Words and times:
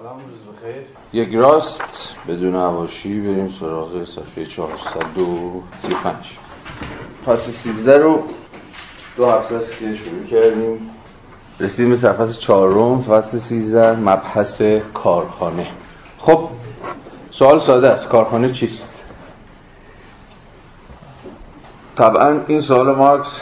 سلام 0.00 0.16
روز 0.28 0.56
بخیر. 0.56 0.82
یک 1.12 1.34
راست 1.34 1.80
بدون 2.28 2.54
عواشی 2.54 3.20
بریم 3.20 3.54
سراغ 3.60 4.04
صفحه 4.04 4.46
435 4.46 6.38
فصل 7.26 7.50
13 7.50 7.98
رو 7.98 8.22
دو 9.16 9.26
هفته 9.26 9.54
است 9.54 9.78
که 9.78 9.96
شروع 9.96 10.24
کردیم. 10.30 10.90
رسیدیم 11.60 11.90
به 11.90 11.96
صفحه 11.96 12.32
چهارم 12.32 13.02
فصل 13.02 13.38
13 13.38 13.92
مبحث 13.92 14.62
کارخانه. 14.94 15.66
خب 16.18 16.48
سوال 17.30 17.60
ساده 17.60 17.88
است 17.88 18.08
کارخانه 18.08 18.52
چیست؟ 18.52 19.04
طبعا 21.96 22.40
این 22.46 22.60
سوال 22.60 22.96
مارکس 22.96 23.40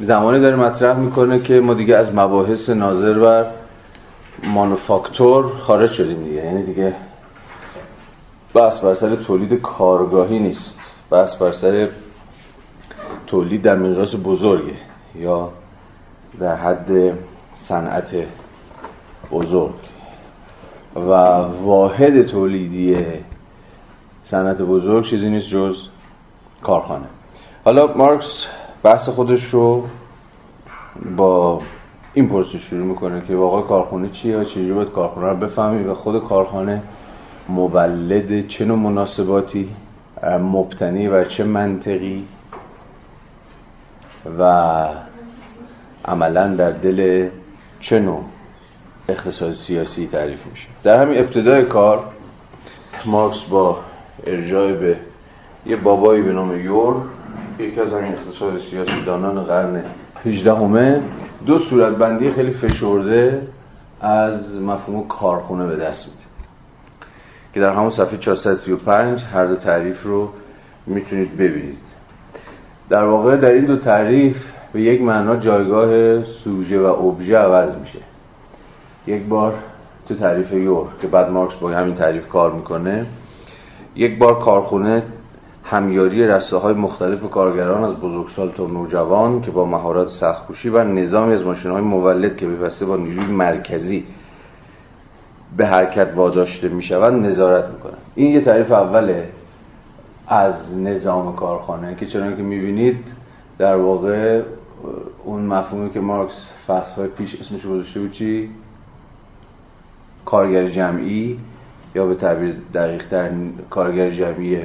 زمانی 0.00 0.40
داره 0.40 0.56
مطرح 0.56 0.96
می‌کنه 0.96 1.42
که 1.42 1.60
ما 1.60 1.74
دیگه 1.74 1.96
از 1.96 2.14
مباحث 2.14 2.70
ناظر 2.70 3.18
بر 3.18 3.61
مانوفاکتور 4.42 5.56
خارج 5.56 5.90
شدیم 5.92 6.24
دیگه. 6.24 6.44
یعنی 6.44 6.62
دیگه 6.62 6.94
بحث 8.54 8.80
بر 8.80 8.94
سر 8.94 9.16
تولید 9.16 9.60
کارگاهی 9.60 10.38
نیست. 10.38 10.78
بحث 11.10 11.36
بر 11.36 11.52
سر 11.52 11.88
تولید 13.26 13.62
در 13.62 13.76
مقیاس 13.76 14.14
بزرگه 14.24 14.76
یا 15.14 15.52
در 16.40 16.56
حد 16.56 17.18
صنعت 17.54 18.14
بزرگ. 19.30 19.74
و 20.96 21.10
واحد 21.62 22.26
تولیدی 22.26 23.06
صنعت 24.22 24.62
بزرگ 24.62 25.04
چیزی 25.04 25.30
نیست 25.30 25.48
جز 25.48 25.76
کارخانه. 26.62 27.06
حالا 27.64 27.86
مارکس 27.96 28.46
بحث 28.82 29.08
خودش 29.08 29.44
رو 29.44 29.86
با 31.16 31.60
این 32.14 32.28
پرسش 32.28 32.56
شروع 32.56 32.86
می‌کنه 32.86 33.22
که 33.28 33.36
واقعا 33.36 33.62
کارخانه 33.62 34.08
چیه؟ 34.08 34.36
و 34.36 34.44
چجوری 34.44 34.72
باید 34.72 34.90
کارخانه 34.92 35.28
رو 35.28 35.36
بفهمی 35.36 35.84
و 35.84 35.94
خود 35.94 36.24
کارخانه 36.24 36.82
مولد 37.48 38.46
چه 38.48 38.64
نوع 38.64 38.78
مناسباتی 38.78 39.68
مبتنی 40.40 41.08
و 41.08 41.24
چه 41.24 41.44
منطقی 41.44 42.24
و 44.38 44.88
عملا 46.04 46.54
در 46.54 46.70
دل 46.70 47.28
چه 47.80 48.00
نوع 48.00 48.24
اقتصاد 49.08 49.54
سیاسی 49.54 50.06
تعریف 50.06 50.46
میشه. 50.46 50.68
در 50.82 51.02
همین 51.02 51.18
ابتدای 51.18 51.64
کار 51.64 52.04
مارکس 53.06 53.44
با 53.44 53.78
ارجاع 54.26 54.72
به 54.72 54.96
یه 55.66 55.76
بابایی 55.76 56.22
به 56.22 56.32
نام 56.32 56.60
یور 56.60 57.02
یکی 57.58 57.80
از 57.80 57.92
همین 57.92 58.12
اقتصاد 58.12 58.58
سیاسی 58.58 59.04
دانان 59.06 59.44
قرن 59.44 59.82
18 60.24 60.54
همه 60.54 61.00
دو 61.46 61.58
صورتبندی 61.58 62.30
خیلی 62.30 62.50
فشرده 62.50 63.48
از 64.00 64.60
مفهوم 64.60 65.08
کارخونه 65.08 65.66
به 65.66 65.76
دست 65.76 66.08
میده. 66.08 66.24
که 67.54 67.60
در 67.60 67.72
همون 67.72 67.90
صفحه 67.90 68.18
435 68.18 69.24
هر 69.24 69.44
دو 69.44 69.56
تعریف 69.56 70.02
رو 70.02 70.28
می‌تونید 70.86 71.36
ببینید. 71.36 71.78
در 72.88 73.04
واقع 73.04 73.36
در 73.36 73.50
این 73.50 73.64
دو 73.64 73.76
تعریف 73.76 74.36
به 74.72 74.82
یک 74.82 75.02
معنا 75.02 75.36
جایگاه 75.36 76.22
سوژه 76.22 76.80
و 76.80 76.84
ابژه 76.84 77.36
عوض 77.36 77.76
میشه. 77.76 77.98
یک 79.06 79.22
بار 79.22 79.54
تو 80.08 80.14
تعریف 80.14 80.52
یور 80.52 80.86
که 81.00 81.06
بعد 81.06 81.30
مارکس 81.30 81.54
با 81.54 81.70
همین 81.70 81.94
تعریف 81.94 82.28
کار 82.28 82.52
می‌کنه 82.52 83.06
یک 83.96 84.18
بار 84.18 84.38
کارخونه 84.38 85.02
همیاری 85.72 86.26
رسته 86.26 86.56
های 86.56 86.74
مختلف 86.74 87.30
کارگران 87.30 87.84
از 87.84 87.94
بزرگسال 87.94 88.50
تا 88.50 88.66
نوجوان 88.66 89.42
که 89.42 89.50
با 89.50 89.64
مهارت 89.64 90.08
سختکوشی 90.08 90.68
و 90.68 90.84
نظامی 90.84 91.34
از 91.34 91.44
ماشین 91.44 91.70
های 91.70 91.80
مولد 91.80 92.36
که 92.36 92.46
بفسته 92.46 92.86
با 92.86 92.96
نیروی 92.96 93.26
مرکزی 93.26 94.04
به 95.56 95.66
حرکت 95.66 96.12
واداشته 96.14 96.68
می 96.68 96.82
شوند 96.82 97.26
نظارت 97.26 97.70
می‌کنن 97.70 97.98
این 98.14 98.30
یه 98.30 98.40
تعریف 98.40 98.72
اوله 98.72 99.28
از 100.28 100.78
نظام 100.78 101.36
کارخانه 101.36 101.94
که 101.94 102.06
چرا 102.06 102.32
که 102.32 102.42
می‌بینید 102.42 103.04
در 103.58 103.76
واقع 103.76 104.42
اون 105.24 105.42
مفهومی 105.42 105.90
که 105.90 106.00
مارکس 106.00 106.50
فصل 106.66 106.94
های 106.96 107.08
پیش 107.08 107.40
اسمش 107.40 107.66
گذاشته 107.66 108.00
بود 108.00 108.12
چی؟ 108.12 108.50
کارگر 110.24 110.68
جمعی 110.68 111.38
یا 111.94 112.06
به 112.06 112.14
تعبیر 112.14 112.56
دقیق 112.74 113.08
تر 113.08 113.30
کارگر 113.70 114.10
جمعی 114.10 114.58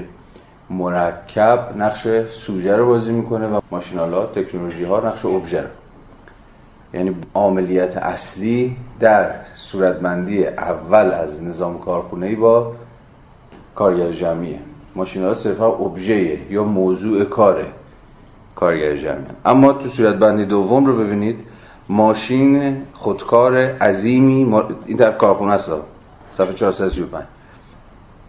مرکب 0.70 1.78
نقش 1.78 2.08
سوژه 2.46 2.76
رو 2.76 2.88
بازی 2.88 3.14
می‌کنه 3.14 3.48
و 3.48 3.60
ماشینالات 3.72 4.40
تکنولوژی 4.40 4.84
ها 4.84 5.00
نقش 5.00 5.26
ابژه 5.26 5.62
رو. 5.62 5.68
یعنی 6.94 7.16
عملیات 7.36 7.98
اصلی 7.98 8.76
در 9.00 9.32
صورتبندی 9.54 10.48
اول 10.48 11.12
از 11.12 11.44
نظام 11.44 11.80
کارخونه 11.80 12.36
با 12.36 12.74
کارگر 13.76 14.12
جمعیه. 14.12 14.60
ماشینالات 14.96 15.38
صرفا 15.38 15.68
ابژه 15.68 16.52
یا 16.52 16.64
موضوع 16.64 17.24
کاره 17.24 17.68
کارگر 18.56 18.98
جمعی 18.98 19.26
اما 19.46 19.74
تو 19.74 19.90
صورتبندی 19.90 20.46
دوم 20.46 20.86
رو 20.86 20.98
ببینید 20.98 21.40
ماشین 21.90 22.78
خودکار 22.94 23.56
عظیمی 23.58 24.56
این 24.86 24.98
طرف 24.98 25.18
کارخونه 25.18 25.52
است 25.52 25.72
صفحه 26.32 26.54
435 26.54 27.24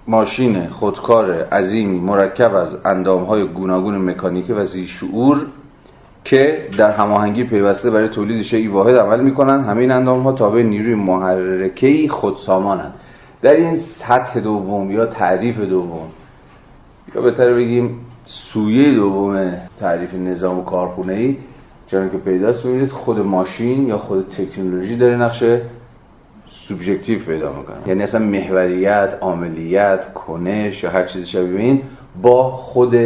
ماشین 0.09 0.69
خودکار 0.69 1.31
عظیمی 1.31 2.01
مرکب 2.01 2.55
از 2.55 2.77
اندامهای 2.85 3.47
گوناگون 3.47 3.99
مکانیکی 3.99 4.53
و 4.53 4.67
شعور 4.67 5.47
که 6.25 6.69
در 6.79 6.91
هماهنگی 6.91 7.45
پیوسته 7.45 7.91
برای 7.91 8.09
تولید 8.09 8.43
شیء 8.43 8.73
واحد 8.73 8.97
عمل 8.97 9.21
می‌کنند 9.21 9.67
همه 9.67 9.81
این 9.81 10.35
تابع 10.35 10.63
نیروی 10.63 10.95
محرکه‌ای 10.95 12.09
خودسامانند. 12.09 12.95
در 13.43 13.55
این 13.55 13.77
سطح 13.77 14.41
دوم 14.41 14.91
یا 14.91 15.07
تعریف 15.07 15.61
دوم 15.61 16.09
یا 17.15 17.23
بهتر 17.23 17.55
بگیم 17.55 18.01
سویه 18.25 18.95
دوم 18.95 19.53
تعریف 19.79 20.15
نظام 20.15 20.65
کارخونه 20.65 21.13
ای 21.13 21.37
که 21.91 22.19
پیداست 22.25 22.67
ببینید 22.67 22.91
خود 22.91 23.19
ماشین 23.19 23.87
یا 23.87 23.99
خود 23.99 24.29
تکنولوژی 24.29 24.97
داره 24.97 25.17
نقش 25.17 25.45
سوبژکتیو 26.51 27.25
پیدا 27.25 27.53
می‌کنه 27.53 27.77
یعنی 27.87 28.03
اصلا 28.03 28.21
محوریت 28.21 29.15
عاملیت 29.21 30.13
کنش 30.13 30.83
یا 30.83 30.91
هر 30.91 31.05
چیزی 31.05 31.27
شبیه 31.27 31.61
این 31.61 31.83
با 32.23 32.51
خود 32.51 32.97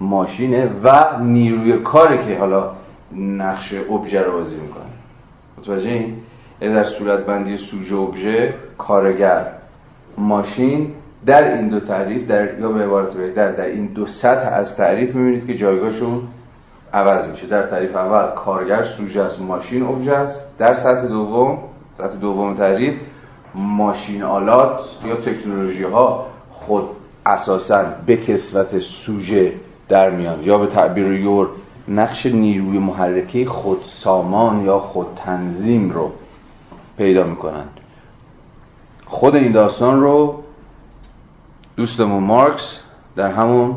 ماشینه 0.00 0.70
و 0.84 1.18
نیروی 1.20 1.78
کاری 1.78 2.18
که 2.18 2.38
حالا 2.38 2.72
نقش 3.16 3.74
ابژه 3.90 4.22
رو 4.22 4.32
بازی 4.32 4.60
می‌کنه. 4.60 4.82
متوجه 5.58 5.90
این؟ 5.90 6.14
یعنی 6.60 6.74
در 6.74 6.84
صورت 6.84 7.26
بندی 7.26 7.56
سوژه 7.56 7.96
ابژه 7.96 8.54
کارگر 8.78 9.46
ماشین 10.18 10.92
در 11.26 11.54
این 11.54 11.68
دو 11.68 11.80
تعریف 11.80 12.26
در 12.26 12.58
یا 12.58 12.72
به 12.72 12.84
عبارت 12.84 13.12
بهتر 13.12 13.52
در 13.52 13.64
این 13.64 13.86
دو 13.86 14.06
سطح 14.06 14.48
از 14.52 14.76
تعریف 14.76 15.14
می‌بینید 15.14 15.46
که 15.46 15.54
جایگاهشون 15.54 16.22
عوض 16.92 17.30
میشه. 17.30 17.46
در 17.46 17.66
تعریف 17.66 17.96
اول 17.96 18.34
کارگر 18.34 18.84
سوژه 18.84 19.22
است 19.22 19.40
ماشین 19.40 19.82
ابژه 19.82 20.12
است. 20.12 20.58
در 20.58 20.74
سطح 20.74 21.06
دوم 21.06 21.58
سطح 21.98 22.16
دوم 22.16 22.54
تعریف 22.54 22.94
ماشین 23.54 24.22
آلات 24.22 24.80
یا 25.04 25.16
تکنولوژی 25.16 25.82
ها 25.82 26.26
خود 26.50 26.88
اساسا 27.26 27.84
به 28.06 28.16
کسوت 28.16 28.78
سوژه 28.78 29.52
در 29.88 30.10
میان 30.10 30.42
یا 30.42 30.58
به 30.58 30.66
تعبیر 30.66 31.12
یور 31.12 31.48
نقش 31.88 32.26
نیروی 32.26 32.78
محرکه 32.78 33.46
خود 33.46 33.78
سامان 33.84 34.64
یا 34.64 34.78
خود 34.78 35.06
تنظیم 35.24 35.90
رو 35.90 36.12
پیدا 36.98 37.24
می‌کنند. 37.24 37.80
خود 39.06 39.34
این 39.34 39.52
داستان 39.52 40.00
رو 40.00 40.42
دوستمون 41.76 42.22
مارکس 42.22 42.80
در 43.16 43.30
همون 43.30 43.76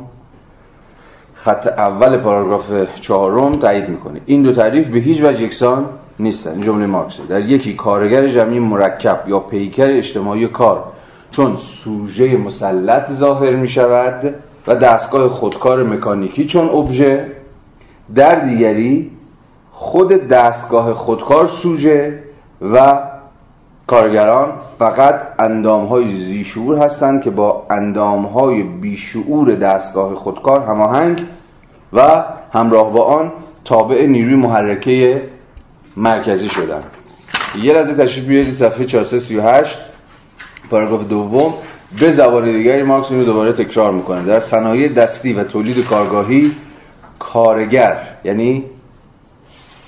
خط 1.33 1.67
اول 1.67 2.17
پاراگراف 2.17 2.71
چهارم 3.01 3.51
تایید 3.51 3.89
می‌کنه. 3.89 4.21
این 4.25 4.41
دو 4.41 4.53
تعریف 4.53 4.87
به 4.87 4.99
هیچ 4.99 5.21
وجه 5.21 5.41
یکسان 5.41 5.85
نیستن. 6.21 6.61
جمله 6.61 6.85
مارکس 6.85 7.19
در 7.29 7.41
یکی 7.41 7.75
کارگر 7.75 8.27
جمعی 8.27 8.59
مرکب 8.59 9.23
یا 9.27 9.39
پیکر 9.39 9.87
اجتماعی 9.87 10.47
کار. 10.47 10.83
چون 11.31 11.57
سوژه 11.83 12.37
مسلط 12.37 13.11
ظاهر 13.11 13.55
می 13.55 13.67
شود 13.67 14.35
و 14.67 14.75
دستگاه 14.75 15.29
خودکار 15.29 15.83
مکانیکی 15.83 16.45
چون 16.45 16.69
ابژه 16.69 17.31
در 18.15 18.35
دیگری 18.35 19.11
خود 19.71 20.07
دستگاه 20.07 20.93
خودکار 20.93 21.47
سوژه 21.47 22.23
و 22.73 22.99
کارگران 23.87 24.53
فقط 24.79 25.21
اندام 25.39 25.85
های 25.85 26.15
زیشور 26.15 26.77
هستند 26.77 27.21
که 27.21 27.29
با 27.29 27.63
اندام 27.69 28.25
های 28.25 28.63
بیشعور 28.63 29.55
دستگاه 29.55 30.15
خودکار 30.15 30.61
هماهنگ 30.61 31.25
و 31.93 32.23
همراه 32.53 32.93
با 32.93 33.03
آن 33.03 33.31
تابع 33.65 34.05
نیروی 34.05 34.35
محرکه 34.35 35.21
مرکزی 35.97 36.49
شدن. 36.49 36.83
یه 37.63 37.73
لحظه 37.73 37.93
تشریف 37.93 38.25
بیارید 38.25 38.53
صفحه 38.53 38.85
438 38.85 39.77
پاراگراف 40.69 41.07
دوم. 41.07 41.53
به 41.99 42.11
زبان 42.11 42.51
دیگری 42.51 42.83
مارکس 42.83 43.11
اینو 43.11 43.25
دوباره 43.25 43.53
تکرار 43.53 43.91
می‌کنه. 43.91 44.25
در 44.25 44.39
صنایع 44.39 44.87
دستی 44.87 45.33
و 45.33 45.43
تولید 45.43 45.85
کارگاهی 45.85 46.51
کارگر 47.19 47.97
یعنی 48.23 48.65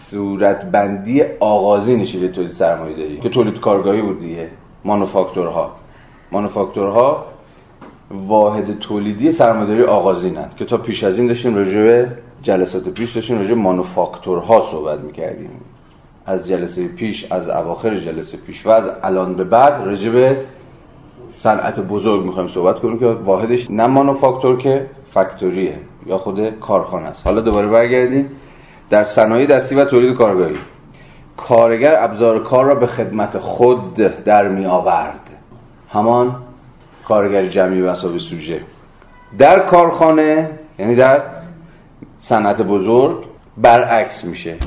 صورتبندی 0.09 1.23
آغازی 1.39 1.95
نشیده 1.95 2.27
تولید 2.27 2.51
سرمایه 2.51 2.97
داری. 2.97 3.19
که 3.19 3.29
تولید 3.29 3.59
کارگاهی 3.59 4.01
بود 4.01 4.19
دیگه. 4.19 4.49
مانوفاکتورها. 4.85 5.75
مانوفاکتورها 6.31 7.25
واحد 8.11 8.79
تولیدی 8.79 9.31
سرمایه‌داری 9.31 9.83
آغازینند 9.83 10.55
که 10.55 10.65
تا 10.65 10.77
پیش 10.77 11.03
از 11.03 11.17
این 11.17 11.27
داشتیم 11.27 11.55
راجع 11.55 11.81
به 11.81 12.11
جلسات 12.41 12.89
پیش 12.89 13.15
داشتیم 13.15 13.39
راجع 13.39 13.53
مانوفاکتورها 13.53 14.67
صحبت 14.71 14.99
می‌کردیم. 14.99 15.49
از 16.25 16.47
جلسه 16.47 16.87
پیش 16.87 17.31
از 17.31 17.49
اواخر 17.49 17.95
جلسه 17.95 18.37
پیش. 18.37 18.65
و 18.65 18.69
از 18.69 18.89
الان 19.03 19.35
به 19.35 19.43
بعد 19.43 19.85
راجع 19.85 20.09
به 20.09 20.45
صنعت 21.35 21.79
بزرگ 21.79 22.25
می‌خوایم 22.25 22.49
صحبت 22.49 22.79
کنیم 22.79 22.99
که 22.99 23.05
واحدش 23.05 23.67
نه 23.69 23.87
مانوفاکتور 23.87 24.57
که 24.57 24.89
فکتوریه 25.13 25.79
یا 26.05 26.17
خود 26.17 26.59
کارخانه 26.59 27.05
است. 27.05 27.27
حالا 27.27 27.41
دوباره 27.41 27.67
برگردیم 27.67 28.29
در 28.89 29.03
صنایع 29.03 29.47
دستی 29.47 29.75
و 29.75 29.85
تولید 29.85 30.17
کارگاهی. 30.17 30.57
کارگر 31.37 32.03
ابزار 32.03 32.43
کار 32.43 32.65
را 32.65 32.75
به 32.75 32.87
خدمت 32.87 33.37
خود 33.37 33.93
در 34.25 34.47
می 34.47 34.65
آورد. 34.65 35.29
همان 35.89 36.35
کارگر 37.07 37.47
جمعی 37.47 37.81
و 37.81 37.85
به 37.85 37.94
مثابه 37.94 38.17
سوژه. 38.17 38.61
در 39.37 39.59
کارخانه 39.59 40.49
یعنی 40.79 40.95
در 40.95 41.21
صنعت 42.19 42.61
بزرگ 42.61 43.25
برعکس 43.57 44.25
میشه. 44.25 44.57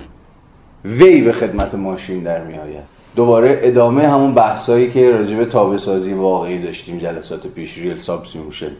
وی 0.84 1.22
به 1.22 1.32
خدمت 1.32 1.74
ماشین 1.74 2.22
در 2.22 2.44
می 2.44 2.58
آید. 2.58 2.84
دوباره 3.16 3.60
ادامه 3.62 4.08
همون 4.08 4.34
بحثایی 4.34 4.90
که 4.90 5.10
راجع 5.10 5.36
به 5.36 5.46
تابع 5.46 5.76
سازی 5.76 6.12
واقعی 6.12 6.62
داشتیم 6.62 6.98
جلسات 6.98 7.46
پیش 7.46 7.78
real 7.78 7.96
subsumption 7.96 8.70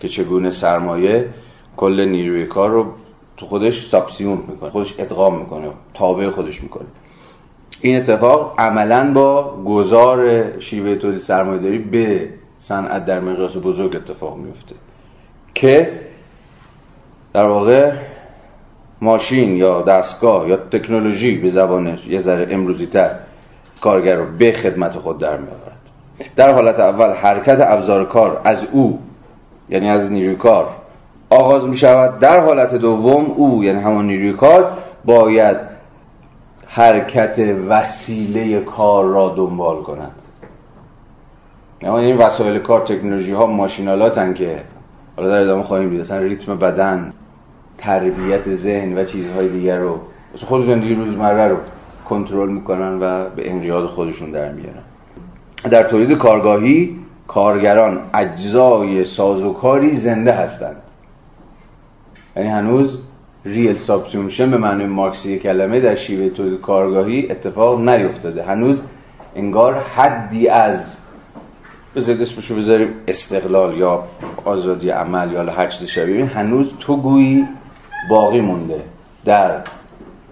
که 0.00 0.08
چگونه 0.08 0.50
سرمایه 0.50 1.28
کل 1.76 2.08
نیروی 2.08 2.46
کار 2.46 2.70
رو 2.70 2.86
تو 3.36 3.46
خودش 3.46 3.86
سابسیون 3.86 4.38
می‌کنه 4.48 4.70
خودش 4.70 4.94
ادغام 4.98 5.38
می‌کنه 5.38 5.68
تابع 5.94 6.30
خودش 6.30 6.62
می‌کنه. 6.62 6.86
این 7.80 7.96
اتفاق 7.96 8.54
عملا 8.58 9.12
با 9.12 9.56
گذار 9.64 10.44
شیوه 10.60 10.96
تولید 10.96 11.18
سرمایه‌داری 11.18 11.78
به 11.78 12.28
صنعت 12.58 13.04
در 13.04 13.20
مقیاس 13.20 13.56
بزرگ 13.56 13.96
اتفاق 13.96 14.36
میفته 14.36 14.74
که 15.54 16.00
در 17.34 17.44
واقع 17.44 17.92
ماشین 19.02 19.56
یا 19.56 19.82
دستگاه 19.82 20.48
یا 20.48 20.56
تکنولوژی 20.56 21.38
به 21.38 21.50
زبان 21.50 21.98
یه 22.08 22.20
ذره 22.20 22.54
امروزی 22.54 22.86
تر 22.86 23.10
کارگر 23.80 24.16
رو 24.16 24.26
به 24.38 24.52
خدمت 24.52 24.96
خود 24.96 25.18
در 25.18 25.36
میآورد. 25.36 25.78
در 26.36 26.54
حالت 26.54 26.80
اول 26.80 27.14
حرکت 27.14 27.60
ابزار 27.60 28.04
کار 28.04 28.40
از 28.44 28.66
او 28.72 28.98
یعنی 29.68 29.90
از 29.90 30.12
نیروی 30.12 30.36
کار 30.36 30.68
آغاز 31.30 31.68
می 31.68 31.76
شود 31.76 32.18
در 32.18 32.40
حالت 32.40 32.74
دوم 32.74 33.24
او 33.24 33.64
یعنی 33.64 33.80
همان 33.80 34.06
نیروی 34.06 34.32
کار 34.32 34.72
باید 35.04 35.56
حرکت 36.66 37.38
وسیله 37.68 38.60
کار 38.60 39.04
را 39.04 39.34
دنبال 39.36 39.82
کند. 39.82 40.12
اما 41.82 41.98
این 41.98 42.16
وسایل 42.16 42.58
کار 42.58 42.80
تکنولوژی 42.80 43.32
ها 43.32 43.46
ماشینالاتن 43.46 44.34
که 44.34 44.62
حالا 45.16 45.28
در 45.28 45.40
ادامه 45.40 45.62
خواهیم 45.62 45.90
دید. 45.90 46.12
ریتم 46.12 46.58
بدن 46.58 47.12
تربیت 47.82 48.54
ذهن 48.54 48.98
و 48.98 49.04
چیزهای 49.04 49.48
دیگر 49.48 49.78
رو 49.78 50.00
خود 50.36 50.64
زندگی 50.64 50.94
روزمره 50.94 51.48
رو 51.48 51.56
کنترل 52.04 52.52
می‌کنن 52.52 52.98
و 53.00 53.30
به 53.30 53.50
انقیاد 53.50 53.86
خودشون 53.86 54.30
در 54.30 54.52
میارن. 54.52 54.82
در 55.70 55.82
تولید 55.82 56.18
کارگاهی 56.18 56.96
کارگران 57.28 58.00
اجزای 58.14 59.04
سازوکاری 59.04 59.96
زنده 59.96 60.32
هستند. 60.32 60.82
یعنی 62.36 62.48
هنوز 62.48 63.02
real 63.44 63.76
subsumption 63.76 64.50
به 64.50 64.56
معنی 64.56 64.86
مارکسی 64.86 65.38
کلمه 65.38 65.80
در 65.80 65.94
شیوه 65.94 66.28
تولید 66.28 66.60
کارگاهی 66.60 67.30
اتفاق 67.30 67.80
نیفتاده. 67.88 68.42
هنوز 68.42 68.82
انگار 69.36 69.78
حدی 69.78 70.48
از 70.48 70.98
بذارید 71.96 72.22
اسمشو 72.22 72.56
بذاریم 72.56 72.88
استقلال 73.08 73.78
یا 73.78 74.04
آزادی 74.44 74.90
عمل 74.90 75.32
یا 75.32 75.44
هر 75.44 75.66
چیز 75.66 75.88
شبیه. 75.88 76.24
هنوز 76.24 76.72
تو 76.80 76.96
گویی 76.96 77.48
باقی 78.08 78.40
مونده 78.40 78.80
در 79.24 79.60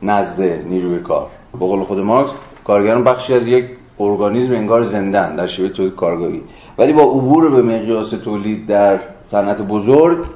نزد 0.02 0.42
نیروی 0.42 0.98
کار. 0.98 1.26
به 1.52 1.58
قول 1.58 1.82
خود 1.82 1.98
مارکس 1.98 2.30
کارگران 2.64 3.04
بخشی 3.04 3.34
از 3.34 3.46
یک 3.46 3.64
ارگانیسم 4.00 4.52
انگار 4.52 4.82
زندن 4.82 5.36
در 5.36 5.46
شیوه 5.46 5.68
تولید 5.68 5.94
کارگاهی. 5.94 6.42
ولی 6.78 6.92
با 6.92 7.02
عبور 7.02 7.50
به 7.50 7.62
مقیاس 7.62 8.10
تولید 8.10 8.66
در 8.66 9.00
صنعت 9.24 9.62
بزرگ 9.62 10.26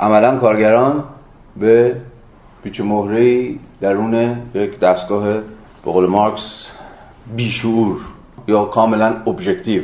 عملا 0.00 0.38
کارگران 0.38 1.04
به 1.56 1.96
پیچ 2.62 2.80
مهره 2.80 3.54
درون 3.80 4.36
یک 4.54 4.78
دستگاه 4.80 5.24
به 5.84 5.92
قول 5.92 6.06
مارکس 6.06 6.66
بیشعور 7.36 7.96
یا 8.48 8.64
کاملا 8.64 9.16
ابژکتیو 9.26 9.82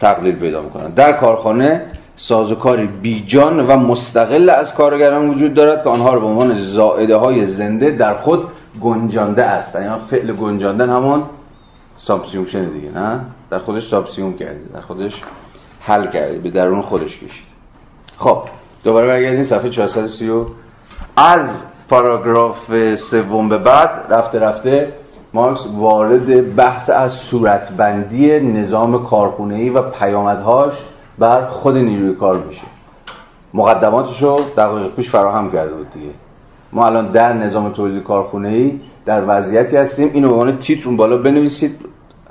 تقلیل 0.00 0.36
پیدا 0.36 0.62
می‌کنن 0.62 0.90
در 0.90 1.12
کارخانه 1.12 1.86
سازوکاری 2.18 2.86
بیجان 2.86 3.66
و 3.66 3.76
مستقل 3.76 4.50
از 4.50 4.74
کارگران 4.74 5.28
وجود 5.28 5.54
دارد 5.54 5.82
که 5.82 5.88
آنها 5.88 6.14
را 6.14 6.20
به 6.20 6.26
عنوان 6.26 6.54
زائده 6.54 7.16
های 7.16 7.44
زنده 7.44 7.90
در 7.90 8.14
خود 8.14 8.44
گنجانده 8.80 9.44
است. 9.44 9.74
یعنی 9.74 9.96
فعل 10.10 10.32
گنجاندن 10.32 10.90
همون 10.90 11.22
subsumption 11.98 12.64
دیگه 12.64 12.90
نه؟ 12.90 13.20
در 13.50 13.58
خودش 13.58 13.88
subsume 13.88 14.36
کرده 14.36 14.60
در 14.74 14.80
خودش 14.80 15.22
حل 15.80 16.06
کرده 16.06 16.38
به 16.38 16.50
درون 16.50 16.80
خودش 16.80 17.18
کشید 17.18 17.46
خب 18.18 18.42
دوباره 18.84 19.06
برگردیم 19.06 19.44
صفحه 19.44 19.70
430 19.70 20.46
از 21.16 21.50
پاراگراف 21.88 22.96
سوم 22.96 23.48
به 23.48 23.58
بعد 23.58 23.90
رفته 24.10 24.38
رفته 24.38 24.92
مارکس 25.34 25.66
وارد 25.76 26.56
بحث 26.56 26.90
از 26.90 27.12
صورتبندی 27.12 28.40
نظام 28.40 29.04
کارخونه‌ای 29.04 29.70
و 29.70 29.82
پیامدهاش 29.82 30.74
بر 31.18 31.44
خود 31.44 31.76
نیروی 31.76 32.14
کار 32.14 32.44
میشه. 32.48 32.66
مقدماتش 33.54 34.22
رو 34.22 34.40
دقایق 34.56 34.94
پیش 34.94 35.10
فراهم 35.10 35.52
کرده 35.52 35.74
بود 35.74 35.90
دیگه. 35.90 36.10
ما 36.72 36.84
الان 36.84 37.12
در 37.12 37.32
نظام 37.32 37.72
تولید 37.72 38.02
کارخونه‌ای 38.02 38.80
در 39.06 39.24
وضعیتی 39.28 39.76
هستیم. 39.76 40.10
اینو 40.14 40.28
به 40.28 40.34
عنوان 40.34 40.58
تیتر 40.58 40.88
اون 40.88 40.96
بالا 40.96 41.16
بنویسید. 41.16 41.76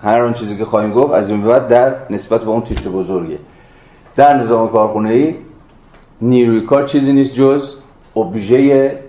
هر 0.01 0.21
آن 0.21 0.33
چیزی 0.33 0.57
که 0.57 0.65
خواهیم 0.65 0.93
گفت 0.93 1.13
از 1.13 1.29
این 1.29 1.43
بعد 1.43 1.67
در 1.67 1.95
نسبت 2.09 2.41
به 2.41 2.49
اون 2.49 2.61
تیتر 2.61 2.89
بزرگه. 2.89 3.39
در 4.15 4.37
نظام 4.37 4.69
کارخونه‌ای 4.69 5.35
نیروی 6.21 6.61
کار 6.61 6.83
چیزی 6.87 7.13
نیست 7.13 7.33
جز 7.33 7.75
ابژه 8.15 8.99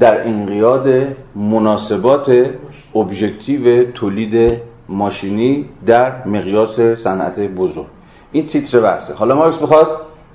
در 0.00 0.26
انقیاد 0.28 0.88
مناسبات 1.34 2.50
ابژکتیو 2.94 3.90
تولید 3.90 4.60
ماشینی 4.88 5.68
در 5.86 6.26
مقیاس 6.26 6.80
صنعت 6.80 7.40
بزرگ. 7.40 7.95
این 8.32 8.46
تیتر 8.46 8.80
بحثه؟ 8.80 9.14
حالا 9.14 9.34
مارکس 9.34 9.56
بخواد 9.56 9.88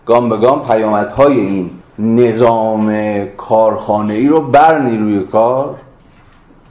گام 0.05 0.29
به 0.29 0.37
گام 0.37 0.67
پیامدهای 0.67 1.39
این 1.39 1.69
نظام 1.99 3.25
کارخانه 3.37 4.13
ای 4.13 4.27
رو 4.27 4.51
بر 4.51 4.79
نیروی 4.79 5.23
کار 5.23 5.75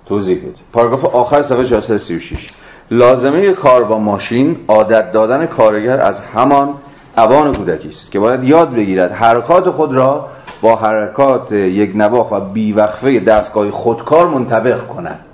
توضیح 0.07 0.39
بده. 0.39 0.53
پاراگراف 0.73 1.05
آخر 1.05 1.43
صفحه 1.43 1.65
436 1.65 2.51
لازمه 2.91 3.53
کار 3.53 3.85
با 3.85 3.99
ماشین 3.99 4.57
عادت 4.69 5.13
دادن 5.13 5.47
کارگر 5.47 6.01
از 6.01 6.21
همان 6.21 6.75
اوان 7.19 7.55
کودکی 7.55 7.89
است 7.89 8.13
که 8.13 8.21
باید 8.21 8.45
یاد 8.45 8.75
بگیرد 8.75 9.13
حرکات 9.13 9.71
خود 9.71 9.95
را 9.95 10.29
با 10.63 10.77
حرکات 10.77 11.53
یک 11.53 11.97
نواخ 11.97 12.33
و 12.33 12.41
بیوقفه 12.41 13.21
دستگاه 13.21 13.71
خودکار 13.71 14.29
منطبق 14.29 14.87
کند. 14.87 15.25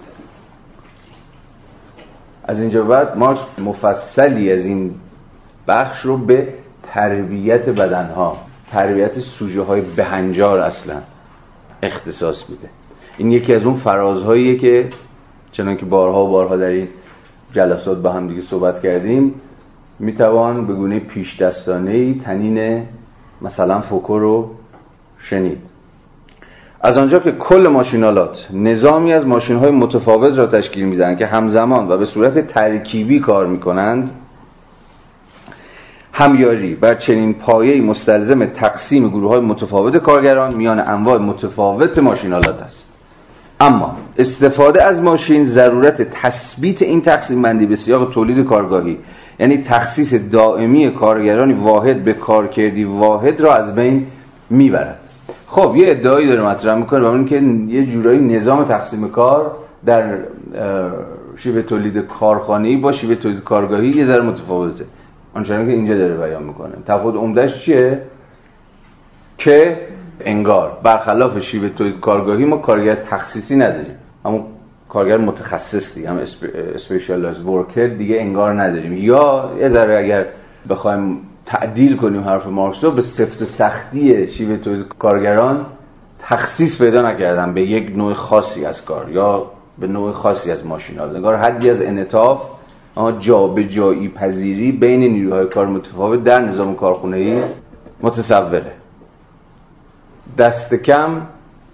از 2.45 2.61
اینجا 2.61 2.85
بعد 2.85 3.19
مارکس 3.19 3.41
مفصلی 3.59 4.53
از 4.53 4.65
این 4.65 4.95
بخش 5.69 6.01
رو 6.01 6.17
به 6.17 6.49
تربیت 6.83 7.69
بدنها 7.69 8.37
تربیت 8.71 9.21
سوژه 9.21 9.63
های 9.63 9.81
بهنجار 9.81 10.59
اصلا 10.59 10.97
اختصاص 11.83 12.51
میده. 12.51 12.69
این 13.19 13.33
یکی 13.33 13.55
از 13.55 13.65
اون 13.65 13.75
فرازهاییه 13.75 14.59
که 14.59 14.89
چنان 15.53 15.77
که 15.77 15.87
بارها 15.87 16.25
و 16.25 16.29
بارها 16.29 16.57
در 16.57 16.67
این 16.67 16.89
جلسات 17.53 18.03
با 18.03 18.13
هم 18.13 18.27
دیگه 18.27 18.43
صحبت 18.43 18.81
کردیم 18.81 19.35
می‌توان 19.99 20.67
به 20.67 20.75
گونه 20.75 20.99
پیش 20.99 21.43
دستانه 21.43 22.15
تنین 22.15 22.83
مثلا 23.43 23.81
فوکو 23.81 24.19
رو 24.19 24.51
شنید. 25.19 25.59
از 26.81 26.99
آنجا 26.99 27.19
که 27.19 27.33
کل 27.33 27.69
ماشینالات 27.69 28.47
نظامی 28.53 29.13
از 29.13 29.27
ماشین 29.27 29.57
های 29.57 29.71
متفاوت 29.71 30.39
را 30.39 30.47
تشکیل 30.47 30.85
میدن 30.85 31.17
که 31.17 31.27
همزمان 31.27 31.89
و 31.89 31.99
به 31.99 32.07
صورت 32.07 32.47
ترکیبی 32.47 33.21
کار 33.21 33.47
می‌کنند 33.47 34.11
همیاری 36.19 36.75
بر 36.75 36.95
چنین 36.95 37.35
پایه 37.35 37.83
مستلزم 37.83 38.45
تقسیم 38.45 39.09
گروه 39.09 39.31
های 39.31 39.41
متفاوت 39.41 39.97
کارگران 39.97 40.55
میان 40.55 40.81
انواع 40.81 41.19
متفاوت 41.19 41.99
ماشینالات 41.99 42.63
است. 42.63 42.93
اما 43.61 43.97
استفاده 44.19 44.83
از 44.83 45.01
ماشین 45.01 45.45
ضرورت 45.45 46.03
تثبیت 46.03 46.83
این 46.83 47.01
تقسیم 47.01 47.43
بندی 47.43 47.67
به 47.67 47.77
سیاق 47.77 48.11
تولید 48.11 48.47
کارگاهی 48.47 48.99
یعنی 49.39 49.59
تخصیص 49.59 50.15
دائمی 50.33 50.91
کارگرانی 50.91 51.53
واحد 51.53 52.05
به 52.05 52.13
کارکردی 52.13 52.85
واحد 52.85 53.41
را 53.41 53.55
از 53.55 53.75
بین 53.75 54.07
می‌برد. 54.51 54.99
خب 55.47 55.77
یه 55.77 55.89
ادعایی 55.89 56.29
داره 56.29 56.47
مطرح 56.47 56.75
می‌کنه 56.75 57.09
و 57.09 57.11
اون 57.11 57.25
که 57.25 57.37
یه 57.69 57.87
جورایی 57.87 58.21
نظام 58.21 58.65
تقسیم 58.65 59.09
کار 59.09 59.57
در 59.87 60.19
شیوه 61.37 61.63
تولید 61.63 61.99
کارخانه‌ای 61.99 62.77
با 62.77 62.93
شیوه 62.93 63.15
تولید 63.15 63.45
کارگاهی 63.45 63.89
یه 63.89 64.05
ذره 64.05 64.23
متفاوته. 64.23 64.85
آنچنان 65.37 65.67
که 65.67 65.73
اینجا 65.73 65.99
داره 65.99 66.17
بیان 66.17 66.43
می‌کنه. 66.43 66.75
تفاوت 66.87 67.15
عمدهش 67.15 67.65
چیه؟ 67.65 68.03
که 69.39 69.87
انگار 70.21 70.79
برخلاف 70.83 71.39
شیوه 71.39 71.69
تولید 71.69 72.01
کارگاهی 72.01 72.45
ما 72.45 72.57
کارگر 72.57 72.95
تخصیصی 72.95 73.57
نداریم. 73.57 73.97
همون 74.25 74.45
کارگر 74.89 75.19
متخصص 75.19 75.95
دیگه 75.95 76.11
هم 76.11 76.19
specialized 76.75 77.41
worker 77.41 77.87
دیگه 77.87 78.17
انگار 78.21 78.63
نداریم. 78.63 78.93
یا 78.93 79.53
یه 79.59 79.69
ذره 79.69 79.99
اگر 79.99 80.27
بخوایم 80.69 81.21
تعدیل 81.47 81.97
کنیم 81.97 82.23
حرف 82.23 82.47
مارکس 82.47 82.85
رو 82.85 82.91
به 82.91 83.03
سفت 83.03 83.43
و 83.43 83.45
سختی 83.45 84.29
شیوه 84.29 84.57
تولید 84.57 84.87
کارگران 84.99 85.67
تخصیص 86.19 86.83
پیدا 86.83 87.11
نکردن 87.11 87.55
به 87.55 87.63
یک 87.63 87.97
نوع 87.97 88.15
خاصی 88.15 88.65
از 88.65 88.85
کار 88.85 89.11
یا 89.11 89.51
به 89.79 89.87
نوع 89.87 90.13
خاصی 90.13 90.51
از 90.51 90.67
ماشینال 90.67 91.17
انگار 91.17 91.37
حدی 91.37 91.71
از 91.71 91.83
انطاف 91.83 92.56
جا 93.19 93.47
به 93.47 93.65
جایی 93.65 94.09
پذیری 94.09 94.73
بین 94.73 95.01
نیروهای 95.01 95.47
کار 95.47 95.67
متفاوت 95.67 96.25
در 96.25 96.41
نظام 96.41 96.75
کارخونه 96.75 97.17
ای 97.17 97.43
متصوره. 98.03 98.73
دست 100.39 100.75
کم 100.75 101.23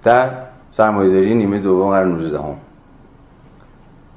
در 0.04 0.30
سرمایه‌داری 0.70 1.34
نیمه 1.34 1.58
دوم 1.58 1.90
قرن 1.90 2.08
19 2.08 2.38
هم 2.38 2.56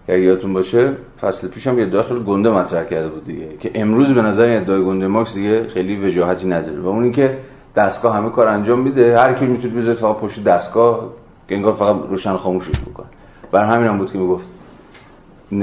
اگه 0.07 0.19
یادتون 0.19 0.53
باشه 0.53 0.93
فصل 1.21 1.47
پیش 1.47 1.67
هم 1.67 1.79
یه 1.79 1.85
داخل 1.85 2.23
گنده 2.23 2.49
مطرح 2.49 2.83
کرده 2.83 3.09
بود 3.09 3.25
دیگه 3.25 3.57
که 3.59 3.71
امروز 3.75 4.13
به 4.13 4.21
نظر 4.21 4.49
ادعای 4.49 4.83
گنده 4.83 5.07
مارکس 5.07 5.33
دیگه 5.33 5.67
خیلی 5.67 6.07
وجاهتی 6.07 6.47
نداره 6.47 6.79
و 6.79 6.87
اون 6.87 7.03
اینکه 7.03 7.37
دستگاه 7.75 8.15
همه 8.15 8.29
کار 8.29 8.47
انجام 8.47 8.79
میده 8.79 9.19
هر 9.19 9.33
کی 9.33 9.45
می‌تونه 9.45 9.73
بذاره 9.73 9.97
فقط 9.97 10.15
پشت 10.15 10.43
دستگاه 10.43 11.09
که 11.47 11.55
انگار 11.55 11.73
فقط 11.73 11.95
روشن 12.09 12.35
خاموشش 12.35 12.79
می‌کنه. 12.87 13.07
بر 13.51 13.63
همین 13.63 13.87
هم 13.87 13.97
بود 13.97 14.11
که 14.11 14.17
می‌گفت 14.17 14.47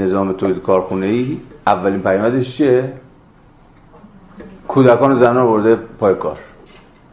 نظام 0.01 0.33
تولید 0.33 0.61
کارخونه 0.61 1.05
ای 1.05 1.37
اولین 1.67 2.01
پیامدش 2.01 2.57
چیه؟ 2.57 2.93
کودکان 4.67 5.13
زنان 5.13 5.47
برده 5.47 5.75
پای 5.75 6.15
کار. 6.15 6.37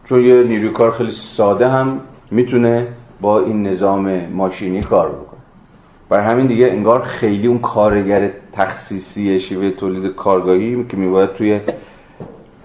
چون 0.04 0.20
یه 0.20 0.42
نیروی 0.42 0.68
کار 0.68 0.90
خیلی 0.90 1.10
ساده 1.10 1.68
هم 1.68 2.00
می‌تونه 2.30 2.88
با 3.20 3.40
این 3.40 3.66
نظام 3.66 4.26
ماشینی 4.26 4.82
کار 4.82 5.08
بکنه. 5.08 5.40
برای 6.08 6.26
همین 6.26 6.46
دیگه 6.46 6.66
انگار 6.66 7.00
خیلی 7.00 7.46
اون 7.46 7.58
کارگر 7.58 8.30
تخصیصی 8.52 9.40
شیوه 9.40 9.70
تولید 9.70 10.14
کارگاهی 10.14 10.84
که 10.84 10.96
میباید 10.96 11.32
توی 11.32 11.60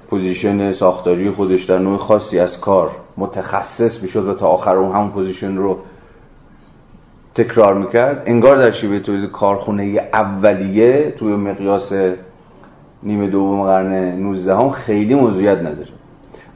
position 0.09 0.71
ساختاری 0.71 1.31
خودش 1.31 1.63
در 1.63 1.77
نوع 1.77 1.97
خاصی 1.97 2.39
از 2.39 2.59
کار 2.59 2.91
متخصص 3.17 4.01
می‌شد 4.01 4.27
و 4.27 4.33
تا 4.33 4.47
آخر 4.47 4.75
اون 4.75 4.95
همون 4.95 5.11
position 5.11 5.55
رو 5.55 5.79
تکرار 7.35 7.73
می‌کرد. 7.73 8.23
انگار 8.25 8.57
در 8.57 8.71
شیوه 8.71 8.99
تولید 8.99 9.31
کارخونه 9.31 10.09
اولیه 10.13 11.11
توی 11.17 11.35
مقیاس 11.35 11.93
نیمه 13.03 13.29
دوم 13.29 13.63
قرن 13.63 13.93
19 14.19 14.55
هم 14.55 14.69
خیلی 14.69 15.15
موضوعیت 15.15 15.57
نداره. 15.57 15.89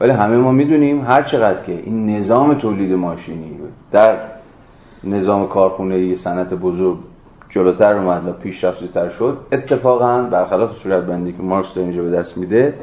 ولی 0.00 0.10
همه 0.10 0.36
ما 0.36 0.52
می‌دونیم 0.52 1.00
هر 1.00 1.22
چقدر 1.22 1.62
که 1.62 1.72
این 1.72 2.06
نظام 2.06 2.54
تولید 2.54 2.92
ماشینی 2.92 3.58
در 3.92 4.16
نظام 5.04 5.48
کارخونه 5.48 6.14
صنعت 6.14 6.54
بزرگ 6.54 6.98
جلوتر 7.48 7.94
اومد 7.94 8.28
و 8.28 8.32
پیشرفته 8.32 8.86
تر 8.86 9.08
شد 9.08 9.38
اتفاقا 9.52 10.22
برخلاف 10.22 10.76
صورت 10.76 11.04
بندی 11.04 11.32
که 11.32 11.42
مارکس 11.42 11.74
در 11.74 11.82
اینجا 11.82 12.02
به 12.02 12.10
دست 12.10 12.38
میده 12.38 12.74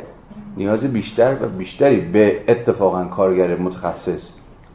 نیاز 0.58 0.94
بیشتر 0.94 1.36
و 1.42 1.46
بیشتری 1.58 2.02
به 2.02 2.42
اتفاقا 2.48 3.06
کارگر 3.06 3.58
متخصص 3.58 4.30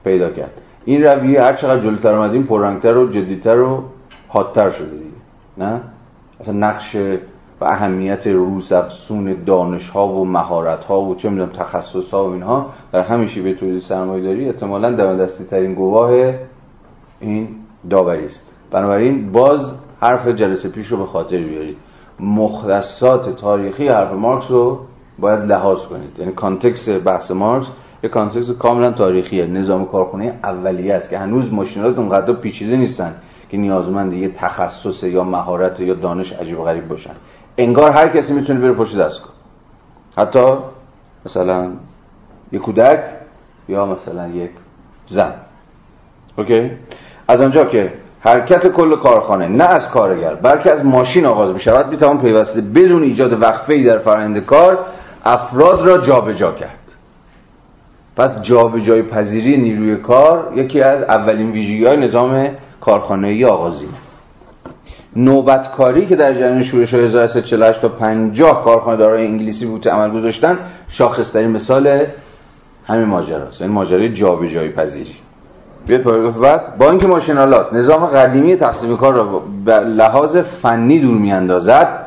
پیدا 0.04 0.30
کرد. 0.30 0.60
این 0.84 1.02
رویه 1.02 1.42
هر 1.42 1.54
چقدر 1.54 1.80
جلوتر 1.80 2.14
اومدیم 2.14 2.42
پررنگتر 2.42 2.96
و 2.96 3.08
جدیتر 3.08 3.60
و 3.60 3.82
حادتر 4.28 4.70
شده 4.70 4.90
دیگه. 4.90 5.16
نه؟ 5.58 5.80
اصلا 6.40 6.54
نقش 6.54 6.96
و 7.60 7.64
اهمیت 7.64 8.26
روز 8.26 8.72
افسون 8.72 9.36
دانش 9.46 9.90
ها 9.90 10.08
و 10.08 10.24
مهارت 10.24 10.84
ها 10.84 11.00
و 11.00 11.14
چه 11.14 11.28
می‌دونم 11.28 11.50
تخصص 11.50 12.10
ها 12.10 12.28
و 12.28 12.32
اینها 12.32 12.66
در 12.92 13.00
همیشه 13.00 13.42
به 13.42 13.54
تولید 13.54 13.82
سرمایه 13.82 14.22
داری 14.22 14.46
احتمالا 14.46 15.16
دستی 15.16 15.44
ترین 15.44 15.74
گواه 15.74 16.32
این 17.20 17.48
داوری 17.90 18.24
است. 18.24 18.52
بنابراین 18.70 19.32
باز 19.32 19.72
حرف 20.00 20.28
جلسه 20.28 20.68
پیش 20.68 20.86
رو 20.86 20.96
به 20.96 21.06
خاطر 21.06 21.36
بیارید. 21.36 21.76
مختصات 22.20 23.36
تاریخی 23.36 23.88
حرف 23.88 24.12
مارکس 24.12 24.50
رو 24.50 24.78
باید 25.18 25.40
لحاظ 25.40 25.86
کنید. 25.86 26.18
یعنی 26.18 26.32
context 26.32 26.88
بحث 26.88 27.30
مارکس 27.30 27.66
یه 28.02 28.08
context 28.08 28.50
کاملا 28.50 28.90
تاریخیه. 28.90 29.46
نظام 29.46 29.86
کارخونه 29.86 30.38
اولیه 30.44 30.94
است 30.94 31.10
که 31.10 31.18
هنوز 31.18 31.52
ماشینآلات 31.52 31.98
اونقدر 31.98 32.32
پیچیده 32.32 32.76
نیستن 32.76 33.14
که 33.48 33.56
نیازمند 33.56 34.12
یه 34.12 34.28
تخصص 34.28 35.02
یا 35.02 35.24
مهارت 35.24 35.80
یا 35.80 35.94
دانش 35.94 36.32
عجیب 36.32 36.60
و 36.60 36.64
غریب 36.64 36.88
باشن. 36.88 37.10
انگار 37.58 37.90
هر 37.90 38.08
کسی 38.08 38.32
می‌تونه 38.32 38.60
بره 38.60 38.72
پشت 38.72 38.98
دستگاه. 38.98 39.32
حتی 40.16 40.54
مثلا 41.26 41.70
یک 42.52 42.62
کودک 42.62 43.04
یا 43.68 43.86
مثلا 43.86 44.28
یک 44.28 44.50
زن. 45.06 45.32
اوکی؟ 46.38 46.70
از 47.28 47.40
آنجا 47.40 47.64
که 47.64 47.92
حرکت 48.20 48.68
کل 48.68 48.96
کارخانه 48.96 49.48
نه 49.48 49.64
از 49.64 49.88
کارگر 49.88 50.34
بلکه 50.34 50.72
از 50.72 50.84
ماشین 50.84 51.26
آغاز 51.26 51.54
می 51.54 51.60
شود 51.60 52.20
پیوسته 52.20 52.60
بدون 52.60 53.02
ایجاد 53.02 53.42
وقفه 53.42 53.84
در 53.84 53.98
فرآیند 53.98 54.38
کار 54.38 54.78
افراد 55.24 55.86
را 55.86 55.98
جابجا 55.98 56.32
جا 56.32 56.52
کرد. 56.52 56.81
پس 58.16 58.42
جابجایی 58.42 59.02
پذیری 59.02 59.56
نیروی 59.56 59.96
کار 59.96 60.52
یکی 60.56 60.82
از 60.82 61.02
اولین 61.02 61.50
ویژگی 61.50 61.86
های 61.86 61.96
نظام 61.96 62.48
کارخانه‌ای 62.80 63.44
آغازینه. 63.44 63.92
نوبتکاری 65.16 66.06
که 66.06 66.16
در 66.16 66.34
جریان 66.34 66.62
شورش 66.62 66.94
1348 66.94 67.82
تا 67.82 67.88
50 67.88 68.64
کارخانه 68.64 68.96
دارای 68.96 69.26
انگلیسی 69.26 69.66
بود 69.66 69.88
عمل 69.88 70.10
گذاشتن 70.10 70.58
شاخصترین 70.88 71.50
مثال 71.50 72.06
همین 72.86 73.04
ماجراست. 73.04 73.62
این 73.62 73.70
ماجرای 73.70 74.14
جابجایی 74.14 74.70
پذیری. 74.70 75.14
بیاد 75.86 76.00
پاراگراف 76.00 76.36
بعد 76.36 76.82
اینکه 76.82 77.06
ماشینالات 77.06 77.72
نظام 77.72 78.06
قدیمی 78.06 78.56
تقسیم 78.56 78.96
کار 78.96 79.14
را 79.14 79.42
به 79.64 79.78
لحاظ 79.78 80.36
فنی 80.36 80.98
دور 80.98 81.18
میاندازد 81.18 82.01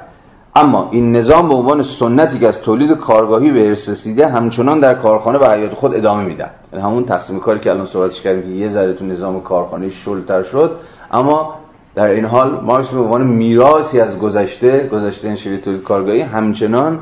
اما 0.55 0.89
این 0.91 1.11
نظام 1.11 1.47
به 1.47 1.53
عنوان 1.53 1.83
سنتی 1.83 2.39
که 2.39 2.47
از 2.47 2.61
تولید 2.61 2.91
کارگاهی 2.91 3.51
به 3.51 3.67
ارث 3.67 3.89
رسیده 3.89 4.27
همچنان 4.27 4.79
در 4.79 4.93
کارخانه 4.93 5.37
به 5.37 5.49
حیات 5.49 5.73
خود 5.73 5.95
ادامه 5.95 6.23
می‌دهد. 6.23 6.55
یعنی 6.73 6.85
همون 6.85 7.05
تقسیم 7.05 7.39
کاری 7.39 7.59
که 7.59 7.69
الان 7.69 7.85
صحبتش 7.85 8.21
کردیم 8.21 8.43
که 8.43 8.49
یه 8.49 8.69
ذره 8.69 8.93
تو 8.93 9.05
نظام 9.05 9.41
کارخانه 9.41 9.89
شلتر 9.89 10.43
شد 10.43 10.79
اما 11.11 11.55
در 11.95 12.07
این 12.07 12.25
حال 12.25 12.61
مارکس 12.61 12.89
به 12.89 12.99
عنوان 12.99 13.23
میراثی 13.27 13.99
از 13.99 14.19
گذشته 14.19 14.89
گذشته 14.91 15.27
این 15.27 15.37
شیوه 15.37 15.57
تولید 15.57 15.83
کارگاهی 15.83 16.21
همچنان 16.21 16.99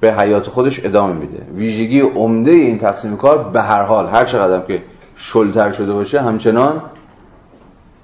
به 0.00 0.12
حیات 0.12 0.48
خودش 0.48 0.84
ادامه 0.84 1.12
میده. 1.12 1.46
ویژگی 1.54 2.00
عمده 2.00 2.50
این 2.50 2.78
تقسیم 2.78 3.16
کار 3.16 3.48
به 3.48 3.62
هر 3.62 3.82
حال 3.82 4.06
هر 4.06 4.24
چقدر 4.24 4.66
که 4.66 4.82
شلتر 5.16 5.72
شده 5.72 5.92
باشه 5.92 6.20
همچنان 6.20 6.82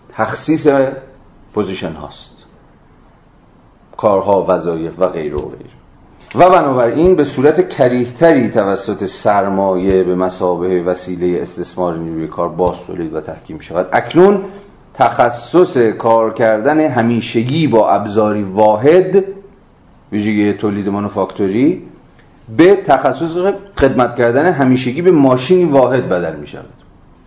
تخصیص 0.09 0.69
position 1.55 1.93
هاست. 1.93 2.42
کارها 3.97 4.47
وظایف 4.49 4.99
و 4.99 5.07
غیره 5.07 5.37
و 5.37 5.49
غیره 5.49 5.71
و 6.35 6.51
بنابراین 6.51 7.17
به 7.17 7.25
صورت 7.25 7.69
کریهتری 7.69 8.51
توسط 8.51 9.07
سرمایه 9.07 10.05
به 10.05 10.15
مثابه 10.15 10.83
وسیله 10.83 11.43
استثمار 11.43 11.97
نیروی 11.97 12.29
کار 12.29 12.49
بازتولید 12.49 13.15
و 13.15 13.21
تحکیم 13.21 13.59
شود. 13.59 13.89
اکنون 13.93 14.45
تخصص 14.95 15.77
کار 15.77 16.35
کردن 16.35 16.81
همیشگی 16.81 17.67
با 17.67 17.91
ابزاری 17.91 18.43
واحد 18.43 19.25
ویژگی 20.13 20.53
تولید 20.53 20.89
مانوفاکتوری 20.89 21.83
به 22.57 22.77
تخصص 22.77 23.37
خدمت 23.79 24.17
کردن 24.17 24.53
همیشگی 24.53 25.03
به 25.03 25.11
ماشین 25.11 25.71
واحد 25.71 26.09
بدل 26.09 26.37
می 26.37 26.47
شود 26.47 26.82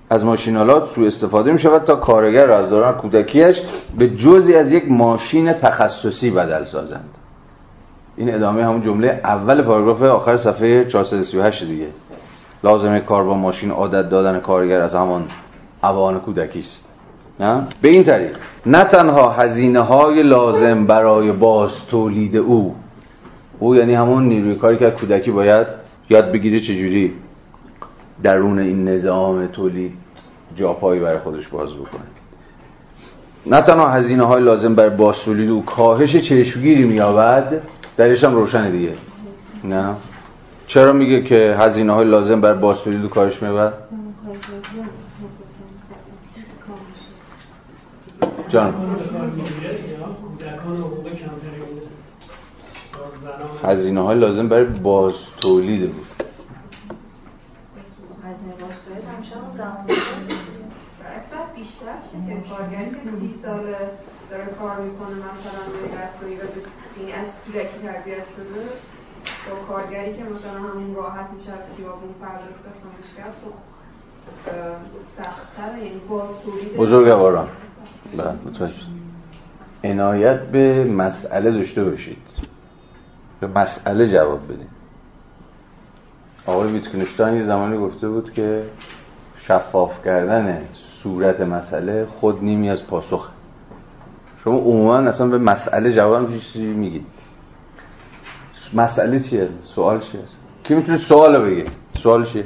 از 0.10 0.24
ماشینالات 0.24 0.88
سوء 0.88 1.08
استفاده 1.08 1.52
می 1.52 1.60
شود 1.60 1.84
تا 1.84 1.96
کارگر 1.96 2.46
را 2.46 2.58
از 2.58 2.70
دوران 2.70 2.94
کودکیش 2.94 3.62
به 3.98 4.08
جزی 4.10 4.56
از 4.56 4.72
یک 4.72 4.92
ماشین 4.92 5.54
تخصصی 5.54 6.32
بدل 6.32 6.64
سازند. 6.64 7.10
این 8.18 8.36
ادامه 8.36 8.66
همون 8.66 8.82
جمله 8.82 9.22
اول 9.24 9.62
پاراگراف 9.62 10.02
آخر 10.02 10.38
صفحه 10.38 10.86
438 10.86 11.64
دیگه. 11.64 11.88
لازمه 12.64 13.00
کار 13.00 13.24
با 13.24 13.34
ماشین 13.34 13.72
عادت 13.72 14.10
دادن 14.10 14.40
کارگر 14.40 14.82
از 14.82 14.96
همان 14.96 15.26
اوان 15.84 16.20
کودکی 16.20 16.60
است 16.60 16.90
نه؟ 17.40 17.68
به 17.82 17.90
این 17.90 18.04
طریق. 18.04 18.38
نه 18.66 18.84
تنها 18.84 19.30
هزینه 19.30 19.80
های 19.80 20.24
لازم 20.24 20.88
برای 20.88 21.32
باز 21.32 21.86
تولید 21.90 22.38
او. 22.38 22.76
او 23.60 23.76
یعنی 23.76 23.96
همون 23.96 24.24
نیروی 24.24 24.56
کاری 24.56 24.78
که 24.78 24.92
کودکی 24.92 25.32
باید 25.32 25.68
یاد 26.10 26.32
بگیره 26.32 26.60
چجوری؟ 26.60 27.14
درون 28.24 28.60
این 28.60 28.88
نظام 28.88 29.48
تولید 29.48 29.94
جاپایی 30.56 31.02
برای 31.02 31.20
خودش 31.20 31.48
باز 31.48 31.74
بکنه. 31.74 32.02
نه 33.46 33.62
تنها 33.62 33.90
هزینه 33.90 34.24
های 34.24 34.44
لازم 34.44 34.76
برای 34.76 34.90
باز 34.98 35.20
تولید 35.20 35.50
او 35.50 35.66
کاهش 35.66 36.16
چشمگیری 36.16 36.84
میابد 36.84 37.62
درش 37.98 38.24
هم 38.24 38.36
روشنه 38.36 38.72
دیگه. 38.72 38.94
نه؟ 39.64 39.96
چرا 40.68 40.94
میگه 40.94 41.24
که 41.24 41.56
هزینه 41.60 41.94
های 41.94 42.06
لازم 42.08 42.42
برای 42.42 42.60
باز 42.60 42.82
تولید 42.82 43.02
او 43.04 43.10
کاهش 43.10 43.42
میابد 43.42 43.74
جان. 48.50 48.74
هزینه 53.64 54.02
های 54.02 54.20
لازم 54.20 54.50
برای 54.50 54.66
باز 54.66 55.14
تولید 55.42 55.94
بود 55.94 56.06
هزینه 58.24 58.54
باز 58.54 58.76
تولید 58.86 59.06
زمان. 59.58 59.86
بیشتر 61.56 61.96
چه 62.12 62.34
که 62.34 62.50
کارگری 62.50 62.92
که 62.92 63.10
سی 63.20 63.36
سال 63.44 63.66
داره 64.30 64.46
کار 64.60 64.82
می‌کنه 64.82 65.16
مثلا 65.16 65.62
روی 65.74 65.88
دستگاهی 65.98 66.36
و 66.36 66.40
این 67.00 67.16
از 67.16 67.26
کودکی 67.46 67.88
تربیت 67.88 68.26
شده 68.36 68.64
با 69.50 69.74
کارگری 69.74 70.14
که 70.18 70.24
مثلا 70.24 70.52
همین 70.52 70.96
راحت 70.96 71.30
میشه 71.38 71.52
از 71.52 71.60
خیابون 71.78 72.10
فرد 72.22 72.42
استخدامش 72.50 73.10
کرد 73.18 73.34
خب 73.46 73.54
سختتر 75.18 75.78
یعنی 75.78 76.02
باز 76.10 76.30
تولید 76.46 76.78
بزرگواران. 76.78 77.48
بله 78.18 78.72
عنایت 79.84 80.42
به 80.52 80.84
مسئله 80.84 81.52
داشته 81.52 81.84
باشید. 81.84 82.18
به 83.40 83.48
مسئله 83.48 84.10
جواب 84.10 84.44
بدید 84.44 84.70
آقای 86.46 86.72
ویتکنشتاین 86.72 87.38
یه 87.38 87.44
زمانی 87.44 87.78
گفته 87.78 88.10
بود 88.10 88.34
که 88.34 88.64
شفاف 89.48 90.06
کردن 90.06 90.62
صورت 90.74 91.42
مسئله 91.42 92.06
خود 92.06 92.44
نیمی 92.44 92.70
از 92.70 92.88
پاسخ 92.88 93.30
شما 94.44 94.58
عموما 94.58 94.96
اصلا 94.96 95.28
به 95.28 95.38
مسئله 95.38 95.94
جواب 95.94 96.38
چیزی 96.38 96.66
میگید 96.66 97.06
مسئله 98.74 99.20
چیه؟ 99.20 99.50
سوال 99.64 100.00
چیه؟ 100.00 100.22
کی 100.64 100.76
می‌تونه 100.76 100.98
سوال 100.98 101.42
بگه؟ 101.42 101.66
سوال 102.04 102.26
چیه؟ 102.26 102.46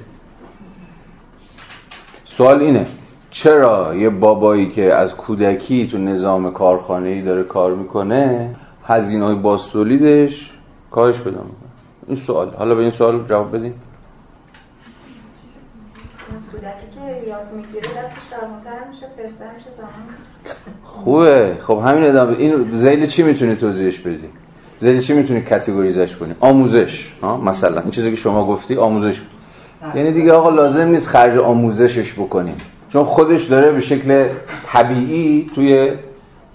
سوال 2.26 2.62
اینه 2.62 2.88
چرا 3.32 3.96
یه 3.96 4.10
بابایی 4.10 4.70
که 4.70 4.94
از 4.94 5.16
کودکی 5.16 5.88
تو 5.88 5.98
نظام 5.98 6.54
کارخانه‌ای 6.54 7.22
داره 7.22 7.44
کار 7.44 7.76
می‌کنه 7.76 8.56
هزینه 8.84 9.26
های 9.26 9.36
باستولیدش 9.36 10.52
کاهش 10.92 11.16
پیدا 11.16 11.42
می‌کنه؟ 11.42 11.70
این 12.08 12.18
سوال. 12.18 12.54
حالا 12.58 12.76
به 12.76 12.82
این 12.82 12.90
سوال 12.90 13.26
جواب 13.26 13.56
بدین. 13.56 13.74
خوبه. 20.84 21.58
خب 21.62 21.82
همین 21.86 22.04
ادامه. 22.04 22.38
این 22.38 22.72
زیل 22.72 23.06
چی 23.06 23.24
می‌تونی 23.24 23.56
توضیحش 23.56 24.00
بدی؟ 24.00 24.30
زیل 24.80 25.02
چی 25.02 25.14
می‌تونی 25.14 25.42
کاتگوریزش 25.42 26.16
کنی؟ 26.16 26.36
آموزش 26.40 27.14
ها؟ 27.22 27.38
مثلا 27.38 27.82
این 27.82 27.92
چیزی 27.92 28.12
که 28.12 28.18
شما 28.18 28.48
گفتی 28.48 28.76
آموزش. 28.76 29.22
یعنی 29.96 30.12
دیگه 30.12 30.32
آقا 30.32 30.50
لازم 30.50 30.88
نیست 30.88 31.08
خرج 31.08 31.38
آموزشش 31.38 32.14
بکنیم 32.14 32.58
چون 32.90 33.04
خودش 33.04 33.46
داره 33.46 33.72
به 33.72 33.82
شکل 33.82 34.34
طبیعی 34.66 35.52
توی 35.56 35.92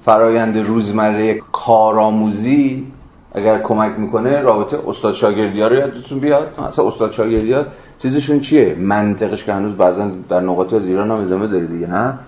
فرایند 0.02 0.58
روزمره 0.58 1.34
کارآموزی 1.52 2.86
اگر 3.34 3.58
کمک 3.58 3.98
می‌کنه 3.98 4.40
رابطه 4.40 4.78
استاد 4.86 5.14
شاگردی 5.14 5.60
ها 5.60 5.66
رو 5.66 5.76
یادتون 5.76 6.18
بیاد. 6.18 6.54
اصلا 6.58 6.88
استاد 6.88 7.10
شاگردی 7.10 7.52
ها 7.52 7.64
چیزشون 7.98 8.40
چیه؟ 8.40 8.74
منطقش 8.78 9.44
که 9.44 9.52
هنوز 9.52 9.76
بعضا 9.76 10.10
در 10.28 10.40
نقاط 10.40 10.72
از 10.72 10.86
ایران 10.86 11.10
هم 11.10 11.16
ادامه 11.16 11.46
داره 11.46 11.66
دیگه 11.66 11.86
نه؟ 11.86 12.18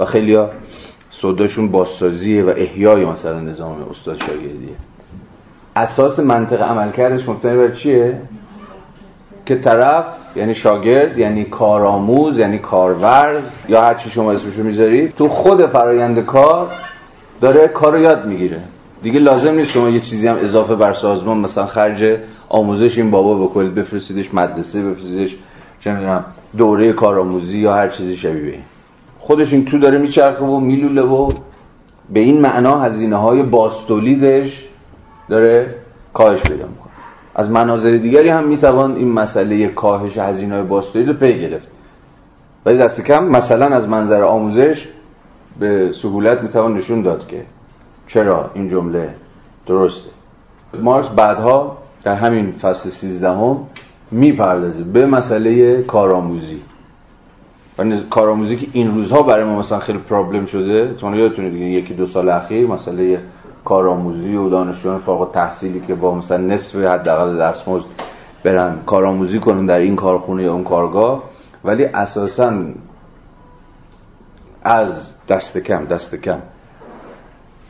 و 0.00 0.04
خیلی 0.04 0.34
ها 0.34 0.50
صداشون 1.10 1.70
بازسازیه 1.70 2.44
و 2.44 2.52
احیای 2.56 3.04
مثلا 3.04 3.40
نظام 3.40 3.86
استاد 3.90 4.16
شاگردیه. 4.16 4.76
اساس 5.76 6.18
منطق 6.18 6.62
عملکردش 6.62 7.28
مبتنی 7.28 7.56
بر 7.56 7.68
چیه؟ 7.68 8.20
که 9.46 9.56
طرف 9.56 10.06
یعنی 10.36 10.54
شاگرد 10.54 11.18
یعنی 11.18 11.44
کارآموز 11.44 12.38
یعنی 12.38 12.58
کارورز 12.58 13.50
یا 13.68 13.82
هر 13.82 13.94
چی 13.94 14.10
شما 14.10 14.32
اسمشو 14.32 14.62
می‌ذارید 14.62 15.14
تو 15.14 15.28
خود 15.28 15.66
فرایند 15.66 16.20
کار 16.20 16.70
داره 17.40 17.68
کار 17.68 17.92
رو 17.92 18.00
یاد 18.00 18.26
می‌گیره. 18.26 18.60
دیگه 19.06 19.20
لازم 19.20 19.54
نیست 19.54 19.70
شما 19.70 19.88
یه 19.88 20.00
چیزی 20.00 20.28
هم 20.28 20.36
اضافه 20.36 20.74
بر 20.74 20.92
سازمان 20.92 21.38
مثلا 21.38 21.66
خرج 21.66 22.18
آموزش 22.48 22.98
این 22.98 23.10
بابا 23.10 23.44
بکنید 23.44 23.74
بفرستیدش 23.74 24.34
مدرسه 24.34 24.90
بفرستیدش 24.90 25.36
چه 25.80 25.92
می‌دونم 25.92 26.24
دوره 26.56 26.92
کارآموزی 26.92 27.58
یا 27.58 27.74
هر 27.74 27.88
چیزی 27.88 28.16
شبیه 28.16 28.52
این. 28.52 28.62
خودش 29.18 29.52
این 29.52 29.64
تو 29.64 29.78
داره 29.78 29.98
میچرخه 29.98 30.44
و 30.44 30.60
میلوله 30.60 31.02
و 31.02 31.32
به 32.10 32.20
این 32.20 32.40
معنا 32.40 32.80
هزینه 32.80 33.16
های 33.16 33.42
باستولیدش 33.42 34.64
داره 35.28 35.74
کاهش 36.14 36.42
پیدا 36.42 36.66
می‌کنه. 36.66 36.92
از 37.34 37.50
مناظر 37.50 37.96
دیگری 37.96 38.28
هم 38.28 38.48
می‌توان 38.48 38.96
این 38.96 39.12
مسئله 39.12 39.68
کاهش 39.68 40.18
هزینه 40.18 40.54
های 40.54 40.64
باستولید 40.64 41.08
رو 41.08 41.14
پی 41.14 41.40
گرفت. 41.40 41.68
ولی 42.66 42.78
دست 42.78 43.00
کم 43.00 43.24
مثلا 43.24 43.66
از 43.66 43.88
منظر 43.88 44.22
آموزش 44.22 44.88
به 45.58 45.92
سهولت 46.02 46.42
می‌توان 46.42 46.74
نشون 46.74 47.02
داد 47.02 47.26
که 47.26 47.42
چرا 48.06 48.50
این 48.54 48.68
جمله 48.68 49.14
درسته؟ 49.66 50.10
مارکس 50.80 51.08
بعدها 51.08 51.78
در 52.02 52.14
همین 52.14 52.52
فصل 52.52 52.90
سیزدهم 52.90 53.58
می‌پردازه 54.10 54.84
به 54.84 55.06
مسئله 55.06 55.82
کارآموزی. 55.82 56.62
و 57.78 57.84
کارآموزی 58.10 58.56
که 58.56 58.66
این 58.72 58.94
روزها 58.94 59.22
برای 59.22 59.44
ما 59.44 59.58
مثلا 59.58 59.78
خیلی 59.78 59.98
پرابلم 59.98 60.46
شده. 60.46 60.94
چون 60.94 61.14
یادتونه 61.14 61.50
دیگه 61.50 61.64
یکی 61.64 61.94
دو 61.94 62.06
سال 62.06 62.28
اخیر 62.28 62.66
مسئله 62.66 63.20
کارآموزی 63.64 64.36
و 64.36 64.50
دانشجویان 64.50 64.98
فارغ 64.98 65.32
تحصیلی 65.32 65.80
که 65.80 65.94
با 65.94 66.14
مثلا 66.14 66.36
نصف 66.36 66.76
حداقل 66.76 67.38
دستمزد 67.38 67.86
برن 68.44 68.76
کارآموزی 68.86 69.38
کنن 69.38 69.66
در 69.66 69.78
این 69.78 69.96
کارخونه 69.96 70.42
یا 70.42 70.52
اون 70.52 70.64
کارگاه. 70.64 71.22
ولی 71.64 71.84
اساسا 71.84 72.52
از 74.62 75.14
دست 75.28 75.58
کم 75.58 75.84
دست 75.84 76.14
کم. 76.14 76.38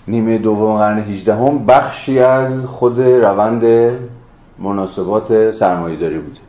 نیمه 0.09 0.39
دوم 0.39 0.77
قرن 0.77 0.99
18 0.99 1.35
هم 1.35 1.67
بخشی 1.67 2.19
از 2.19 2.67
خود 2.67 3.01
روند 3.01 3.93
مناسبات 4.59 5.51
سرمایه‌داری 5.51 6.19
بوده. 6.19 6.41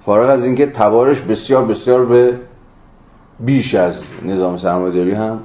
فارغ 0.00 0.30
از 0.30 0.44
اینکه 0.44 0.66
تبارش 0.66 1.20
بسیار 1.20 1.64
بسیار 1.64 2.06
به 2.06 2.34
بیش 3.40 3.74
از 3.74 4.02
نظام 4.24 4.56
سرمایه‌داری 4.56 5.12
هم 5.12 5.40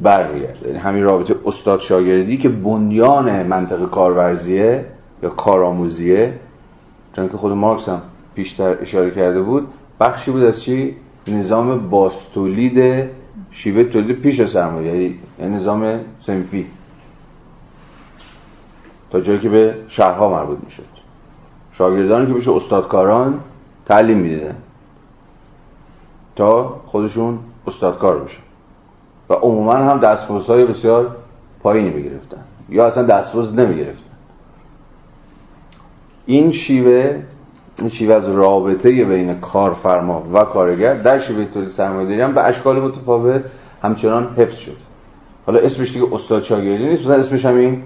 برمیگرده. 0.00 0.66
یعنی 0.66 0.78
همین 0.78 1.04
رابطه 1.04 1.34
استاد 1.46 1.80
شاگردی 1.80 2.36
که 2.36 2.48
بنیان 2.48 3.46
منطق 3.46 3.90
کارورزیه 3.90 4.84
یا 5.22 5.28
کارآموزیه 5.28 6.34
چون 7.16 7.28
که 7.28 7.36
خود 7.36 7.52
مارکس 7.52 7.88
هم 7.88 8.02
پیشتر 8.34 8.76
اشاره 8.82 9.10
کرده 9.10 9.42
بود 9.42 9.68
بخشی 10.00 10.30
بود 10.30 10.42
از 10.42 10.62
چی؟ 10.62 10.96
نظام 11.28 11.90
باستولید 11.90 13.08
شیوه 13.50 13.84
تولید 13.84 14.20
پیش 14.20 14.46
سرمایه 14.46 15.14
یعنی 15.38 15.56
نظام 15.56 16.00
سنفی 16.20 16.66
تا 19.10 19.20
جایی 19.20 19.38
که 19.38 19.48
به 19.48 19.74
شهرها 19.88 20.28
مربوط 20.28 20.58
می‌شد. 20.64 20.84
شاگردانی 21.72 22.26
که 22.26 22.32
بشه 22.32 22.50
استادکاران 22.52 23.40
تعلیم 23.86 24.18
می‌دیدن. 24.18 24.56
تا 26.36 26.80
خودشون 26.86 27.38
استادکار 27.66 28.18
بشن. 28.18 28.42
و 29.28 29.34
عموما 29.34 29.74
هم 29.74 29.98
دستمزدهای 29.98 30.64
بسیار 30.64 31.16
پایینی 31.62 31.90
بگرفتن 31.90 32.44
یا 32.68 32.86
اصلا 32.86 33.02
دستمزد 33.02 33.60
نمی‌گرفتن. 33.60 34.10
این 36.26 36.52
شیوه 36.52 37.22
شیوه 37.88 38.14
از 38.14 38.28
رابطه 38.28 39.04
بین 39.04 39.40
کارفرما 39.40 40.22
و 40.32 40.44
کارگر 40.44 40.94
در 40.94 41.18
شیوه 41.18 41.44
تولید 41.44 41.68
سرمایه‌داری 41.68 42.20
هم 42.20 42.34
به 42.34 42.40
اشکال 42.40 42.80
متفاوت 42.80 43.42
همچنان 43.82 44.34
حفظ 44.36 44.56
شد. 44.56 44.76
حالا 45.46 45.58
اسمش 45.60 45.92
دیگه 45.92 46.14
استاد 46.14 46.42
شاگردی 46.42 46.84
نیست 46.84 47.02
مثلا 47.02 47.14
اسمش 47.14 47.44
همین 47.44 47.82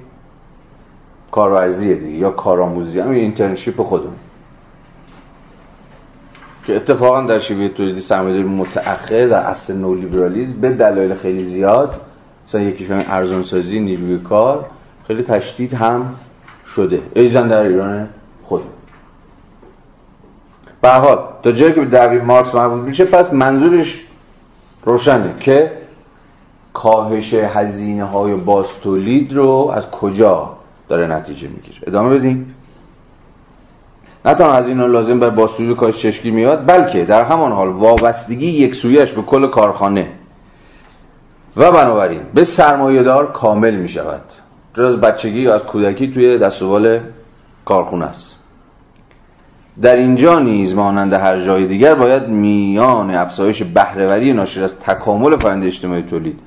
کارورزیه 1.30 1.94
دیگه 1.94 2.18
یا 2.18 2.30
کارآموزی 2.30 3.00
همین 3.00 3.20
internship 3.20 3.82
خودمون. 3.82 4.16
که 6.66 6.76
اتفاقا 6.76 7.20
در 7.20 7.38
شیوه 7.38 7.68
تولید 7.68 7.98
سرمایه‌داری 7.98 8.54
متأخر 8.54 9.26
در 9.26 9.40
اصل 9.40 9.76
نئولیبرالیسم 9.76 10.60
به 10.60 10.70
دلایل 10.70 11.14
خیلی 11.14 11.44
زیاد 11.44 12.00
مثلا 12.46 12.60
یکیش 12.60 12.90
ارزان 12.90 13.42
سازی 13.42 13.80
نیروی 13.80 14.18
کار 14.18 14.66
خیلی 15.06 15.22
تشدید 15.22 15.72
هم 15.72 16.14
شده. 16.66 17.00
ایزن 17.14 17.48
در 17.48 17.62
ایران 17.62 18.08
خود 18.42 18.62
به 20.84 20.90
حال 20.90 21.18
تا 21.42 21.52
جایی 21.52 21.72
که 21.72 21.80
به 21.80 21.86
دقیق 21.86 22.22
مارکس 22.22 22.54
مربوط 22.54 22.80
میشه 22.80 23.04
پس 23.04 23.32
منظورش 23.32 24.00
روشنه 24.84 25.34
که 25.40 25.72
کاهش 26.72 27.34
هزینه 27.34 28.04
های 28.04 28.34
باستولید 28.34 29.32
رو 29.32 29.72
از 29.74 29.90
کجا 29.90 30.56
داره 30.88 31.06
نتیجه 31.06 31.48
می‌گیره. 31.48 31.78
ادامه 31.86 32.18
بدیم؟ 32.18 32.54
نه 34.24 34.34
تنها 34.34 34.52
از 34.52 34.68
اینا 34.68 34.86
لازم 34.86 35.20
بر 35.20 35.30
باستولید 35.30 35.76
کاهش 35.76 36.02
چشکی 36.02 36.30
میاد 36.30 36.66
بلکه 36.66 37.04
در 37.04 37.24
همان 37.24 37.52
حال 37.52 37.68
وابستگی 37.68 38.46
یک 38.46 38.74
سویش 38.74 39.12
به 39.12 39.22
کل 39.22 39.46
کارخانه. 39.46 40.08
و 41.56 41.72
بنابراین 41.72 42.20
به 42.34 42.44
سرمایه 42.44 43.02
دار 43.02 43.32
کامل 43.32 43.74
می 43.74 43.88
شود 43.88 44.22
جز 44.74 44.96
بچگی 44.96 45.40
یا 45.40 45.54
از 45.54 45.62
کودکی 45.62 46.12
توی 46.12 46.38
دستوال 46.38 47.00
کارخونه 47.64 48.04
است. 48.04 48.33
در 49.82 49.96
اینجا 49.96 50.38
نیز 50.38 50.74
مانند 50.74 51.12
هر 51.12 51.40
جای 51.46 51.66
دیگر 51.66 51.94
باید 51.94 52.28
میان 52.28 53.10
افزایش 53.10 53.62
بهرهوری 53.62 54.32
ناشر 54.32 54.64
از 54.64 54.80
تکامل 54.80 55.36
فرآیند 55.36 55.64
اجتماعی 55.64 56.02
تولید 56.02 56.40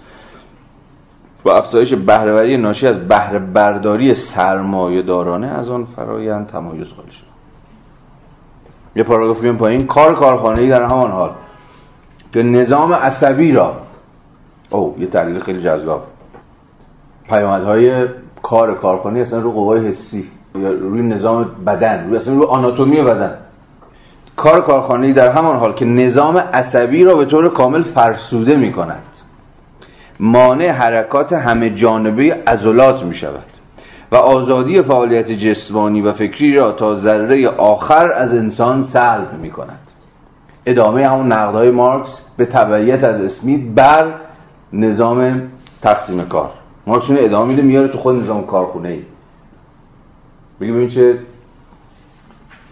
با 1.47 1.57
افزایش 1.57 1.93
بهرهوری 1.93 2.57
ناشی 2.57 2.87
از 2.87 3.07
بهره 3.07 3.39
برداری 3.39 4.15
سرمایه 4.15 5.01
دارانه 5.01 5.47
از 5.47 5.69
آن 5.69 5.85
فرایند 5.85 6.47
تمایز 6.47 6.89
قائل 6.89 7.09
شد. 7.09 7.23
یه 8.95 9.03
پاراگراف 9.03 9.41
بیان 9.41 9.57
پایین. 9.57 9.85
کار 9.85 10.15
کارخانه‌ای 10.15 10.69
در 10.69 10.83
همان 10.83 11.11
حال 11.11 11.31
که 12.33 12.43
نظام 12.43 12.93
عصبی 12.93 13.51
را 13.51 13.73
او 14.69 14.95
یه 14.99 15.07
تحلیل 15.07 15.39
خیلی 15.39 15.61
جذاب. 15.61 16.03
پیامدهای 17.29 18.07
کار 18.43 18.75
کارخانه 18.75 19.19
اصلا 19.19 19.39
رو 19.39 19.51
قوای 19.51 19.87
حسی. 19.87 20.29
روی 20.65 21.01
نظام 21.01 21.45
بدن 21.65 22.07
روی 22.07 22.17
اصلا 22.17 22.33
روی 22.33 22.45
آناتومی 22.45 23.01
بدن. 23.01 23.37
کار 24.35 24.61
کارخانه‌ای 24.61 25.13
در 25.13 25.31
همان 25.31 25.57
حال 25.57 25.73
که 25.73 25.85
نظام 25.85 26.37
عصبی 26.37 27.03
را 27.03 27.15
به 27.15 27.25
طور 27.25 27.49
کامل 27.49 27.83
فرسوده 27.83 28.55
می 28.55 28.71
کند 28.73 29.03
مانع 30.19 30.69
حرکات 30.69 31.33
همه 31.33 31.69
جانبه 31.69 32.43
عضلات 32.47 33.03
می 33.03 33.15
شود 33.15 33.43
و 34.11 34.15
آزادی 34.15 34.81
فعالیت 34.81 35.31
جسمانی 35.31 36.01
و 36.01 36.13
فکری 36.13 36.53
را 36.53 36.71
تا 36.71 36.95
ذره 36.95 37.47
آخر 37.47 38.11
از 38.11 38.33
انسان 38.33 38.83
سلب 38.83 39.33
می 39.41 39.49
کند 39.49 39.79
ادامه 40.65 41.07
همون 41.07 41.31
نقدهای 41.31 41.71
مارکس 41.71 42.21
به 42.37 42.45
تبعیت 42.45 43.03
از 43.03 43.21
اسمیت 43.21 43.61
بر 43.75 44.13
نظام 44.73 45.41
تقسیم 45.81 46.25
کار. 46.25 46.49
مارکس 46.87 47.05
ادامه 47.09 47.49
میده 47.49 47.61
میاره 47.61 47.87
تو 47.87 47.97
خود 47.97 48.15
نظام 48.15 48.45
کارخونه 48.45 48.89
ای 48.89 49.01
بگی 50.61 50.71
ببین 50.71 50.89
چه 50.89 51.19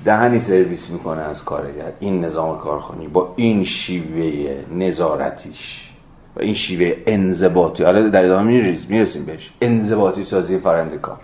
دهنی 0.05 0.39
سرویس 0.39 0.89
می‌کنه 0.89 1.21
از 1.21 1.43
کارگر 1.43 1.93
این 1.99 2.25
نظام 2.25 2.59
کارخانی 2.59 3.07
با 3.07 3.33
این 3.35 3.63
شیوه 3.63 4.55
نظارتیش 4.73 5.91
و 6.35 6.41
این 6.41 6.53
شیوه 6.53 7.03
انضباطی. 7.05 7.83
حالا 7.83 8.09
در 8.09 8.25
ادامه 8.25 8.75
می‌رسیم 8.89 9.25
بهش. 9.25 9.53
انضباطی 9.61 10.23
سازی 10.23 10.57
فرند 10.57 11.01
کار. 11.01 11.19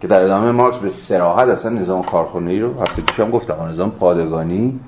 که 0.00 0.06
در 0.06 0.22
ادامه 0.22 0.50
مارکس 0.50 0.78
به 0.78 0.88
سراحت 0.88 1.48
اصلا 1.48 1.70
نظام 1.70 2.02
کارخانه 2.02 2.60
رو 2.60 2.80
هفته 2.80 3.02
پیشم 3.02 3.30
گفتم 3.30 3.62
نظام 3.62 3.90
پادگانی 3.90 4.80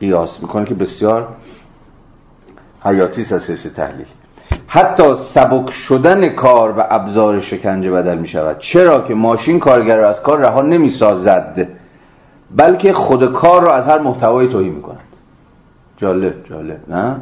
قیاس 0.00 0.42
می‌کنه 0.42 0.64
که 0.64 0.74
بسیار 0.74 1.36
حیاتی 2.84 3.22
است 3.22 3.68
تحلیل. 3.68 4.06
حتی 4.74 5.14
سبک 5.14 5.70
شدن 5.70 6.28
کار 6.28 6.78
و 6.78 6.84
ابزار 6.90 7.40
شکنجه 7.40 7.90
بدل 7.90 8.18
می 8.18 8.28
شود 8.28 8.58
چرا 8.58 9.00
که 9.00 9.14
ماشین 9.14 9.58
کارگر 9.58 9.96
را 9.96 10.08
از 10.08 10.22
کار 10.22 10.38
رها 10.38 10.62
نمی 10.62 10.90
سازد 10.90 11.68
بلکه 12.56 12.92
خود 12.92 13.32
کار 13.32 13.62
را 13.62 13.74
از 13.74 13.88
هر 13.88 13.98
محتوای 13.98 14.48
توهی 14.48 14.68
می 14.68 14.82
کند 14.82 15.00
جالب 15.96 16.34
جالب 16.44 16.80
نه؟ 16.88 17.16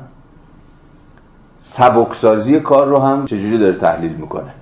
سبکسازی 1.61 2.61
کار 2.61 2.87
رو 2.87 2.99
هم 2.99 3.25
چجوری 3.25 3.59
داره 3.59 3.79
تحلیل 3.79 4.13
می‌کنه؟ 4.13 4.55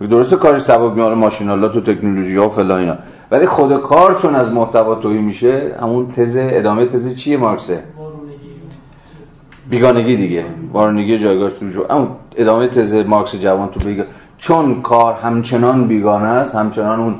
درسته 0.00 0.36
کارش 0.36 0.62
سبک 0.62 0.92
میاره 0.92 1.14
ماشینالات 1.14 1.76
و 1.76 1.80
تکنولوژی 1.80 2.36
ها 2.36 2.46
و 2.46 2.50
فلا 2.50 2.76
اینا. 2.76 2.96
ولی 3.30 3.46
خود 3.46 3.82
کار 3.82 4.18
چون 4.22 4.34
از 4.34 4.52
محتوا 4.52 4.94
توهی 4.94 5.18
میشه 5.18 5.76
همون 5.80 6.12
تز 6.12 6.36
ادامه 6.36 6.86
تز 6.86 7.16
چیه 7.16 7.36
مارکسه؟ 7.36 7.82
بیگانگی 9.70 10.16
دیگه 10.16 10.44
وارونگی 10.72 11.18
جایگاهش 11.18 11.52
تو 11.58 11.86
اما 11.90 12.16
ادامه 12.36 12.68
تز 12.68 12.94
مارکس 12.94 13.34
جوان 13.34 13.68
تو 13.68 13.80
بگه 13.80 14.06
چون 14.38 14.82
کار 14.82 15.14
همچنان 15.14 15.88
بیگانه 15.88 16.28
است 16.28 16.54
همچنان 16.54 17.00
اون 17.00 17.14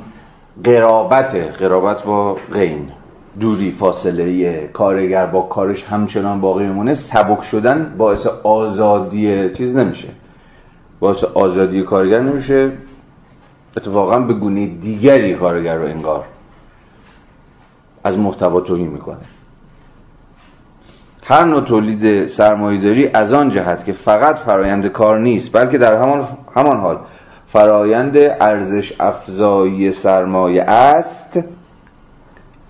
قرابت 0.64 1.34
قرابت 1.34 2.02
با 2.04 2.36
غین. 2.52 2.88
دوری 3.40 3.70
فاصله 3.70 4.66
کارگر 4.72 5.26
با 5.26 5.42
کارش 5.42 5.84
همچنان 5.84 6.40
باقی 6.40 6.66
میمونه. 6.66 6.94
سبک 6.94 7.42
شدن 7.42 7.94
باعث 7.98 8.26
آزادی 8.42 9.50
چیز 9.50 9.76
نمیشه. 9.76 10.08
باعث 11.00 11.24
آزادی 11.24 11.82
کارگر 11.82 12.20
نمیشه. 12.20 12.72
اتفاقا 13.76 14.18
به 14.18 14.34
گونه 14.34 14.66
دیگری 14.66 15.34
کارگر 15.34 15.76
رو 15.76 15.84
انگار 15.84 16.24
از 18.04 18.18
محتوا 18.18 18.60
توهین 18.60 18.88
می‌کنه. 18.88 19.18
هر 21.30 21.44
نوع 21.44 21.60
تولید 21.60 22.26
سرمایهداری 22.26 23.08
از 23.08 23.32
آن 23.32 23.50
جهت 23.50 23.84
که 23.84 23.92
فقط 23.92 24.36
فرایند 24.36 24.86
کار 24.86 25.18
نیست 25.18 25.56
بلکه 25.56 25.78
در 25.78 26.02
همان, 26.02 26.28
همان 26.56 26.80
حال 26.80 26.98
فرایند 27.46 28.16
ارزش 28.16 28.92
افزایی 29.00 29.92
سرمایه 29.92 30.62
است. 30.62 31.40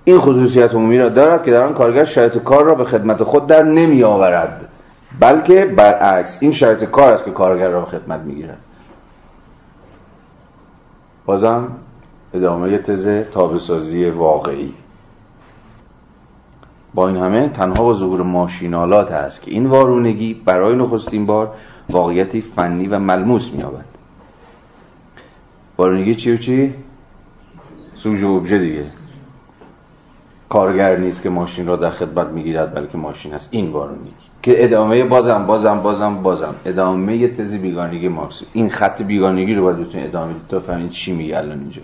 این 0.05 0.19
خصوصیت 0.19 0.75
عمومی 0.75 0.99
را 0.99 1.09
دارد 1.09 1.45
که 1.45 1.51
در 1.51 1.63
آن 1.63 1.75
کارگر 1.75 2.05
شرایط 2.05 2.39
کار 2.39 2.65
را 2.65 2.75
به 2.75 2.85
خدمت 2.85 3.23
خود 3.23 3.47
در 3.47 3.63
نمی 3.63 4.03
آورد 4.03 4.69
بلکه 5.21 5.65
برعکس 5.65 6.39
این 6.41 6.53
شرایط 6.53 6.85
کار 6.85 7.13
است 7.13 7.25
که 7.25 7.31
کارگر 7.31 7.69
را 7.69 7.81
به 7.81 7.87
خدمت 7.87 8.21
می 8.21 8.35
گیرد 8.35 8.59
بازم 11.27 11.69
ادامه 12.35 12.79
تز 12.79 13.09
تابسازی 13.33 14.11
واقعی. 14.11 14.75
با 16.95 17.09
این 17.09 17.17
همه 17.17 17.49
تنها 17.49 17.83
با 17.83 17.95
ظهور 17.95 18.23
ماشینالات 18.23 19.13
است 19.13 19.43
که 19.43 19.51
این 19.51 19.67
وارونگی 19.67 20.35
برای 20.35 20.77
نخستین 20.77 21.27
بار 21.27 21.55
واقعیتی 21.91 22.41
فنی 22.41 22.87
و 22.87 22.99
ملموس 22.99 23.51
می‌یابد. 23.53 23.85
وارونگی 25.79 26.15
چی 26.15 26.33
و 26.33 26.37
چی؟ 26.37 26.75
سوژه 27.95 28.27
ابژه 28.27 28.59
دیگه. 28.59 28.85
کارگر 30.49 30.97
نیست 30.97 31.23
که 31.23 31.31
ماشین 31.31 31.67
را 31.67 31.77
در 31.77 31.91
خدمت 31.91 32.27
می‌گیرد 32.27 32.75
بلکه 32.75 32.99
ماشین 32.99 33.35
است. 33.35 33.49
این 33.51 33.71
وارونگی. 33.71 34.11
که 34.43 34.65
ادامه 34.65 35.05
بازم 35.05 35.47
بازم 35.47 35.81
بازم 35.83 36.23
بازم. 36.23 36.55
ادامه 36.65 37.29
تزی 37.29 37.59
بیگانگی 37.59 38.09
مارکس. 38.09 38.43
این 38.53 38.71
خط 38.71 39.03
بیگانگی 39.03 39.55
رو 39.55 39.63
باید 39.63 39.79
بتونید 39.79 40.07
ادامه 40.07 40.33
دید 40.33 40.47
تا 40.49 40.61
فهمید 40.61 40.91
چی 40.91 41.13
میگه 41.13 41.39
الان 41.39 41.61
اینجا. 41.61 41.83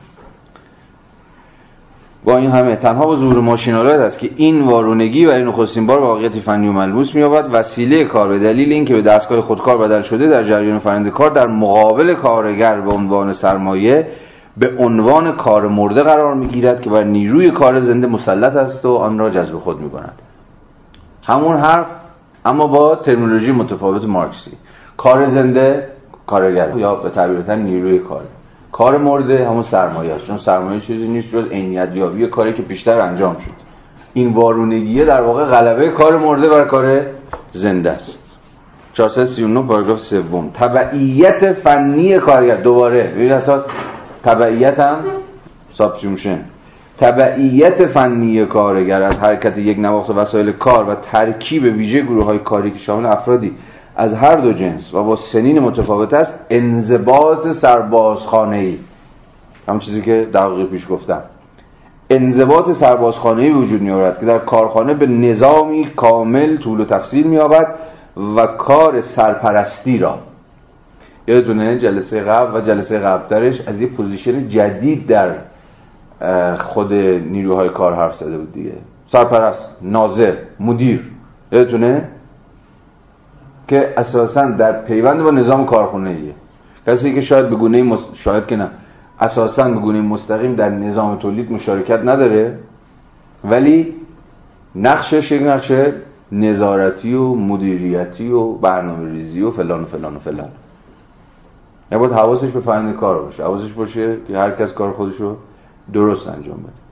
با 2.27 2.37
این 2.37 2.51
همه 2.51 2.77
تنها 2.77 3.07
با 3.07 3.17
ظهور 3.17 3.41
ماشینالات 3.41 4.01
است 4.01 4.19
که 4.19 4.31
این 4.37 4.63
وارونگی 4.63 5.27
برای 5.27 5.45
نخستین 5.45 5.87
بار 5.87 6.01
واقعیت 6.01 6.39
فنی 6.39 6.69
و 6.69 6.73
ملموس 6.73 7.15
می‌یابد. 7.15 7.49
وسیله 7.53 8.05
کار 8.05 8.29
به 8.29 8.39
دلیل 8.39 8.73
اینکه 8.73 8.95
به 8.95 9.03
دستگاه 9.03 9.41
خودکار 9.41 9.79
بدل 9.79 10.03
شده 10.03 10.27
در 10.27 10.43
جریان 10.43 10.79
فرنده 10.79 11.11
کار 11.11 11.31
در 11.31 11.47
مقابل 11.47 12.15
کارگر 12.15 12.81
به 12.81 12.93
عنوان 12.93 13.33
سرمایه 13.33 14.09
به 14.57 14.71
عنوان 14.79 15.33
کار 15.33 15.69
مرده 15.69 16.03
قرار 16.03 16.35
می‌گیرد 16.35 16.81
که 16.81 16.91
بر 16.91 17.05
نیروی 17.05 17.51
کار 17.51 17.81
زنده 17.81 18.07
مسلط 18.07 18.57
است 18.57 18.85
و 18.85 18.95
آن 18.95 19.19
را 19.19 19.31
جذب 19.31 19.59
خود 19.59 19.81
می‌کند. 19.81 20.23
همون 21.25 21.57
حرف 21.57 21.87
اما 22.45 22.67
با 22.67 22.97
ترمینولوژی 22.97 23.53
متفاوت 23.53 24.05
مارکسی. 24.05 24.51
کار 24.97 25.27
زنده 25.27 25.89
کارگر 26.27 26.79
یا 26.79 26.95
به 26.95 27.11
تعبیر 27.11 27.55
نیروی 27.55 27.99
کار. 27.99 28.23
کار 28.77 28.99
مرده 28.99 29.49
همون 29.49 29.63
سرمایه 29.63 30.13
است. 30.13 30.27
چون 30.27 30.37
سرمایه 30.37 30.81
چیزی 30.81 31.09
نیست 31.09 31.31
جز 31.31 31.47
عینیت 31.47 31.89
یابی 31.95 32.27
کاری 32.27 32.53
که 32.53 32.63
بیشتر 32.63 32.99
انجام 32.99 33.35
شد. 33.35 33.53
این 34.15 34.33
وارونگیه 34.33 35.05
در 35.05 35.21
واقع 35.21 35.45
غلبه 35.45 35.91
کار 35.91 36.19
مرده 36.19 36.49
بر 36.49 36.65
کار 36.65 37.07
زنده 37.53 37.91
است. 37.91 38.39
439 38.93 39.63
پاراگراف 39.63 40.01
سوم. 40.01 40.51
تبعیت 40.55 41.53
فنی 41.53 42.19
کارگر. 42.19 42.57
دوباره. 42.57 43.03
ببینید 43.03 43.41
تا 43.41 43.65
تبعیت 44.25 44.81
هم 44.81 44.99
subsumption 45.73 46.39
تبعیت 46.99 47.87
فنی 47.87 48.47
کارگر 48.47 49.03
از 49.03 49.19
حرکت 49.19 49.59
یکنواخت 49.59 50.11
وسایل 50.11 50.53
کار 50.53 50.89
و 50.89 50.95
ترکیب 50.95 51.63
ویژه 51.63 52.03
گروه 52.03 52.25
های 52.25 52.39
کاری 52.39 52.71
که 52.71 52.79
شامل 52.79 53.07
افرادی 53.07 53.53
از 53.97 54.15
هر 54.15 54.37
دو 54.37 54.53
جنس 54.53 54.95
و 54.95 55.03
با 55.03 55.17
سنین 55.17 55.59
متفاوت 55.59 56.15
است 56.15 56.47
انضباط 56.51 57.49
سربازخانه 57.49 58.57
ای 58.57 58.79
همون 59.69 59.81
چیزی 59.81 60.03
که 60.03 60.29
دقیقه 60.35 60.65
پیش 60.65 60.87
گفتم. 60.91 61.23
انضباط 62.11 62.71
سربازخانه 62.71 63.43
ای 63.43 63.45
به 63.45 63.51
وجود 63.51 63.81
می 63.81 63.91
آورد 63.91 64.19
که 64.21 64.27
در 64.27 64.39
کارخانه 64.39 64.95
به 64.95 65.07
نظامی 65.07 65.85
کامل 65.97 66.57
طول 66.57 66.81
و 66.81 66.85
تفصیل 66.85 67.27
می 67.27 67.39
آورد 67.39 67.75
و 68.37 68.47
کار 68.47 69.01
سرپرستی 69.01 69.99
را. 69.99 70.19
یادتونه 71.27 71.79
جلسه 71.79 72.21
قبل 72.21 72.57
و 72.57 72.61
جلسه 72.61 72.99
قبلترش 72.99 73.61
از 73.61 73.81
یه 73.81 73.87
position 73.87 74.49
جدید 74.49 75.07
در 75.07 75.35
خود 76.55 76.93
نیروهای 76.93 77.69
کار 77.69 77.95
حرف 77.95 78.17
زده 78.17 78.39
بود 78.39 78.53
دیگه. 78.53 78.73
سرپرست 79.09 79.77
ناظر 79.83 80.35
مدیر. 80.61 81.11
یادتونه؟ 81.53 82.09
که 83.69 83.95
اساسا 83.97 84.51
در 84.51 84.73
پیوند 84.83 85.23
با 85.23 85.31
نظام 85.31 85.67
کارخونه 85.67 86.11
ایه 86.11 86.35
کسی 86.87 87.15
که 87.15 87.21
شاید 87.21 87.51
به 87.51 87.57
گونه 87.57 87.99
شاید 88.15 88.47
که 88.47 88.57
نه. 88.57 88.71
اساسا 89.21 89.71
به 89.71 89.81
گونه 89.81 90.01
مستقیم 90.01 90.55
در 90.55 90.69
نظام 90.69 91.17
تولید 91.17 91.53
مشارکت 91.53 92.01
نداره 92.05 92.59
ولی 93.45 93.95
نقشش 94.75 95.33
یک 95.33 95.43
نقش 95.43 95.73
نظارتی 96.33 97.15
و 97.15 97.35
مدیریتی 97.35 98.29
و 98.29 98.53
برنامه 98.53 99.11
ریزی 99.11 99.43
و 99.43 99.51
فلان 99.51 99.83
و 99.83 99.87
فلان 99.87 100.17
و 100.17 100.19
فلان. 100.19 100.49
یعنی 101.93 102.07
باید 102.07 102.19
حواسش 102.19 102.51
به 102.51 102.61
فرند 102.61 102.97
کار 102.97 103.23
باشه. 103.23 103.43
حواسش 103.43 103.73
باشه 103.73 104.17
که 104.29 104.39
هر 104.39 104.51
کس 104.51 104.73
کار 104.73 104.93
خودش 104.93 105.17
رو 105.17 105.37
درست 105.93 106.29
انجام 106.29 106.57
بده. 106.57 106.86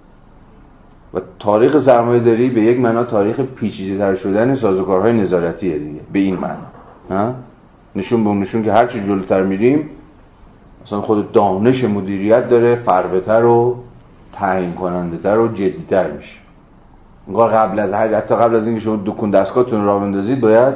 و 1.14 1.20
تاریخ 1.38 1.78
سرمایه 1.78 2.20
داری 2.20 2.50
به 2.50 2.62
یک 2.62 2.80
معنا 2.80 3.04
تاریخ 3.04 3.40
پیچیده 3.40 3.98
تر 3.98 4.14
شدن 4.14 4.54
سازوکارهای 4.54 5.12
نظارتیه 5.12 5.78
دیگه 5.78 6.00
به 6.12 6.18
این 6.18 6.36
معنا 6.36 7.34
نشون 7.96 8.24
به 8.24 8.30
نشون 8.30 8.62
که 8.62 8.72
هرچی 8.72 9.00
جلوتر 9.00 9.42
میریم 9.42 9.90
مثلا 10.84 11.00
خود 11.00 11.32
دانش 11.32 11.84
مدیریت 11.84 12.48
داره 12.48 12.74
فربهتر 12.74 13.44
و 13.44 13.76
تعیین 14.32 14.72
کننده 14.72 15.16
تر 15.16 15.38
و 15.38 15.48
جدیتر 15.48 16.10
میشه. 16.10 16.38
انگار 17.28 17.50
قبل 17.50 17.78
از 17.78 17.92
هر 17.92 18.14
حتی 18.14 18.36
قبل 18.36 18.54
از 18.54 18.66
اینکه 18.66 18.80
شما 18.80 19.02
دکون 19.06 19.30
دستگاهتون 19.30 19.84
را 19.84 19.98
بندازید 19.98 20.40
باید 20.40 20.74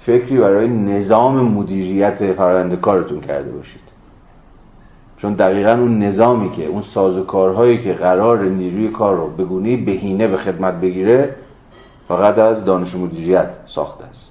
فکری 0.00 0.38
برای 0.38 0.68
نظام 0.68 1.40
مدیریت 1.40 2.32
فرآیند 2.32 2.80
کارتون 2.80 3.20
کرده 3.20 3.50
باشید. 3.50 3.89
چون 5.22 5.34
دقیقا 5.34 5.72
اون 5.72 5.98
نظامی 5.98 6.50
که 6.50 6.66
اون 6.66 6.82
سازوکارهایی 6.82 7.82
که 7.82 7.92
قرار 7.92 8.44
نیروی 8.44 8.88
کار 8.88 9.16
رو 9.16 9.30
به 9.36 9.44
گونه 9.44 9.76
بهینه 9.76 10.28
به 10.28 10.36
خدمت 10.36 10.74
بگیره 10.80 11.36
فقط 12.08 12.38
از 12.38 12.64
دانش 12.64 12.94
مدیریت 12.94 13.48
ساخته 13.66 14.04
است. 14.04 14.30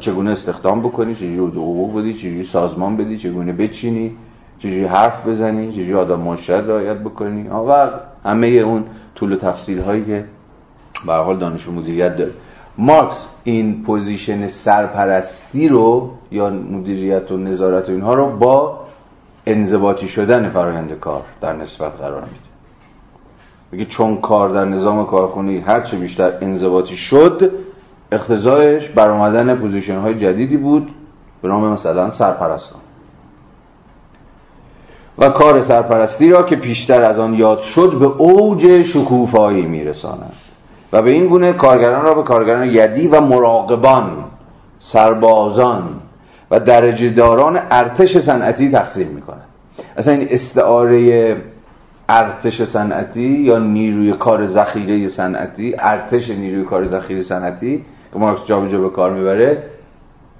چگونه 0.00 0.30
استخدام 0.30 0.80
بکنی؟ 0.80 1.14
چجوری 1.14 1.36
حقوق 1.36 1.98
بدی؟ 1.98 2.14
چجوری 2.14 2.44
سازمان 2.44 2.96
بدی؟ 2.96 3.18
چگونه 3.18 3.52
بچینی؟ 3.52 4.16
چجوری 4.58 4.84
حرف 4.84 5.26
بزنی؟ 5.26 5.72
چجوری 5.72 5.94
آدم 5.94 6.20
معاشرت 6.20 6.64
رعایت 6.64 6.96
بکنی؟ 6.96 7.48
و 7.48 7.90
همه 8.24 8.46
اون 8.46 8.84
طول 9.14 9.32
و 9.32 9.36
تفصیل 9.36 9.80
هایی 9.80 10.04
که 10.04 10.24
به 11.06 11.14
حال 11.14 11.36
دانش 11.36 11.68
مدیریت 11.68 12.16
داره. 12.16 12.32
مارکس 12.78 13.28
این 13.44 13.82
position 13.82 14.48
سرپرستی 14.48 15.68
رو 15.68 16.10
یا 16.30 16.50
مدیریت 16.50 17.32
و 17.32 17.36
نظارت 17.36 17.88
و 17.88 17.92
اینها 17.92 18.14
رو 18.14 18.36
با 18.38 18.85
انضباطی 19.46 20.08
شدن 20.08 20.48
فرآیند 20.48 20.92
کار 20.92 21.22
در 21.40 21.52
نسبت 21.52 21.92
قرار 21.92 22.20
میده. 22.20 22.56
میگه 23.72 23.84
چون 23.84 24.16
کار 24.16 24.48
در 24.48 24.64
نظام 24.64 25.06
کارخونی 25.06 25.58
هرچه 25.58 25.96
بیشتر 25.96 26.32
انضباطی 26.40 26.96
شد 26.96 27.50
اقتضایش 28.12 28.88
برآمدن 28.88 29.54
position 29.54 29.98
های 29.98 30.14
جدیدی 30.14 30.56
بود 30.56 30.90
به 31.42 31.48
نام 31.48 31.72
مثلا 31.72 32.10
سرپرستان. 32.10 32.80
و 35.18 35.28
کار 35.28 35.62
سرپرستی 35.62 36.30
را 36.30 36.42
که 36.42 36.56
پیشتر 36.56 37.02
از 37.02 37.18
آن 37.18 37.34
یاد 37.34 37.60
شد 37.60 37.98
به 38.00 38.06
اوج 38.06 38.82
شکوفایی 38.82 39.66
میرساند. 39.66 40.32
و 40.92 41.02
به 41.02 41.10
این 41.10 41.26
گونه 41.26 41.52
کارگران 41.52 42.04
را 42.04 42.14
به 42.14 42.22
کارگران 42.22 42.68
یدی 42.68 43.08
و 43.08 43.20
مراقبان 43.20 44.24
سربازان 44.78 45.84
و 46.50 46.60
درجه 46.60 47.10
داران 47.10 47.60
ارتش 47.70 48.18
صنعتی 48.18 48.70
تقسیم 48.70 49.08
می‌کنند 49.08 49.44
اصلا 49.96 50.14
این 50.14 50.28
استعاره 50.30 51.36
ارتش 52.08 52.62
صنعتی 52.62 53.28
یا 53.28 53.58
نیروی 53.58 54.12
کار 54.12 54.46
ذخیره 54.46 55.08
صنعتی 55.08 55.74
ارتش 55.78 56.30
نیروی 56.30 56.64
کار 56.64 56.86
ذخیره 56.86 57.22
صنعتی 57.22 57.84
که 58.12 58.18
مارکس 58.18 58.46
جابجا 58.46 58.80
به 58.80 58.90
کار 58.90 59.12
می‌بره 59.12 59.62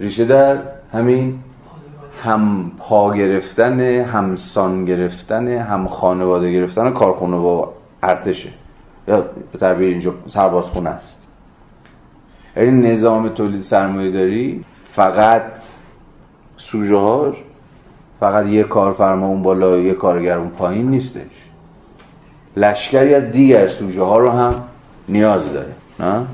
ریشه 0.01 0.25
در 0.25 0.59
همین 0.93 1.39
هم 2.23 2.73
پا 2.79 3.15
گرفتن 3.15 3.81
همسان 3.81 4.85
گرفتن 4.85 5.49
هم 5.49 5.87
خانواده 5.87 6.53
گرفتن 6.53 6.91
کارخونه 6.91 7.37
با 7.37 7.73
ارتشه. 8.03 8.49
یا 9.09 9.25
به 9.53 9.59
تعبیر 9.59 9.89
اینجا 9.89 10.15
سربازخونه 10.27 10.91
است. 10.91 11.23
یعنی 12.57 12.93
نظام 12.93 13.29
تولید 13.29 13.61
سرمایه 13.61 14.13
داری 14.13 14.65
فقط 14.93 15.53
سوژه 16.71 16.97
هاش 16.97 17.35
فقط 18.21 18.47
یه 18.47 18.63
کارفرما 18.63 19.27
اون 19.27 19.43
بالا 19.43 19.79
یه 19.79 19.95
کارگر 19.95 20.39
اون 20.39 20.49
پایین 20.49 20.91
نیستش. 20.91 21.51
لشکری 22.57 23.15
از 23.15 23.31
دیگر 23.31 23.69
سوژه 23.69 24.03
ها 24.03 24.19
رو 24.19 24.31
هم 24.31 24.55
نیاز 25.09 25.53
داره 25.53 25.73
نه؟ 26.01 26.27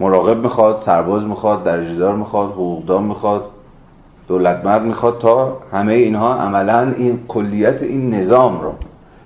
مراقب 0.00 0.36
می‌خواد 0.42 0.82
سرباز 0.82 1.24
می‌خواد 1.24 1.64
درجهدار 1.64 2.16
می‌خواد 2.16 2.50
حقوقدار 2.50 3.02
می‌خواد 3.02 3.44
دولتمرد 4.28 4.82
می‌خواد 4.82 5.18
تا 5.18 5.56
همه 5.72 5.92
اینها 5.92 6.34
عملا 6.34 6.92
این 6.98 7.20
کلیت 7.28 7.82
این 7.82 8.14
نظام 8.14 8.60
رو 8.60 8.72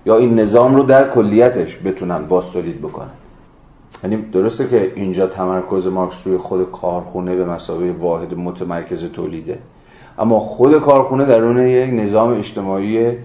یا 0.07 0.17
این 0.17 0.41
نظام 0.41 0.75
رو 0.75 0.83
در 0.83 1.11
کلیتش 1.11 1.79
بتونن 1.85 2.27
باز 2.27 2.51
تولید 2.51 2.79
بکنن. 2.79 3.11
یعنی 4.05 4.17
درسته 4.17 4.69
که 4.69 4.93
اینجا 4.95 5.27
تمرکز 5.27 5.87
مارکس 5.87 6.27
روی 6.27 6.37
خود 6.37 6.71
کارخونه 6.71 7.37
به 7.37 7.45
مسابقه 7.45 7.93
واحد 7.93 8.35
متمرکز 8.35 9.13
تولیده. 9.13 9.59
اما 10.19 10.39
خود 10.39 10.81
کارخونه 10.81 11.25
درون 11.25 11.67
یک 11.67 11.91
نظام 11.95 12.39
اجتماعی 12.39 13.17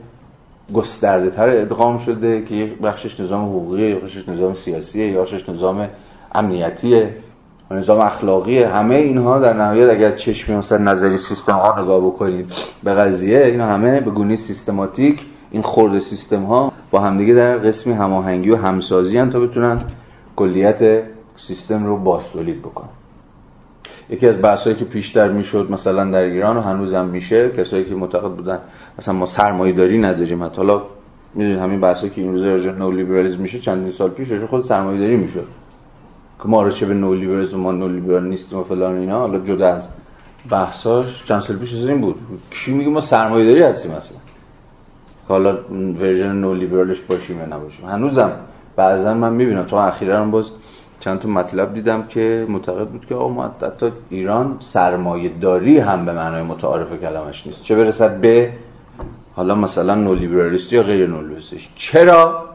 گسترده 0.73 1.29
تر 1.29 1.49
ادغام 1.49 1.97
شده 1.97 2.45
که 2.45 2.55
یک 2.55 2.77
بخشش 2.77 3.19
نظام 3.19 3.45
حقوقی 3.45 3.81
یک 3.81 4.03
بخشش 4.03 4.29
نظام 4.29 4.53
سیاسیه 4.53 5.07
یک 5.07 5.17
بخشش 5.17 5.49
نظام 5.49 5.89
امنیتیه 6.35 7.09
و 7.69 7.75
نظام 7.75 7.99
اخلاقی 7.99 8.63
همه 8.63 8.95
اینها 8.95 9.39
در 9.39 9.53
نهایت 9.53 9.89
اگر 9.89 10.11
چشمی 10.11 10.55
مثلا 10.55 10.77
نظری 10.77 11.17
سیستم 11.17 11.53
ها 11.53 11.81
نگاه 11.81 12.01
بکنید 12.05 12.53
به 12.83 12.93
قضیه 12.93 13.45
اینا 13.45 13.65
همه 13.65 14.01
به 14.01 14.11
گونه 14.11 14.35
سیستماتیک 14.35 15.25
این 15.51 15.61
خورد 15.61 15.99
سیستم 15.99 16.43
ها 16.43 16.73
با 16.91 16.99
همدیگه 16.99 17.33
در 17.33 17.57
قسمی 17.57 17.93
هماهنگی 17.93 18.49
و 18.49 18.55
همسازی 18.55 19.17
هم 19.17 19.29
تا 19.29 19.39
بتونن 19.39 19.79
کلیت 20.37 21.03
سیستم 21.35 21.85
رو 21.85 21.97
باستولید 21.97 22.59
بکنن 22.59 22.89
یکی 24.09 24.27
از 24.27 24.41
بحثایی 24.41 24.75
که 24.75 24.85
پیشتر 24.85 25.31
می‌شد 25.31 25.71
مثلا 25.71 26.11
در 26.11 26.23
ایران 26.23 26.57
و 26.57 26.61
هنوزم 26.61 27.05
میشه 27.05 27.49
کسایی 27.49 27.85
که 27.85 27.95
معتقد 27.95 28.31
بودن 28.31 28.59
مثلا 28.99 29.13
ما 29.13 29.25
سرمایه 29.25 29.73
داری 29.73 29.97
نداریم 29.97 30.43
حالا 30.43 30.81
می‌دونید 31.35 31.59
همین 31.59 31.81
بحثایی 31.81 32.09
که 32.09 32.21
این 32.21 32.31
روزا 32.31 32.45
راجع 32.45 32.71
نولیبرالیسم 32.71 33.41
میشه 33.41 33.59
چندین 33.59 33.91
سال 33.91 34.09
پیش 34.09 34.31
خود 34.31 34.63
سرمایه 34.63 34.99
داری 34.99 35.17
می‌شد. 35.17 35.47
که 36.43 36.49
ما 36.49 36.63
رو 36.63 36.71
چه 36.71 36.85
به 36.85 36.93
نولیبرالیسم 36.93 37.57
ما 37.57 37.71
نولیبرال 37.71 38.27
نیستیم 38.27 38.59
و 38.59 38.63
فلان 38.63 38.97
اینا 38.97 39.19
حالا 39.19 39.39
جدا 39.39 39.67
از 39.67 39.89
بحثاش 40.49 41.25
چند 41.25 41.39
سال 41.39 41.57
پیش 41.57 41.73
این 41.73 42.01
بود. 42.01 42.15
کی 42.51 42.73
میگه 42.73 42.89
ما 42.89 43.01
سرمایه 43.01 43.51
داری 43.51 43.63
هستیم 43.63 43.91
مثلا 43.91 44.17
حالا 45.27 45.57
ورژن 45.99 46.31
نولیبرالش 46.31 47.01
باشیم 47.01 47.37
یا 47.37 47.45
نباشیم. 47.45 47.85
هنوزم 47.85 48.31
بعضا 48.77 49.13
من 49.13 49.33
می‌بینم. 49.33 49.63
تو 49.63 49.75
اخیرا 49.75 50.25
باز 50.25 50.51
چند 50.99 51.19
تا 51.19 51.29
مطلب 51.29 51.73
دیدم 51.73 52.03
که 52.03 52.45
معتقد 52.49 52.87
بود 52.87 53.05
که 53.05 53.15
آقا 53.15 53.27
ما 53.27 53.43
حتی 53.61 53.91
ایران 54.09 54.57
سرمایه 54.59 55.29
داری 55.29 55.79
هم 55.79 56.05
به 56.05 56.13
معنای 56.13 56.43
متعارف 56.43 57.01
کلمش 57.01 57.47
نیست. 57.47 57.63
چه 57.63 57.75
برسد 57.75 58.21
به 58.21 58.53
حالا 59.35 59.55
مثلا 59.55 59.95
نولیبرالیستی 59.95 60.75
یا 60.75 60.83
غیر 60.83 61.07
نولیبرالیستی؟ 61.07 61.59
چرا؟ 61.75 62.45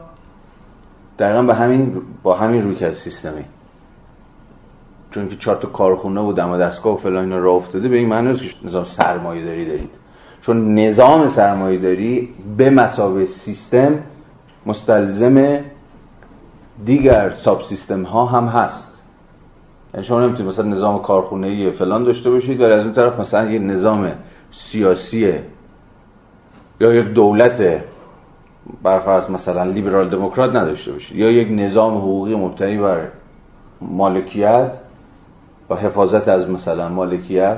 دقیقا 1.19 1.43
به 1.43 1.53
همین 1.53 2.01
با 2.23 2.35
همین 2.35 2.63
روی 2.63 2.75
کرد 2.75 2.93
سیستمی. 2.93 3.43
چون 5.11 5.29
که 5.29 5.35
چهار 5.35 5.57
تا 5.57 5.67
کارخونه 5.67 6.21
و 6.21 6.33
دم 6.33 6.57
دستگاه 6.57 6.93
و 6.93 6.97
فلان 6.97 7.23
اینا 7.23 7.37
راه 7.37 7.55
افتاده 7.55 7.89
به 7.89 7.97
این 7.97 8.09
معنی 8.09 8.27
نیست 8.27 8.41
که 8.41 8.67
نظام 8.67 8.83
سرمایه 8.83 9.45
داری 9.45 9.65
دارید. 9.65 9.97
چون 10.41 10.73
نظام 10.79 11.27
سرمایه 11.27 11.79
داری 11.79 12.29
به 12.57 12.69
مسابقه 12.69 13.25
سیستم 13.25 13.99
مستلزم 14.65 15.59
دیگر 16.85 17.33
ساب 17.33 17.61
سیستم 17.63 18.03
ها 18.03 18.25
هم 18.25 18.47
هست. 18.47 19.03
یعنی 19.93 20.05
شما 20.05 20.21
نمی‌تونید 20.21 20.47
مثلا 20.47 20.65
نظام 20.65 21.01
کارخونه 21.01 21.71
فلان 21.71 22.03
داشته 22.03 22.29
باشید 22.29 22.61
ولی 22.61 22.73
از 22.73 22.83
اون 22.83 22.93
طرف 22.93 23.19
مثلا 23.19 23.51
یه 23.51 23.59
نظام 23.59 24.11
سیاسی 24.51 25.33
یا 26.79 26.93
یک 26.93 27.05
دولت 27.05 27.83
برفرض 28.83 29.29
مثلا 29.29 29.63
لیبرال 29.63 30.09
دموکرات 30.09 30.55
نداشته 30.55 30.91
باشید 30.91 31.17
یا 31.17 31.31
یک 31.31 31.47
نظام 31.51 31.97
حقوقی 31.97 32.35
مبتنی 32.35 32.77
بر 32.77 33.07
مالکیت 33.81 34.79
و 35.69 35.75
حفاظت 35.75 36.27
از 36.27 36.49
مثلا 36.49 36.89
مالکیت 36.89 37.57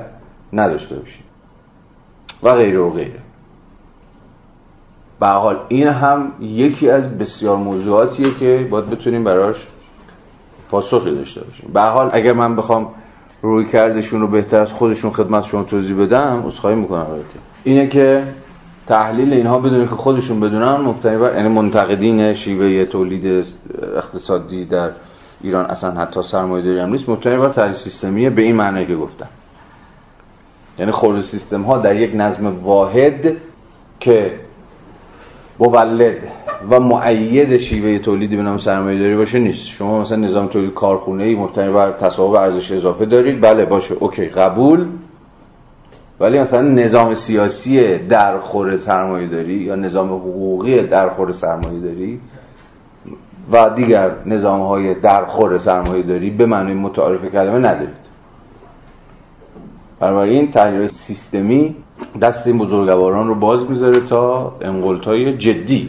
نداشته 0.52 0.96
باشید 0.96 1.24
و 2.42 2.52
غیره 2.52 2.78
و 2.78 2.90
غیره. 2.90 3.20
به 5.20 5.26
حال 5.26 5.56
این 5.68 5.88
هم 5.88 6.32
یکی 6.40 6.90
از 6.90 7.18
بسیار 7.18 7.56
موضوعاتیه 7.56 8.34
که 8.40 8.68
باید 8.70 8.90
بتونیم 8.90 9.24
براش 9.24 9.66
پاسخی 10.70 11.14
داشته 11.14 11.40
باشیم. 11.44 11.70
به 11.74 11.80
حال 11.80 12.10
اگر 12.12 12.32
من 12.32 12.56
بخوام 12.56 12.88
روی 13.42 13.64
کردشون 13.64 14.20
رو 14.20 14.26
بهتر 14.26 14.60
از 14.60 14.72
خودشون 14.72 15.10
خدمت 15.10 15.44
شما 15.44 15.62
توضیح 15.62 15.96
بدم 15.96 16.42
عذرخواهی 16.46 16.76
می‌کنم 16.76 16.98
البته. 16.98 17.38
اینه 17.64 17.86
که 17.86 18.22
تحلیل 18.86 19.32
اینها 19.32 19.58
بدون 19.58 19.88
که 19.88 19.94
خودشون 19.94 20.40
بدونن 20.40 20.76
مبتنی 20.76 21.18
بر 21.18 21.36
یعنی 21.36 21.48
منتقدین 21.48 22.34
شیوه 22.34 22.84
تولید 22.84 23.44
اقتصادی 23.96 24.64
در 24.64 24.90
ایران 25.40 25.64
اصلا 25.64 25.90
حتی 25.90 26.22
سرمایه‌داری 26.22 26.78
هم 26.78 26.90
نیست 26.90 27.08
مبتنی 27.08 27.36
بر 27.36 27.48
تحلیل 27.48 27.74
سیستمیه 27.74 28.30
به 28.30 28.42
این 28.42 28.56
معنی 28.56 28.86
که 28.86 28.96
گفتم. 28.96 29.28
یعنی 30.78 30.92
خورد 30.92 31.22
سیستم 31.22 31.62
ها 31.62 31.78
در 31.78 31.96
یک 31.96 32.10
نظم 32.14 32.62
واحد 32.62 33.36
که 34.00 34.40
مولد 35.58 36.16
و 36.70 36.80
معید 36.80 37.56
شیوه 37.56 37.98
تولیدی 37.98 38.36
به 38.36 38.42
نام 38.42 38.58
سرمایه 38.58 38.98
داری 38.98 39.16
باشه 39.16 39.38
نیست. 39.38 39.66
شما 39.66 40.00
مثلا 40.00 40.16
نظام 40.16 40.46
تولید 40.46 40.74
کارخونه 40.74 41.24
ای 41.24 41.34
مبتنی 41.34 41.72
بر 41.72 41.92
تصاحب 41.92 42.34
ارزش 42.34 42.72
اضافه 42.72 43.06
دارید. 43.06 43.40
بله 43.40 43.64
باشه 43.64 43.94
اوکی 43.94 44.24
قبول. 44.24 44.86
ولی 46.20 46.38
مثلا 46.38 46.62
نظام 46.62 47.14
سیاسی 47.14 47.98
در 47.98 48.38
خور 48.38 48.76
سرمایه 48.76 49.28
داری 49.28 49.54
یا 49.54 49.74
نظام 49.74 50.08
حقوقی 50.12 50.82
در 50.82 51.08
خور 51.08 51.32
سرمایه 51.32 51.80
داری 51.80 52.20
و 53.52 53.70
دیگر 53.70 54.10
نظام 54.26 54.60
های 54.60 54.94
در 54.94 55.24
خور 55.24 55.58
سرمایه 55.58 56.02
داری 56.02 56.30
به 56.30 56.46
معنی 56.46 56.74
متعارف 56.74 57.24
کلمه 57.24 57.58
ندارید. 57.58 58.06
بنابراین 60.00 60.50
تحلیل 60.50 60.86
سیستمی 60.86 61.76
دست 62.22 62.46
این 62.46 62.58
بزرگواران 62.58 63.28
رو 63.28 63.34
باز 63.34 63.70
می‌ذاره 63.70 64.00
تا 64.00 64.52
انقلتای 64.60 65.36
جدی 65.36 65.88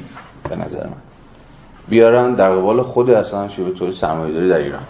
به 0.49 0.55
نظر 0.55 0.83
من 0.83 1.01
بیارن 1.89 2.35
در 2.35 2.55
قبال 2.55 2.81
خود 2.81 3.09
اصلا 3.09 3.47
شبه 3.47 3.71
طور 3.71 3.93
سرمایه 3.93 4.33
داری 4.33 4.49
در 4.49 4.57
ایران. 4.57 4.81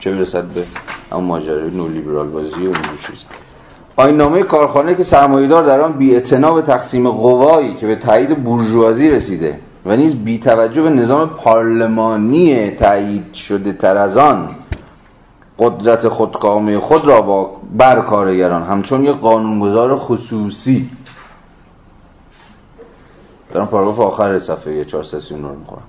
چه 0.00 0.14
برسد 0.14 0.44
به 0.44 0.64
اون 1.12 1.24
ماجرای 1.24 1.70
نولیبرال 1.70 2.28
بازی 2.28 2.66
و 2.66 2.70
این 2.70 2.98
چیز 3.06 3.24
آینامه 3.96 4.42
کارخانه 4.42 4.94
که 4.94 5.04
سرمایه‌دار 5.04 5.64
در 5.64 5.80
آن 5.80 5.92
بی 5.92 6.20
به 6.54 6.62
تقسیم 6.62 7.10
قوایی 7.10 7.74
که 7.74 7.86
به 7.86 7.96
تایید 7.96 8.44
بورژوازی 8.44 9.10
رسیده 9.10 9.58
و 9.86 9.96
نیز 9.96 10.24
بی 10.24 10.38
توجه 10.38 10.82
به 10.82 10.90
نظام 10.90 11.28
پارلمانی 11.28 12.70
تایید 12.70 13.34
شده 13.34 13.72
تر 13.72 13.98
از 13.98 14.16
آن 14.16 14.48
قدرت 15.60 16.08
خودکامه 16.08 16.78
خود 16.78 17.04
را 17.04 17.22
با 17.22 17.50
بر 17.78 18.00
کارگران 18.00 18.62
همچون 18.62 19.04
یک 19.04 19.16
قانونگذار 19.16 19.96
خصوصی. 19.96 20.90
دارم 23.52 23.66
پاراگراف 23.66 24.00
آخر 24.00 24.38
صفحه 24.38 24.84
430 24.84 25.34
رو 25.34 25.58
می‌خورم 25.58 25.82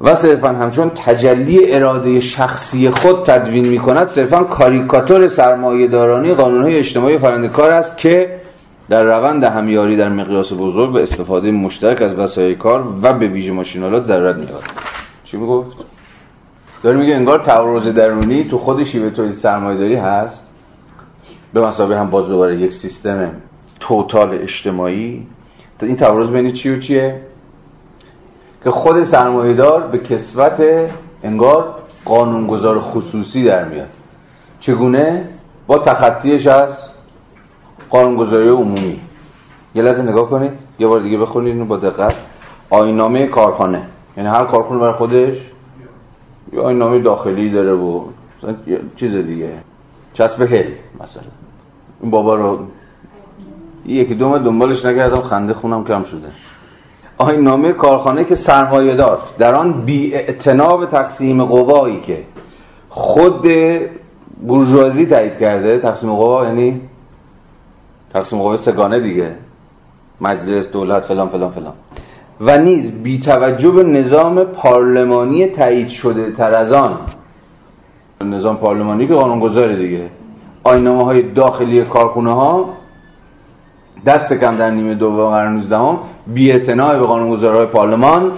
و 0.00 0.14
صرفا 0.14 0.48
همچون 0.48 0.90
تجلی 0.90 1.72
اراده 1.72 2.20
شخصی 2.20 2.90
خود 2.90 3.24
تدوین 3.24 3.68
می 3.68 3.78
کند 3.78 4.08
صرفا 4.08 4.44
کاریکاتور 4.44 5.28
سرمایه 5.28 5.88
دارانی 5.88 6.34
قانون 6.34 6.62
های 6.62 6.78
اجتماعی 6.78 7.18
فرنده 7.18 7.48
کار 7.48 7.70
است 7.70 7.98
که 7.98 8.40
در 8.88 9.04
روند 9.04 9.44
همیاری 9.44 9.96
در 9.96 10.08
مقیاس 10.08 10.52
بزرگ 10.52 10.92
به 10.92 11.02
استفاده 11.02 11.50
مشترک 11.50 12.02
از 12.02 12.14
وسایل 12.14 12.58
کار 12.58 12.94
و 13.02 13.12
به 13.12 13.28
ویژه 13.28 13.52
ماشینالات 13.52 14.04
ضرورت 14.04 14.36
میاد 14.36 14.62
چی 15.24 15.36
می‌گفت؟ 15.36 15.95
داره 16.82 16.96
میگه 16.96 17.16
انگار 17.16 17.38
تعارض 17.38 17.88
درونی 17.88 18.44
تو 18.44 18.58
خود 18.58 18.84
شیوه 18.84 19.10
تولید 19.10 19.32
سرمایه 19.32 19.78
داری 19.78 19.96
هست. 19.96 20.46
به 21.52 21.66
مسابقه 21.66 21.98
هم 21.98 22.10
باز 22.10 22.28
دوباره 22.28 22.58
یک 22.58 22.72
سیستم 22.72 23.30
توتال 23.80 24.34
اجتماعی. 24.34 25.26
این 25.82 25.96
تعارض 25.96 26.30
بین 26.30 26.52
چی 26.52 26.70
و 26.70 26.80
چیه؟ 26.80 27.20
که 28.64 28.70
خود 28.70 29.04
سرمایهدار 29.04 29.86
به 29.86 29.98
کسوت 29.98 30.62
انگار 31.22 31.74
قانونگذار 32.04 32.78
خصوصی 32.80 33.44
در 33.44 33.64
میاد. 33.64 33.88
چگونه؟ 34.60 35.28
با 35.66 35.78
تخطیش 35.78 36.46
از 36.46 36.72
قانونگذاری 37.90 38.48
عمومی. 38.48 39.00
یه 39.74 39.82
لحظه 39.82 40.02
نگاه 40.02 40.30
کنید. 40.30 40.52
یه 40.78 40.86
بار 40.86 41.00
دیگه 41.00 41.18
بخونید 41.18 41.68
با 41.68 41.76
دقت. 41.76 42.14
آینامه 42.70 43.26
کارخانه. 43.26 43.82
یعنی 44.16 44.28
هر 44.28 44.44
کارخونه 44.44 44.80
برای 44.80 44.94
خودش 44.94 45.36
یه 46.52 46.60
آینامه 46.60 46.98
داخلی 46.98 47.50
داره 47.50 47.72
و 47.72 48.04
چیز 48.96 49.14
دیگه. 49.14 49.52
چسب 50.14 50.42
هل 50.42 50.70
مثلا. 51.00 51.22
این 52.00 52.10
بابا 52.10 52.34
رو 52.34 52.58
یکی 53.86 54.14
دوم 54.14 54.38
دنبالش 54.38 54.84
نگردم 54.84 55.20
خنده 55.20 55.54
خونم 55.54 55.84
کم 55.84 56.02
شده. 56.02 56.28
آین 57.18 57.40
نامه 57.40 57.72
کارخانه 57.72 58.24
که 58.24 58.34
سرمایه 58.34 58.96
دار. 58.96 59.18
در 59.38 59.54
آن 59.54 59.84
بی 59.84 60.10
به 60.80 60.86
تقسیم 60.86 61.44
قوایی 61.44 62.00
که 62.00 62.24
خود 62.88 63.48
بورژوازی 64.46 65.06
تایید 65.06 65.38
کرده. 65.38 65.78
تقسیم 65.78 66.14
قوا 66.14 66.44
یعنی 66.44 66.80
تقسیم 68.12 68.38
قوای 68.38 68.58
سگانه 68.58 69.00
دیگه. 69.00 69.36
مجلس 70.20 70.70
دولت 70.70 71.02
فلان 71.04 71.28
فلان 71.28 71.50
فلان. 71.50 71.72
و 72.40 72.58
نیز 72.58 73.02
بی 73.02 73.18
توجه 73.18 73.70
به 73.70 73.82
نظام 73.82 74.44
پارلمانی 74.44 75.46
تایید 75.46 75.88
شده 75.88 76.32
تر 76.32 76.54
از 76.54 76.72
آن. 76.72 76.98
نظام 78.24 78.56
پارلمانی 78.56 79.06
که 79.06 79.14
قانونگذاره 79.14 79.76
دیگه. 79.76 80.10
آینامه 80.64 81.04
های 81.04 81.22
داخلی 81.32 81.84
کارخونه 81.84 82.32
ها 82.32 82.68
دست 84.06 84.32
کم 84.32 84.56
در 84.56 84.70
نیمه 84.70 84.94
دوم 84.94 85.30
قرن 85.30 85.52
19 85.52 85.78
هم 85.78 85.98
بی 86.26 86.52
به 86.58 87.06
قانونگذارهای 87.06 87.66
پارلمان 87.66 88.32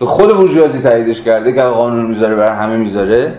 خود 0.00 0.36
بورژوازی 0.36 0.82
تاییدش 0.82 1.22
کرده 1.22 1.52
که 1.52 1.60
قانون 1.60 2.06
می‌ذاره 2.06 2.34
برای 2.34 2.56
همه 2.56 2.76
می‌ذاره. 2.76 3.34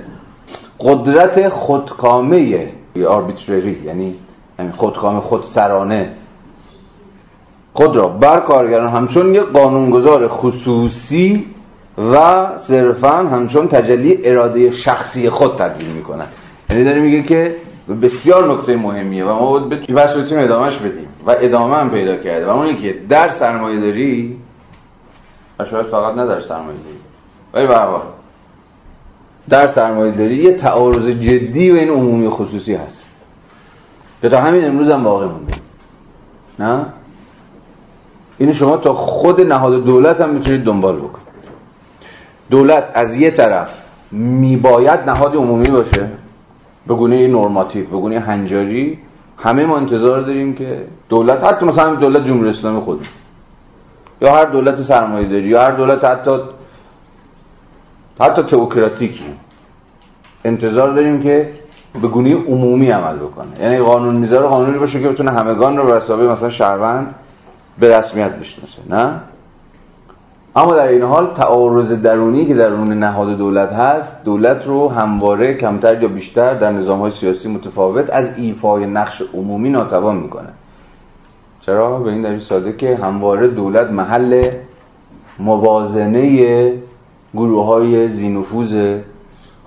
قدرت 0.80 1.50
خودکامه 1.50 2.68
آربیترری 3.08 3.78
یعنی 3.86 4.16
خودکامه 4.78 5.20
خودسرانه. 5.20 6.10
خود 7.74 7.96
را 7.96 8.08
بر 8.08 8.40
کارگران 8.40 8.90
همچون 8.90 9.36
یک 9.36 9.44
قانونگذار 9.44 10.28
خصوصی 10.28 11.46
و 11.98 12.48
صرفا 12.58 13.18
همچون 13.18 13.68
تجلی 13.68 14.20
اراده 14.24 14.72
شخصی 14.72 15.30
خود 15.30 15.58
تدبیر 15.58 15.88
می‌کنند 15.88 16.34
یعنی 16.70 16.84
داره 16.84 17.02
میگه 17.02 17.24
که 17.24 17.56
بسیار 18.02 18.54
نکته 18.54 18.76
مهمیه 18.76 19.26
و 19.26 19.28
ما 19.28 19.60
باید 19.60 19.70
بس 19.70 20.18
بتونیم 20.18 20.44
ادامهش 20.44 20.78
بدیم 20.78 21.08
و 21.26 21.36
ادامه 21.40 21.76
هم 21.76 21.90
پیدا 21.90 22.16
کرده. 22.16 22.46
و 22.46 22.50
اون 22.50 22.78
که 22.78 23.00
در 23.10 23.30
سرمایه 23.30 23.80
داری 23.80 24.38
و 25.60 25.64
فقط 25.64 26.16
نه 26.16 26.26
در 26.26 26.42
سرمایه 26.42 26.78
داری. 26.78 26.98
ولی 27.54 27.68
برحال 27.68 28.02
در 29.50 29.68
سرمایه 29.68 30.12
داری 30.12 30.36
یه 30.36 30.52
تعارض 30.52 31.08
جدی 31.08 31.72
و 31.72 31.76
این 31.76 31.90
عمومی 31.90 32.30
خصوصی 32.30 32.76
هست. 32.76 33.08
که 34.22 34.30
تا 34.30 34.42
همین 34.42 34.66
امروز 34.66 34.90
هم 34.90 35.04
باقی 35.04 35.26
مونده 35.26 35.54
نه؟ 36.60 36.86
این 38.38 38.54
شما 38.54 38.78
تا 38.78 38.94
خود 38.94 39.42
نهاد 39.42 39.84
دولت 39.84 40.22
هم 40.22 40.30
می‌تونید 40.30 40.64
دنبال 40.64 40.96
بکنید. 40.96 41.28
دولت 42.50 42.92
از 42.94 43.18
یه 43.18 43.32
طرف 43.32 43.70
میباید 44.12 45.00
نهاد 45.10 45.36
عمومی 45.36 45.70
باشه 45.70 46.10
به 46.88 46.94
گونه 46.94 47.28
نرماتیو 47.28 47.90
به 47.90 47.98
گونه 47.98 48.20
هنجاری. 48.20 49.00
همه 49.38 49.66
ما 49.66 49.78
انتظار 49.78 50.22
داریم 50.22 50.56
که 50.56 50.86
دولت 51.10 51.44
حتی 51.44 51.66
مثلا 51.66 51.96
دولت 51.96 52.28
جمهوری 52.28 52.50
اسلامی 52.50 52.82
خود. 52.82 53.08
یا 54.22 54.34
هر 54.34 54.46
دولت 54.46 54.76
سرمایه 54.76 55.28
داری 55.28 55.44
یا 55.44 55.62
هر 55.62 55.72
دولت 55.72 56.06
حتی 56.06 56.40
حتی 58.20 58.42
تئوکراتیکی 58.42 59.26
انتظار 60.46 60.94
داریم 60.94 61.24
که 61.24 61.52
به 62.02 62.08
گونه 62.08 62.36
عمومی 62.36 62.90
عمل 62.90 63.16
بکنه. 63.16 63.62
یعنی 63.62 63.80
قانون 63.80 64.16
می‌ذاره 64.16 64.48
قانونی 64.48 64.78
باشه 64.78 65.02
که 65.02 65.10
بتونه 65.10 65.32
همگان 65.32 65.78
رو 65.78 65.86
به 65.86 66.32
مثلا 66.32 66.50
شهروند 66.50 67.16
به 67.80 67.98
رسمیت 67.98 68.32
بشناسه 68.32 68.82
نه 68.90 69.22
اما 70.56 70.76
در 70.76 70.88
این 70.88 71.02
حال 71.02 71.34
تعارض 71.34 71.92
درونی 71.92 72.46
که 72.46 72.54
درون 72.54 72.94
نهاد 72.94 73.38
دولت 73.38 73.72
هست 73.72 74.26
دولت 74.26 74.68
رو 74.68 74.90
همواره 74.90 75.54
کمتر 75.54 76.02
یا 76.02 76.08
بیشتر 76.08 76.54
در 76.54 76.72
نظام 76.72 77.00
های 77.00 77.12
سیاسی 77.12 77.50
متفاوت 77.50 78.10
از 78.10 78.38
ایفای 78.38 78.86
نقش 78.86 79.22
عمومی 79.34 79.70
ناتوان 79.70 80.16
می‌کنه 80.16 80.50
چرا؟ 81.62 82.00
به 82.00 82.12
این 82.12 82.22
دلیل 82.22 82.40
ساده 82.40 82.74
که 82.74 82.96
همواره 82.96 83.48
دولت 83.48 83.92
محل 83.92 84.50
موازنه 85.40 86.74
گروه 87.34 87.66
های 87.66 88.08
زینفوز 88.08 88.76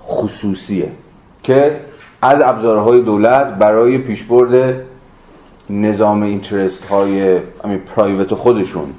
خصوصیه 0.01 0.91
که 1.43 1.79
از 2.21 2.41
ابزارهای 2.41 3.01
دولت 3.01 3.47
برای 3.47 3.97
پیشبرد 3.97 4.75
نظام 5.69 6.23
اینترست 6.23 6.83
های 6.85 7.39
پرایوت 7.95 8.33
خودشون 8.33 8.89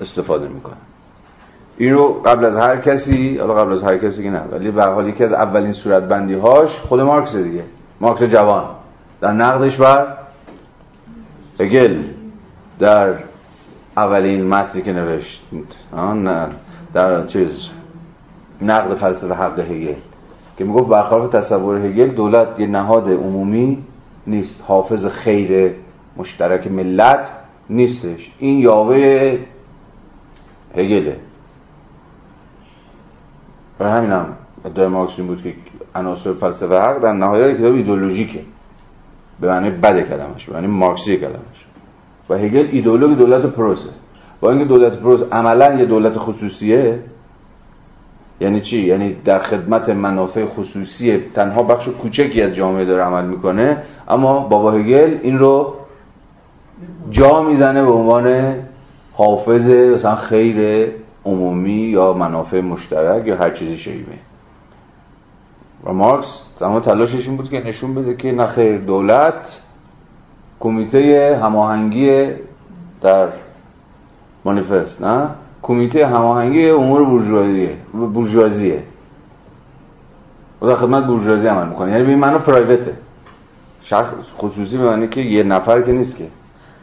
استفاده 0.00 0.48
می‌کنن. 0.48 0.76
این 1.76 1.94
رو 1.94 2.22
قبل 2.24 2.44
از 2.44 2.56
هر 2.56 2.76
کسی 2.76 3.38
حالا 3.38 3.54
قبل 3.54 3.72
از 3.72 3.82
هر 3.82 3.98
کسی 3.98 4.22
که 4.22 4.30
نه 4.30 4.40
ولی 4.52 4.70
به 4.70 4.84
حال 4.84 5.08
یکی 5.08 5.24
از 5.24 5.32
اولین 5.32 5.72
صورت 5.72 6.02
بندی 6.02 6.34
هاش 6.34 6.70
خود 6.70 7.00
مارکس 7.00 7.36
دیگه. 7.36 7.64
مارکس 8.00 8.22
جوان. 8.22 8.64
در 9.20 9.32
نقدش 9.32 9.76
بر 9.76 10.06
هگل. 11.60 11.96
در 12.78 13.14
اولین 13.96 14.46
متنی 14.46 14.82
که 14.82 14.92
نوشت. 14.92 15.42
نه. 16.14 16.48
در 16.94 17.26
چیز 17.26 17.68
نقد 18.62 18.94
فلسفه 18.94 19.34
حق 19.34 19.58
هگل. 19.58 19.94
که 20.58 20.64
می‌گفت 20.64 20.88
برخلاف 20.88 21.28
تصور 21.30 21.86
هگل 21.86 22.08
دولت 22.08 22.48
یه 22.60 22.66
نهاد 22.66 23.08
عمومی 23.08 23.78
نیست. 24.26 24.64
حافظ 24.66 25.06
خیر 25.06 25.74
مشترک 26.16 26.66
ملت 26.66 27.30
نیستش. 27.70 28.30
این 28.38 28.58
یاوه 28.58 29.38
هگله. 30.76 31.16
برای 33.78 33.92
همین 33.92 34.10
هم 34.10 34.26
ادعای 34.64 34.88
مارکس 34.88 35.18
این 35.18 35.26
بود 35.26 35.42
که 35.42 35.54
عناصر 35.94 36.32
فلسفه 36.32 36.78
حق 36.78 36.98
در 36.98 37.12
نهایت 37.12 37.58
کتاب 37.58 37.74
ایدولوژیکه 37.74 38.40
به 39.40 39.48
معنی 39.48 39.70
بد 39.70 40.08
کلمش 40.08 40.46
به 40.46 40.54
معنی 40.54 40.66
مارکسی 40.66 41.16
کلمش. 41.16 41.66
و 42.28 42.34
هگل 42.34 42.68
ایدولوژی 42.72 43.14
دولت 43.14 43.46
پروسه. 43.46 43.90
با 44.40 44.50
اینکه 44.50 44.64
دولت 44.64 44.98
پروس 44.98 45.22
عملا 45.32 45.74
یه 45.74 45.84
دولت 45.84 46.18
خصوصیه 46.18 46.98
یعنی 48.40 48.60
چی؟ 48.60 48.78
یعنی 48.78 49.16
در 49.24 49.38
خدمت 49.38 49.88
منافع 49.88 50.46
خصوصی 50.46 51.18
تنها 51.34 51.62
بخش 51.62 51.88
کوچکی 51.88 52.42
از 52.42 52.54
جامعه 52.54 52.84
داره 52.84 53.02
عمل 53.02 53.24
می‌کنه 53.24 53.82
اما 54.08 54.38
بابا 54.40 54.72
هگل 54.72 55.18
این 55.22 55.38
رو 55.38 55.74
جا 57.10 57.42
می‌زنه 57.42 57.82
به 57.82 57.90
عنوان 57.90 58.54
حافظ 59.12 59.68
مثلا 59.68 60.14
خیر 60.14 60.88
عمومی 61.24 61.72
یا 61.72 62.12
منافع 62.12 62.60
مشترک 62.60 63.26
یا 63.26 63.36
هر 63.36 63.50
چیزی 63.50 63.76
شیبه 63.76 64.12
و 65.84 65.92
مارکس 65.92 66.42
تمام 66.58 66.80
تلاشش 66.80 67.28
این 67.28 67.36
بود 67.36 67.50
که 67.50 67.60
نشون 67.60 67.94
بده 67.94 68.16
که 68.16 68.32
نخیر 68.32 68.78
دولت 68.78 69.58
کمیته 70.60 71.38
هماهنگی 71.42 72.32
در 73.02 73.28
مانیفست 74.44 75.02
نه؟ 75.02 75.28
کمیته 75.62 76.06
هماهنگی 76.06 76.70
امور 76.70 77.04
بورژوازیه 77.04 77.76
بورژوازیه. 77.92 78.82
و 80.62 80.66
در 80.66 80.76
خدمت 80.76 81.06
بورژوازی 81.06 81.48
عمل 81.48 81.68
می‌کنه. 81.68 81.90
یعنی 81.92 82.04
به 82.04 82.16
منو 82.16 82.38
private 82.38 82.85
ـه 82.85 82.92
شخص 83.82 84.12
خصوصی 84.38 84.78
به 84.78 85.08
که 85.08 85.20
یه 85.20 85.42
نفر 85.42 85.82
که 85.82 85.92
نیست 85.92 86.16
که. 86.16 86.24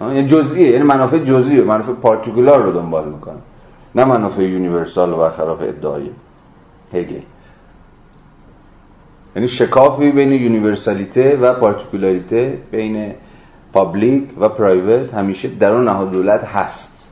یعنی 0.02 0.26
جزئیه. 0.26 0.72
یعنی 0.72 0.84
منافع 0.84 1.18
جزئیه. 1.18 1.64
منافع 1.64 1.94
particular 1.94 2.64
رو 2.64 2.72
دنبال 2.72 3.10
می‌کنه. 3.10 3.40
نه 3.96 4.06
منافع 4.06 4.42
universal 4.44 5.14
و 5.14 5.18
برخلاف 5.18 5.62
ادعای 5.62 6.10
هگل 6.94 7.22
یعنی 9.36 9.48
شکافی 9.48 10.12
بین 10.12 10.32
universalité 10.32 11.38
و 11.38 11.54
particularité 11.54 12.58
بین 12.72 13.14
public 13.74 14.24
و 14.40 14.50
private 14.50 15.14
همیشه 15.14 15.48
در 15.48 15.74
اون 15.74 15.84
نهاد 15.84 16.12
دولت 16.12 16.44
هست. 16.44 17.12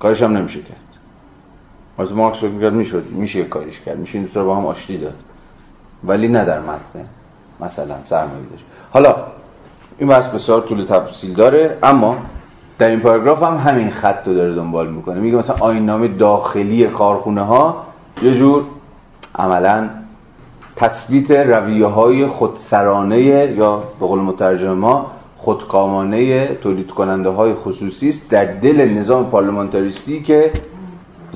کارش 0.00 0.22
هم 0.22 0.36
نمیشه 0.36 0.62
کرد. 0.62 0.76
مثلا 1.98 2.16
مارکس 2.16 2.38
فکر 2.38 2.60
کرد 2.60 2.72
می‌شد. 2.72 3.10
میشه 3.10 3.44
کاریش 3.44 3.80
کرد. 3.80 3.98
میشه 3.98 4.18
این 4.18 4.28
با 4.34 4.56
هم 4.56 4.66
آشتی 4.66 4.98
داد. 4.98 5.16
ولی 6.04 6.28
نه 6.28 6.44
در 6.44 6.60
متن. 6.60 7.06
مثلا 7.60 8.02
سرمایه 8.02 8.42
حالا 8.90 9.26
این 9.98 10.08
بحث 10.08 10.26
بسیار 10.28 10.60
طول 10.60 10.84
تفصیل 10.84 11.34
داره 11.34 11.78
اما 11.82 12.16
در 12.78 12.88
این 12.88 13.00
پاراگراف 13.00 13.42
هم 13.42 13.56
همین 13.56 13.90
خط 13.90 14.28
رو 14.28 14.34
داره 14.34 14.54
دنبال 14.54 14.88
می‌کنه. 14.88 15.20
میگه 15.20 15.36
مثلا 15.36 15.56
آینامه 15.60 16.08
داخلی 16.08 16.84
کارخونه 16.84 17.42
ها 17.42 17.86
یه 18.22 18.34
جور 18.34 18.64
عملا 19.34 19.90
تثبیت 20.76 21.30
رویه 21.30 21.86
های 21.86 22.26
خودسرانه 22.26 23.20
یا 23.20 23.82
به 24.00 24.06
قول 24.06 24.20
مترجم 24.20 24.72
ما 24.72 25.06
خودکامانه 25.36 26.54
تولید 26.54 26.90
کننده 26.90 27.28
های 27.28 27.54
خصوصی 27.54 28.08
است 28.08 28.30
در 28.30 28.44
دل 28.44 28.88
نظام 28.98 29.30
پارلمانتاریستی 29.30 30.22
که 30.22 30.52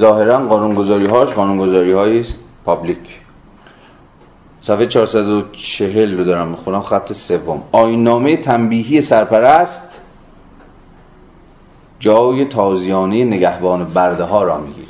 ظاهرا 0.00 0.46
قانونگذاری 0.46 1.06
هاش 1.06 1.34
قانونگذاری 1.34 1.92
هایی 1.92 2.24
پابلیک 2.64 3.21
صفحه 4.62 4.86
440 4.86 6.18
رو 6.18 6.24
دارم 6.24 6.48
می‌خونم 6.48 6.82
خط 6.82 7.12
سوم. 7.12 7.62
آینامه 7.72 8.36
تنبیهی 8.36 9.00
سرپرست 9.00 10.02
جای 11.98 12.44
تازیانه 12.44 13.24
نگهبان 13.24 13.84
برده 13.84 14.24
ها 14.24 14.42
را 14.42 14.58
می‌گیرد. 14.60 14.88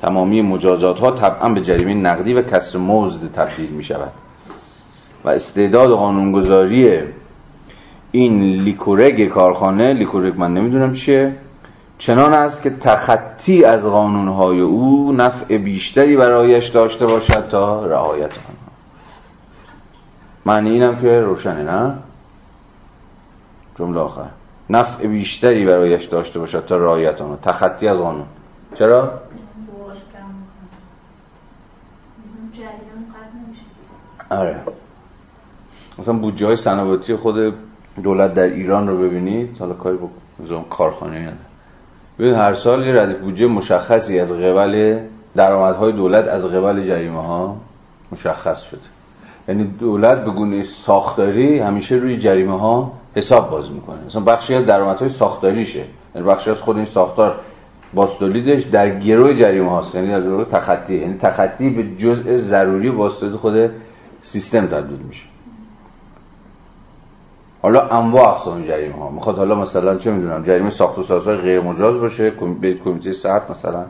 تمامی 0.00 0.42
مجازات 0.42 0.98
ها 0.98 1.10
طبعا 1.10 1.48
به 1.48 1.60
جریمه 1.60 1.94
نقدی 1.94 2.34
و 2.34 2.42
کسر 2.42 2.78
مزد 2.78 3.32
تبدیل 3.32 3.70
می 3.70 3.82
شود 3.82 4.12
و 5.24 5.28
استعداد 5.28 5.90
قانونگذاری 5.90 7.02
این 8.12 8.40
لیکورگ 8.40 9.28
کارخانه 9.28 9.92
لیکورگ 9.92 10.34
من 10.38 10.54
نمی‌دونم 10.54 10.92
چیه 10.92 11.36
چنان 11.98 12.34
است 12.34 12.62
که 12.62 12.70
تخطی 12.70 13.64
از 13.64 13.86
قانونهای 13.86 14.60
او 14.60 15.12
نفع 15.12 15.58
بیشتری 15.58 16.16
برایش 16.16 16.68
داشته 16.68 17.06
باشد 17.06 17.48
تا 17.48 17.86
رعایت 17.86 18.30
آنها. 18.30 18.72
معنی 20.46 20.70
اینم 20.70 21.00
که 21.00 21.20
روشنه 21.20 21.62
نه؟ 21.62 21.98
جمله 23.78 24.00
آخر. 24.00 24.28
نفع 24.70 25.06
بیشتری 25.06 25.66
برایش 25.66 26.04
داشته 26.04 26.38
باشد 26.38 26.64
تا 26.64 26.76
رعایت 26.76 27.20
آنها. 27.20 27.36
تخطی 27.36 27.88
از 27.88 27.98
قانون. 27.98 28.26
چرا؟ 28.78 29.20
آره. 34.30 34.60
مثلا 35.98 36.18
بودجه 36.18 36.46
های 36.46 36.56
سنواتی 36.56 37.16
خود 37.16 37.54
دولت 38.02 38.34
در 38.34 38.42
ایران 38.42 38.88
رو 38.88 38.98
ببینید 38.98 39.58
حالا 39.58 39.74
کاری 39.74 39.96
با 39.96 40.08
کارخانه 40.70 41.18
نداره. 41.18 41.55
ببین 42.18 42.34
هر 42.34 42.54
سال 42.54 42.86
یه 42.86 42.92
ردیف 42.92 43.18
بودجه 43.18 43.46
مشخصی 43.46 44.20
از 44.20 44.32
قبل 44.32 45.00
درآمدهای 45.36 45.92
دولت 45.92 46.28
از 46.28 46.44
قبل 46.44 46.86
جریمه 46.86 47.22
ها 47.22 47.56
مشخص 48.12 48.62
شده. 48.62 48.80
یعنی 49.48 49.64
دولت 49.64 50.24
به 50.24 50.30
گونه 50.30 50.62
ساختاری 50.62 51.58
همیشه 51.58 51.94
روی 51.94 52.18
جریمه 52.18 52.60
ها 52.60 52.92
حساب 53.14 53.50
باز 53.50 53.70
می‌کنه. 53.70 54.04
مثلا 54.06 54.22
بخشی 54.22 54.54
از 54.54 54.64
درآمدهای 54.66 55.08
ساختاریشه. 55.08 55.84
یعنی 56.14 56.26
بخشی 56.28 56.50
از 56.50 56.60
خود 56.60 56.76
این 56.76 56.84
ساختار 56.84 57.36
باستولیدش 57.94 58.62
در 58.62 58.98
گروه 58.98 59.34
جریمه 59.34 59.70
هاست 59.70 59.94
یعنی 59.94 60.08
در 60.08 60.20
گروه 60.20 60.44
تخطی. 60.44 60.94
یعنی 60.94 61.18
تخطی 61.18 61.70
به 61.70 61.96
جزء 61.96 62.34
ضروری 62.34 62.90
باستولید 62.90 63.36
خود 63.36 63.70
سیستم 64.22 64.66
تبدیل 64.66 64.98
میشه. 64.98 65.24
حالا 67.66 67.88
انواع 67.88 68.28
اقسام 68.28 68.62
جریمه 68.62 68.94
ها. 68.94 69.10
می‌خواد 69.10 69.36
حالا 69.36 69.54
مثلا 69.54 69.96
چه 69.96 70.10
می‌دونم 70.10 70.42
جریمه 70.42 70.70
ساخت 70.70 70.98
و 70.98 71.02
سازهای 71.02 71.36
غیر 71.36 71.60
مجاز 71.60 71.98
باشه 71.98 72.32
به 72.60 72.74
کمیته 72.74 73.12
صحت 73.12 73.50
مثلا 73.50 73.84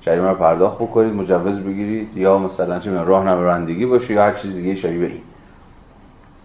جریمه 0.00 0.28
رو 0.28 0.34
پرداخت 0.34 0.78
بکنید 0.78 1.14
مجوز 1.14 1.60
بگیرید 1.60 2.16
یا 2.16 2.38
مثلا 2.38 2.78
چه 2.78 2.90
می‌دونم 2.90 3.08
راهنمای 3.08 3.44
رانندگی 3.44 3.86
باشه 3.86 4.14
یا 4.14 4.22
هر 4.22 4.34
چیز 4.34 4.54
دیگه 4.54 4.74
شبیه 4.74 5.06
این. 5.06 5.20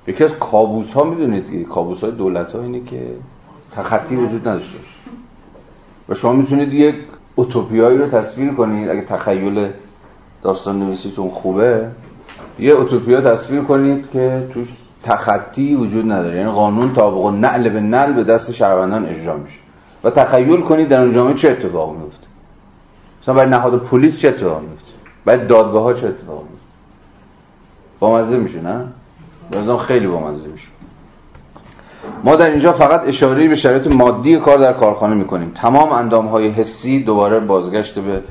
یکی 0.07 0.23
از 0.23 0.39
کابوس 0.39 0.93
ها 0.93 1.03
می‌دونید 1.03 1.51
که 1.51 1.63
کابوس 1.63 2.03
های 2.03 2.11
دولت 2.11 2.55
ها 2.55 2.61
اینه 2.61 2.83
که 2.83 3.15
تخطی 3.71 4.15
وجود 4.15 4.47
نداشته 4.47 4.77
و 6.09 6.15
شما 6.15 6.33
می‌تونید 6.33 6.73
یک 6.73 6.95
اوتوپیایی 7.35 7.97
رو 7.97 8.07
تصویر 8.07 8.53
کنید 8.53 8.89
اگه 8.89 9.01
تخیل 9.01 9.69
داستان 10.41 10.79
نویسیتون 10.79 11.29
خوبه 11.29 11.87
یه 12.59 12.71
اوتوپیا 12.71 13.21
تصویر 13.21 13.61
کنید 13.61 14.11
که 14.11 14.47
توش 14.53 14.73
تخطی 15.03 15.75
وجود 15.75 16.11
نداره. 16.11 16.37
یعنی 16.37 16.51
قانون 16.51 16.93
طابق 16.93 17.25
نعل 17.25 17.69
به 17.69 17.79
نعل 17.79 18.13
به 18.13 18.23
دست 18.23 18.51
شهروندان 18.51 19.05
اجرا 19.05 19.37
میشه. 19.37 19.59
و 20.03 20.09
تخیل 20.09 20.61
کنید 20.61 20.87
در 20.87 21.01
اون 21.01 21.11
جامعه 21.11 21.33
چه 21.33 21.51
اتفاق 21.51 21.95
میفته؟ 21.95 22.27
مثلا 23.21 23.33
برای 23.35 23.49
نهاد 23.49 23.83
پلیس 23.83 24.19
چه 24.19 24.27
اتفاق 24.27 24.61
میفته؟ 24.61 24.91
برای 25.25 25.47
دادگاه 25.47 25.83
ها 25.83 25.93
چه 25.93 26.07
اتفاق 26.07 26.41
میفته؟ 26.41 26.57
بامزه 27.99 28.37
میشه 28.37 28.61
نه؟ 28.61 28.87
لازم 29.51 29.77
خیلی 29.77 30.07
بامزه 30.07 30.47
میشه. 30.47 30.67
ما 32.23 32.35
در 32.35 32.49
اینجا 32.49 32.73
فقط 32.73 33.07
اشاره 33.07 33.47
به 33.47 33.55
شرایط 33.55 33.87
مادی 33.87 34.35
کار 34.35 34.57
در 34.57 34.73
کارخانه 34.73 35.15
می‌کنیم. 35.15 35.51
تمام 35.55 35.91
اندام 35.91 36.27
های 36.27 36.49
حسی 36.49 37.03
دوباره 37.03 37.39
بازگشت 37.39 37.99
به 37.99 38.21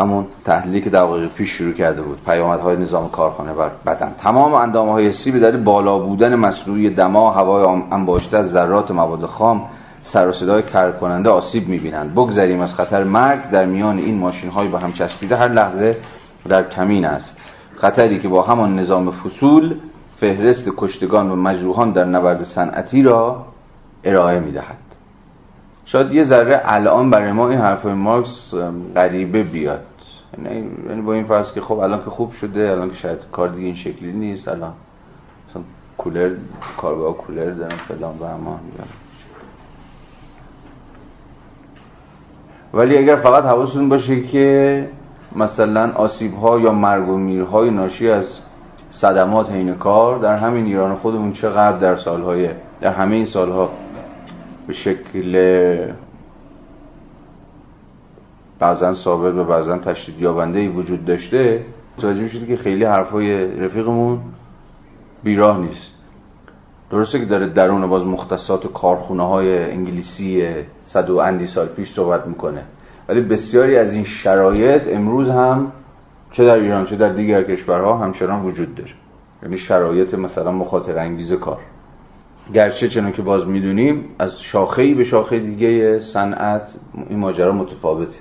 همون 0.00 0.26
تحلیلی 0.44 0.80
که 0.80 0.90
دقایق 0.90 1.32
پیش 1.32 1.50
شروع 1.50 1.72
کرده 1.72 2.02
بود. 2.02 2.18
پیامدهای 2.26 2.76
نظام 2.76 3.08
کارخانه 3.08 3.52
بر 3.52 3.70
بدن. 3.86 4.14
تمام 4.18 4.54
اندامهای 4.54 5.08
حسی 5.08 5.32
به 5.32 5.38
دلیل 5.38 5.64
بالا 5.64 5.98
بودن 5.98 6.34
مصنوعی 6.34 6.90
دما 6.90 7.30
هوای 7.30 7.82
انباشته 7.90 8.38
از 8.38 8.50
ذرات 8.50 8.90
مواد 8.90 9.26
خام 9.26 9.62
سر 10.02 10.28
و 10.28 10.32
صدای 10.32 10.62
کر 10.62 10.92
کننده 10.92 11.30
آسیب 11.30 11.68
می‌بینند. 11.68 12.12
بگذریم 12.12 12.60
از 12.60 12.74
خطر 12.74 13.04
مرگ 13.04 13.50
در 13.50 13.66
میان 13.66 13.98
این 13.98 14.18
ماشین 14.18 14.50
های 14.50 14.68
به 14.68 14.78
هم 14.78 14.92
چسبیده. 14.92 15.36
هر 15.36 15.48
لحظه 15.48 15.96
در 16.48 16.68
کمین 16.68 17.04
است. 17.04 17.36
خطری 17.76 18.18
که 18.18 18.28
با 18.28 18.42
همان 18.42 18.78
نظام 18.78 19.10
فصول 19.10 19.74
فهرست 20.16 20.70
کشتگان 20.76 21.30
و 21.30 21.36
مجروحان 21.36 21.92
در 21.92 22.04
نبرد 22.04 22.44
صنعتی 22.44 23.02
را 23.02 23.46
ارائه 24.04 24.40
می‌دهد. 24.40 24.76
شاید 25.84 26.12
یه 26.12 26.22
ذره 26.22 26.60
الان 26.64 27.10
برای 27.10 27.32
ما 27.32 27.48
این 27.48 27.58
حرف 27.58 27.86
مارکس 27.86 28.54
غریبه 28.96 29.42
بیاد. 29.42 29.80
یعنی-, 30.44 30.88
یعنی 30.88 31.02
با 31.02 31.12
این 31.12 31.24
فرض 31.24 31.52
که 31.52 31.60
خب 31.60 31.78
الان 31.78 32.04
که 32.04 32.10
خوب 32.10 32.32
شده 32.32 32.70
الان 32.70 32.90
که 32.90 32.96
شاید 32.96 33.26
کار 33.32 33.48
دیگه 33.48 33.66
این 33.66 33.74
شکلی 33.74 34.12
نیست 34.12 34.48
الان 34.48 34.72
مثلا 35.48 35.62
کولر 35.98 36.34
کارگاه 36.76 37.16
کولر 37.16 37.50
دارن 37.50 37.76
فلان 37.76 38.16
و 38.18 38.24
اما. 38.24 38.60
ولی 42.74 42.98
اگر 42.98 43.16
فقط 43.16 43.44
حواستون 43.44 43.88
باشه 43.88 44.22
که 44.22 44.88
مثلا 45.36 45.92
آسیب 45.92 46.34
ها 46.34 46.60
یا 46.60 46.72
مرگ 46.72 47.08
و 47.08 47.16
میرهای 47.16 47.70
ناشی 47.70 48.10
از 48.10 48.40
صدمات 48.90 49.50
حین 49.50 49.74
کار 49.74 50.18
در 50.18 50.36
همین 50.36 50.64
ایران 50.64 50.94
خودمون 50.94 51.32
چقدر 51.32 51.78
در 51.78 51.96
سالهای 51.96 52.48
در 52.80 52.92
همه 52.92 53.16
این 53.16 53.24
سالها 53.24 53.70
به 54.66 54.72
شکل 54.72 55.92
بعضا 58.60 58.92
ثابت 58.92 59.34
و 59.34 59.44
بعضا 59.44 59.78
تشدید 59.78 60.20
یابنده 60.20 60.58
ای 60.58 60.68
وجود 60.68 61.04
داشته 61.04 61.64
متوجه 61.98 62.20
میشید 62.20 62.46
که 62.46 62.56
خیلی 62.56 62.84
حرفای 62.84 63.56
رفیقمون 63.56 64.20
بیراه 65.22 65.58
نیست. 65.58 65.94
درسته 66.90 67.18
که 67.18 67.24
داره 67.24 67.46
درون 67.46 67.86
باز 67.86 68.06
مختصات 68.06 68.72
کارخونه 68.72 69.28
های 69.28 69.70
انگلیسی 69.70 70.48
صد 70.84 71.10
و 71.10 71.16
اندی 71.18 71.46
سال 71.46 71.66
پیش 71.66 71.92
صحبت 71.92 72.26
می‌کنه. 72.26 72.62
ولی 73.08 73.20
بسیاری 73.20 73.76
از 73.76 73.92
این 73.92 74.04
شرایط 74.04 74.88
امروز 74.88 75.30
هم 75.30 75.72
چه 76.30 76.44
در 76.44 76.54
ایران 76.54 76.86
چه 76.86 76.96
در 76.96 77.12
دیگر 77.12 77.42
کشورها 77.42 77.98
همچنان 77.98 78.44
وجود 78.44 78.74
داره. 78.74 78.90
یعنی 79.42 79.56
شرایط 79.56 80.14
مثلا 80.14 80.52
مخاطر 80.52 80.98
انگیز 80.98 81.32
کار. 81.32 81.58
گرچه 82.54 82.88
چنان 82.88 83.12
که 83.12 83.22
باز 83.22 83.46
می‌دونیم 83.46 84.04
از 84.18 84.40
شاخه 84.40 84.94
به 84.94 85.04
شاخه 85.04 85.40
دیگه 85.40 85.98
صنعت 85.98 86.74
این 87.08 87.18
ماجرا 87.18 87.52
متفاوته. 87.52 88.18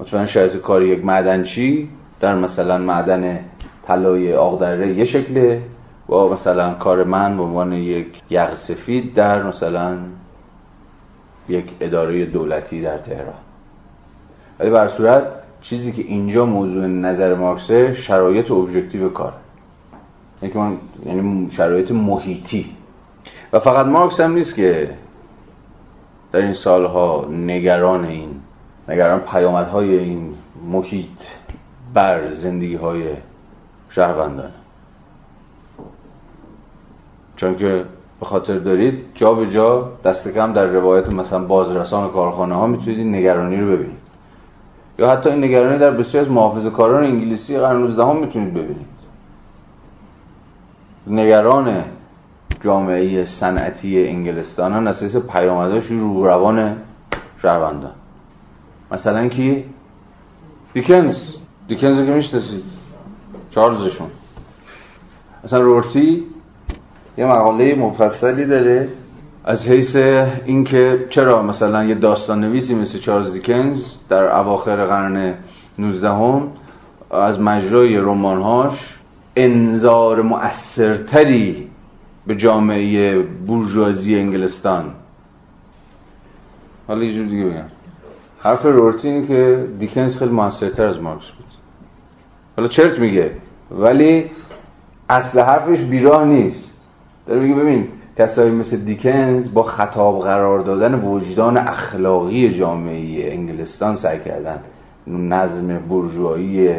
مثلا 0.00 0.26
شرایط 0.26 0.56
کاری 0.56 0.88
یک 0.88 1.04
معدنچی 1.04 1.88
در 2.20 2.34
مثلا 2.34 2.78
معدن 2.78 3.40
طلای 3.82 4.34
آقدره 4.34 4.94
یه 4.94 5.04
شکله 5.04 5.62
و 6.08 6.14
مثلا 6.14 6.74
کار 6.74 7.04
من 7.04 7.36
به 7.36 7.42
عنوان 7.42 7.72
یک 7.72 8.06
یغ 8.30 8.54
سفید 8.54 9.14
در 9.14 9.42
مثلا 9.42 9.98
یک 11.48 11.64
اداره 11.80 12.26
دولتی 12.26 12.82
در 12.82 12.98
تهران. 12.98 13.34
ولی 14.60 14.70
بر 14.70 14.88
صورت 14.88 15.24
چیزی 15.60 15.92
که 15.92 16.02
اینجا 16.02 16.46
موضوع 16.46 16.86
نظر 16.86 17.34
مارکسه 17.34 17.94
شرایط 17.94 18.50
ابژکتیو 18.50 19.08
کار 19.08 19.32
یعنی 20.42 20.78
یعنی 21.06 21.50
شرایط 21.50 21.90
محیطی. 21.90 22.66
و 23.52 23.58
فقط 23.58 23.86
مارکس 23.86 24.20
هم 24.20 24.32
نیست 24.32 24.54
که 24.54 24.90
در 26.32 26.40
این 26.40 26.52
سالها 26.52 27.26
نگران 27.30 28.04
این 28.04 28.29
نگران 28.90 29.20
پیامدهای 29.20 29.98
این 29.98 30.34
محیط 30.70 31.18
بر 31.94 32.30
زندگی 32.30 32.74
های 32.74 33.04
شهروندان. 33.90 34.50
چون 37.36 37.56
که 37.56 37.84
به 38.20 38.26
خاطر 38.26 38.54
دارید 38.58 39.04
جا 39.14 39.34
به 39.34 39.50
جا 39.50 39.92
دست 40.04 40.28
کم 40.28 40.52
در 40.52 40.66
روایت 40.66 41.12
مثلا 41.12 41.44
بازرسان 41.44 42.10
کارخانه 42.10 42.54
ها 42.54 42.66
می‌تونید 42.66 43.06
نگرانی 43.06 43.56
رو 43.56 43.66
ببینید. 43.66 43.98
یا 44.98 45.10
حتی 45.10 45.30
این 45.30 45.44
نگرانی 45.44 45.78
در 45.78 45.90
بسیاری 45.90 46.26
از 46.26 46.32
محافظ 46.32 46.66
کاران 46.66 47.04
انگلیسی 47.04 47.58
قرن 47.58 47.76
19 47.76 48.04
هم 48.04 48.16
می‌تونید 48.16 48.54
ببینید. 48.54 48.86
نگران 51.06 51.84
جامعه 52.60 53.24
صنعتی 53.24 54.08
انگلستان 54.08 54.72
ها 54.72 54.80
نسیس 54.80 55.16
پیامداش 55.16 55.86
رو 55.86 56.24
روان 56.24 56.76
شهروندان. 57.42 57.92
مثلا 58.92 59.28
کی؟ 59.28 59.64
دیکنز. 60.72 61.16
دیکنز 61.68 61.96
که 62.06 62.12
می‌شناسید. 62.12 62.64
چارلزشون 63.50 64.08
مثلا 65.44 65.60
رورتی 65.60 66.24
یه 67.18 67.26
مقاله 67.26 67.74
مفصلی 67.74 68.46
داره 68.46 68.88
از 69.44 69.68
حیث 69.68 69.96
اینکه 69.96 71.06
چرا 71.10 71.42
مثلا 71.42 71.84
یه 71.84 71.94
داستان 71.94 72.40
نویسی 72.40 72.74
مثل 72.74 72.98
چارلز 72.98 73.32
دیکنز 73.32 73.98
در 74.08 74.22
اواخر 74.38 74.86
قرن 74.86 75.34
19 75.78 76.08
هم 76.10 76.48
از 77.10 77.40
مجرای 77.40 77.96
رمانهاش 77.96 78.98
انظار 79.36 80.22
مؤثرتری 80.22 81.68
به 82.26 82.36
جامعه 82.36 83.22
بورژوازی 83.22 84.18
انگلستان. 84.18 84.84
حالا 86.88 87.04
یه 87.04 87.14
جور 87.14 87.26
دیگه 87.26 87.44
بگم. 87.44 87.79
حرف 88.42 88.66
رورتی 88.66 89.08
اینه 89.08 89.26
که 89.26 89.68
دیکنز 89.78 90.18
خیلی 90.18 90.30
موثرتر 90.30 90.86
از 90.86 91.00
مارکس 91.00 91.30
بود. 91.30 91.46
حالا 92.56 92.68
چرت 92.68 92.98
میگه 92.98 93.30
ولی 93.70 94.30
اصل 95.08 95.40
حرفش 95.40 95.80
بیراه 95.80 96.24
نیست. 96.24 96.70
داره 97.26 97.40
میگه 97.40 97.54
ببین 97.54 97.88
کسایی 98.18 98.50
مثل 98.50 98.76
دیکنز 98.76 99.54
با 99.54 99.62
خطاب 99.62 100.22
قرار 100.22 100.60
دادن 100.60 100.94
وجدان 100.94 101.56
اخلاقی 101.56 102.50
جامعه 102.50 103.32
انگلستان 103.32 103.96
سعی 103.96 104.20
کردن. 104.20 104.60
نظم 105.06 105.78
برجوهایی 105.78 106.74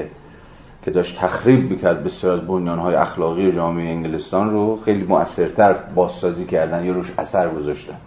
که 0.83 0.91
داشت 0.91 1.19
تخریب 1.19 1.69
می‌کرد 1.69 2.03
بسیار 2.03 2.33
از 2.33 2.47
بنیانهای 2.47 2.95
اخلاقی 2.95 3.51
جامعه 3.51 3.89
انگلستان 3.89 4.51
رو 4.51 4.79
خیلی 4.85 5.03
مؤثرتر 5.03 5.73
بازسازی 5.95 6.45
کردن 6.45 6.85
یا 6.85 6.93
روش 6.93 7.13
اثر 7.17 7.49
گذاشتن. 7.49 7.97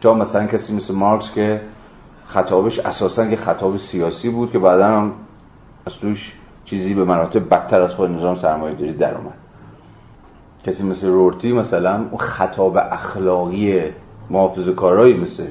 تا 0.00 0.14
مثلا 0.14 0.46
کسی 0.46 0.76
مثل 0.76 0.94
مارکس 0.94 1.32
که 1.32 1.60
خطابش 2.26 2.78
اساسا 2.78 3.26
که 3.26 3.36
خطاب 3.36 3.76
سیاسی 3.76 4.30
بود 4.30 4.52
که 4.52 4.58
بعدا 4.58 4.86
هم 4.86 5.12
از 5.86 5.94
توش 5.94 6.34
چیزی 6.64 6.94
به 6.94 7.04
مراتب 7.04 7.48
بدتر 7.48 7.80
از 7.80 7.94
خود 7.94 8.10
نظام 8.10 8.34
سرمایه 8.34 8.74
داری 8.74 8.92
در 8.92 9.14
اومد. 9.14 9.34
کسی 10.64 10.84
مثل 10.86 11.08
رورتی 11.08 11.52
مثلا 11.52 11.96
اون 11.96 12.18
خطاب 12.18 12.76
اخلاقی 12.76 13.82
محافظ 14.30 14.68
کارایی 14.68 15.14
مثل 15.14 15.46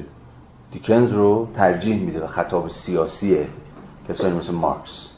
دیکنز 0.72 1.12
رو 1.12 1.48
ترجیح 1.54 2.04
میده 2.04 2.24
و 2.24 2.26
خطاب 2.26 2.68
سیاسی 2.68 3.38
کسانی 4.08 4.34
مثل 4.34 4.52
مارکس. 4.52 5.08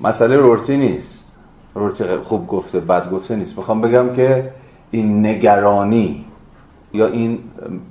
مسئله 0.00 0.36
رورتی 0.36 0.76
نیست. 0.76 1.36
رورتی 1.74 2.16
خوب 2.16 2.46
گفته 2.46 2.80
بد 2.80 3.10
گفته 3.10 3.36
نیست. 3.36 3.56
می‌خوام 3.58 3.80
بگم 3.80 4.12
که 4.12 4.52
این 4.90 5.26
نگرانی 5.26 6.24
یا 6.92 7.06
این 7.06 7.38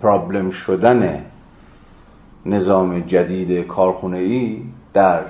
پرابلم 0.01 0.49
شدن 0.49 1.25
نظام 2.47 2.99
جدید 2.99 3.67
کارخونه 3.67 4.17
ای 4.17 4.61
در 4.93 5.21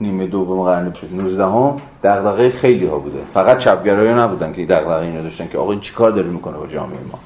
نیمه 0.00 0.26
دوم 0.26 0.62
قرن 0.62 0.92
19 1.12 1.44
هم 1.44 1.76
دغدغه 2.02 2.50
خیلی 2.50 2.86
ها 2.86 2.98
بوده. 2.98 3.24
فقط 3.24 3.58
چپگرایی 3.58 4.14
نبودن 4.14 4.52
که 4.52 4.66
دغدغه 4.66 5.02
اینو 5.02 5.22
داشتن 5.22 5.48
که 5.48 5.58
آقا 5.58 5.70
این 5.70 5.80
چیکار 5.80 6.10
داره 6.10 6.28
می‌کنه 6.28 6.56
با 6.56 6.66
جامعه 6.66 6.98
ما. 7.12 7.18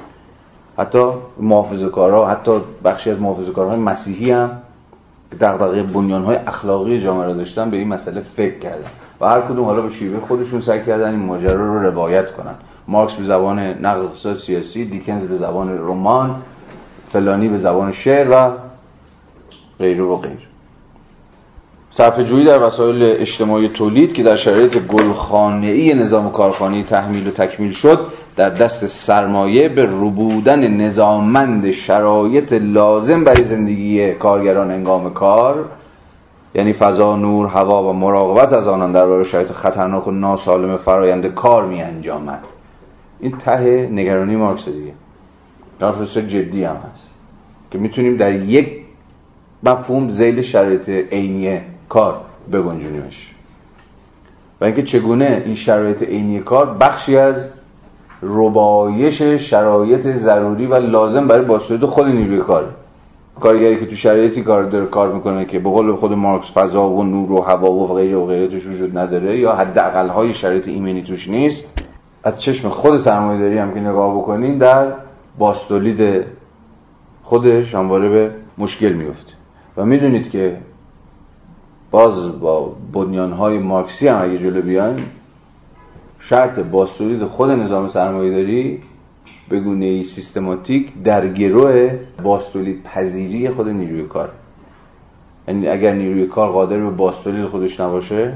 حتی 0.79 1.09
محافظه 1.41 1.89
کارها 1.89 2.29
حتی 2.29 2.53
بخشی 2.85 3.11
از 3.11 3.21
محافظه 3.21 3.53
کارهای 3.53 3.79
مسیحی 3.79 4.31
هم 4.31 4.51
که 5.31 5.37
دغدغه 5.37 5.83
بنیانهای 5.83 6.37
اخلاقی 6.37 7.01
جامعه 7.01 7.27
را 7.27 7.35
داشتن 7.35 7.71
به 7.71 7.77
این 7.77 7.89
مسئله 7.89 8.21
فکر 8.21 8.59
کردن. 8.59 8.89
و 9.21 9.29
هر 9.29 9.41
کدوم 9.41 9.65
حالا 9.65 9.83
به 9.83 9.91
شیوه 9.91 10.21
خودشون 10.21 10.61
سعی 10.61 10.85
کردن 10.85 11.11
این 11.11 11.25
ماجرا 11.27 11.55
رو 11.55 11.83
روایت 11.83 12.33
کنن. 12.33 12.55
مارکس 12.89 13.15
به 13.15 13.25
زبان 13.25 13.59
نقد 13.59 14.35
سیاسی 14.35 14.85
دیکنز 14.85 15.29
به 15.29 15.37
زبان 15.37 15.79
رمان 15.79 16.37
فلانی 17.13 17.49
به 17.49 17.59
زبان 17.59 17.93
شعر 17.93 18.31
و 18.31 18.51
غیره 19.79 20.03
و 20.03 20.17
غیر. 20.17 20.49
صرف 21.97 22.21
جویی 22.21 22.45
در 22.45 22.67
وسایل 22.67 23.03
اجتماعی 23.03 23.69
تولید 23.69 24.13
که 24.13 24.23
در 24.23 24.37
شرایط 24.37 24.79
گلخانه‌ای 24.79 25.95
نظام 25.95 26.33
کارخانه‌ای 26.33 26.83
تحمیل 26.83 27.27
و 27.27 27.31
تکمیل 27.31 27.73
شد 27.73 28.07
در 28.37 28.51
دست 28.51 28.87
سرمایه 28.87 29.69
به 29.69 29.83
ربودن 29.83 30.69
نظاممند 30.69 31.71
شرایط 31.71 32.53
لازم 32.53 33.25
برای 33.25 33.45
زندگی 33.45 34.15
کارگران 34.15 34.71
انگام 34.71 35.13
کار 35.13 35.65
یعنی 36.55 36.73
فضا 36.73 37.17
نور 37.17 37.47
هوا 37.47 37.91
و 37.91 37.93
مراقبت 37.93 38.53
از 38.53 38.69
آنان 38.69 38.93
در 38.93 39.07
برای 39.07 39.25
شرایط 39.25 39.53
خطرناک 39.53 40.09
و 40.09 40.11
ناسالم 40.11 40.77
فرایند 40.77 41.27
کار 41.27 41.67
می 41.67 41.83
انجامد 41.83 42.41
این 43.21 43.39
ته 43.39 43.89
نگرانی 43.93 44.37
مارکس 44.37 44.69
دیگه. 44.69 44.93
حرف 45.81 46.17
جدی 46.17 46.65
هم 46.65 46.77
هست 46.77 47.15
که 47.71 47.79
می‌تونیم 47.79 48.17
در 48.17 48.33
یک 48.33 48.84
مفهوم 49.65 50.09
زیل 50.09 50.43
شرایط 50.43 50.89
عینی 50.89 51.61
کار 51.89 52.21
بگنجونیمش 52.53 53.31
و 54.61 54.65
اینکه 54.65 54.83
چگونه 54.83 55.43
این 55.45 55.55
شرایط 55.55 56.03
عینی 56.03 56.41
کار 56.41 56.75
بخشی 56.81 57.17
از 57.17 57.49
ربایش 58.23 59.23
شرایط 59.23 60.01
ضروری 60.01 60.67
و 60.67 60.75
لازم 60.75 61.29
برای 61.29 61.45
بازسازی 61.45 61.87
خود 61.87 62.07
نیروی 62.07 62.39
کار. 62.39 62.65
کارگری 63.41 63.81
که 63.81 63.87
تو 63.87 63.97
شرایطی 63.97 64.43
کار 64.43 64.63
داره 64.63 64.87
کار 64.87 65.13
می‌کنه 65.13 65.45
که 65.45 65.59
به 65.59 65.71
قول 65.71 65.95
خود 65.95 66.13
مارکس 66.13 66.53
فضا 66.53 66.91
و 66.91 67.03
نور 67.03 67.33
و 67.33 67.41
هوا 67.41 67.73
و 67.73 67.95
غیره 67.95 68.17
و 68.17 68.27
غیره 68.27 68.49
توش 68.49 68.67
وجود 68.67 68.99
نداره 68.99 69.39
یا 69.39 69.55
حداقل 69.55 70.09
های 70.09 70.35
شرایط 70.35 70.69
ایمنی 70.69 71.03
توش 71.03 71.29
نیست 71.29 71.81
از 72.25 72.43
چشم 72.43 72.69
خود 72.69 72.99
سرمایه‌داری 72.99 73.59
هم 73.59 73.75
که 73.75 73.81
نگاه 73.81 74.19
بکنین 74.19 74.59
در 74.59 74.93
باستولید 75.39 76.25
خودش 77.23 77.75
همواره 77.75 78.09
به 78.09 78.31
مشکل 78.59 78.93
میفته 78.93 79.33
و 79.77 79.85
می‌دونید 79.85 80.31
که 80.31 80.59
باز 81.91 82.41
با 82.41 82.77
های 83.39 83.59
مارکسی 83.59 84.09
هم 84.09 84.23
اگه 84.23 84.39
جلو 84.39 84.63
بیان 84.63 85.03
شرط 86.21 86.59
باستولید 86.59 87.25
خود 87.25 87.51
نظام 87.51 87.89
داری 87.89 88.83
به 89.49 89.61
گونه 89.61 89.85
ای 89.85 90.05
سیستماتیک 90.05 91.03
در 91.05 91.29
گروه 91.29 91.99
باستولید 92.23 92.83
پذیری 92.83 93.51
خود 93.51 93.69
نیروی 93.69 94.03
کار. 94.03 94.31
یعنی 95.49 95.69
اگر 95.69 95.95
نیروی 95.95 96.27
کار 96.27 96.49
قادر 96.49 96.77
به 96.79 96.91
باستولید 96.91 97.47
خودش 97.47 97.81
نباشه 97.81 98.35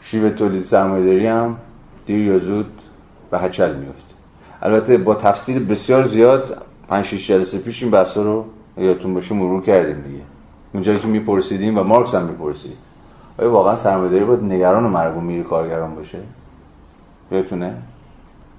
شیوه 0.00 0.30
تولید 0.30 0.70
داری 0.70 1.26
هم 1.26 1.56
دیر 2.06 2.18
یا 2.18 2.38
زود 2.38 2.66
به 3.30 3.38
هچل 3.38 3.76
میفته 3.76 4.14
البته 4.62 4.98
با 4.98 5.14
تفصیل 5.14 5.66
بسیار 5.66 6.04
زیاد 6.04 6.62
5 6.88 7.04
6 7.04 7.28
جلسه 7.28 7.58
پیش 7.58 7.82
این 7.82 7.90
بحثا 7.90 8.22
رو 8.22 8.44
یادتون 8.76 9.14
باشه 9.14 9.34
مرور 9.34 9.62
کردیم 9.62 10.00
دیگه. 10.00 10.22
اونجایی 10.74 10.98
که 10.98 11.08
میپرسیدیم 11.08 11.78
و 11.78 11.82
مارکس 11.82 12.14
هم 12.14 12.24
می‌پرسید. 12.24 12.76
آیا 13.38 13.52
واقعا 13.52 13.76
سرمایه‌داری 13.76 14.24
باید 14.24 14.42
نگران 14.42 14.82
مرگ 14.82 15.16
و 15.16 15.20
میر 15.20 15.42
کارگران 15.42 15.94
باشه؟ 15.94 16.18
یادتونه؟ 17.30 17.76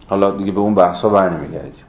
حالا 0.07 0.37
دیگه 0.37 0.51
به 0.51 0.59
اون 0.59 0.75
بحثا 0.75 1.09
برنمیگردیم 1.09 1.83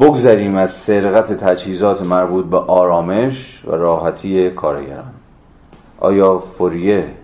بگذریم 0.00 0.56
از 0.56 0.70
سرقت 0.70 1.32
تجهیزات 1.32 2.02
مربوط 2.02 2.46
به 2.46 2.58
آرامش 2.58 3.64
و 3.66 3.70
راحتی 3.70 4.50
کارگران. 4.50 5.12
آیا 5.98 6.38
فوریه 6.38 7.14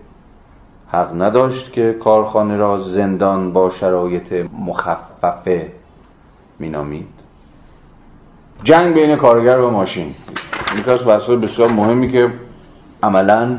حق 0.87 1.21
نداشت 1.21 1.73
که 1.73 1.93
کارخانه 1.93 2.57
را 2.57 2.77
زندان 2.77 3.53
با 3.53 3.69
شرایط 3.69 4.33
مخففه 4.59 5.71
مینامید؟ 6.59 7.16
جنگ 8.63 8.93
بین 8.93 9.15
کارگر 9.15 9.57
و 9.57 9.69
ماشین. 9.69 10.15
یکی 10.79 10.91
از 10.91 11.05
بحث‌های 11.05 11.37
بسیار 11.37 11.71
مهمی 11.71 12.11
که 12.11 12.33
عملا 13.03 13.57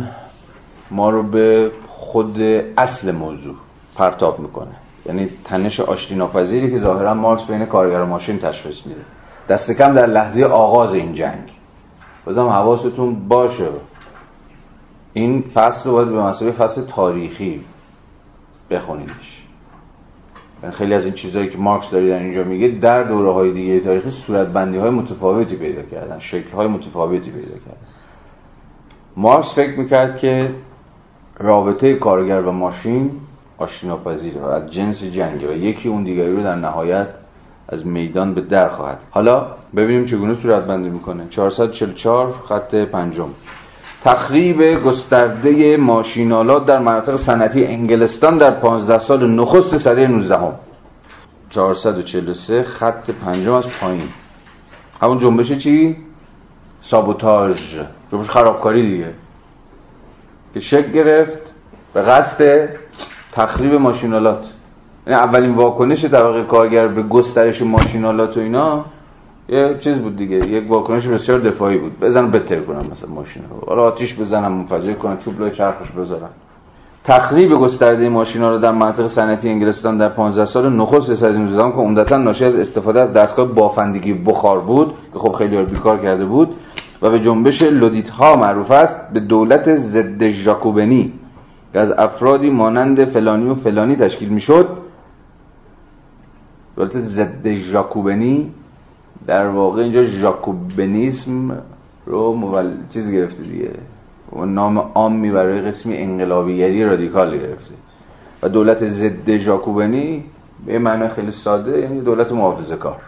ما 0.91 1.11
رو 1.11 1.23
به 1.23 1.73
خود 1.89 2.41
اصل 2.77 3.13
موضوع 3.13 3.55
پرتاب 3.97 4.41
می‌کنه. 4.41 4.77
یعنی 5.07 5.29
تنش 5.45 5.81
آشتی 5.81 6.15
ناپذیری 6.15 6.71
که 6.71 6.79
ظاهرا 6.79 7.15
مارکس 7.15 7.45
بین 7.45 7.67
کارگر 7.67 8.01
و 8.01 8.07
ماشین 8.07 8.39
تشخیص 8.39 8.87
میده. 8.87 9.01
دست 9.49 9.71
کم 9.71 9.95
در 9.95 10.07
لحظه 10.07 10.45
آغاز 10.45 10.95
این 10.95 11.13
جنگ. 11.13 11.51
بازم 12.25 12.47
حواستون 12.49 13.29
باشه. 13.29 13.69
این 15.13 15.43
فصل 15.55 15.91
رو 15.91 15.93
باید 15.93 16.09
به 16.09 16.23
مسابقه 16.23 16.57
فصل 16.57 16.83
تاریخی 16.83 17.65
بخونیدش. 18.71 19.38
خیلی 20.73 20.95
از 20.95 21.05
این 21.05 21.15
چیزهایی 21.15 21.49
که 21.49 21.59
مارکس 21.59 21.91
داری 21.91 22.09
در 22.09 22.19
اینجا 22.19 22.45
میگه 22.45 22.69
در 22.69 23.03
دوره 23.03 23.33
های 23.33 23.53
دیگه 23.53 23.81
تاریخی 23.81 24.11
صورت 24.11 24.49
بندی 24.49 24.79
های 24.79 24.91
متفاوتی 24.91 25.57
پیدا 25.57 25.83
کردن 25.83 26.19
شکل 26.19 26.51
های 26.51 26.67
متفاوتی 26.67 27.31
پیدا 27.31 27.55
کردن 27.55 27.87
مارکس 29.17 29.55
فکر 29.57 29.79
می‌کرد 29.79 30.19
که 30.19 30.51
رابطه 31.39 31.95
کارگر 31.95 32.41
و 32.41 32.53
ماشین 32.53 33.11
آشتیناپذیره 33.59 34.41
و 34.41 34.45
از 34.45 34.73
جنس 34.73 35.05
جنگه 35.05 35.53
و 35.53 35.57
یکی 35.57 35.89
اون 35.89 36.05
دیگری 36.05 36.37
رو 36.37 36.43
در 36.43 36.55
نهایت 36.55 37.09
از 37.69 37.87
میدان 37.87 38.35
به 38.35 38.41
در 38.41 38.69
خواهد. 38.69 39.05
حالا 39.11 39.47
ببینیم 39.77 40.07
چگونه 40.07 40.35
صورت 40.35 40.67
بندی 40.67 40.91
می‌کنه 40.91 41.27
444 41.31 42.33
خط 42.33 42.75
پنجم. 42.75 43.29
تخریب 44.09 44.85
گسترده 44.85 45.77
ماشینالات 45.77 46.67
در 46.67 46.79
مناطق 46.79 47.17
صنعتی 47.17 47.67
انگلستان 47.67 48.39
در 48.39 48.51
15 48.51 48.99
سال 48.99 49.31
نخست 49.31 49.79
سده 49.79 50.07
19 50.07 50.39
هم. 50.39 50.53
443 51.51 52.63
خط 52.63 53.11
پنجم 53.11 53.53
از 53.53 53.65
پایین 53.81 54.03
همون 55.03 55.19
جنبش 55.19 55.53
چی؟ 55.53 55.97
سابوتاژ 56.81 57.81
جنبش 58.13 58.31
خرابکاری 58.31 58.91
دیگه 58.91 59.15
که 60.55 60.61
شکل 60.61 60.93
گرفت 60.93 61.53
به 61.95 62.03
قصد 62.03 62.69
تخریب 63.33 63.75
ماشینالات 63.75 64.47
یعنی 65.07 65.19
اولین 65.19 65.55
واکنش 65.55 66.05
طبقه 66.05 66.43
کارگر 66.43 66.89
به 66.89 67.03
گسترش 67.03 67.63
ماشینالات 67.63 68.37
و 68.37 68.41
اینا 68.41 68.85
یه 69.49 69.77
چیز 69.81 69.97
بود 69.99 70.17
دیگه 70.17 70.37
یک 70.37 70.71
واکنش 70.71 71.07
بسیار 71.07 71.39
دفاعی 71.39 71.79
بود. 71.79 72.01
بزن 72.01 72.31
بتر 72.31 72.61
کنم 72.61 72.83
مثلا 72.93 73.11
ماشین 73.11 73.43
رو. 73.51 73.67
حالا 73.67 73.83
آتیش 73.83 74.15
بزنم 74.15 74.53
منفجر 74.53 74.93
کنم 74.93 75.19
چوب 75.19 75.41
لای 75.41 75.51
چرخش 75.51 75.91
بذارم. 75.91 76.31
تخریب 77.05 77.53
گسترده 77.55 78.09
ماشینا 78.09 78.51
رو 78.51 78.59
در 78.59 78.73
مناطق 78.73 79.07
صنعتی 79.07 79.49
انگلستان 79.49 79.99
در 79.99 80.09
15 80.09 80.45
سال 80.45 80.73
نخست 80.73 81.15
صد 81.15 81.37
نظام 81.37 81.73
که 81.73 81.79
عمدتا 81.79 82.17
ناشی 82.17 82.45
از 82.45 82.57
استفاده 82.57 83.01
از 83.01 83.13
دستگاه 83.13 83.47
بافندگی 83.47 84.13
بخار 84.13 84.61
بود 84.61 84.95
که 85.13 85.19
خب 85.19 85.33
خیلی 85.33 85.63
بیکار 85.63 85.99
کرده 85.99 86.25
بود 86.25 86.55
و 87.03 87.11
به 87.11 87.21
جنبش 87.21 87.63
لودیت 87.63 88.09
ها 88.09 88.37
معروف 88.37 88.71
است 88.71 89.13
به 89.13 89.21
دولت 89.21 89.75
ضد 89.77 90.29
ژاکوبنی. 90.29 91.13
که 91.73 91.79
از 91.79 91.91
افرادی 91.91 92.51
مانند 92.51 93.05
فلانی 93.05 93.51
و 93.51 93.55
فلانی 93.55 93.97
تشکیل 93.97 94.29
می‌شد. 94.29 94.69
دولت 96.77 96.99
ضد 96.99 97.53
ژاکوبنی 97.53 98.51
در 99.29 99.47
واقع 99.47 99.83
اینجا 99.83 100.03
ژاکوبنیسم 100.03 101.63
رو 102.07 102.33
مول... 102.33 102.75
چیز 102.91 103.11
گرفته 103.11 103.43
دیگه. 103.43 103.71
و 104.33 104.45
نام 104.45 104.79
عامی 104.79 105.31
برای 105.31 105.61
قسمی 105.61 105.97
انقلابیگری 105.97 106.85
رادیکال 106.85 107.39
گرفته. 107.39 107.75
و 108.43 108.49
دولت 108.49 108.87
ضد 108.87 109.37
ژاکوبنی 109.37 110.25
به 110.67 110.79
معنی 110.79 111.09
خیلی 111.09 111.33
ساده 111.33 111.81
یعنی 111.81 112.01
دولت 112.01 112.33
محافظه 112.33 112.77
کار. 112.77 113.01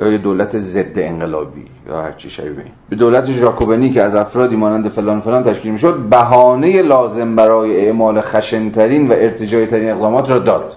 یا 0.00 0.16
دولت 0.16 0.58
ضد 0.58 0.98
انقلابی 0.98 1.64
یا 1.88 2.02
هر 2.02 2.12
چی 2.12 2.30
شبیه 2.30 2.64
به 2.88 2.96
دولت 2.96 3.30
ژاکوبنی 3.30 3.90
که 3.90 4.02
از 4.02 4.14
افرادی 4.14 4.56
مانند 4.56 4.88
فلان 4.88 5.20
فلان 5.20 5.42
تشکیل 5.42 5.72
می‌شد 5.72 5.98
بهانه 6.10 6.82
لازم 6.82 7.36
برای 7.36 7.86
اعمال 7.86 8.20
خشنترین 8.20 9.08
و 9.08 9.12
ارتجاعی 9.12 9.66
ترین 9.66 9.90
اقدامات 9.90 10.30
را 10.30 10.38
داد. 10.38 10.76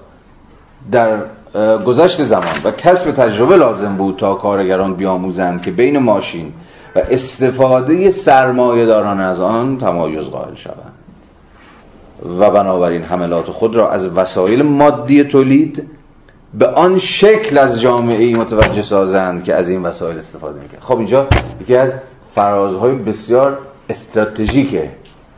در 0.91 1.19
گذشت 1.85 2.23
زمان 2.23 2.63
و 2.63 2.71
کسب 2.71 3.11
تجربه 3.11 3.55
لازم 3.55 3.95
بود 3.95 4.17
تا 4.17 4.33
کارگران 4.33 4.95
بیاموزند 4.95 5.61
که 5.61 5.71
بین 5.71 5.97
ماشین 5.97 6.53
و 6.95 6.99
استفاده 6.99 8.09
سرمایه 8.09 8.85
داران 8.85 9.19
از 9.19 9.39
آن 9.39 9.77
تمایز 9.77 10.23
قائل 10.23 10.55
شوند. 10.55 10.93
و 12.39 12.51
بنابراین 12.51 13.01
حملات 13.01 13.45
خود 13.45 13.75
را 13.75 13.91
از 13.91 14.07
وسایل 14.07 14.61
مادی 14.61 15.23
تولید 15.23 15.83
به 16.53 16.67
آن 16.67 16.97
شکل 16.99 17.57
از 17.57 17.81
جامعه 17.81 18.23
ای 18.23 18.33
متوجه 18.33 18.81
سازند 18.81 19.43
که 19.43 19.55
از 19.55 19.69
این 19.69 19.83
وسایل 19.83 20.17
استفاده 20.17 20.59
می‌کنند 20.61 20.81
خب 20.81 20.97
اینجا 20.97 21.27
یکی 21.61 21.75
از 21.75 21.93
فرازهای 22.35 22.95
بسیار 22.95 23.57
استراتژیک 23.89 24.81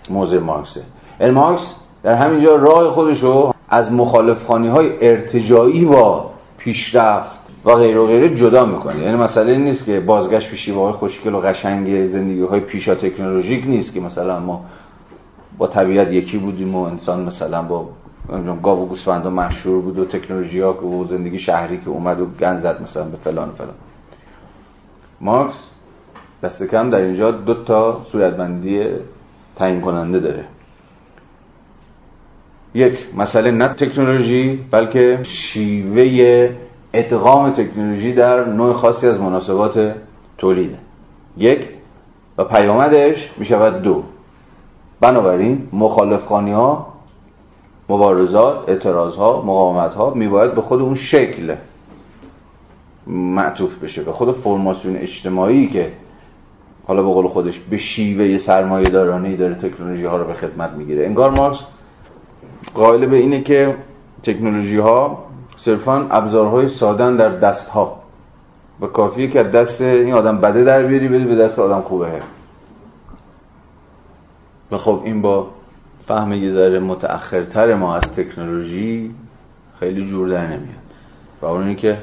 موضوع 0.10 0.40
مارکسه. 0.40 0.82
مارکس 1.34 1.76
در 2.04 2.16
همینجا 2.16 2.56
راه 2.56 2.90
خودشو 2.90 3.54
از 3.70 3.92
مخالف 3.92 4.46
های 4.46 5.08
ارتجایی 5.10 5.86
با 5.86 6.32
پیشرفت 6.58 7.40
و 7.66 7.76
غیر 7.76 7.98
و 7.98 8.08
غیره 8.08 8.36
جدا 8.36 8.66
می‌کنه. 8.66 9.00
یعنی 9.00 9.16
مسئله 9.16 9.58
نیست 9.58 9.86
که 9.86 10.00
بازگشت 10.00 10.50
به 10.50 10.56
شیوه 10.56 10.82
های 10.82 10.92
خوشگل 10.92 11.34
و 11.34 11.40
قشنگ 11.40 12.06
زندگی 12.06 12.42
های 12.42 12.60
پیشا 12.60 12.96
تکنولوژیک 12.96 13.68
نیست 13.68 13.94
که 13.94 14.00
مثلا 14.00 14.40
ما 14.40 14.66
با 15.58 15.68
طبیعت 15.68 16.12
یکی 16.12 16.38
بودیم 16.38 16.76
و 16.76 16.84
انسان 16.84 17.24
مثلا 17.24 17.62
با 17.62 17.90
گاو 18.64 18.84
و 18.84 18.86
گوسفندا 18.86 19.30
مشهور 19.30 19.82
بود 19.82 20.00
و 20.00 20.06
تکنولوژی 20.06 20.60
ها 20.60 20.86
و 20.86 21.06
زندگی 21.06 21.40
شهری 21.40 21.78
که 21.78 21.90
اومد 21.90 22.20
و 22.20 22.26
گن 22.26 22.58
زد 22.58 22.82
مثلا 22.82 23.04
به 23.04 23.18
فلان 23.18 23.52
فلان. 23.52 23.74
مارکس 25.22 25.64
دست 26.44 26.64
کم 26.64 26.90
در 26.90 26.98
اینجا 26.98 27.32
دو 27.32 27.64
تا 27.64 28.02
صورتبندی 28.12 28.86
تعیین 29.56 29.82
کننده 29.82 30.20
داره. 30.20 30.46
یک 32.74 32.94
مسئله 33.16 33.52
نه 33.52 33.68
تکنولوژی 33.68 34.60
بلکه 34.72 35.20
شیوه 35.24 36.50
ادغام 36.94 37.52
تکنولوژی 37.52 38.14
در 38.14 38.46
نوع 38.46 38.74
خاصی 38.74 39.08
از 39.08 39.20
مناسبات 39.20 39.96
تولیده 40.38 40.78
یک 41.38 41.70
و 42.38 42.44
پیامدش 42.44 43.32
می 43.38 43.46
شود 43.46 43.82
دو. 43.82 44.04
بنابراین 45.02 45.68
مخالف 45.74 46.24
ها 46.26 46.94
مبارزات 47.90 48.70
اعتراض 48.70 49.16
ها 49.16 49.42
مقاومت 49.42 49.94
ها 49.94 50.14
می 50.14 50.28
باید 50.28 50.56
به 50.56 50.62
خود 50.62 50.82
اون 50.82 50.96
شکل 50.96 51.56
معطوف 53.08 53.78
بشه. 53.78 54.04
به 54.04 54.12
خود 54.12 54.32
فرماسیون 54.32 54.96
اجتماعی 54.96 55.68
که 55.68 55.92
حالا 56.88 57.04
به 57.04 57.10
قول 57.10 57.28
خودش 57.28 57.60
به 57.60 57.78
شیوه 57.78 58.38
سرمایه 58.38 58.90
دارانی 58.90 59.38
داره 59.38 59.56
تکنولوژی 59.56 60.06
ها 60.06 60.18
رو 60.18 60.26
به 60.26 60.34
خدمت 60.34 60.72
می‌گیره. 60.72 61.06
انگار 61.06 61.32
مارکس 61.32 61.60
قائل 62.74 63.06
به 63.06 63.16
اینه 63.16 63.42
که 63.42 63.78
تکنولوژی 64.24 64.78
ها 64.78 65.26
صرفا 65.56 66.08
ابزارهای 66.12 66.68
سادن 66.68 67.16
در 67.16 67.30
دست 67.30 67.70
ها 67.70 68.02
و 68.82 68.88
کافیه 68.88 69.28
که 69.28 69.44
دست 69.44 69.82
این 69.82 70.14
آدم 70.14 70.38
بده 70.38 70.64
در 70.64 70.88
بیاری 70.88 71.08
بدی 71.08 71.26
به 71.26 71.36
دست 71.36 71.60
آدم 71.60 71.82
خوبه. 71.82 72.22
و 74.72 74.78
خب 74.78 75.02
این 75.04 75.22
با 75.22 75.48
فهم 76.08 76.34
یه 76.34 76.50
ذره 76.50 76.80
متأخرتر 76.80 77.76
ما 77.76 77.96
از 77.96 78.04
تکنولوژی 78.16 79.16
خیلی 79.80 80.06
جور 80.06 80.30
در 80.30 80.48
نمیاد. 80.48 80.82
و 81.42 81.46
اون 81.46 81.76
که 81.76 81.98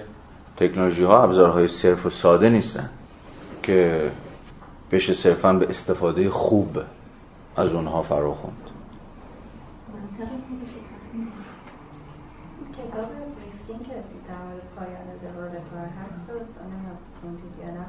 تکنولوژی 0.57 1.05
ها 1.05 1.23
ابزارهای 1.23 1.69
صرف 1.69 2.07
و 2.07 2.11
ساده 2.11 2.49
نیستن 2.49 2.91
که 3.63 4.11
بشه 4.91 5.15
صرفا 5.15 5.53
به 5.53 5.69
استفاده 5.69 6.31
خوب 6.31 6.79
از 7.57 7.73
اونها 7.73 8.03
فرا 8.03 8.35
خوند 8.35 8.71
کتاب 12.79 13.09
بریفتین 13.37 13.79
که 13.79 13.95
در 14.29 14.39
مورد 14.45 14.63
پایان 14.77 15.17
زوال 15.21 15.51
کار 15.71 15.89
هست 16.01 16.31
رو 16.31 16.39
خوندید 17.21 17.55
یا 17.61 17.71
نه 17.71 17.87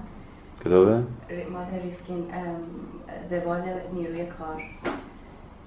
کتاب؟ 0.65 0.87
مال 0.87 1.65
ریفکین 1.83 2.25
زوال 3.29 3.61
نیروی 3.93 4.25
کار 4.25 4.61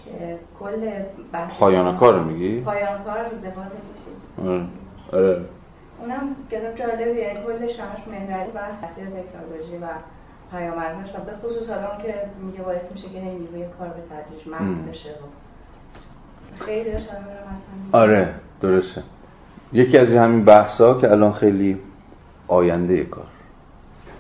که 0.05 0.38
کل 0.61 0.90
بحث 1.32 1.59
پایان 1.59 1.97
کار 1.97 2.14
رو 2.14 2.24
میگی؟ 2.24 2.61
پایان 2.61 3.05
کار 3.05 3.18
رو 3.18 3.38
زوال 3.38 3.66
آره. 4.38 4.66
آره. 5.12 5.45
اونم 6.01 6.36
کتاب 6.51 6.74
جالبیه 6.74 7.43
کلش 7.47 7.80
همش 7.80 8.09
محوری 8.09 8.51
بحث 8.51 8.80
تاثیر 8.80 9.05
تکنولوژی 9.05 9.76
و 9.76 9.86
پیامدهاش 10.51 11.14
و 11.14 11.24
به 11.24 11.32
خصوص 11.43 11.70
حالا 11.70 11.97
که 12.03 12.14
میگه 12.47 12.62
باعث 12.62 12.93
میشه 12.93 13.09
که 13.09 13.20
نیروی 13.20 13.64
کار 13.78 13.88
به 13.88 14.03
تدریج 14.11 14.49
منع 14.49 14.90
بشه 14.90 15.11
و 15.11 16.64
خیلی 16.64 16.90
آره 17.93 18.34
درسته. 18.61 19.03
یکی 19.72 19.99
از 19.99 20.09
همین 20.09 20.45
بحثا 20.45 21.01
که 21.01 21.11
الان 21.11 21.32
خیلی 21.32 21.78
آینده 22.49 23.05
کار. 23.05 23.26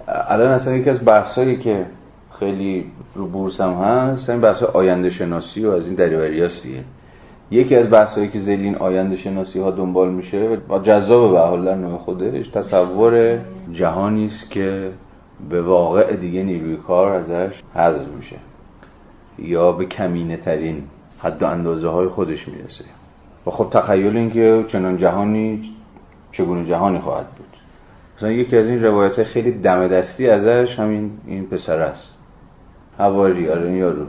الان 0.08 0.48
اصلا 0.48 0.74
یکی 0.74 0.90
از 0.90 1.04
بحثایی 1.04 1.56
که 1.56 1.86
خیلی 2.38 2.86
رو 3.14 3.26
بورس 3.26 3.60
هم 3.60 3.72
هست 3.72 4.30
این 4.30 4.40
بحث 4.40 4.62
آینده 4.62 5.10
شناسی 5.10 5.64
و 5.66 5.70
از 5.70 5.86
این 5.86 5.94
دریوری 5.94 6.48
دیگه 6.62 6.84
یکی 7.50 7.76
از 7.76 7.90
بحثایی 7.90 8.28
که 8.28 8.38
زیلین 8.38 8.76
آینده 8.76 9.16
شناسی 9.16 9.60
ها 9.60 9.70
دنبال 9.70 10.10
میشه 10.12 10.56
با 10.56 10.78
جذاب 10.78 11.32
به 11.32 11.40
حال 11.40 11.74
نوع 11.74 11.98
خودش 11.98 12.48
تصور 12.48 13.38
جهانی 13.72 14.24
است 14.24 14.50
که 14.50 14.90
به 15.50 15.62
واقع 15.62 16.16
دیگه 16.16 16.42
نیروی 16.42 16.76
کار 16.76 17.14
ازش 17.14 17.62
حذف 17.74 18.08
میشه 18.08 18.36
یا 19.38 19.72
به 19.72 19.84
کمینه 19.84 20.36
ترین 20.36 20.82
حد 21.18 21.42
و 21.42 21.46
اندازه 21.46 21.88
های 21.88 22.08
خودش 22.08 22.48
می‌رسه. 22.48 22.84
و 23.46 23.50
خب 23.50 23.70
تخیل 23.70 24.16
این 24.16 24.30
که 24.30 24.64
چنان 24.68 24.96
جهانی 24.96 25.74
چگونه 26.32 26.64
جهانی 26.64 26.98
خواهد 26.98 27.26
بود. 27.26 27.51
مثلا 28.22 28.32
یکی 28.32 28.56
از 28.56 28.68
این 28.68 28.82
روایت 28.82 29.22
خیلی 29.22 29.52
دم 29.52 29.88
دستی 29.88 30.28
ازش 30.28 30.78
همین 30.78 31.10
این 31.26 31.46
پسر 31.46 31.80
است. 31.80 32.18
حواری 32.98 33.48
آره 33.48 33.66
این 33.66 33.76
یارو. 33.76 34.06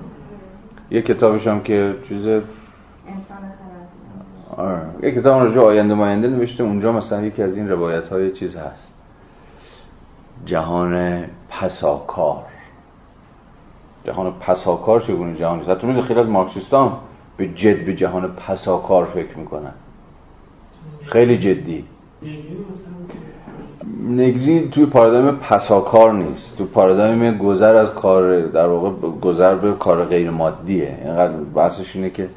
یه 0.92 1.02
کتابش 1.02 1.48
هم 1.48 1.64
که 1.64 1.96
چیز؟ 2.10 2.28
انسان 2.28 2.44
آره. 4.58 4.82
یه 5.04 5.12
کتاب 5.12 5.42
راجع 5.42 5.62
آینده 5.62 5.94
ماینده 5.94 6.28
نوشته. 6.28 6.64
اونجا 6.64 6.92
مثلا 6.92 7.22
یکی 7.22 7.44
از 7.44 7.58
این 7.58 7.70
روایت 7.70 8.10
های 8.10 8.32
چیز 8.32 8.56
هست. 8.56 8.94
جهان 10.46 11.26
پساکار. 11.50 12.46
جهان 14.04 14.34
پساکار 14.40 15.00
چگونه 15.00 15.36
جهانی 15.36 15.62
است؟ 15.62 15.70
حتی 15.70 16.02
خیلی 16.02 16.20
از 16.20 16.30
مارکسیستان 16.30 16.98
به 17.38 17.48
جد 17.48 17.86
به 17.86 17.96
جهان 17.96 18.28
پساکار 18.28 19.06
فکر 19.06 19.38
می‌کنن. 19.38 19.74
خیلی 21.06 21.38
جدی. 21.38 21.86
نگری 24.10 24.70
توی 24.70 24.86
پارادایم 24.86 25.36
پساکار 25.36 26.14
نیست. 26.14 26.58
تو 26.58 26.66
پارادایم 26.66 27.38
گذر 27.38 27.76
از 27.76 27.94
کار 27.94 28.42
در 28.42 28.68
واقع 28.68 28.90
گذر 29.22 29.56
به 29.56 29.72
کار 29.72 30.06
غیر 30.06 30.30
مادیه 30.30 30.98
اینقدر 31.04 31.34
بحثش 31.34 31.96
اینه 31.96 32.10
که 32.10 32.30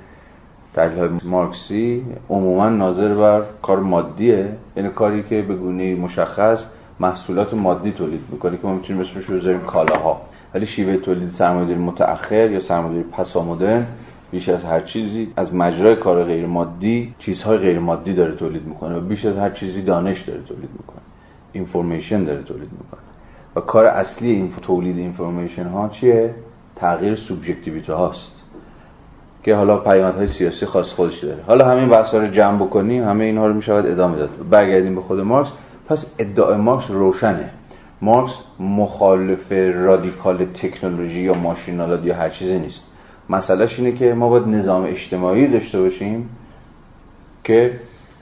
تحلیل 0.74 1.10
مارکسی 1.24 2.02
عموما 2.30 2.68
ناظر 2.68 3.14
بر 3.14 3.42
کار 3.62 3.80
مادیه. 3.80 4.48
یعنی 4.76 4.88
کاری 4.88 5.22
که 5.22 5.42
به 5.42 5.54
گونه 5.54 5.94
مشخص 5.94 6.66
محصولات 7.00 7.54
مادی 7.54 7.92
تولید 7.92 8.20
می‌کنه 8.32 8.56
که 8.56 8.66
ما 8.66 8.74
می‌تونیم 8.74 9.02
اسمش 9.02 9.24
رو 9.24 9.36
بذاریم 9.36 9.60
کالاها. 9.60 10.20
ولی 10.54 10.66
شیوه 10.66 10.96
تولید 10.96 11.28
سرمایه‌داری 11.28 11.78
متأخر 11.78 12.50
یا 12.50 12.60
سرمایه‌داری 12.60 13.08
پسامدرن 13.12 13.86
بیش 14.30 14.48
از 14.48 14.64
هر 14.64 14.80
چیزی 14.80 15.32
از 15.36 15.54
مجرای 15.54 15.96
کار 15.96 16.24
غیر 16.24 16.46
مادی 16.46 17.14
چیزهای 17.18 17.58
غیر 17.58 17.78
مادی 17.78 18.14
داره 18.14 18.34
تولید 18.34 18.66
می‌کنه 18.66 18.96
و 18.96 19.00
بیش 19.00 19.24
از 19.24 19.36
هر 19.36 19.50
چیزی 19.50 19.82
دانش 19.82 20.22
داره 20.22 20.40
تولید 20.42 20.70
می‌کنه. 20.72 21.15
information 21.56 22.24
داره 22.24 22.42
تولید 22.42 22.70
می‌کنه. 22.72 23.00
و 23.56 23.60
کار 23.60 23.84
اصلی 23.84 24.30
این 24.30 24.52
تولید 24.62 24.98
information 24.98 25.66
ها 25.66 25.88
چیه؟ 25.88 26.34
تغییر 26.76 27.14
سوبژکتیویته 27.14 27.94
هاست. 27.94 28.42
که 29.42 29.54
حالا 29.54 29.76
پیامدهای 29.76 30.26
سیاسی 30.26 30.66
خاص 30.66 30.92
خودش 30.92 31.24
داره. 31.24 31.42
حالا 31.46 31.68
همین 31.68 31.88
بحث 31.88 32.14
رو 32.14 32.26
جمع 32.26 32.66
بکنیم 32.66 33.04
همه 33.08 33.24
اینها 33.24 33.46
رو 33.46 33.54
می‌شود 33.54 33.86
ادامه 33.86 34.16
داد. 34.16 34.30
برگردیم 34.50 34.94
به 34.94 35.00
خود 35.00 35.20
مارکس. 35.20 35.50
پس 35.88 36.14
ادعای 36.18 36.56
مارکس 36.56 36.90
روشنه. 36.90 37.50
مارکس 38.02 38.32
مخالف 38.60 39.52
رادیکال 39.74 40.44
تکنولوژی 40.44 41.20
یا 41.20 41.34
ماشینآلات 41.34 42.04
یا 42.04 42.14
هر 42.14 42.28
چیزی 42.28 42.58
نیست. 42.58 42.86
مسئلهش 43.30 43.78
اینه 43.78 43.92
که 43.92 44.14
ما 44.14 44.28
باید 44.28 44.48
نظام 44.48 44.84
اجتماعی 44.84 45.46
داشته 45.46 45.80
باشیم 45.80 46.28
که 47.44 47.80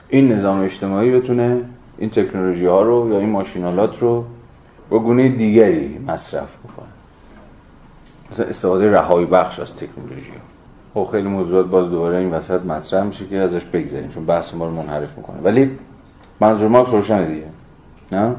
این 0.09 0.33
نظام 0.33 0.61
اجتماعی 0.61 1.11
بتونه 1.11 1.61
این 1.99 2.11
تکنولوژی 2.11 2.67
ها 2.67 2.83
رو 2.83 3.09
یا 3.11 3.19
این 3.19 3.31
ماشینالات 3.31 3.99
رو 3.99 4.25
با 4.91 4.99
گونه 4.99 5.29
دیگری 5.29 5.99
مصرف 6.07 6.57
بکنه 6.59 6.89
مثلا 8.33 8.47
استفاده 8.47 8.93
رهایی 8.93 9.27
بخش 9.27 9.59
از 9.59 9.77
تکنولوژی 9.77 10.31
ها. 10.31 10.55
خب 10.95 11.11
خیلی 11.11 11.29
موضوعات 11.29 11.67
باز 11.67 11.91
دوباره 11.91 12.17
این 12.17 12.31
وسط 12.31 12.63
مطرح 12.63 13.05
میشه 13.05 13.27
که 13.27 13.39
ازش 13.39 13.65
بگذاریم 13.65 14.09
چون 14.09 14.27
بحث 14.27 14.55
ما 14.55 14.65
رو 14.67 14.71
منحرف 14.71 15.17
می‌کنه. 15.17 15.37
ولی 15.43 15.71
منظور 16.41 16.69
مارکس 16.69 16.91
روشنه 16.91 17.27
دیگه. 17.27 17.47
نه؟ 18.13 18.35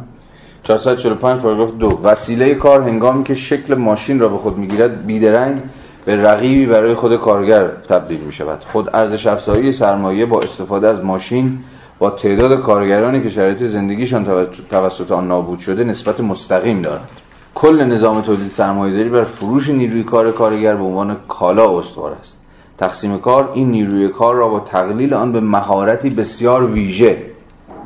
445 0.63 1.41
پاراگراف 1.41 1.71
دو. 1.71 1.99
وسیله 2.03 2.55
کار 2.55 2.81
هنگامی 2.81 3.23
که 3.23 3.33
شکل 3.33 3.75
ماشین 3.75 4.19
را 4.19 4.29
به 4.29 4.37
خود 4.37 4.57
می‌گیرد 4.57 5.05
بیدرنگ 5.05 5.61
به 6.05 6.15
رقیبی 6.15 6.65
برای 6.65 6.93
خود 6.93 7.17
کارگر 7.17 7.67
تبدیل 7.67 8.19
می 8.19 8.31
شود 8.31 8.63
خود 8.63 8.89
ارزش 8.93 9.27
افزایی 9.27 9.71
سرمایه 9.71 10.25
با 10.25 10.41
استفاده 10.41 10.87
از 10.87 11.03
ماشین 11.03 11.59
با 11.99 12.09
تعداد 12.09 12.61
کارگرانی 12.61 13.21
که 13.21 13.29
شرایط 13.29 13.63
زندگیشان 13.63 14.47
توسط 14.69 15.11
آن 15.11 15.27
نابود 15.27 15.59
شده 15.59 15.83
نسبت 15.83 16.19
مستقیم 16.19 16.81
دارد 16.81 17.09
کل 17.55 17.83
نظام 17.83 18.21
تولید 18.21 18.47
سرمایه‌داری 18.47 19.09
بر 19.09 19.23
فروش 19.23 19.69
نیروی 19.69 20.03
کار 20.03 20.31
کارگر 20.31 20.75
به 20.75 20.83
عنوان 20.83 21.17
کالا 21.27 21.77
استوار 21.77 22.11
است. 22.11 22.41
تقسیم 22.77 23.17
کار 23.17 23.51
این 23.53 23.69
نیروی 23.69 24.07
کار 24.07 24.35
را 24.35 24.49
با 24.49 24.59
تقلیل 24.59 25.13
آن 25.13 25.31
به 25.31 25.39
مهارتی 25.39 26.09
بسیار 26.09 26.65
ویژه 26.65 27.31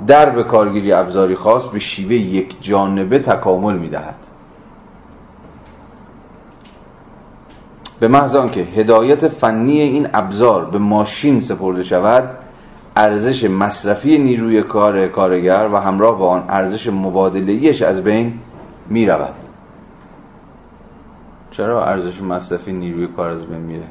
در 0.07 0.30
به 0.30 0.43
کارگیری 0.43 0.91
ابزاری 0.91 1.36
خاص 1.36 1.66
به 1.66 1.80
شیوه 1.80 2.14
یک 2.14 2.55
جانبه 2.62 3.20
تکامل 3.20 3.78
می‌دهد. 3.78 4.16
به 7.99 8.07
محض 8.07 8.36
آنکه 8.36 8.62
هدایت 8.62 9.28
فنی 9.28 9.82
این 9.82 10.07
ابزار 10.14 10.66
به 10.66 10.78
ماشین 10.78 11.41
سپرده 11.41 11.84
شود 11.84 12.38
ارزش 12.99 13.43
مصرفی 13.43 14.17
نیروی 14.17 14.63
کار 14.63 15.07
کارگر 15.07 15.69
و 15.73 15.77
همراه 15.77 16.19
با 16.19 16.29
آن 16.29 16.45
ارزش 16.49 16.87
مبادلهیش 16.87 17.81
از 17.81 18.03
بین 18.03 18.39
می 18.89 19.05
رود 19.05 19.35
چرا 21.51 21.85
ارزش 21.85 22.21
مصرفی 22.21 22.71
نیروی 22.71 23.07
کار 23.07 23.29
از 23.29 23.45
بین 23.45 23.59
میره؟ 23.59 23.87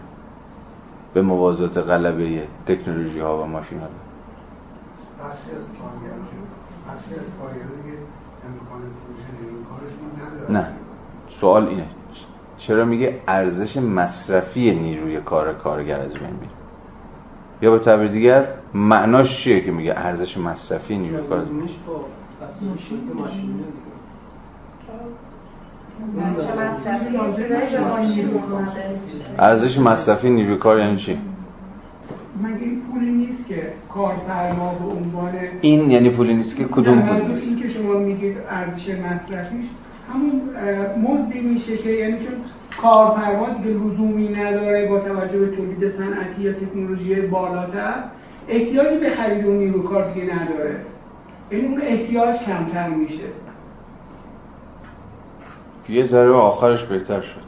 به 1.14 1.22
موازات 1.22 1.78
غلبه 1.78 2.42
تکنولوژی 2.66 3.20
ها 3.20 3.42
و 3.42 3.46
ماشین 3.46 3.78
ها 3.78 3.86
بخشی 3.86 5.50
از 5.56 5.70
بخشی 6.88 7.14
از 7.20 7.30
امکان 8.46 8.80
فروش 8.80 9.20
نیروی 9.40 9.64
کارشون 9.64 10.10
نداره 10.26 10.52
نه. 10.52 10.72
سوال 11.28 11.68
اینه. 11.68 11.86
چرا 12.56 12.84
میگه 12.84 13.20
ارزش 13.28 13.76
مصرفی 13.76 14.74
نیروی 14.74 15.20
کار 15.20 15.54
کارگر 15.54 16.00
از 16.00 16.14
بین 16.14 16.30
میره؟ 16.30 16.57
یا 17.62 17.70
به 17.70 17.78
تعبیر 17.78 18.08
دیگر 18.08 18.48
معناش 18.74 19.44
چیه 19.44 19.60
که 19.60 19.70
میگه 19.70 19.92
ارزش 19.96 20.36
مصرفی 20.36 20.98
نیروی 20.98 21.28
کار؟ 21.28 21.44
بین 21.44 21.58
ارزش 29.38 29.78
مصرفی 29.78 30.30
نیروی 30.30 30.56
کار 30.56 30.78
یعنی 30.78 30.96
چی؟ 30.96 31.18
مگه 32.42 32.62
این 32.62 32.80
پولی 32.80 33.10
نیست 33.10 33.46
که 33.48 33.72
کارفرما 33.94 34.74
به 34.74 34.84
عنوان 34.84 35.32
این 35.60 35.90
یعنی 35.90 36.10
پولی 36.10 36.34
نیست 36.34 36.56
که 36.56 36.64
کدوم 36.64 37.02
پول 37.02 37.26
نیست؟ 37.26 37.48
این 37.48 37.58
که 37.58 37.68
شما 37.68 37.98
میگید 37.98 38.36
ارزش 38.50 38.88
مصرفیش 38.88 39.64
همون 40.12 40.40
مزدی 41.02 41.40
میشه 41.40 41.76
که 41.76 41.90
یعنی 41.90 42.18
چون 42.18 42.34
کارفرما 42.82 43.46
دیگه 43.50 43.70
لزومی 43.70 44.28
نداره 44.28 44.88
با 44.88 44.98
توجه 44.98 45.38
به 45.38 45.56
تولید 45.56 45.88
صنعتی 45.88 46.42
یا 46.42 46.52
تکنولوژی 46.52 47.20
بالاتر. 47.20 47.94
احتیاجی 48.48 48.98
به 48.98 49.10
خرید 49.10 49.44
اون 49.44 49.56
نیرو 49.56 49.82
کار 49.82 50.12
دیگه 50.12 50.34
نداره. 50.34 50.80
یعنی 51.50 51.66
اون 51.66 51.80
احتیاج 51.82 52.36
کمتر 52.38 52.88
میشه. 52.88 53.24
یه 55.88 56.04
ذره 56.04 56.30
آخرش 56.30 56.84
بهتر 56.84 57.20
شد. 57.20 57.40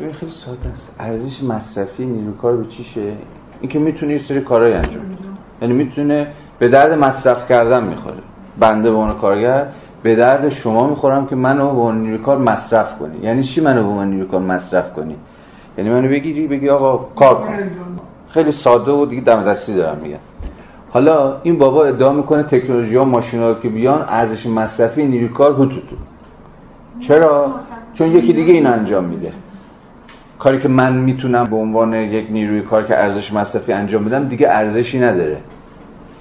ببین 0.00 0.12
خیلی 0.12 0.32
ساده 0.32 0.68
است. 0.68 0.96
ارزش 0.98 1.42
مصرفی 1.42 2.06
نیروی 2.06 2.34
کار 2.42 2.56
به 2.56 2.66
چیشه 2.66 3.16
این 3.60 3.70
که 3.70 3.78
می‌تونه 3.78 4.12
یه 4.12 4.18
سری 4.18 4.40
کارهای 4.40 4.72
انجام 4.72 5.04
بده. 5.04 5.16
یعنی 5.62 5.74
می‌تونه 5.74 6.32
به 6.58 6.68
درد 6.68 6.92
مصرف 6.92 7.48
کردن 7.48 7.88
می‌خوره. 7.88 8.16
بنده 8.58 8.90
به 8.90 8.96
عنوان 8.96 9.18
کارگر 9.18 9.66
به 10.02 10.16
درد 10.16 10.48
شما 10.48 10.86
می‌خورم 10.86 11.26
که 11.26 11.36
منو 11.36 11.74
به 11.74 11.80
عنوان 11.80 12.18
کار 12.18 12.38
مصرف 12.38 12.98
کنی. 12.98 13.18
یعنی 13.22 13.42
چی 13.42 13.60
منو 13.60 13.82
به 13.82 13.88
عنوان 13.88 14.26
کار 14.26 14.40
مصرف 14.40 14.92
کنی؟ 14.92 15.16
یعنی 15.78 15.90
منو 15.90 16.08
بگیری 16.08 16.46
بگی 16.46 16.68
آقا 16.68 16.96
کار 16.96 17.34
کن. 17.34 17.54
خیلی 18.28 18.52
ساده 18.52 18.92
و 18.92 19.06
دیگه 19.06 19.22
دم 19.22 19.42
دستی 19.44 19.74
دارم 19.74 19.98
میگم. 20.02 20.18
حالا 20.90 21.36
این 21.42 21.58
بابا 21.58 21.84
ادعا 21.84 22.12
می‌کنه 22.12 22.42
تکنولوژی 22.42 22.96
ها 22.96 23.04
ماشینات 23.04 23.60
که 23.60 23.68
بیان 23.68 24.04
ارزش 24.08 24.46
مصرفی 24.46 25.04
نیروی 25.06 25.28
کار 25.28 25.52
هوتوتو 25.52 25.96
چرا؟ 27.00 27.54
چون 27.94 28.08
یکی 28.08 28.32
دیگه 28.32 28.52
این 28.52 28.66
انجام 28.66 29.04
میده. 29.04 29.32
کاری 30.38 30.60
که 30.60 30.68
من 30.68 30.96
می‌تونم 30.96 31.44
به 31.44 31.56
عنوان 31.56 31.94
یک 31.94 32.30
نیروی 32.30 32.60
کار 32.60 32.84
که 32.84 33.02
ارزش 33.04 33.32
مصرفی 33.32 33.72
انجام 33.72 34.04
بدم 34.04 34.24
دیگه 34.24 34.48
ارزشی 34.48 35.00
نداره. 35.00 35.38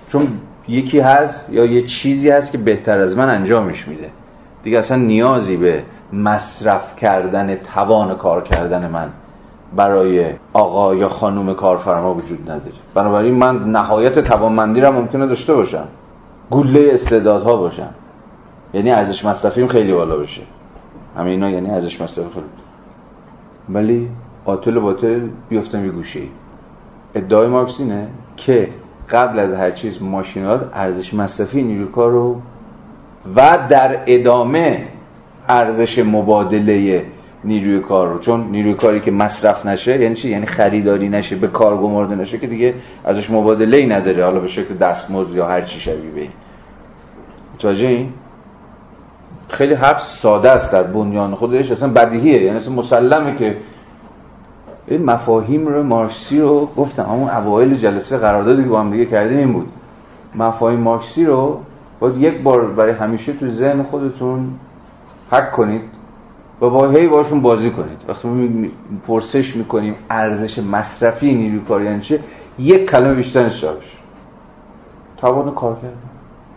چون 0.09 0.27
یکی 0.71 0.99
هست 0.99 1.53
یا 1.53 1.65
یه 1.65 1.81
چیزی 1.81 2.29
هست 2.29 2.51
که 2.51 2.57
بهتر 2.57 2.97
از 2.97 3.17
من 3.17 3.29
انجامش 3.29 3.87
میده. 3.87 4.09
دیگه 4.63 4.77
اصلا 4.77 4.97
نیازی 4.97 5.57
به 5.57 5.83
مصرف 6.13 6.95
کردن 6.95 7.55
توان 7.55 8.15
کار 8.15 8.43
کردن 8.43 8.87
من 8.87 9.09
برای 9.75 10.33
آقا 10.53 10.95
یا 10.95 11.07
خانوم 11.07 11.53
کارفرما 11.53 12.13
وجود 12.13 12.41
نداره. 12.51 12.71
بنابراین 12.93 13.33
من 13.33 13.71
نهایت 13.71 14.19
توانمندی 14.19 14.81
را 14.81 14.91
ممکنه 14.91 15.27
داشته 15.27 15.53
باشم. 15.53 15.87
گله 16.51 16.89
استعدادها 16.93 17.55
باشم. 17.55 17.89
یعنی 18.73 18.91
ارزش 18.91 19.25
مصرفیم 19.25 19.67
خیلی 19.67 19.93
بالا 19.93 20.17
بشه. 20.17 20.41
همه 21.17 21.31
یعنی 21.31 21.69
ارزش 21.69 22.01
مصرفی 22.01 22.29
خیلی 22.33 22.45
ولی 23.69 24.09
قاتل 24.45 24.79
باطل 24.79 25.29
بیفتم 25.49 25.85
یه 25.85 25.91
گوشه 25.91 26.19
ای 26.19 26.29
ادعای 27.15 27.47
مارکس 27.47 27.79
اینه 27.79 28.07
که 28.37 28.69
قبل 29.11 29.39
از 29.39 29.53
هر 29.53 29.71
چیز 29.71 30.01
ماشینات 30.01 30.69
ارزش 30.73 31.13
مصرفی 31.13 31.63
نیروی 31.63 31.87
کار 31.91 32.11
رو 32.11 32.41
و 33.35 33.57
در 33.69 33.99
ادامه 34.05 34.87
ارزش 35.47 35.99
مبادله 35.99 37.05
نیروی 37.43 37.79
کار 37.79 38.07
رو. 38.07 38.19
چون 38.19 38.47
نیروی 38.51 38.73
کاری 38.73 38.99
که 38.99 39.11
مصرف 39.11 39.65
نشه 39.65 40.01
یعنی 40.01 40.15
چی؟ 40.15 40.29
یعنی 40.29 40.45
خریداری 40.45 41.09
نشه 41.09 41.35
به 41.35 41.47
کار 41.47 41.77
گمارده 41.77 42.15
نشه 42.15 42.37
که 42.37 42.47
دیگه 42.47 42.73
ازش 43.03 43.29
مبادله 43.29 43.77
ای 43.77 43.85
نداره. 43.85 44.25
حالا 44.25 44.39
به 44.39 44.47
شکل 44.47 44.73
دستمزد 44.73 45.35
یا 45.35 45.47
هر 45.47 45.61
چی 45.61 45.79
شبیه 45.79 46.11
به 46.11 46.21
این. 46.21 46.31
متوجه 47.55 47.87
این؟ 47.87 48.09
خیلی 49.47 49.73
حرف 49.73 50.01
ساده 50.01 50.51
است 50.51 50.71
در 50.73 50.83
بنیان 50.83 51.35
خودش. 51.35 51.71
اصلا 51.71 51.89
بدیهیه. 51.93 52.43
یعنی 52.43 52.57
اصلا 52.57 52.73
مسلمه 52.73 53.35
که 53.35 53.57
این 54.91 55.05
مفاهیم 55.05 55.67
رو 55.67 55.83
مارکسی 55.83 56.41
رو 56.41 56.69
گفتم 56.77 57.03
همون 57.03 57.29
اوایل 57.29 57.77
جلسه 57.77 58.17
قراردادی 58.17 58.63
که 58.63 58.69
با 58.69 58.79
هم 58.79 58.91
دیگه 58.91 59.05
کردیم 59.05 59.37
این 59.37 59.53
بود. 59.53 59.67
مفاهیم 60.35 60.79
مارکسی 60.79 61.25
رو 61.25 61.59
باید 61.99 62.17
یک 62.17 62.43
بار 62.43 62.71
برای 62.71 62.93
همیشه 62.93 63.33
تو 63.33 63.47
ذهن 63.47 63.83
خودتون 63.83 64.53
حک 65.31 65.51
کنید 65.51 65.81
و 66.61 66.69
با 66.69 66.89
هی 66.89 67.07
باشون 67.07 67.41
بازی 67.41 67.71
کنید. 67.71 68.05
وقتی 68.07 68.27
می 68.27 68.71
پرسش 69.07 69.55
می‌کنیم 69.55 69.95
ارزش 70.09 70.59
مصرفی 70.59 71.35
نیروی 71.35 71.59
کار 71.59 71.81
یعنی 71.81 72.01
چه 72.01 72.19
یک 72.59 72.89
کلمه 72.89 73.13
بیشتر 73.13 73.49
جوابش 73.49 73.97
توان 75.17 75.51
کار 75.51 75.75
کردن. 75.75 75.95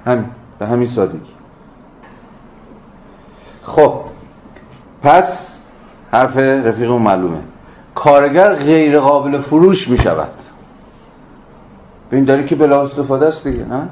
همین 0.07 0.27
به 0.59 0.67
همین 0.67 0.87
سادگی. 0.87 1.31
خب 3.63 4.01
پس 5.03 5.61
حرف 6.13 6.37
رفیقمون 6.37 7.03
معلومه. 7.03 7.39
کارگر 7.95 8.55
غیر 8.55 9.01
قابل 9.01 9.41
فروش 9.41 9.89
می 9.89 9.99
شود 9.99 10.33
ببین 12.11 12.25
داری 12.25 12.45
که 12.45 12.55
بلا 12.55 12.83
استفاده 12.83 13.27
است 13.27 13.47
دیگه 13.47 13.65
نه؟ 13.65 13.89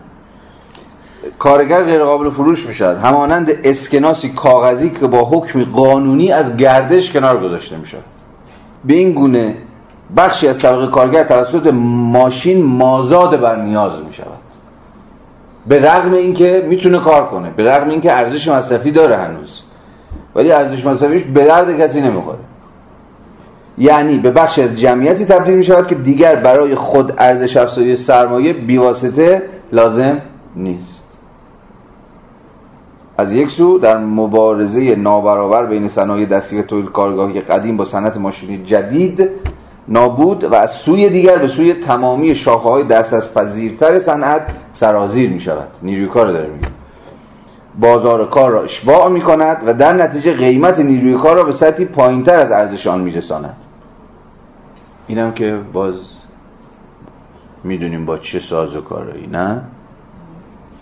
کارگر 1.38 1.84
غیر 1.84 2.04
قابل 2.04 2.30
فروش 2.30 2.66
می 2.66 2.74
شود 2.74 2.96
همانند 2.96 3.50
اسکناسی 3.64 4.32
کاغذی 4.32 4.90
که 4.90 5.06
با 5.06 5.18
حکم 5.18 5.64
قانونی 5.64 6.32
از 6.32 6.56
گردش 6.56 7.12
کنار 7.12 7.40
گذاشته 7.40 7.76
می 7.76 7.86
شود 7.86 8.04
به 8.84 8.94
این 8.94 9.12
گونه 9.12 9.56
بخشی 10.16 10.48
از 10.48 10.58
طبقه 10.58 10.86
کارگر 10.86 11.24
توسط 11.24 11.66
ماشین 11.72 12.64
مازاد 12.64 13.40
بر 13.40 13.56
نیاز 13.56 14.04
می 14.06 14.12
شود 14.12 14.26
به 15.66 15.78
رغم 15.78 16.12
اینکه 16.12 16.66
می‌تونه 16.68 16.98
کار 16.98 17.26
کنه 17.26 17.50
به 17.50 17.62
رغم 17.62 17.88
اینکه 17.88 18.12
ارزش 18.12 18.48
مصرفی 18.48 18.90
داره 18.90 19.16
هنوز. 19.16 19.62
ولی 20.34 20.52
ارزش 20.52 20.86
مصرفیش 20.86 21.24
به 21.24 21.44
درد 21.44 21.80
کسی 21.80 22.00
نمی‌خوره. 22.00 22.38
یعنی 23.82 24.18
به 24.18 24.30
بخش 24.30 24.58
از 24.58 24.80
جمعیتی 24.80 25.24
تبدیل 25.24 25.54
می 25.54 25.64
شود 25.64 25.86
که 25.86 25.94
دیگر 25.94 26.36
برای 26.36 26.74
خود 26.74 27.12
ارزش 27.18 27.56
افزایی 27.56 27.96
سرمایه 27.96 28.52
بیواسطه 28.52 29.42
لازم 29.72 30.18
نیست. 30.56 31.04
از 33.18 33.32
یک 33.32 33.50
سو 33.50 33.78
در 33.78 33.98
مبارزه 33.98 34.96
نابرابر 34.96 35.66
بین 35.66 35.88
صنایع 35.88 36.26
دستی 36.26 36.62
تولید 36.62 36.92
کارگاهی 36.92 37.40
قدیم 37.40 37.76
با 37.76 37.84
صنعت 37.84 38.16
ماشینی 38.16 38.62
جدید 38.64 39.28
نابود 39.88 40.44
و 40.44 40.54
از 40.54 40.70
سوی 40.70 41.08
دیگر 41.08 41.38
به 41.38 41.48
سوی 41.48 41.74
تمامی 41.74 42.34
شاخه 42.34 42.68
های 42.68 42.84
دست 42.84 43.12
از 43.12 43.34
پذیرتر 43.34 43.98
صنعت 43.98 44.54
سرازیر 44.72 45.30
می 45.30 45.40
شود 45.40 45.68
نیروی 45.82 46.06
کار 46.06 46.26
داره 46.26 46.46
میگه. 46.46 46.68
بازار 47.80 48.30
کار 48.30 48.50
را 48.50 48.62
اشباع 48.62 49.08
می 49.08 49.20
کند 49.20 49.62
و 49.66 49.74
در 49.74 49.92
نتیجه 49.92 50.32
قیمت 50.32 50.80
نیروی 50.80 51.14
کار 51.14 51.36
را 51.36 51.44
به 51.44 51.52
سطحی 51.52 51.84
پایینتر 51.84 52.34
از 52.34 52.52
ارزش 52.52 52.86
آن 52.86 53.00
می 53.00 53.10
رساند 53.10 53.56
اینم 55.12 55.32
که 55.32 55.60
باز 55.72 56.14
می‌دونیم 57.64 58.06
با 58.06 58.18
چه 58.18 58.40
ساز 58.40 58.76
و 58.76 58.80
کارایی 58.80 59.26
نه؟ 59.26 59.62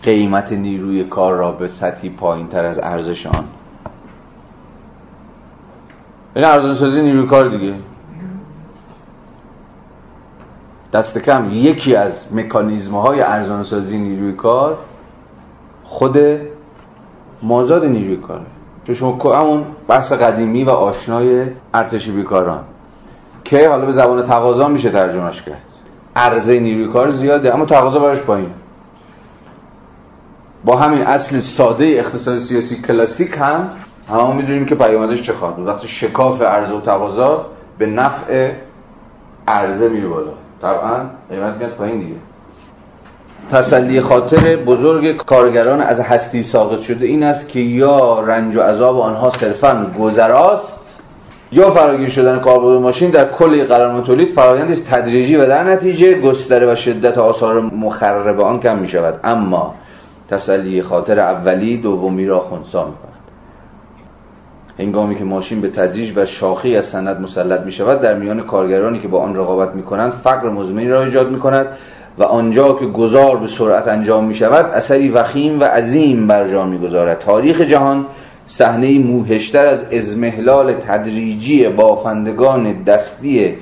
قیمت 0.02 0.52
نیروی 0.52 1.04
کار 1.04 1.34
را 1.34 1.52
به 1.52 1.68
سطحی 1.68 2.10
پایینتر 2.10 2.64
از 2.64 2.78
ارزش 2.78 3.26
آن. 3.26 3.44
این 6.36 6.44
ارزان 6.44 6.74
سازی 6.74 7.02
نیروی 7.02 7.26
کار 7.26 7.48
دیگه. 7.48 7.74
دست 10.92 11.18
کم. 11.18 11.48
یکی 11.52 11.96
از 11.96 12.34
مکانیزم 12.34 12.94
های 12.96 13.20
ارزان 13.20 13.62
سازی 13.62 13.98
نیروی 13.98 14.32
کار 14.32 14.78
خود 15.82 16.18
مازاد 17.42 17.84
نیروی 17.84 18.16
کاره. 18.16 18.46
چون 18.84 18.94
شما 18.94 19.34
همون 19.34 19.64
بحث 19.88 20.12
قدیمی 20.12 20.64
و 20.64 20.70
آشنای 20.70 21.50
ارتش 21.74 22.08
بیکاران. 22.08 22.64
که 23.51 23.68
حالا 23.68 23.86
به 23.86 23.92
زبان 23.92 24.22
تقاضا 24.22 24.68
میشه 24.68 24.90
ترجمهش 24.90 25.42
کرد. 25.42 25.64
عرضه 26.16 26.61
نیروی 26.61 26.92
کار 26.92 27.11
زیاده 27.11 27.55
اما 27.55 27.64
تقاضا 27.64 27.98
براش 27.98 28.20
پایین 28.20 28.51
با 30.64 30.76
همین 30.76 31.03
اصل 31.03 31.40
ساده 31.40 31.84
اقتصاد 31.84 32.38
سیاسی 32.38 32.82
کلاسیک 32.82 33.30
هم 33.38 33.70
همه 34.11 34.34
می‌دونیم 34.34 34.66
که 34.66 34.74
پیامدش 34.74 35.22
چه 35.22 35.32
خواهد 35.32 35.57
بود. 35.57 35.66
وقتی 35.66 35.88
شکاف 35.88 36.42
عرضه 36.42 36.74
و 36.74 36.80
تقاضا 36.80 37.46
به 37.78 37.86
نفع 37.86 38.53
عرضه 39.48 39.88
میره 39.88 40.09
بالا. 40.09 40.32
طبعا 40.62 41.01
قیمت 41.30 41.57
میاد 41.57 41.70
پایین 41.70 41.98
دیگه. 41.98 42.16
تسلی 43.53 44.01
خاطر 44.01 44.57
بزرگ 44.57 45.16
کارگران 45.16 45.80
از 45.80 46.01
هستی 46.01 46.42
ساقط 46.42 46.80
شده 46.80 47.07
این 47.07 47.22
است 47.22 47.48
که 47.48 47.61
یا 47.61 48.20
رنج 48.20 48.57
و 48.57 48.61
عذاب 48.61 49.01
آنها 49.01 49.30
صرفا 49.30 49.92
گذراست 49.98 50.79
یا 51.53 51.70
فراگیر 51.70 52.09
شدن 52.09 52.38
کاربرد 52.38 52.80
ماشین 52.80 53.11
در 53.11 53.24
کل 53.24 53.64
قرار 53.64 54.03
تولید 54.03 54.28
فرایندی 54.28 54.72
است 54.72 54.90
تدریجی 54.90 55.36
و 55.36 55.46
در 55.46 55.64
نتیجه 55.64 56.20
گستره 56.20 56.72
و 56.72 56.74
شدت 56.74 57.18
آثار 57.18 57.61
مخرب 57.61 58.40
آن 58.40 58.61
کم 58.61 58.78
می 58.78 58.88
شود 58.88 59.20
اما 59.24 59.74
تسلی 60.28 60.82
خاطر 60.82 61.20
اولی 61.20 61.76
دومی 61.76 62.26
را 62.26 62.38
خونسا 62.38 62.84
می 62.84 62.92
کند 62.92 63.11
هنگامی 64.78 65.14
که 65.14 65.24
ماشین 65.24 65.61
به 65.61 65.68
تدریج 65.68 66.12
و 66.16 66.26
شاخی 66.26 66.76
از 66.76 66.84
سند 66.84 67.20
مسلط 67.20 67.61
می 67.61 67.72
شود 67.72 68.01
در 68.01 68.14
میان 68.14 68.40
کارگرانی 68.40 68.98
که 68.98 69.09
با 69.09 69.22
آن 69.22 69.36
رقابت 69.36 69.74
می 69.74 69.82
کنند 69.82 70.12
فقر 70.12 70.51
مزمنی 70.51 70.88
را 70.88 71.05
ایجاد 71.05 71.30
می 71.30 71.38
کند 71.38 71.66
و 72.18 72.24
آنجا 72.24 72.72
که 72.72 72.86
گذار 72.86 73.36
به 73.36 73.46
سرعت 73.46 73.88
انجام 73.88 74.24
می 74.24 74.34
شود 74.34 74.64
اثری 74.64 75.09
وخیم 75.09 75.61
و 75.61 75.64
عظیم 75.64 76.26
بر 76.26 76.46
جا 76.51 76.66
می 76.66 76.78
گذارد 76.78 77.18
تاریخ 77.18 77.61
جهان 77.61 78.07
صحنه 78.59 78.98
موهشتر 78.98 79.66
از 79.66 79.84
ازمهلال 79.92 80.72
تدریجی 80.72 81.68
بافندگان 81.68 82.82
دستی 82.82 83.55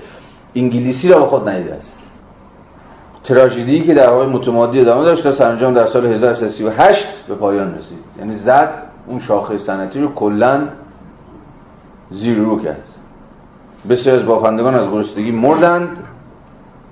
انگلیسی 0.55 1.09
را 1.09 1.21
به 1.21 1.27
خود 1.27 1.49
ندیده 1.49 1.75
است. 1.75 1.99
تراژدی 3.25 3.81
که 3.81 3.95
در 3.95 4.11
واقع 4.11 4.27
متمادی 4.27 4.81
ادامه 4.81 5.05
داشت 5.05 5.23
تا 5.23 5.33
سرانجام 5.33 5.75
در 5.75 5.87
سال 5.87 6.07
1338 6.07 7.27
به 7.29 7.35
پایان 7.35 7.75
رسید. 7.75 7.99
یعنی 8.19 8.35
زد 8.35 8.83
اون 9.07 9.19
شاخه 9.19 9.59
صنعتی 9.59 10.01
رو 10.01 10.15
کلا 10.15 10.69
زیر 12.11 12.39
رو 12.39 12.63
کرد. 12.63 12.85
بسیار 13.89 14.19
از 14.19 14.27
بافندگان 14.27 14.75
از 14.75 14.91
گرسنگی 14.91 15.31
مردند 15.31 15.99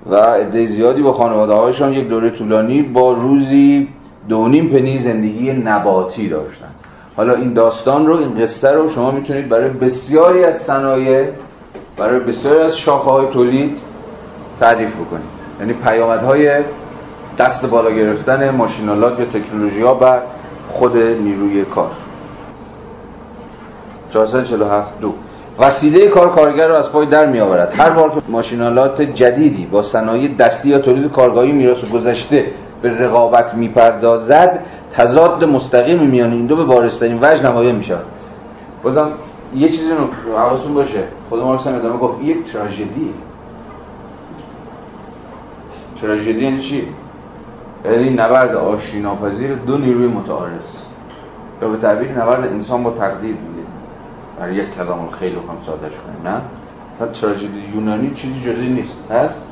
و 0.09 0.15
عده 0.15 0.67
زیادی 0.67 1.01
با 1.01 1.11
خانواده 1.11 1.53
هایشان 1.53 1.93
یک 1.93 2.07
دوره 2.07 2.29
طولانی 2.29 2.81
با 2.81 3.13
روزی 3.13 3.87
دونیم 4.29 4.69
پنی 4.69 4.99
زندگی 4.99 5.53
نباتی 5.53 6.29
داشتند. 6.29 6.76
حالا 7.17 7.33
این 7.33 7.53
داستان 7.53 8.07
رو 8.07 8.17
این 8.17 8.35
قصه 8.35 8.71
رو 8.71 8.89
شما 8.89 9.11
می‌تونید 9.11 9.49
برای 9.49 9.69
بسیاری 9.69 10.43
از 10.43 10.55
صنایع 10.55 11.29
برای 11.97 12.19
بسیاری 12.19 12.59
از 12.59 12.77
شاخه 12.77 13.11
های 13.11 13.27
تولید 13.27 13.79
تعریف 14.59 14.95
بکنید. 14.95 15.37
یعنی 15.59 15.73
پیامدهای 15.73 16.63
دست 17.37 17.65
بالا 17.65 17.91
گرفتن 17.91 18.49
ماشینالات 18.49 19.19
یا 19.19 19.25
تکنولوژی 19.25 19.81
ها 19.81 19.93
بر 19.93 20.21
خود 20.67 20.97
نیروی 20.97 21.65
کار. 21.65 21.91
447 24.09 24.99
دو. 25.01 25.13
وسیله 25.59 26.07
کار 26.07 26.35
کارگر 26.35 26.67
رو 26.67 26.75
از 26.75 26.91
پای 26.91 27.05
در 27.05 27.25
می 27.25 27.39
آورد 27.39 27.73
هر 27.77 27.89
بار 27.89 28.09
که 28.09 28.21
ماشینالات 28.29 29.01
جدیدی 29.01 29.65
با 29.65 29.83
صنایع 29.83 30.35
دستی 30.35 30.69
یا 30.69 30.79
تولید 30.79 31.11
کارگاهی 31.11 31.51
میراث 31.51 31.85
گذشته 31.85 32.45
به 32.81 32.89
رقابت 32.89 33.53
می‌پردازد 33.53 34.65
تضاد 34.93 35.43
مستقیم 35.43 35.99
میان 35.99 36.31
این 36.31 36.45
دو 36.45 36.55
به 36.55 36.63
بارسترین 36.63 37.19
وجه 37.21 37.45
نمایان 37.45 37.75
می‌شود. 37.75 38.05
بازم 38.83 39.09
یه 39.55 39.67
چیزی 39.67 39.91
رو 39.91 40.33
حواستون 40.37 40.73
باشه. 40.73 41.03
خود 41.29 41.43
مارکس 41.43 41.67
هم 41.67 41.75
ادامه 41.75 41.97
گفت 41.97 42.23
یک 42.23 42.53
تراژدی. 42.53 43.13
تراژدی 46.01 46.45
یعنی 46.45 46.59
چی؟ 46.59 46.87
یعنی 47.85 48.09
نبرد 48.09 48.55
آشتی 48.55 48.99
ناپذیر 48.99 49.53
دو 49.53 49.77
نیروی 49.77 50.07
متعارض. 50.07 50.67
یا 51.61 51.67
به 51.69 51.77
تعبیر 51.77 52.11
نبرد 52.11 52.43
انسان 52.43 52.83
با 52.83 52.91
تقدیر. 52.91 53.31
دیگه 53.31 53.67
برای 54.39 54.55
یک 54.55 54.75
کلام 54.75 55.09
خیلی 55.09 55.35
هم 55.35 55.57
سادهش 55.65 55.91
کنیم 55.91 56.33
نه؟ 56.33 56.41
تا 56.99 57.07
تراژدی 57.07 57.63
یونانی 57.75 58.13
چیزی 58.13 58.39
جزی 58.39 58.67
نیست. 58.67 59.11
هست 59.11 59.43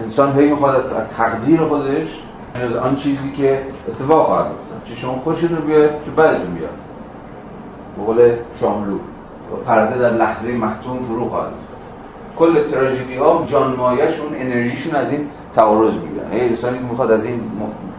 انسان 0.00 0.38
هی 0.38 0.50
می‌خواد 0.50 0.74
از 0.74 0.82
تقدیر 1.16 1.60
خودش 1.60 2.08
از 2.54 2.76
آن 2.76 2.96
چیزی 2.96 3.32
که 3.36 3.62
اتفاق 3.88 4.26
خواهد 4.26 4.46
افتاد. 4.46 4.82
چه 4.84 4.94
شما 4.94 5.12
خوشتون 5.12 5.58
بیاد 5.58 5.90
که 5.90 6.10
بعدتون 6.16 6.54
بیاد 6.54 6.70
به 7.96 8.04
قول 8.04 8.32
شاملو 8.60 8.98
پرده 9.66 9.98
در 9.98 10.10
لحظه 10.10 10.52
محتوم 10.52 10.98
فرو 11.08 11.28
خواهد 11.28 11.50
کل 12.38 12.70
تراژدی 12.70 13.16
ها 13.16 13.44
جانمایشون 13.46 14.26
انرژیشون 14.36 14.94
از 14.94 15.12
این 15.12 15.20
تعارض 15.56 15.94
می‌گیرن. 15.94 16.32
یه 16.32 16.42
انسانی 16.50 16.78
که 16.78 16.84
می‌خواد 16.84 17.10
از 17.10 17.24
این 17.24 17.40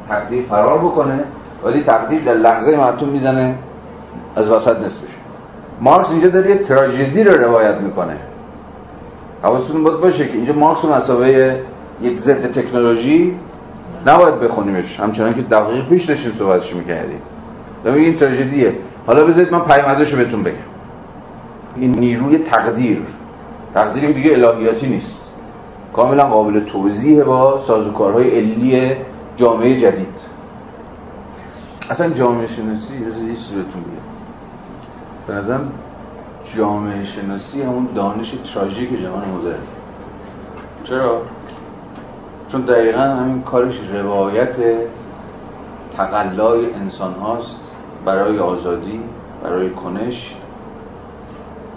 تقدیر 0.09 0.43
فرار 0.49 0.77
بکنه 0.77 1.23
ولی 1.63 1.83
تقدیر 1.83 2.21
در 2.23 2.33
لحظه 2.33 2.77
محتوم 2.77 3.09
می‌زنه 3.09 3.55
از 4.35 4.49
وسط 4.49 4.79
نصفش 4.79 5.15
مارکس 5.81 6.09
اینجا 6.09 6.27
داره 6.27 6.49
یه 6.49 6.57
تراژدی 6.57 7.23
رو 7.23 7.43
روایت 7.43 7.75
می‌کنه. 7.75 8.17
حواستون 9.43 9.83
باید 9.83 9.99
باشه 9.99 10.27
که 10.27 10.33
اینجا 10.33 10.53
مارکس 10.53 10.85
مسابقه 10.85 11.63
یک 12.01 12.19
ضد 12.19 12.51
تکنولوژی 12.51 13.35
نباید 14.05 14.39
بخونیمش. 14.39 14.99
همچنان 14.99 15.33
که 15.33 15.41
دقیق 15.41 15.89
پیش 15.89 16.05
داشتیم 16.05 16.31
صحبتش 16.31 16.75
می‌کردیم. 16.75 17.19
دارم 17.83 17.97
این 17.97 18.15
تراژدیه. 18.15 18.75
حالا 19.07 19.25
بذارید 19.25 19.51
من 19.51 19.59
پیامدش 19.59 20.11
رو 20.11 20.17
بهتون 20.17 20.43
بگم. 20.43 20.55
این 21.75 21.91
نیروی 21.91 22.37
تقدیر. 22.37 23.01
تقدیری 23.73 24.13
دیگه 24.13 24.31
الهیاتی 24.31 24.87
نیست. 24.87 25.21
کاملا 25.93 26.23
قابل 26.23 26.59
توضیح 26.59 27.23
با 27.23 27.61
سازوکارهای 27.67 28.39
علی 28.39 28.95
جامعه 29.35 29.77
جدید. 29.77 30.27
اصلا 31.89 32.09
جامعه 32.09 32.47
شناسی 32.47 32.93
یه 32.93 33.35
چیزی 33.35 33.55
بهتون 33.55 33.81
بگم. 33.81 34.05
به 35.27 35.33
نظرم 35.33 35.71
جامعه 36.57 37.03
شناسی 37.03 37.61
همون 37.61 37.87
دانش 37.95 38.35
تراژیک 38.53 39.01
جهان 39.01 39.23
مدرن. 39.29 39.55
چرا؟ 40.83 41.21
چون 42.51 42.61
دقیقا 42.61 43.01
همین 43.01 43.41
کارش 43.41 43.79
روایت 43.93 44.55
تقلای 45.97 46.73
انسان 46.73 47.13
هاست 47.13 47.59
برای 48.05 48.39
آزادی 48.39 49.01
برای 49.43 49.69
کنش 49.69 50.35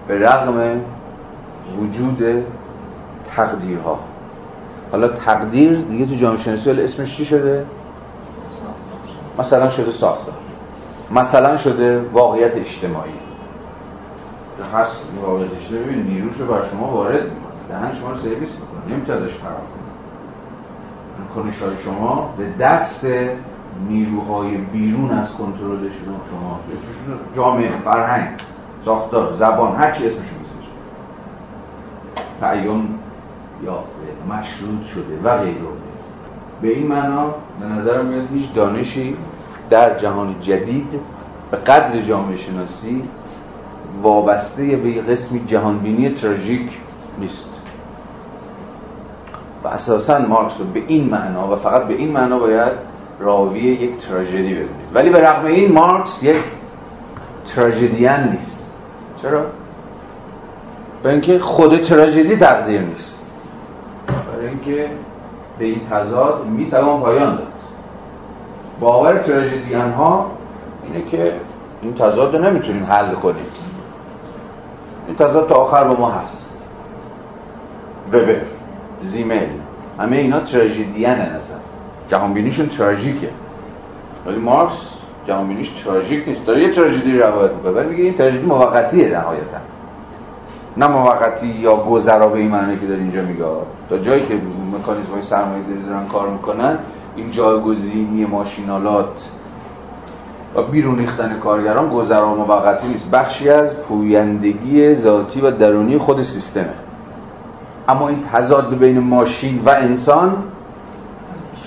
به 0.08 0.18
رغم 0.18 0.80
وجود 1.78 2.44
تقدیرها. 3.24 3.98
حالا 4.92 5.08
تقدیر 5.08 5.80
دیگه 5.80 6.06
تو 6.06 6.14
جامعه 6.14 6.38
شناسی 6.38 6.70
اسمش 6.70 7.16
چی 7.16 7.24
شده؟ 7.24 7.66
مثلا 9.38 9.68
شده 9.68 9.92
ساختار. 9.92 10.34
مثلا 11.10 11.56
شده 11.56 12.00
واقعیت 12.12 12.56
اجتماعی. 12.56 13.12
هست 14.74 15.02
واقعیت 15.22 15.50
اجتماعی 15.52 15.84
ببین 15.84 16.02
نیروش 16.02 16.36
رو 16.36 16.46
بر 16.46 16.68
شما 16.68 16.86
وارد 16.86 17.22
می‌کنه. 17.22 17.38
دهن 17.68 17.98
شما 18.00 18.10
رو 18.10 18.16
سرویس 18.16 18.50
می‌کنه. 18.50 18.94
نمی‌تونه 18.94 19.18
ازش 19.18 19.34
فرار 19.34 19.60
کنش 21.34 21.62
های 21.62 21.78
شما 21.78 22.34
به 22.38 22.64
دست 22.64 23.06
نیروهای 23.88 24.56
بیرون 24.56 25.10
از 25.10 25.32
کنترل 25.34 25.78
شما 25.78 26.60
جامعه 27.36 27.70
فرهنگ 27.84 28.40
ساختار 28.84 29.36
زبان 29.36 29.76
هر 29.76 29.90
چی 29.92 30.06
اسمش 30.06 30.16
می‌ذاره 30.16 30.68
تعیین 32.40 32.88
یافته 33.64 34.06
مشروط 34.28 34.84
شده 34.84 35.20
و 35.24 35.38
غیره 35.38 35.58
به 36.62 36.68
این 36.68 36.86
معنا 36.86 37.34
به 37.60 37.66
نظر 37.66 38.02
میاد 38.02 38.28
هیچ 38.34 38.54
دانشی 38.54 39.16
در 39.70 39.98
جهان 39.98 40.34
جدید 40.40 41.00
به 41.50 41.56
قدر 41.56 42.02
جامعه 42.02 42.36
شناسی 42.36 43.02
وابسته 44.02 44.76
به 44.76 45.00
قسمی 45.00 45.44
جهانبینی 45.46 46.14
تراژیک 46.14 46.78
نیست. 47.18 47.57
و 49.64 49.68
اساسا 49.68 50.18
مارکس 50.18 50.60
رو 50.60 50.66
به 50.66 50.82
این 50.86 51.10
معنا 51.10 51.52
و 51.52 51.56
فقط 51.56 51.82
به 51.82 51.94
این 51.94 52.12
معنا 52.12 52.38
باید 52.38 52.72
راوی 53.20 53.60
یک 53.60 53.96
تراژدی 54.08 54.54
ببینید 54.54 54.88
ولی 54.94 55.10
به 55.10 55.20
رغم 55.20 55.44
این 55.44 55.72
مارکس 55.72 56.22
یک 56.22 56.36
تراژدیان 57.54 58.28
نیست. 58.28 58.64
چرا؟ 59.22 59.42
به 61.02 61.08
اینکه 61.10 61.38
خود 61.38 61.82
تراژدی 61.82 62.36
تقدیر 62.36 62.80
نیست. 62.80 63.18
برای 64.06 64.48
اینکه 64.48 64.90
به 65.58 65.64
این 65.64 65.80
تضاد 65.90 66.46
می‌توان 66.46 67.00
پایان 67.00 67.36
داد. 67.36 67.52
باور 68.80 69.18
تراژدیان 69.18 69.92
ها 69.92 70.30
اینه 70.84 71.04
که 71.04 71.32
این 71.82 71.94
تضاد 71.94 72.36
رو 72.36 72.44
نمی‌تونیم 72.44 72.84
حل 72.84 73.14
کنیم. 73.14 73.46
این 75.06 75.16
تضاد 75.16 75.48
تا 75.48 75.54
آخر 75.54 75.84
با 75.84 75.94
ما 75.94 76.10
هست. 76.10 76.50
وبر 78.12 78.36
زیمل 79.02 79.46
همه 79.98 80.16
اینا 80.16 80.40
تراژدیان 80.40 81.18
اصلا. 81.20 81.56
جهانبینیشون 82.08 82.68
تراژیکه 82.68 83.28
ولی 84.26 84.38
مارکس 84.38 84.88
جهانبینیش 85.26 85.70
تراژیک 85.84 86.28
نیست. 86.28 86.46
داره 86.46 86.62
یه 86.62 86.70
تراژدی 86.70 87.18
روایت 87.18 87.52
می‌کنه 87.52 87.72
ولی 87.72 87.88
میگه 87.88 88.04
این 88.04 88.14
تراژدی 88.14 88.46
موقتیه 88.46 89.18
نهایتا. 89.18 89.58
نه 90.76 90.88
موقتی 90.88 91.46
یا 91.46 91.76
گذرا 91.76 92.28
به 92.28 92.38
این 92.38 92.50
معنی 92.50 92.78
که 92.78 92.86
داره 92.86 93.00
اینجا 93.00 93.22
میگه. 93.22 93.44
تا 93.90 93.98
جایی 93.98 94.26
که 94.26 94.34
مکانیزم 94.78 95.12
های 95.12 95.22
سرمایه 95.22 95.62
دارن 95.86 96.06
کار 96.06 96.28
می‌کنن 96.28 96.78
این 97.16 97.30
جایگزینی 97.30 98.24
ماشینالات 98.24 99.30
و 100.54 100.62
بیرون 100.62 100.98
ریختن 100.98 101.38
کارگران 101.38 101.88
گذرا 101.88 102.34
موقتی 102.34 102.88
نیست. 102.88 103.10
بخشی 103.10 103.48
از 103.50 103.76
پویندگی 103.80 104.94
ذاتی 104.94 105.40
و 105.40 105.50
درونی 105.50 105.98
خود 105.98 106.22
سیستمه. 106.22 106.74
اما 107.88 108.08
این 108.08 108.20
تضاد 108.32 108.78
بین 108.78 108.98
ماشین 108.98 109.62
و 109.66 109.70
انسان 109.70 110.36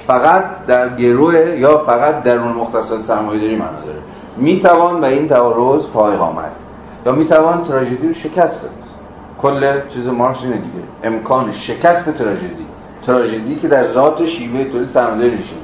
فقط 0.08 0.66
در 0.68 0.96
گروه 0.96 1.36
یا 1.36 1.78
فقط 1.78 2.24
درون 2.24 2.52
مختصات 2.52 3.02
سرمایه 3.02 3.42
داری 3.42 3.56
معنا 3.56 3.80
داره. 3.86 4.00
می‌توان 4.38 5.02
به 5.02 5.08
این 5.08 5.28
تعارض 5.28 5.86
پایق 5.86 6.22
آمد. 6.22 6.52
یا 7.06 7.12
می‌توان 7.12 7.64
تراژدی 7.64 8.08
رو 8.08 8.14
شکست 8.14 8.62
داد. 8.62 8.72
کل 9.42 9.80
چیز 9.90 10.08
مارکس 10.08 10.40
اینه 10.44 10.56
دیگه. 10.56 10.84
امکان 11.04 11.52
شکست 11.52 12.18
تراژدی. 12.18 12.66
تراژدی 13.06 13.56
که 13.56 13.68
در 13.68 13.88
ذات 13.88 14.26
شیوه 14.26 14.64
تولید 14.64 14.88
سرمایه‌داری 14.88 15.36
نشده 15.36 15.56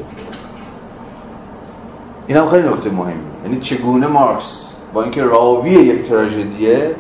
این 2.28 2.38
هم 2.38 2.50
خیلی 2.50 2.68
نکته 2.70 2.90
مهمی. 2.90 3.14
یعنی 3.44 3.60
چگونه 3.60 4.08
مارکس 4.08 4.74
با 4.94 5.04
اینکه 5.04 5.24
راوی 5.24 5.70
یک 5.70 6.10
تراژدیه 6.10 6.96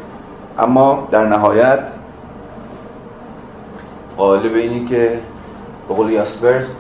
اما 0.60 1.08
در 1.12 1.26
نهایت 1.26 1.80
قالب 4.18 4.56
اینی 4.56 4.86
که 4.86 5.20
به 5.88 5.94
قول 5.94 6.10
یاسپرس 6.10 6.76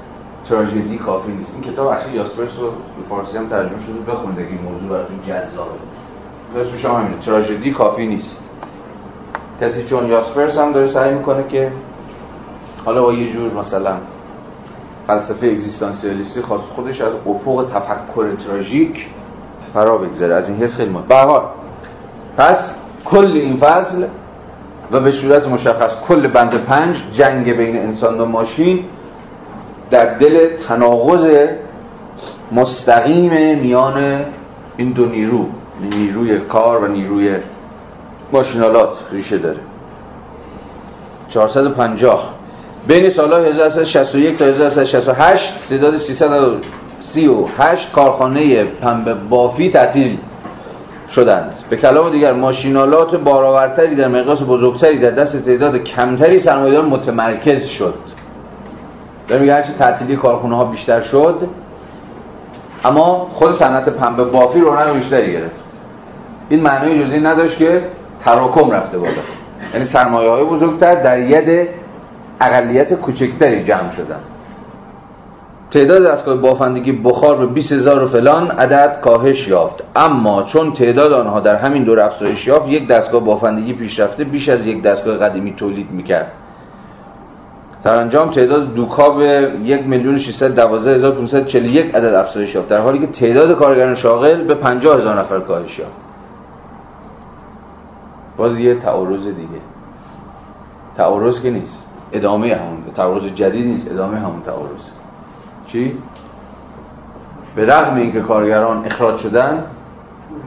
تراژدی 0.49 0.97
کافی 0.97 1.31
نیست. 1.31 1.53
این 1.53 1.73
کتاب 1.73 1.87
اخیر 1.87 2.15
یاسپرس 2.15 2.59
رو 2.59 2.67
به 2.67 3.09
فارسی 3.09 3.37
هم 3.37 3.47
ترجمه 3.47 3.83
شده 3.87 4.11
بخونید 4.11 4.39
این 4.39 4.59
موضوع 4.61 4.89
براتون 4.89 5.19
جذابه. 5.27 5.71
اسمش 6.55 6.85
هم 6.85 6.91
همینه 6.91 7.21
تراژدی 7.25 7.71
کافی 7.71 8.07
نیست. 8.07 8.49
کسی 9.61 9.85
چون 9.85 10.07
یاسپرس 10.07 10.57
هم 10.57 10.71
داره 10.71 10.87
سعی 10.87 11.13
می‌کنه 11.13 11.43
که 11.47 11.71
حالا 12.85 13.03
با 13.03 13.13
یه 13.13 13.33
جور 13.33 13.53
مثلا 13.53 13.97
فلسفه 15.07 15.47
اگزیستانسیالیستی 15.47 16.41
خاص 16.41 16.61
خودش 16.61 17.01
از 17.01 17.13
افق 17.27 17.65
تفکر 17.73 18.35
تراژیک 18.47 19.07
فرا 19.73 19.97
بگذره. 19.97 20.35
از 20.35 20.49
این 20.49 20.57
حس 20.57 20.75
خیلی 20.75 20.89
مهم. 20.89 21.41
پس 22.37 22.75
کل 23.05 23.27
این 23.27 23.57
فصل 23.57 24.07
و 24.91 24.99
به 24.99 25.11
صورت 25.11 25.47
مشخص 25.47 25.95
کل 26.07 26.27
بند 26.27 26.65
پنج 26.65 26.95
جنگ 27.11 27.57
بین 27.57 27.77
انسان 27.77 28.19
و 28.19 28.25
ماشین 28.25 28.83
در 29.89 30.17
دل 30.17 30.57
تناقض 30.67 31.47
مستقیم 32.51 33.59
میان 33.59 34.25
این 34.77 34.91
دو 34.91 35.05
نیرو 35.05 35.45
نیروی 35.81 36.39
کار 36.39 36.83
و 36.83 36.87
نیروی 36.87 37.35
ماشینالات 38.31 38.97
ریشه 39.11 39.37
داره. 39.37 39.59
450 41.29 42.33
بین 42.87 43.09
سالهای 43.09 43.49
1361 43.49 44.37
تا 44.37 44.45
1368 44.45 45.53
تعداد 45.69 45.97
338 45.97 47.91
کارخانه 47.91 48.63
پنبه 48.63 49.13
بافی 49.13 49.71
تعطیل 49.71 50.17
شدند. 51.11 51.55
به 51.69 51.77
کلام 51.77 52.09
دیگر 52.09 52.33
ماشینالات 52.33 53.15
بارآورتری 53.15 53.95
در 53.95 54.07
مقیاس 54.07 54.41
بزرگتری 54.41 54.99
در 54.99 55.11
دست 55.11 55.45
تعداد 55.45 55.77
کمتری 55.77 56.39
سرمایه‌دار 56.39 56.85
متمرکز 56.85 57.63
شد. 57.63 57.95
در 59.27 59.39
میگه 59.39 59.53
هرچی 59.53 59.73
تعطیلی 59.73 60.15
کارخونه 60.15 60.55
ها 60.55 60.65
بیشتر 60.65 61.01
شد 61.01 61.47
اما 62.85 63.27
خود 63.33 63.51
صنعت 63.51 63.89
پنبه 63.89 64.23
بافی 64.23 64.59
رونق 64.59 64.93
بیشتری 64.93 65.31
گرفت. 65.31 65.63
این 66.49 66.61
معنای 66.61 67.05
جزئی 67.05 67.19
نداشت 67.19 67.57
که 67.57 67.81
تراکم 68.25 68.71
رفته 68.71 68.97
بالا. 68.97 69.11
یعنی 69.73 69.85
سرمایه 69.85 70.29
های 70.29 70.43
بزرگتر 70.43 70.95
در 70.95 71.19
ید 71.19 71.69
اقلیت 72.41 72.93
کوچکتری 72.93 73.63
جمع 73.63 73.89
شدن. 73.89 74.19
تعداد 75.71 76.03
دستگاه 76.03 76.37
بافندگی 76.37 76.91
بخار 76.91 77.37
به 77.37 77.45
20 77.45 77.71
هزار 77.71 78.03
و 78.03 78.07
فلان 78.07 78.51
عدد 78.51 79.01
کاهش 79.01 79.47
یافت. 79.47 79.83
اما 79.95 80.43
چون 80.43 80.73
تعداد 80.73 81.13
آنها 81.13 81.39
در 81.39 81.55
همین 81.55 81.83
دور 81.83 81.99
افزایش 81.99 82.47
یافت 82.47 82.69
یک 82.69 82.87
دستگاه 82.87 83.23
بافندگی 83.23 83.73
پیشرفته 83.73 84.23
بیش 84.23 84.49
از 84.49 84.67
یک 84.67 84.83
دستگاه 84.83 85.17
قدیمی 85.17 85.53
تولید 85.53 85.91
می‌کرد. 85.91 86.31
سرانجام 87.79 88.31
تعداد 88.31 88.73
دوکا 88.73 89.09
به 89.09 89.51
1 89.63 89.87
میلیون 89.87 90.19
عدد 91.95 92.13
افزایش 92.13 92.55
یافت. 92.55 92.67
در 92.67 92.81
حالی 92.81 92.99
که 92.99 93.07
تعداد 93.07 93.57
کارگران 93.57 93.95
شاغل 93.95 94.43
به 94.43 94.55
50 94.55 94.97
هزار 94.97 95.19
نفر 95.19 95.39
کاهش 95.39 95.79
یافت. 95.79 95.91
باز 98.37 98.59
یه 98.59 98.75
تعارض 98.75 99.27
دیگه. 99.27 99.61
تعارض 100.97 101.41
که 101.41 101.49
نیست. 101.49 101.89
ادامه 102.11 102.55
همون 102.55 102.77
تعارض 102.95 103.23
جدید 103.23 103.67
نیست. 103.67 103.91
ادامه 103.91 104.17
همون 104.19 104.41
تعارض. 104.41 104.81
چی؟ 105.67 105.97
به 107.55 107.65
رغم 107.65 107.95
اینکه 107.95 108.21
کارگران 108.21 108.85
اخراج 108.85 109.17
شدن 109.17 109.63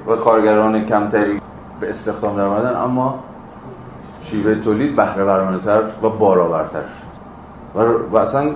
و 0.06 0.16
کارگران 0.16 0.84
کمتری 0.84 1.40
به 1.80 1.90
استخدام 1.90 2.36
در 2.36 2.44
آمدن 2.44 2.76
اما 2.76 3.18
شیوه 4.22 4.54
تولید 4.54 4.96
بهره 4.96 5.24
ورانه 5.24 5.58
و 6.02 6.08
باراورتر 6.08 6.82
و, 7.74 7.80
و 8.12 8.16
اصلا 8.16 8.50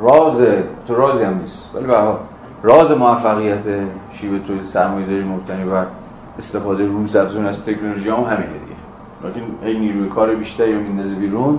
راز 0.00 0.38
تو 0.86 0.94
رازی 0.94 1.24
هم 1.24 1.38
نیست. 1.38 1.70
ولی 1.74 1.86
به 1.86 1.94
راز 2.62 2.90
موفقیت 2.90 3.64
شیوه 4.12 4.38
تولید 4.38 4.64
سرمایه‌داری 4.64 5.24
مبتنی 5.24 5.64
بر 5.64 5.86
استفاده 6.38 6.86
روزافزون 6.86 7.46
از 7.46 7.64
تکنولوژی 7.64 8.10
هم 8.10 8.16
همینه 8.16 8.52
دیگه. 8.52 8.78
لیکن 9.24 9.40
این 9.62 9.80
نیروی 9.80 10.08
کار 10.08 10.34
بیشتری 10.34 10.74
رو 10.74 10.80
میندازه 10.80 11.14
بیرون 11.14 11.58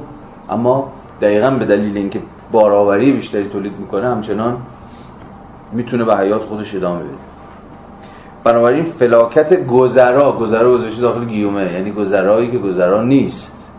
اما 0.50 0.92
دقیقا 1.22 1.50
به 1.50 1.66
دلیل 1.66 1.98
اینکه 1.98 2.22
بارآوری 2.52 3.12
بیشتری 3.12 3.50
تولید 3.50 3.80
می‌کنه 3.80 4.10
همچنان 4.10 4.58
می‌تونه 5.74 6.04
به 6.04 6.18
حیات 6.18 6.42
خودش 6.42 6.76
ادامه 6.76 7.00
بده. 7.00 7.18
بنابراین 8.44 8.84
فلاکت 8.84 9.66
گذرا 9.68 10.32
گذرا 10.32 10.72
گذاشته 10.72 11.02
داخل 11.02 11.26
گیومه 11.26 11.74
یعنی 11.74 11.92
گذرایی 11.92 12.52
که 12.52 12.58
گذرا 12.58 13.04
نیست. 13.04 13.72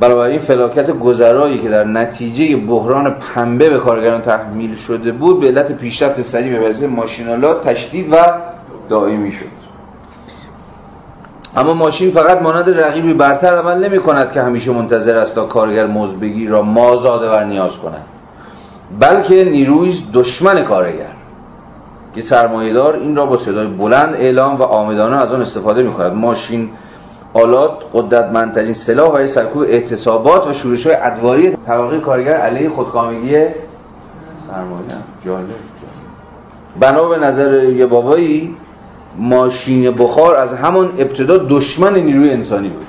بنابراین 0.00 0.38
فلاکت 0.38 0.90
گذرایی 0.90 1.58
که 1.58 1.68
در 1.68 1.84
نتیجه 1.84 2.56
بحران 2.56 3.14
پنبه 3.14 3.70
به 3.70 3.78
کارگران 3.78 4.22
تحمیل 4.22 4.74
شده 4.74 5.12
بود 5.12 5.40
به 5.40 5.46
علت 5.46 5.72
پیشرفت 5.72 6.22
سریع 6.22 6.58
به 6.58 6.68
وضعیت 6.68 6.90
ماشینالات 6.90 7.68
تشدید 7.68 8.12
و 8.12 8.16
دائمی 8.88 9.32
شد. 9.32 9.61
اما 11.56 11.72
ماشین 11.72 12.10
فقط 12.10 12.42
مانند 12.42 12.80
رقیبی 12.80 13.14
برتر 13.14 13.58
عمل 13.58 13.88
نمی 13.88 13.98
کند 13.98 14.32
که 14.32 14.42
همیشه 14.42 14.70
منتظر 14.70 15.18
است 15.18 15.34
تا 15.34 15.46
کارگر 15.46 15.86
مزبگی 15.86 16.46
را 16.46 16.62
مازاده 16.62 17.30
ور 17.30 17.44
نیاز 17.44 17.72
کند. 17.82 18.04
بلکه 19.00 19.44
نیروی 19.44 20.04
دشمن 20.14 20.64
کارگر 20.64 21.12
که 22.14 22.22
سرمایهدار 22.22 22.96
این 22.96 23.16
را 23.16 23.26
با 23.26 23.36
صدای 23.36 23.66
بلند 23.66 24.14
اعلام 24.14 24.56
و 24.56 24.62
آمدانه 24.62 25.16
از 25.16 25.32
آن 25.32 25.42
استفاده 25.42 25.82
می 25.82 25.92
کند 25.92 26.12
ماشین 26.12 26.70
آلات 27.34 27.72
قدرتمندترین 27.94 28.74
سلاح 28.74 29.12
برای 29.12 29.28
سرکوب 29.28 29.62
اعتصابات 29.62 30.46
و 30.46 30.52
شورش 30.52 30.86
های 30.86 30.96
ادواری 30.96 31.56
تواقی 31.66 32.00
کارگر 32.00 32.36
علیه 32.36 32.70
خودکامگی 32.70 33.34
سرمایه 34.50 34.84
جالب 35.24 35.46
بنا 36.80 37.08
به 37.08 37.16
نظر 37.18 37.64
یه 37.64 37.86
بابایی 37.86 38.56
ماشین 39.18 39.90
بخار 39.90 40.34
از 40.34 40.54
همان 40.54 40.92
ابتدا 40.98 41.36
دشمن 41.36 41.98
نیروی 41.98 42.30
انسانی 42.30 42.68
بود. 42.68 42.86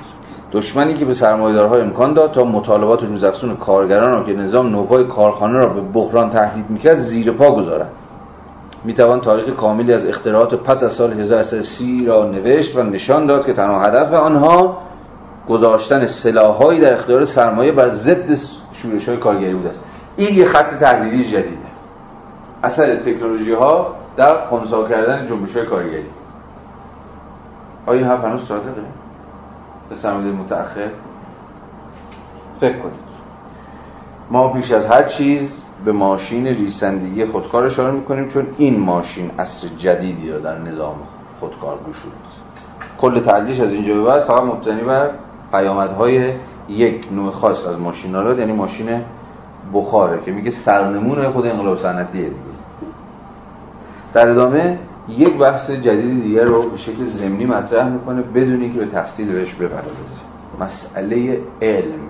دشمنی 0.52 0.94
که 0.94 1.04
به 1.04 1.14
سرمایه‌دارها 1.14 1.76
امکان 1.76 2.14
داد 2.14 2.32
تا 2.32 2.44
مطالبات 2.44 3.02
روزافزون 3.02 3.56
کارگران 3.56 4.14
را 4.14 4.22
که 4.22 4.32
نظام 4.32 4.68
نوپای 4.68 5.04
کارخانه 5.04 5.58
را 5.58 5.66
به 5.66 5.80
بحران 5.80 6.30
تهدید 6.30 6.70
می‌کرد 6.70 6.98
زیر 7.00 7.32
پا 7.32 7.50
گذارد 7.50 7.90
می‌توان 8.84 9.20
تاریخ 9.20 9.44
کاملی 9.44 9.92
از 9.92 10.06
اختراعات 10.06 10.54
پس 10.54 10.82
از 10.82 10.92
سال 10.92 11.12
1930 11.12 12.06
را 12.06 12.24
نوشت 12.24 12.76
و 12.76 12.82
نشان 12.82 13.26
داد 13.26 13.46
که 13.46 13.52
تنها 13.52 13.80
هدف 13.80 14.12
آنها 14.12 14.78
گذاشتن 15.48 16.06
سلاحهایی 16.06 16.80
در 16.80 16.92
اختیار 16.92 17.24
سرمایه 17.24 17.72
بر 17.72 17.88
ضد 17.88 18.38
شورش 18.72 19.08
های 19.08 19.16
کارگری 19.16 19.54
بود 19.54 19.66
است. 19.66 19.80
این 20.16 20.38
یه 20.38 20.44
خط 20.44 20.78
تحلیلی 20.80 21.24
جدیده. 21.24 21.56
اثر 22.62 22.96
تکنولوژی 22.96 23.52
ها 23.52 23.94
در 24.16 24.46
خونسا 24.46 24.88
کردن 24.88 25.26
جنبش 25.26 25.56
های 25.56 25.66
کارگری. 25.66 26.06
آیا 27.86 27.98
این 27.98 28.08
حرف 28.08 28.24
هنوز 28.24 28.48
صادقه؟ 28.48 28.82
به 29.88 29.96
سرمایه 29.96 30.32
متأخر؟ 30.32 30.90
فکر 32.60 32.78
کنید. 32.78 33.04
ما 34.30 34.52
پیش 34.52 34.70
از 34.70 34.86
هر 34.86 35.02
چیز 35.02 35.64
به 35.84 35.92
ماشین 35.92 36.46
ریسندگی 36.46 37.26
خودکار 37.26 37.64
اشاره 37.64 37.92
می‌کنیم 37.92 38.28
چون 38.28 38.46
این 38.58 38.80
ماشین 38.80 39.30
اصر 39.38 39.68
جدیدی 39.78 40.30
را 40.30 40.38
در 40.38 40.58
نظام 40.58 40.96
خودکار 41.40 41.78
گشود. 41.88 42.12
کل 43.00 43.20
تعلیش 43.20 43.60
از 43.60 43.72
اینجا 43.72 43.94
به 43.94 44.02
بعد 44.02 44.20
فقط 44.20 44.42
مبتنی 44.42 44.82
بر 44.82 45.10
پیامدهای 45.50 46.32
یک 46.68 47.12
نوع 47.12 47.30
خاص 47.30 47.66
از 47.66 47.80
ماشین 47.80 48.14
یعنی 48.14 48.52
ماشین 48.52 49.00
بخاره 49.74 50.18
که 50.24 50.32
میگه 50.32 50.50
سرنمون 50.50 51.30
خود 51.30 51.46
انقلاب 51.46 51.78
صنعتیه 51.78 52.24
دیگه. 52.24 52.53
در 54.14 54.28
ادامه 54.28 54.78
یک 55.08 55.38
بحث 55.38 55.70
جدید 55.70 56.22
دیگر 56.22 56.44
رو 56.44 56.62
به 56.62 56.76
شکل 56.76 57.04
زمینی 57.04 57.46
مطرح 57.46 57.88
می‌کنه 57.88 58.22
بدونی 58.22 58.70
که 58.70 58.78
به 58.78 58.86
تفصیل 58.86 59.32
بهش 59.32 59.54
بپردازه 59.54 60.16
مسئله 60.60 61.40
علم 61.62 62.00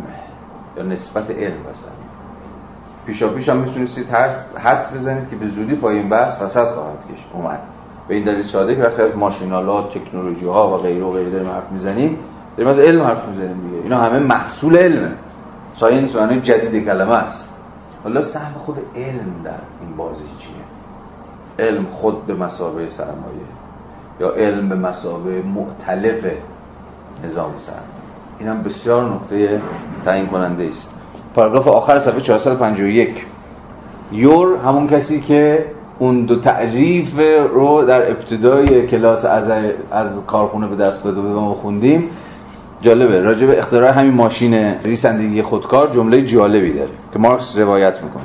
یا 0.76 0.82
نسبت 0.82 1.30
علم 1.30 1.60
مثلا. 1.60 1.94
پیشا 3.06 3.28
پیش 3.28 3.48
هم 3.48 3.56
می‌تونستید 3.56 4.06
حدس 4.56 4.92
بزنید 4.94 5.28
که 5.28 5.36
به 5.36 5.46
زودی 5.46 5.74
پای 5.74 5.96
این 5.96 6.08
بحث 6.08 6.42
فساد 6.42 6.74
خواهد 6.74 6.98
کش 6.98 7.24
اومد. 7.32 7.60
به 8.08 8.14
این 8.14 8.24
دلیل 8.24 8.42
ساده 8.42 8.76
که 8.76 8.82
وقتی 8.82 9.02
از 9.02 9.16
ماشینالات 9.16 9.98
تکنولوژی 9.98 10.46
ها 10.46 10.74
و 10.74 10.76
غیره 10.76 11.04
و 11.04 11.12
غیره 11.12 11.30
داریم 11.30 11.50
حرف 11.50 11.72
می‌زنیم 11.72 12.18
داریم 12.56 12.72
از 12.72 12.78
علم 12.78 13.02
حرف 13.02 13.28
می‌زنیم 13.28 13.60
دیگه. 13.68 13.82
اینا 13.82 13.98
همه 13.98 14.18
محصول 14.18 14.76
علمه 14.76 15.12
ساینس 15.74 16.16
معنی 16.16 16.40
جدید 16.40 16.84
کلمه 16.84 17.14
است. 17.14 17.54
حالا 18.02 18.22
سهم 18.22 18.52
خود 18.52 18.76
علم 18.96 19.42
در 19.44 19.50
این 19.80 19.96
بازی 19.96 20.24
چیه؟ 20.38 20.73
علم 21.58 21.86
خود 21.86 22.26
به 22.26 22.34
مسابقه 22.34 22.88
سرمایه 22.88 23.46
یا 24.20 24.30
علم 24.30 24.68
به 24.68 24.74
مسابقه 24.74 25.42
معتلف 25.42 26.24
نظام 27.24 27.52
سرمایه. 27.58 28.04
این 28.38 28.48
هم 28.48 28.62
بسیار 28.62 29.04
نقطه 29.04 29.60
تعیین 30.04 30.26
کننده 30.26 30.68
است. 30.68 30.94
پاراگراف 31.34 31.68
آخر 31.68 32.00
صفحه 32.00 32.20
451 32.20 33.26
یور 34.12 34.56
همون 34.56 34.88
کسی 34.88 35.20
که 35.20 35.64
اون 35.98 36.24
دو 36.24 36.40
تعریف 36.40 37.18
رو 37.52 37.84
در 37.84 38.10
ابتدای 38.10 38.86
کلاس 38.86 39.24
از, 39.24 39.50
از 39.90 40.26
کارخونه 40.26 40.66
به 40.66 40.76
دست 40.76 41.04
داده 41.04 41.20
بودم 41.20 41.44
و 41.44 41.54
خوندیم. 41.54 42.10
جالبه 42.80 43.20
راجع 43.20 43.46
به 43.46 43.58
اختراع 43.58 43.92
همین 43.92 44.14
ماشین 44.14 44.54
ریسندگی 44.84 45.42
خودکار 45.42 45.90
جمله 45.94 46.22
جالبی 46.22 46.72
داره 46.72 46.90
که 47.12 47.18
مارکس 47.18 47.56
روایت 47.56 48.02
می‌کنه. 48.02 48.22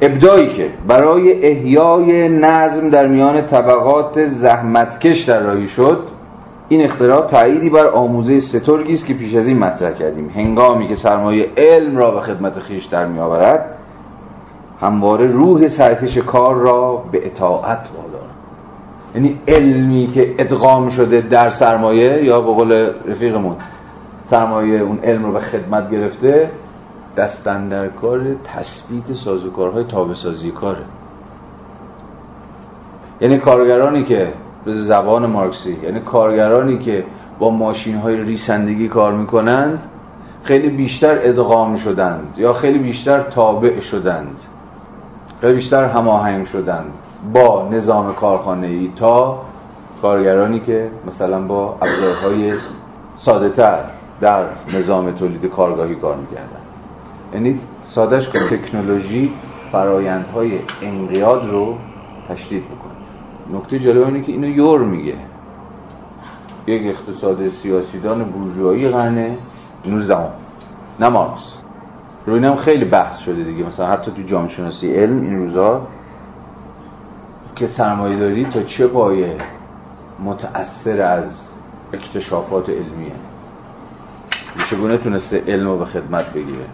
ابدایی 0.00 0.48
که 0.48 0.70
برای 0.88 1.46
احیای 1.46 2.28
نظم 2.28 2.90
در 2.90 3.06
میان 3.06 3.46
طبقات 3.46 4.24
زحمتکش 4.26 5.24
در 5.24 5.42
راهی 5.42 5.68
شد 5.68 6.04
این 6.68 6.84
اختراع 6.84 7.26
تأییدی 7.26 7.70
بر 7.70 7.86
آموزه 7.86 8.40
سترگی 8.40 8.92
است 8.94 9.06
که 9.06 9.14
پیش 9.14 9.34
از 9.34 9.46
این 9.46 9.58
مطرح 9.58 9.92
کردیم. 9.92 10.30
هنگامی 10.36 10.88
که 10.88 10.94
سرمایه 10.96 11.48
علم 11.56 11.96
را 11.96 12.10
به 12.10 12.20
خدمت 12.20 12.58
خیش 12.58 12.84
در 12.84 13.06
میآورد 13.06 13.74
همواره 14.80 15.26
روح 15.26 15.68
سرکش 15.68 16.18
کار 16.18 16.54
را 16.54 17.04
به 17.12 17.26
اطاعت 17.26 17.90
وادارد 17.96 18.28
یعنی 19.14 19.38
علمی 19.48 20.06
که 20.14 20.34
ادغام 20.38 20.88
شده 20.88 21.20
در 21.20 21.50
سرمایه 21.50 22.24
یا 22.24 22.40
به 22.40 22.52
قول 22.52 22.90
رفیقمون 23.08 23.56
سرمایه 24.30 24.80
اون 24.80 24.98
علم 25.04 25.24
رو 25.24 25.32
به 25.32 25.40
خدمت 25.40 25.90
گرفته 25.90 26.50
دستن 27.18 27.68
در 27.68 27.88
کار 27.88 28.34
تثبیت 28.44 29.12
سازوکارهای 29.12 29.84
تابسازی 29.84 30.50
کاره. 30.50 30.84
یعنی 33.20 33.38
کارگرانی 33.38 34.04
که 34.04 34.32
به 34.64 34.74
زبان 34.74 35.26
مارکسی 35.26 35.76
یعنی 35.82 36.00
کارگرانی 36.00 36.78
که 36.78 37.04
با 37.38 37.50
ماشین 37.50 37.96
های 37.96 38.16
ریسندگی 38.16 38.88
کار 38.88 39.12
می‌کنند 39.12 39.84
خیلی 40.42 40.68
بیشتر 40.68 41.18
ادغام 41.22 41.76
شدند 41.76 42.34
یا 42.36 42.52
خیلی 42.52 42.78
بیشتر 42.78 43.20
تابع 43.20 43.80
شدند. 43.80 44.40
خیلی 45.40 45.54
بیشتر 45.54 45.84
هماهنگ 45.84 46.46
شدند 46.46 46.92
با 47.34 47.68
نظام 47.72 48.14
کارخانه 48.14 48.66
ای 48.66 48.90
تا 48.96 49.42
کارگرانی 50.02 50.60
که 50.60 50.90
مثلا 51.06 51.46
با 51.46 51.76
ابزارهای 51.82 52.52
ساده 53.14 53.48
تر 53.48 53.84
در 54.20 54.44
نظام 54.74 55.10
تولید 55.10 55.46
کارگاهی 55.46 55.94
کار 55.94 56.16
می‌کردن 56.16 56.67
یعنی 57.34 57.60
سادش 57.84 58.28
که 58.28 58.38
تکنولوژی 58.38 59.32
فرایندهای 59.72 60.58
انقیاد 60.82 61.50
رو 61.50 61.78
تشدید 62.28 62.64
بکنه. 62.64 63.58
نکته 63.58 63.78
جالب 63.78 64.06
اینه 64.06 64.22
که 64.22 64.32
اینو 64.32 64.48
یور 64.48 64.84
میگه. 64.84 65.14
یک 66.66 66.82
اقتصاد 66.86 67.48
سیاسیدان 67.48 68.24
بورژوایی 68.24 68.88
قرن 68.88 69.36
19 69.86 70.16
نه 71.00 71.08
مارکس. 71.08 71.58
رو 72.26 72.34
اینم 72.34 72.56
خیلی 72.56 72.84
بحث 72.84 73.18
شده 73.18 73.44
دیگه. 73.44 73.64
مثلا 73.64 73.86
حتی 73.86 74.10
تو 74.10 74.22
جامعه 74.22 74.48
شناسی 74.48 74.94
علم 74.94 75.22
این 75.22 75.36
روزا 75.36 75.86
که 77.56 77.66
سرمایه 77.66 78.18
داری 78.18 78.44
تا 78.44 78.62
چه 78.62 78.86
پایه 78.86 79.36
متأثر 80.18 81.02
از 81.02 81.48
اکتشافات 81.92 82.68
علمیه. 82.68 83.12
چگونه 84.70 84.98
تونسته 84.98 85.44
علم 85.46 85.68
رو 85.68 85.78
به 85.78 85.84
خدمت 85.84 86.32
بگیره؟ 86.32 86.66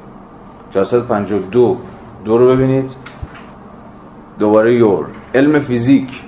452 0.74 1.76
دو. 2.24 2.38
رو 2.38 2.48
ببینید. 2.48 2.90
دوباره 4.38 4.74
یور. 4.74 5.06
علم 5.34 5.58
فیزیک 5.58 6.22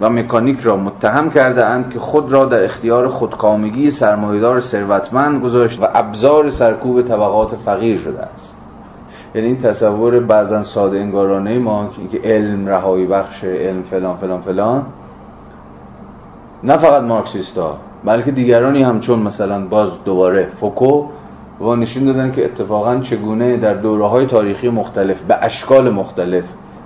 و 0.00 0.10
مکانیک 0.10 0.60
را 0.60 0.76
متهم 0.76 1.30
کرده 1.30 1.66
اند 1.66 1.90
که 1.90 1.98
خود 1.98 2.32
را 2.32 2.44
در 2.44 2.64
اختیار 2.64 3.08
خودکامگی 3.08 3.90
سرمایدار 3.90 4.60
ثروتمند 4.60 5.42
گذاشت 5.42 5.82
و 5.82 5.86
ابزار 5.94 6.50
سرکوب 6.50 7.02
طبقات 7.02 7.54
فقیر 7.64 7.98
شده 7.98 8.22
است. 8.22 8.56
یعنی 9.34 9.46
این 9.46 9.58
تصور 9.58 10.20
بعضا 10.20 10.62
ساده 10.62 10.98
انگارانه 10.98 11.58
ما 11.58 11.90
که 12.12 12.18
علم 12.24 12.66
رهایی 12.66 13.06
بخش 13.06 13.44
علم 13.44 13.82
فلان 13.82 14.16
فلان 14.16 14.40
فلان. 14.40 14.86
نه 16.64 16.76
فقط 16.76 17.02
مارکسیست 17.02 17.58
ها 17.58 17.76
بلکه 18.04 18.30
دیگرانی 18.30 18.82
هم 18.82 19.00
چون 19.00 19.18
مثلا 19.18 19.66
باز 19.66 19.90
دوباره 20.04 20.48
فوکو 20.60 21.08
و 21.62 21.76
نشون 21.76 22.04
دادن 22.04 22.32
که 22.32 22.44
اتفاقا 22.44 23.00
چگونه 23.00 23.56
در 23.56 23.74
دوره 23.74 24.06
های 24.06 24.26
تاریخی 24.26 24.68
مختلف 24.68 25.20
به 25.22 25.44
اشکال 25.44 25.90
مختلف 25.90 26.44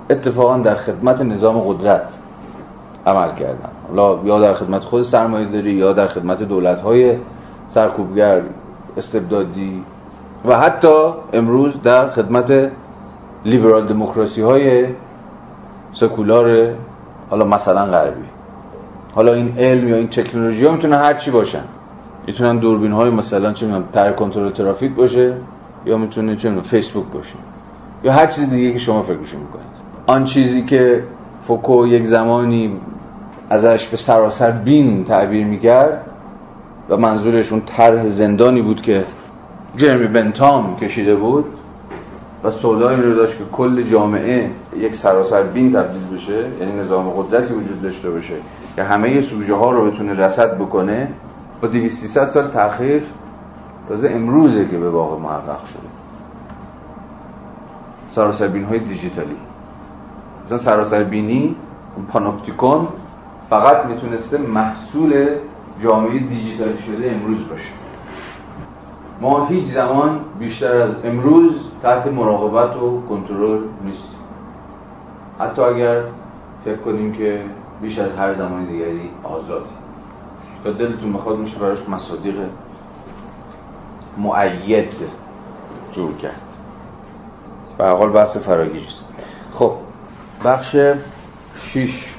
اتفاقا 0.09 0.57
در 0.57 0.75
خدمت 0.75 1.21
نظام 1.21 1.59
قدرت 1.59 2.17
عمل 3.05 3.35
کردن. 3.35 3.69
حالا 3.87 4.19
یا 4.23 4.39
در 4.39 4.53
خدمت 4.53 4.83
خود 4.83 5.01
سرمایه 5.01 5.51
داری 5.51 5.73
یا 5.73 5.93
در 5.93 6.07
خدمت 6.07 6.43
دولت 6.43 6.81
های 6.81 7.17
سرکوبگر 7.67 8.41
استبدادی 8.97 9.83
و 10.45 10.59
حتی 10.59 11.13
امروز 11.33 11.81
در 11.81 12.09
خدمت 12.09 12.71
لیبرال 13.45 13.85
دموکراسی 13.85 14.41
های 14.41 14.87
سکولار 15.93 16.73
حالا 17.29 17.45
مثلا 17.45 17.85
غربی. 17.85 18.25
حالا 19.15 19.33
این 19.33 19.57
علم 19.57 19.87
یا 19.87 19.95
این 19.95 20.07
تکنولوژی 20.07 20.65
ها 20.65 20.71
می‌تونه 20.71 20.97
هر 20.97 21.13
چی 21.13 21.31
باشن. 21.31 21.63
می‌تونن 22.27 22.59
دوربین 22.59 22.91
های 22.91 23.09
مثلا 23.09 23.53
چه 23.53 23.65
می‌دونم 23.65 23.83
تر 23.93 24.11
کنترل 24.11 24.51
ترافیک 24.51 24.95
باشه 24.95 25.33
یا 25.85 25.97
می‌تونه 25.97 26.35
چه 26.35 26.49
می‌دونم 26.49 26.67
فیسبوک 26.67 27.05
باشه. 27.13 27.35
یا 28.03 28.13
هر 28.13 28.25
چیز 28.25 28.49
دیگه 28.49 28.71
که 28.71 28.79
شما 28.79 29.01
فکرش 29.01 29.33
می‌کنید. 29.33 29.77
آن 30.07 30.25
چیزی 30.25 30.61
که 30.61 31.03
فوکو 31.47 31.87
یک 31.87 32.03
زمانی 32.03 32.73
ازش 33.49 33.87
به 33.87 33.97
سراسر 33.97 34.51
بین 34.51 35.03
تعبیر 35.03 35.45
می‌کرد 35.45 36.01
و 36.89 36.97
منظورش 36.97 37.51
اون 37.51 37.61
طرح 37.65 38.07
زندانی 38.07 38.61
بود 38.61 38.81
که 38.81 39.05
جرمی 39.75 40.07
بنتام 40.07 40.75
کشیده 40.75 41.15
بود 41.15 41.45
و 42.43 42.51
سودای 42.51 43.01
رو 43.01 43.15
داشت 43.15 43.37
که 43.37 43.43
کل 43.51 43.81
جامعه 43.81 44.49
یک 44.77 44.95
سراسر 44.95 45.43
بین 45.43 45.71
تبدیل 45.71 46.17
بشه 46.17 46.45
یعنی 46.59 46.79
نظام 46.79 47.09
قدرتی 47.09 47.53
وجود 47.53 47.81
داشته 47.81 48.11
باشه 48.11 48.33
که 48.75 48.83
همه 48.83 49.21
سوژه 49.21 49.55
ها 49.55 49.71
رو 49.71 49.91
بتونه 49.91 50.13
رسد 50.13 50.57
بکنه 50.57 51.07
با 51.61 51.67
200 51.67 52.25
سال 52.33 52.47
تاخیر 52.47 53.03
تازه 53.87 54.09
امروزه 54.09 54.67
که 54.67 54.77
به 54.77 54.89
واقع 54.89 55.21
محقق 55.21 55.65
شده. 55.65 55.87
سراسر 58.09 58.47
بین 58.47 58.63
های 58.63 58.79
دیجیتالی. 58.79 59.35
مثلا 60.45 60.57
سراسر 60.57 61.03
بینی 61.03 61.55
اون 61.95 62.05
پانوپتیکون 62.05 62.87
فقط 63.49 63.85
می‌تونسته 63.85 64.37
محصول 64.37 65.35
جامعه 65.83 66.19
دیجیتالی 66.19 66.81
شده 66.81 67.11
امروز 67.11 67.49
باشه. 67.49 67.73
ما 69.21 69.45
هیچ 69.45 69.65
زمان 69.65 70.19
بیشتر 70.39 70.77
از 70.77 71.05
امروز 71.05 71.53
تحت 71.81 72.07
مراقبت 72.07 72.77
و 72.77 73.01
کنترل 73.09 73.59
نیستیم. 73.85 74.19
حتی 75.39 75.61
اگر 75.61 76.01
فکر 76.65 76.77
کنیم 76.77 77.13
که 77.13 77.41
بیش 77.81 77.99
از 77.99 78.15
هر 78.15 78.33
زمان 78.33 78.65
دیگری 78.65 79.09
آزادی 79.23 79.76
تا 80.63 80.71
دلتون 80.71 81.09
می‌خواد 81.09 81.39
میشه 81.39 81.57
براش 81.57 81.89
مصادیق 81.89 82.35
معید 84.17 84.93
جور 85.91 86.17
کرد 86.17 86.55
به 87.77 87.87
حال 87.89 88.09
بحث 88.09 88.37
فراگیریست 88.37 89.05
خب 89.53 89.73
بخش 90.45 90.75
شیش 91.55 92.15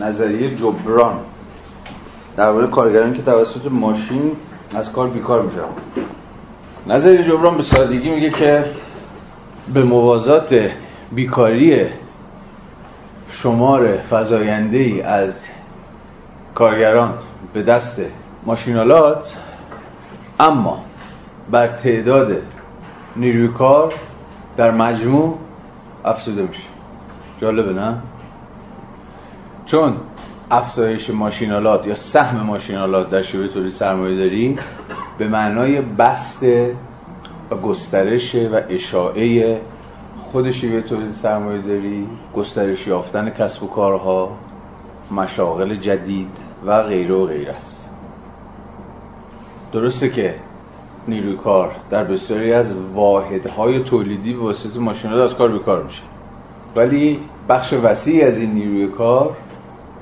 نظریه 0.00 0.54
جبران 0.56 1.18
در 2.36 2.52
مورد 2.52 2.70
کارگرانی 2.70 3.16
که 3.16 3.22
توسط 3.22 3.66
ماشین 3.70 4.36
از 4.74 4.92
کار 4.92 5.08
بیکار 5.08 5.42
میشن 5.42 5.60
نظریه 6.86 7.24
جبران 7.24 7.56
به 7.56 7.62
سادگی 7.62 8.10
میگه 8.10 8.30
که 8.30 8.64
به 9.74 9.84
موازات 9.84 10.70
بیکاری 11.12 11.86
شمار 13.28 13.96
فضاینده 13.96 14.78
ای 14.78 15.02
از 15.02 15.34
کارگران 16.54 17.14
به 17.52 17.62
دست 17.62 18.00
ماشینالات 18.46 19.36
اما 20.40 20.84
بر 21.50 21.68
تعداد 21.68 22.42
نیروی 23.16 23.48
کار 23.48 23.92
در 24.56 24.70
مجموع 24.70 25.38
افزوده 26.04 26.42
میشه. 26.42 26.68
جالبه 27.40 27.72
نه؟ 27.72 27.96
چون 29.66 29.96
افزایش 30.50 31.10
ماشینالات 31.10 31.86
یا 31.86 31.94
سهم 31.94 32.46
ماشینالات 32.46 33.10
در 33.10 33.22
شبه 33.22 33.48
تولید 33.48 33.72
سرمایه 33.72 34.16
داری 34.16 34.58
به 35.18 35.28
معنای 35.28 35.80
بست 35.80 36.42
و 37.50 37.56
گسترش 37.56 38.34
و 38.34 38.60
اشاعه 38.68 39.60
خود 40.18 40.50
شیوه 40.50 40.80
تولید 40.80 41.12
سرمایه 41.12 41.62
داری 41.62 42.06
گسترش 42.34 42.86
یافتن 42.86 43.30
کسب 43.30 43.62
و 43.62 43.66
کارها 43.66 44.30
مشاغل 45.12 45.74
جدید 45.74 46.38
و 46.66 46.82
غیره 46.82 47.14
و 47.14 47.26
غیره 47.26 47.52
است. 47.52 47.90
درسته 49.72 50.08
که 50.08 50.34
نیروی 51.08 51.36
کار 51.36 51.72
در 51.90 52.04
بسیاری 52.04 52.52
از 52.52 52.76
واحدهای 52.94 53.84
تولیدی 53.84 54.34
به 54.34 54.40
واسطه 54.40 54.78
ماشینالات 54.78 55.30
از 55.30 55.38
کار 55.38 55.52
بیکار 55.52 55.82
میشه. 55.82 56.02
ولی 56.76 57.20
بخش 57.48 57.72
وسیعی 57.72 58.22
از 58.22 58.38
این 58.38 58.50
نیروی 58.50 58.88
کار 58.88 59.36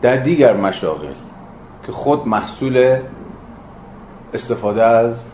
در 0.02 0.16
دیگر 0.16 0.56
مشاغل 0.56 1.12
که 1.86 1.93
خود 1.93 2.28
محصول 2.28 3.01
استفاده 4.35 4.82
از 4.85 5.24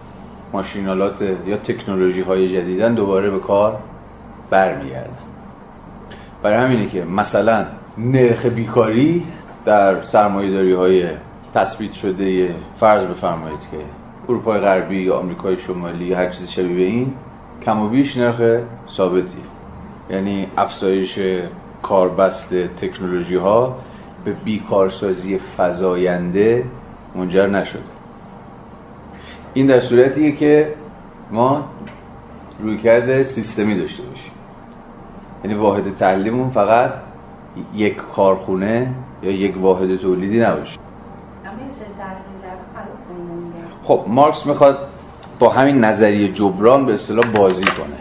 ماشینالات 0.53 1.23
یا 1.23 1.57
تکنولوژی 1.57 2.23
های 2.23 2.49
جدیدن 2.49 2.95
دوباره 2.95 3.31
به 3.31 3.39
کار 3.39 3.79
برمیگردن. 4.51 5.19
برای 6.43 6.65
همینه 6.65 6.87
که 6.87 7.05
مثلا 7.05 7.67
نرخ 7.99 8.47
بیکاری 8.47 9.25
در 9.65 10.03
سرمایه‌داری 10.03 10.73
های 10.73 11.09
تثبیت 11.55 11.93
شده 11.93 12.55
فرض 12.75 13.05
بفرمایید 13.05 13.61
که 13.61 13.77
اروپای 14.29 14.61
غربی 14.61 15.03
یا 15.03 15.19
آمریکای 15.19 15.57
شمالی 15.57 16.13
هر 16.13 16.29
چیزی 16.29 16.47
شبیه 16.47 16.77
به 16.77 16.83
این 16.83 17.13
کم 17.63 17.81
و 17.81 17.89
بیش 17.89 18.17
نرخ 18.17 18.63
ثابتی. 18.89 19.43
یعنی 20.11 20.49
افزایش 20.57 21.19
کاربست 21.83 22.55
تکنولوژی 22.55 23.37
ها 23.37 23.77
به 24.25 24.33
بیکارسازی 24.33 25.41
فزاینده 25.57 26.65
منجر 27.15 27.47
نشده. 27.47 27.83
این 29.55 29.67
در 29.67 29.81
صورتیه 29.81 30.33
که 30.33 30.75
ما 31.31 31.65
روی 32.59 32.79
کرده 32.79 33.23
سیستمی 33.23 33.79
داشته 33.79 34.03
باشیم. 34.03 34.33
یعنی 35.45 35.57
واحد 35.57 35.95
تحلیمون 35.95 36.49
فقط 36.49 36.93
یک 37.75 37.97
کارخونه 37.97 38.95
یا 39.23 39.31
یک 39.31 39.57
واحد 39.57 39.97
تولیدی 39.97 40.41
نباشه. 40.41 40.79
خب 43.83 44.05
مارکس 44.09 44.47
می‌خواد 44.47 44.79
با 45.39 45.49
همین 45.49 45.85
نظریه 45.85 46.29
جبران 46.29 46.87
به 46.87 46.95
اصطلاح 46.95 47.33
بازی 47.33 47.65
کنه 47.65 47.97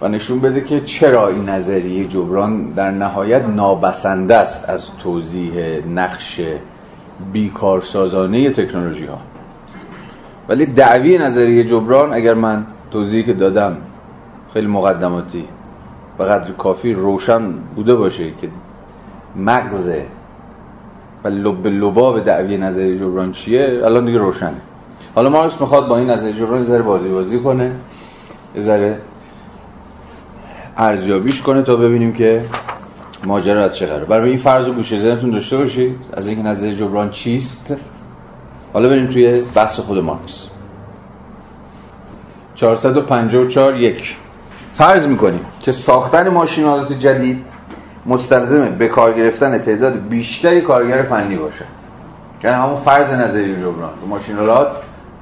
و 0.00 0.08
نشون 0.08 0.40
بده 0.40 0.60
که 0.60 0.80
چرا 0.80 1.28
این 1.28 1.48
نظریه 1.48 2.08
جبران 2.08 2.70
در 2.70 2.90
نهایت 2.90 3.42
نابسنده 3.42 4.36
است 4.36 4.68
از 4.68 4.90
توضیح 5.02 5.52
نقش 5.86 6.40
بیکارسازانه 7.32 8.50
تکنولوژی 8.50 9.06
ها 9.06 9.18
ولی 10.48 10.66
دعوی 10.66 11.18
نظریه 11.18 11.64
جبران 11.64 12.12
اگر 12.12 12.34
من 12.34 12.66
توضیحی 12.90 13.22
که 13.22 13.32
دادم 13.32 13.76
خیلی 14.52 14.66
مقدماتی 14.66 15.44
به 16.18 16.24
قدر 16.24 16.52
کافی 16.52 16.92
روشن 16.92 17.52
بوده 17.76 17.94
باشه 17.94 18.30
که 18.40 18.48
مغز 19.38 19.90
و 21.24 21.28
لب 21.28 21.66
لباب 21.66 22.24
دعوی 22.24 22.56
نظریه 22.56 22.98
جبران 22.98 23.32
چیه؟ 23.32 23.80
الان 23.84 24.04
دیگه 24.04 24.18
روشنه. 24.18 24.60
حالا 25.14 25.30
مارکس 25.30 25.60
می‌خواد 25.60 25.88
با 25.88 25.98
این 25.98 26.10
نظریه 26.10 26.32
جبران 26.32 26.62
ذره 26.62 26.82
بازی 26.82 27.08
بازی 27.08 27.38
کنه 27.38 27.72
ذره 28.58 28.98
ارزیابیش 30.76 31.42
کنه 31.42 31.62
تا 31.62 31.76
ببینیم 31.76 32.12
که 32.12 32.44
ماجرا 33.24 33.64
از 33.64 33.76
چه 33.76 33.86
قراره. 33.86 34.04
برای 34.04 34.28
این 34.28 34.38
فرض 34.38 34.68
و 34.68 34.72
گوشه 34.72 34.98
ذهنتون 34.98 35.30
داشته 35.30 35.56
باشید 35.56 35.96
از 36.12 36.28
اینکه 36.28 36.42
نظریه 36.42 36.76
جبران 36.76 37.10
چیست. 37.10 37.76
حالا 38.72 38.88
بریم 38.88 39.06
توی 39.06 39.42
بحث 39.54 39.80
خود 39.80 39.98
مارکس. 39.98 40.48
454 42.54 43.80
یک. 43.80 44.16
فرض 44.74 45.06
می‌کنیم 45.06 45.40
که 45.60 45.72
ساختن 45.72 46.28
ماشینالات 46.28 46.92
جدید 46.92 47.44
مستلزم 48.08 48.68
به 48.68 48.88
کار 48.88 49.12
گرفتن 49.12 49.58
تعداد 49.58 50.08
بیشتری 50.08 50.62
کارگر 50.62 51.02
فنی 51.02 51.36
باشد. 51.36 51.64
یعنی 52.44 52.56
همون 52.56 52.76
فرض 52.76 53.12
نظری 53.12 53.56
جبران. 53.56 53.92
ماشینالات 54.06 54.68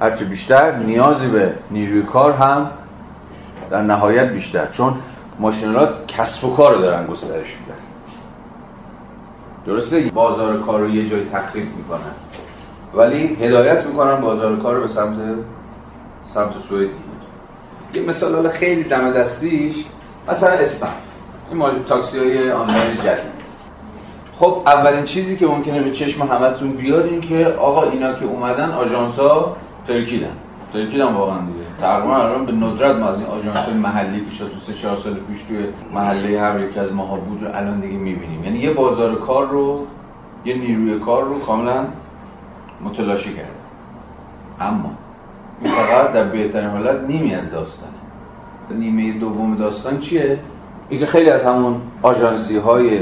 هرچه 0.01 0.25
بیشتر 0.25 0.75
نیازی 0.75 1.27
به 1.27 1.53
نیروی 1.71 2.01
کار 2.01 2.33
هم 2.33 2.69
در 3.69 3.81
نهایت 3.81 4.29
بیشتر. 4.29 4.67
چون 4.67 4.93
ماشینالات 5.39 6.07
کسب 6.07 6.43
و 6.43 6.55
کار 6.55 6.75
رو 6.75 6.81
دارن 6.81 7.07
گسترش 7.07 7.55
میدن. 7.59 7.79
درسته؟ 9.65 10.11
بازار 10.13 10.61
کار 10.61 10.79
رو 10.79 10.89
یه 10.89 11.09
جای 11.09 11.25
تخریب 11.25 11.67
می‌کنن. 11.77 12.13
ولی 12.93 13.37
هدایت 13.41 13.85
می‌کنن 13.85 14.21
بازار 14.21 14.57
کار 14.57 14.75
رو 14.75 14.81
به 14.81 14.87
سمت 14.87 15.17
سمت 16.25 16.53
سوی 16.69 16.85
دیگه. 16.85 16.99
یه 17.93 18.09
مثال 18.09 18.49
خیلی 18.49 18.83
دم 18.83 19.11
دستیش 19.11 19.75
مثلا 20.29 20.49
اسنپ 20.49 21.06
این 21.51 21.83
تاکسی 21.87 22.19
های 22.19 22.51
آنلاین 22.51 22.95
جدید. 22.97 23.37
خب 24.33 24.61
اولین 24.65 25.03
چیزی 25.05 25.37
که 25.37 25.47
ممکنه 25.47 25.81
به 25.81 25.91
چشم 25.91 26.21
همتون 26.21 26.71
بیاد 26.71 27.05
این 27.05 27.21
که 27.21 27.45
آقا 27.45 27.83
اینا 27.83 28.13
که 28.13 28.25
اومدن 28.25 28.71
آژانس 28.71 29.19
ها 29.19 29.57
ترکیدن. 29.87 30.33
ترکیدن 30.73 31.13
واقعا 31.13 31.39
دیگه. 31.39 31.65
تقریبا 31.81 32.15
الان 32.15 32.45
به 32.45 32.51
ندرت 32.51 32.95
ما 32.95 33.07
از 33.07 33.19
این 33.19 33.27
آژانس 33.27 33.69
محلی 33.69 34.25
که 34.25 34.31
شاید 34.31 34.51
سه 34.67 34.73
چهار 34.73 34.97
سال 34.97 35.13
پیش 35.13 35.43
توی 35.47 35.67
محله 35.93 36.39
هر 36.39 36.59
یک 36.59 36.77
از 36.77 36.93
ماها 36.93 37.15
بود 37.15 37.43
رو 37.43 37.49
الان 37.55 37.79
دیگه 37.79 37.97
می‌بینیم. 37.97 38.43
یعنی 38.43 38.59
یه 38.59 38.73
بازار 38.73 39.15
کار 39.15 39.47
رو 39.47 39.87
یه 40.45 40.55
نیروی 40.55 40.99
کار 40.99 41.23
رو 41.23 41.39
کاملا 41.39 41.85
متلاشی 42.83 43.33
کرد 43.33 43.55
اما 44.59 44.91
این 45.61 45.71
فقط 45.73 46.11
در 46.11 46.23
بهترین 46.23 46.69
حالت 46.69 47.03
نیمی 47.07 47.35
از 47.35 47.51
داستانه. 47.51 47.91
نیمه 48.71 49.19
دوم 49.19 49.55
داستان 49.55 49.99
چیه؟ 49.99 50.39
اینکه 50.89 51.05
خیلی 51.05 51.29
از 51.29 51.41
همون 51.41 51.81
آژانسی 52.01 52.57
های 52.57 52.99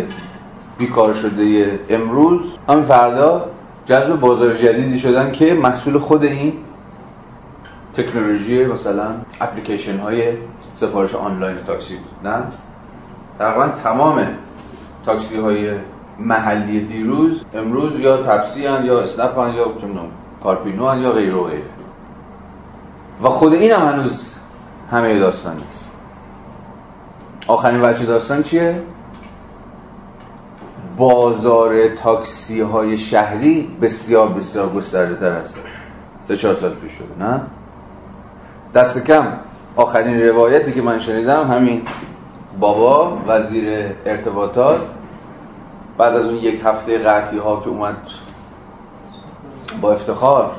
بیکار 0.78 1.14
شده 1.14 1.80
امروز 1.90 2.42
همین 2.70 2.84
فردا 2.84 3.46
جذب 3.86 4.20
بازار 4.20 4.54
جدیدی 4.54 5.00
شدن 5.00 5.32
که 5.32 5.54
محصول 5.54 6.00
خود 6.00 6.24
این 6.24 6.54
تکنولوژی 7.94 8.66
مثلا 8.66 9.08
اپلیکیشن 9.42 9.98
های 9.98 10.24
سفارش 10.74 11.16
آنلاین 11.16 11.58
تاکسی 11.68 11.98
نه 12.24 12.44
تقریبا 13.40 13.68
تمام 13.68 14.28
تاکسی 15.06 15.38
های 15.38 15.74
محلی 16.20 16.86
دیروز 16.86 17.44
امروز 17.54 18.00
یا 18.00 18.24
تپسی 18.24 18.62
یا 18.62 19.02
اسنپ 19.02 19.38
یا 19.56 19.74
کارپینو 20.44 20.88
هن 20.88 21.00
یا 21.00 21.12
غیره. 21.12 21.62
و 23.24 23.30
خود 23.30 23.54
این 23.54 23.72
هم 23.72 23.88
هنوز 23.88 24.36
همه 24.92 25.20
داستان 25.20 25.56
نیست. 25.56 25.95
آخرین 27.48 27.82
وجه 27.82 28.06
داستان 28.06 28.44
چیه؟ 28.44 28.82
بازار 30.98 31.88
تاکسی 31.96 32.62
های 32.62 32.98
شهری 32.98 33.78
بسیار 33.82 34.28
بسیار 34.28 34.70
گسترده 34.70 35.16
تر 35.16 35.32
است 35.32 35.60
سه 36.22 36.38
چهار 36.38 36.56
سال 36.56 36.74
پیش 36.74 36.92
شده 36.92 37.26
نه؟ 37.26 37.42
دست 38.74 39.04
کم 39.04 39.28
آخرین 39.76 40.22
روایتی 40.22 40.74
که 40.74 40.82
من 40.82 41.00
شنیدم 41.00 41.52
همین 41.52 41.82
بابا 42.60 43.18
وزیر 43.28 43.96
ارتباطات 44.06 44.82
بعد 45.98 46.16
از 46.16 46.26
اون 46.26 46.36
یک 46.36 46.62
هفته 46.66 46.98
قطعی 46.98 47.40
ها 47.40 47.60
که 47.62 47.70
اومد 47.70 47.98
با 49.82 49.94
افتخار 49.94 50.52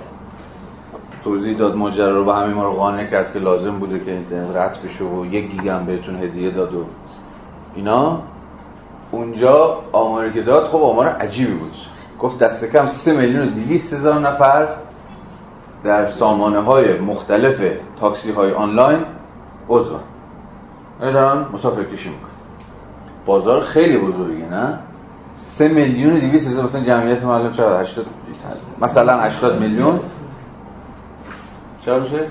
توضیح 1.27 1.59
داد 1.59 1.77
ماجرا 1.77 2.17
رو 2.17 2.25
به 2.25 2.35
همه 2.35 2.55
ما 2.55 2.65
رو 2.65 2.71
قانع 2.71 3.05
کرد 3.05 3.33
که 3.33 3.39
لازم 3.39 3.79
بوده 3.79 4.05
که 4.05 4.13
اینترنت 4.13 4.57
قطع 4.57 4.81
بشه 4.89 5.05
و 5.05 5.27
یک 5.27 5.51
گیگ 5.51 5.69
هم 5.69 5.87
بهتون 5.87 6.17
هدیه 6.17 6.51
داد 6.51 6.75
و 6.75 6.85
اینا. 7.75 8.19
اونجا 9.11 9.83
آماری 9.93 10.33
که 10.33 10.43
داد 10.43 10.65
خب 10.65 10.83
آمار 10.83 11.07
عجیبی 11.07 11.53
بود. 11.53 11.73
گفت 12.21 12.39
دست 12.39 12.65
کم 12.65 12.87
سه 12.87 13.13
میلیون 13.13 13.49
و 13.49 13.51
دیویست 13.51 13.93
هزار 13.93 14.21
نفر 14.21 14.69
در 15.85 16.11
سامانه 16.11 16.61
های 16.61 16.99
مختلف 16.99 17.61
تاکسی 18.01 18.33
های 18.33 18.53
آنلاین 18.53 19.05
عضو 19.69 19.97
دارن 21.01 21.47
مسافر 21.53 21.85
کشی 21.85 22.09
می‌کنن 22.09 22.31
بازار 23.27 23.61
خیلی 23.61 23.99
بزرگی 23.99 24.43
نه؟ 24.43 24.79
سه 25.35 25.69
میلیون 25.69 26.17
و 26.17 26.19
دیویست 26.19 26.47
هزار 26.47 26.65
مثلا 26.65 26.81
جمعیت 26.81 27.23
معلوم 27.25 27.53
چقدر 27.53 27.81
80 27.81 28.07
مثلا 28.83 29.21
80 29.21 29.61
میلیون. 29.61 30.01
چرا 31.87 31.99
میشه؟ 31.99 32.27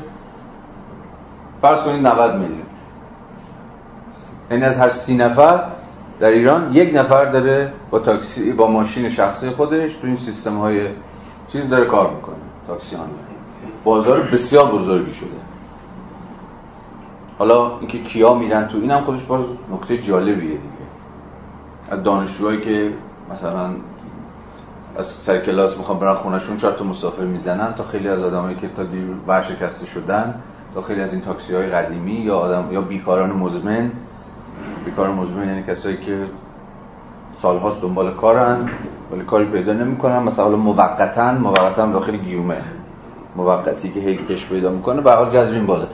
فرض 1.61 1.83
کنید 1.83 2.07
90 2.07 2.33
میلیون. 2.33 2.61
یعنی 4.51 4.63
از 4.63 4.77
هر 4.77 4.89
سی 4.89 5.17
نفر 5.17 5.63
در 6.19 6.27
ایران 6.27 6.73
یک 6.73 6.95
نفر 6.95 7.25
داره 7.25 7.73
با 7.89 7.99
تاکسی 7.99 8.53
با 8.53 8.67
ماشین 8.67 9.09
شخصی 9.09 9.49
خودش 9.49 9.93
تو 9.93 10.07
این 10.07 10.15
سیستم 10.15 10.57
های 10.57 10.87
چیز 11.47 11.69
داره 11.69 11.85
کار 11.85 12.15
می‌کنه 12.15 12.35
تاکسی 12.67 12.95
آنلاین. 12.95 13.15
بازار 13.83 14.21
بسیار 14.21 14.71
بزرگی 14.71 15.13
شده. 15.13 15.29
حالا 17.39 17.79
اینکه 17.79 17.97
کیا 17.97 18.33
میرن 18.33 18.67
تو 18.67 18.77
اینم 18.77 19.01
خودش 19.01 19.23
باز 19.23 19.45
نکته 19.71 19.97
جالبیه 19.97 20.49
دیگه. 20.49 20.85
از 21.89 22.03
دانشجوهایی 22.03 22.61
که 22.61 22.93
مثلا 23.33 23.69
از 24.97 25.05
سر 25.05 25.39
کلاس 25.39 25.77
می‌خوام 25.77 25.99
برن 25.99 26.13
خونشون 26.13 26.57
چهار 26.57 26.73
تا 26.73 26.83
مسافر 26.83 27.23
می‌زنن 27.23 27.73
تا 27.73 27.83
خیلی 27.83 28.09
از 28.09 28.23
آدمایی 28.23 28.55
که 28.55 28.67
تا 28.67 28.83
دیر 28.83 29.07
ورشکسته 29.27 29.85
شدن 29.85 30.35
تا 30.73 30.81
خیلی 30.81 31.01
از 31.01 31.13
این 31.13 31.21
تاکسی 31.21 31.55
های 31.55 31.67
قدیمی 31.67 32.13
یا 32.13 32.37
آدم 32.37 32.67
یا 32.71 32.81
بیکاران 32.81 33.31
مزمن. 33.31 33.91
بیکار 34.85 35.11
مزمن 35.11 35.47
یعنی 35.47 35.63
کسایی 35.63 35.97
که 35.97 36.25
سالهاست 37.35 37.81
دنبال 37.81 38.13
کارن 38.13 38.69
ولی 39.11 39.21
کاری 39.21 39.45
پیدا 39.45 39.73
نمی‌کنن 39.73 40.19
مثلا 40.19 40.49
موقتا 40.49 41.31
موقتا 41.31 41.91
داخل 41.91 42.17
گیومه. 42.17 42.61
موقتی 43.35 43.89
که 43.89 43.99
هی 43.99 44.15
کش 44.15 44.49
پیدا 44.49 44.69
می‌کنه 44.69 45.01
به 45.01 45.11
حال 45.11 45.29
جذب 45.29 45.53
این 45.53 45.65
بازه. 45.65 45.87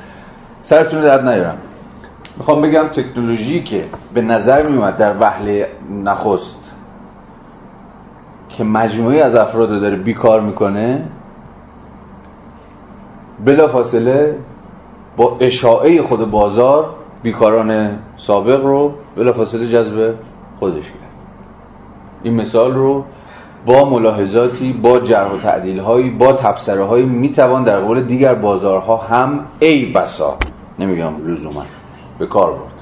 سرتون 0.61 1.01
درد 1.01 1.27
نیارم. 1.27 1.57
می‌خوام 2.37 2.61
بگم 2.61 2.87
تکنولوژی 2.87 3.63
که 3.63 3.85
به 4.13 4.21
نظر 4.21 4.67
میومد 4.67 4.97
در 4.97 5.17
وهله 5.19 5.69
نخست 5.89 6.70
که 8.61 8.65
مجموعی 8.65 9.21
از 9.21 9.35
افراد 9.35 9.71
رو 9.71 9.79
داره 9.79 9.95
بیکار 9.95 10.41
می‌کنه 10.41 11.03
بلا 13.45 13.67
فاصله 13.67 14.37
با 15.17 15.37
اشاعه 15.39 16.01
خود 16.01 16.31
بازار 16.31 16.89
بیکاران 17.23 17.99
سابق 18.17 18.65
رو 18.65 18.93
بلا 19.17 19.33
فاصله 19.33 19.67
جذب 19.67 20.13
خودش 20.59 20.83
کرد. 20.83 21.11
این 22.23 22.35
مثال 22.35 22.73
رو 22.73 23.05
با 23.65 23.89
ملاحظاتی 23.89 24.73
با 24.73 24.99
جرح 24.99 25.31
و 25.31 25.37
تعدیل 25.37 25.79
هایی 25.79 26.09
با 26.09 26.33
تبصره 26.33 26.83
هایی 26.83 27.05
می‌توان 27.05 27.63
در 27.63 27.79
قول 27.79 28.03
دیگر 28.03 28.35
بازارها 28.35 28.97
هم 28.97 29.39
ای 29.59 29.85
بسا 29.85 30.37
نمیگم 30.79 31.13
لزوما 31.25 31.63
به 32.19 32.25
کار 32.25 32.51
برد. 32.51 32.81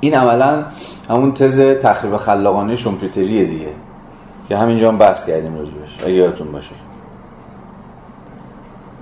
این 0.00 0.14
عملا 0.14 0.64
همون 1.10 1.32
تز 1.32 1.60
تخریب 1.60 2.16
خلاقانه 2.16 2.76
شومپیتریه 2.76 3.44
دیگه. 3.44 3.68
که 4.48 4.56
همینجا 4.56 4.88
هم 4.88 4.98
بحث 4.98 5.26
کردیم 5.26 5.58
راجبش. 5.58 6.04
اگه 6.04 6.12
یادتون 6.12 6.52
باشه. 6.52 6.74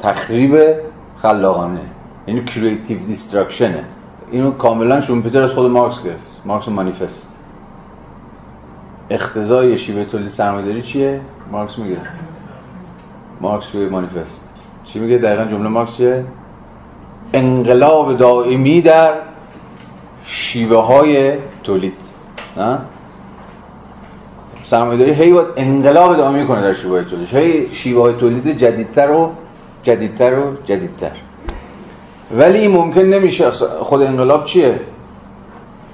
تخریب 0.01 0.75
خلاقانه. 1.17 1.81
یعنی 2.27 2.45
creative 2.45 2.99
destruction 2.99 3.77
ـه 3.77 3.85
اینو 4.31 4.51
کاملا 4.51 5.01
شومپیتر 5.01 5.41
از 5.41 5.53
خود 5.53 5.71
مارکس 5.71 6.03
گرفت. 6.03 6.43
مارکس 6.45 6.69
مانیفست. 6.69 7.41
اقتضای 9.11 9.79
شیوه 9.79 10.05
تولید 10.05 10.29
سرمایه‌داری 10.29 10.83
چیه؟ 10.83 11.21
مارکس 11.53 11.79
میگه. 11.79 11.97
مارکس 13.41 13.69
توی 13.69 13.89
مانیفست. 13.89 14.51
چی 14.85 14.99
میگه؟ 14.99 15.19
دقیقا 15.19 15.45
جمله 15.45 15.69
مارکس 15.69 15.97
چیه؟ 15.97 16.25
انقلاب 17.33 18.17
دائمی 18.17 18.81
در 18.81 19.15
شیوه 20.25 20.83
های 20.83 21.33
تولید 21.63 21.95
نه؟ 22.57 22.79
سرمایه‌داری 24.65 25.13
هی 25.13 25.33
باید 25.33 25.49
انقلاب 25.57 26.17
دائمی 26.17 26.47
کنه 26.47 26.63
در 26.63 26.73
شیوه 26.73 26.93
های 26.93 27.05
تولید. 27.05 27.29
هی 27.29 27.75
شیوه 27.75 28.03
های 28.03 28.15
تولید 28.15 28.57
جدیدتر 28.57 29.11
و 29.11 29.33
جدیدتر 29.83 30.39
و 30.39 30.57
جدیدتر. 30.65 31.11
ولی 32.37 32.69
ممکن 32.69 33.03
نمیشه. 33.03 33.51
خود 33.81 34.03
انقلاب 34.03 34.45
چیه؟ 34.45 34.81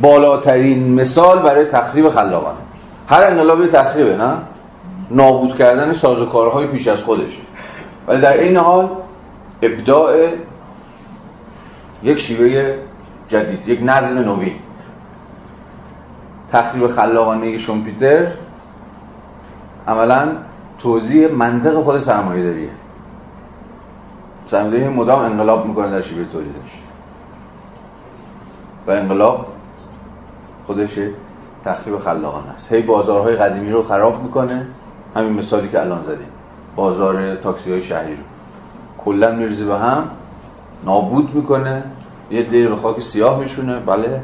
بالاترین 0.00 0.94
مثال 0.94 1.42
برای 1.42 1.64
تخریب 1.64 2.08
خلاقانه. 2.08 2.58
هر 3.06 3.26
انقلابی 3.26 3.66
تخریبه 3.66 4.16
نه؟ 4.16 4.38
نابود 5.10 5.56
کردن 5.56 5.92
سازوکارهای 5.92 6.66
پیش 6.66 6.88
از 6.88 7.02
خودش. 7.02 7.38
ولی 8.08 8.20
در 8.20 8.32
این 8.32 8.56
حال 8.56 8.88
ابداع 9.62 10.28
یک 12.02 12.18
شیوه 12.18 12.76
جدید 13.30 13.68
یک 13.68 13.80
نظم 13.82 14.18
نوین 14.18 14.54
تخریب 16.52 16.86
خلاقانه 16.86 17.58
شومپیتر 17.58 18.32
عملا 19.88 20.36
توضیح 20.78 21.32
منطق 21.32 21.82
خود 21.82 21.98
سرمایه 21.98 22.44
داریه. 22.44 22.70
سرمایه 24.46 24.88
مدام 24.88 25.18
انقلاب 25.18 25.66
می‌کنه 25.66 25.90
در 25.90 26.00
شیوه 26.00 26.24
تولیدش. 26.24 26.82
و 28.86 28.90
انقلاب 28.90 29.46
خودش 30.66 30.98
تخریب 31.64 31.98
خلاقانه 31.98 32.50
است. 32.50 32.72
هی 32.72 32.82
بازارهای 32.82 33.36
قدیمی 33.36 33.70
رو 33.70 33.82
خراب 33.82 34.22
می‌کنه. 34.22 34.66
همین 35.16 35.32
مثالی 35.32 35.68
که 35.68 35.80
الان 35.80 36.02
زدیم. 36.02 36.28
بازار 36.76 37.36
تاکسی 37.36 37.70
های 37.70 37.82
شهری 37.82 38.12
رو. 38.12 38.22
کلا 38.98 39.30
میرزه 39.30 39.64
به 39.64 39.78
هم. 39.78 40.10
نابود 40.84 41.34
می‌کنه. 41.34 41.84
یه 42.30 42.42
دیر 42.42 42.68
به 42.68 42.76
خاک 42.76 43.00
سیاه 43.00 43.38
میشونه. 43.38 43.80
بله 43.80 44.20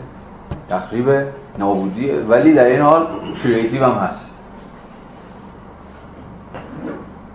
تخریب 0.70 1.26
نابودیه. 1.58 2.14
ولی 2.14 2.54
در 2.54 2.64
این 2.64 2.80
حال 2.80 3.06
کریتیو 3.42 3.84
هم 3.84 3.98
هست. 3.98 4.32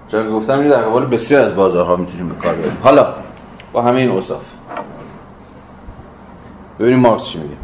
چرا 0.08 0.32
گفتم 0.32 0.60
این 0.60 0.70
در 0.70 0.82
قبال 0.82 1.06
بسیار 1.06 1.42
از 1.42 1.56
بازارها 1.56 1.96
می‌تونیم 1.96 2.30
به 2.30 2.36
کار 2.36 2.54
بریم. 2.54 2.78
حالا 2.84 3.08
با 3.74 3.82
همه 3.82 4.00
این 4.00 4.12
اوصاف. 4.12 4.44
ببینیم 6.80 7.00
مارکس 7.00 7.26
چی 7.26 7.40
میگه. 7.40 7.56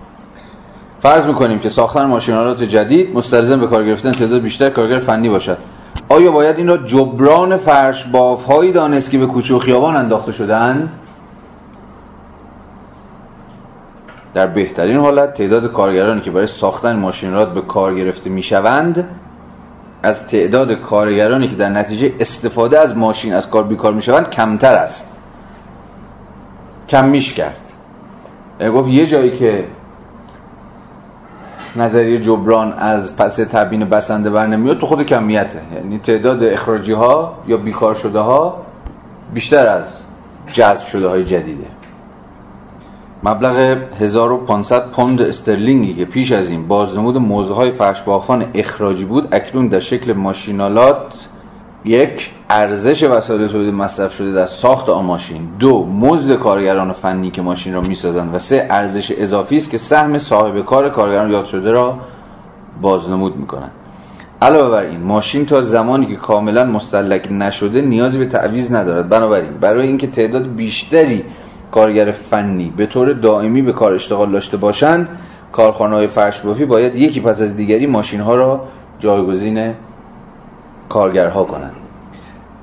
فرض 1.02 1.26
می‌کنیم 1.26 1.60
که 1.60 1.70
ساختن 1.70 2.06
ماشینالات 2.06 2.64
جدید 2.64 3.16
مستلزم 3.16 3.60
به 3.60 3.68
کار 3.68 3.86
گرفتن 3.86 4.12
تعداد 4.12 4.42
بیشتر 4.42 4.70
کارگر 4.70 5.00
فنی 5.00 5.30
باشد. 5.30 5.58
آیا 6.10 6.32
باید 6.32 6.58
این 6.58 6.68
را 6.68 6.78
جبران 6.78 7.58
فرش 7.58 8.06
باف 8.06 8.46
هایی 8.46 8.72
دانست 8.72 9.12
که 9.12 9.18
به 9.18 9.26
کوچه 9.26 9.56
و 9.56 9.60
خیابان 9.60 9.96
انداخته 9.96 10.32
شدند 10.32 10.90
در 14.34 14.48
بهترین 14.48 14.98
حالت 14.98 15.34
تعداد 15.34 15.72
کارگرانی 15.72 16.22
که 16.22 16.32
برای 16.32 16.48
ساختن 16.48 16.96
ماشینالات 17.00 17.54
به 17.54 17.62
کار 17.62 17.96
گرفته 17.96 18.30
می‌شوند 18.30 19.08
از 20.04 20.28
تعداد 20.28 20.72
کارگرانی 20.72 21.48
که 21.48 21.56
در 21.56 21.70
نتیجه 21.70 22.14
استفاده 22.20 22.80
از 22.80 22.98
ماشین 22.98 23.34
از 23.34 23.50
کار 23.50 23.64
بیکار 23.64 23.94
می‌شوند 23.94 24.30
کمتر 24.30 24.74
است. 24.74 25.22
کم 26.90 27.08
میش 27.10 27.34
کرد. 27.34 27.62
گفت 28.76 28.90
یه 28.90 29.06
جایی 29.06 29.38
که 29.38 29.68
نظریه 31.76 32.22
جبران 32.22 32.74
از 32.74 33.18
پس 33.18 33.36
تبیین 33.36 33.90
بسنده 33.90 34.30
بر 34.30 34.48
نمیاد 34.48 34.80
تو 34.80 34.86
خود 34.86 35.04
کمیته. 35.04 35.62
یعنی 35.76 36.00
تعداد 36.00 36.44
اخراجی 36.44 36.94
ها 36.94 37.38
یا 37.48 37.58
بیکار 37.58 37.96
شده 37.96 38.20
ها 38.20 38.66
بیشتر 39.34 39.68
از 39.68 40.06
جذب 40.52 40.86
شده 40.86 41.08
های 41.08 41.24
جدیده. 41.24 41.68
مبلغ 43.24 43.78
1500 44.00 44.92
پوند 44.92 45.22
استرلینگی 45.22 45.94
که 45.94 46.06
پیش 46.06 46.32
از 46.32 46.50
این 46.50 46.68
بازنمود 46.68 47.18
موضوع 47.18 47.56
های 47.56 47.72
فرشبافان 47.72 48.46
اخراجی 48.54 49.06
بود 49.06 49.28
اکنون 49.32 49.68
در 49.68 49.80
شکل 49.80 50.14
ماشینالات 50.14 51.28
یک 51.86 52.30
ارزش 52.50 53.04
وسایل 53.04 53.48
تولید 53.48 53.74
مصرف 53.74 54.14
شده 54.14 54.34
در 54.34 54.46
ساخت 54.46 54.90
آن 54.90 55.06
ماشین 55.06 55.42
دو 55.60 55.86
مزد 55.86 56.36
کارگران 56.36 56.92
فنی 56.92 57.32
که 57.32 57.42
ماشین 57.42 57.74
را 57.74 57.82
می‌سازند 57.82 58.36
و 58.36 58.40
سه 58.40 58.68
ارزش 58.70 59.12
اضافی 59.18 59.58
است 59.58 59.70
که 59.70 59.78
سهم 59.78 60.18
صاحب 60.18 60.66
کار 60.66 60.90
کارگران 60.90 61.32
یاد 61.32 61.46
شده 61.46 61.72
را 61.72 61.98
بازنمود 62.82 63.36
می‌کنند. 63.36 63.72
علاوه 64.42 64.70
بر 64.70 64.84
این 64.84 65.04
ماشین 65.04 65.46
تا 65.46 65.62
زمانی 65.62 66.06
که 66.06 66.16
کاملا 66.16 66.66
مستلک 66.66 67.28
نشده 67.32 67.82
نیازی 67.82 68.18
به 68.18 68.26
تعویض 68.26 68.74
ندارد. 68.74 69.10
بنابراین 69.10 69.52
برای 69.62 69.88
اینکه 69.88 70.08
تعداد 70.08 70.56
بیشتری 70.56 71.24
کارگر 71.72 72.12
فنی 72.12 72.74
به 72.78 72.86
طور 72.86 73.14
دائمی 73.14 73.62
به 73.62 73.74
کار 73.74 73.94
اشتغال 73.94 74.32
داشته 74.32 74.58
باشند 74.58 75.10
کارخانه 75.52 75.96
های 75.96 76.08
فرشبافی 76.08 76.66
باید 76.66 76.96
یکی 76.96 77.22
پس 77.22 77.42
از 77.42 77.56
دیگری 77.56 77.88
ماشین 77.88 78.22
ها 78.22 78.36
را 78.36 78.62
جایگزین 79.00 79.74
کارگرها 80.90 81.44
کنند. 81.44 81.76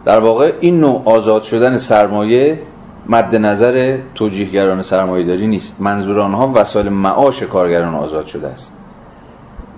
در 0.04 0.20
واقع 0.20 0.52
این 0.60 0.80
نوع 0.80 1.02
آزاد 1.04 1.42
شدن 1.42 1.78
سرمایه 1.78 2.60
مد 3.08 3.36
نظر 3.36 3.98
توجیهگران 4.14 4.82
سرمایه 4.82 5.26
داری 5.26 5.46
نیست. 5.46 5.80
منظور 5.80 6.20
آنها 6.20 6.52
وسایل 6.54 6.88
معاش 6.88 7.42
کارگران 7.42 7.94
آزاد 7.94 8.26
شده 8.26 8.48
است. 8.48 8.74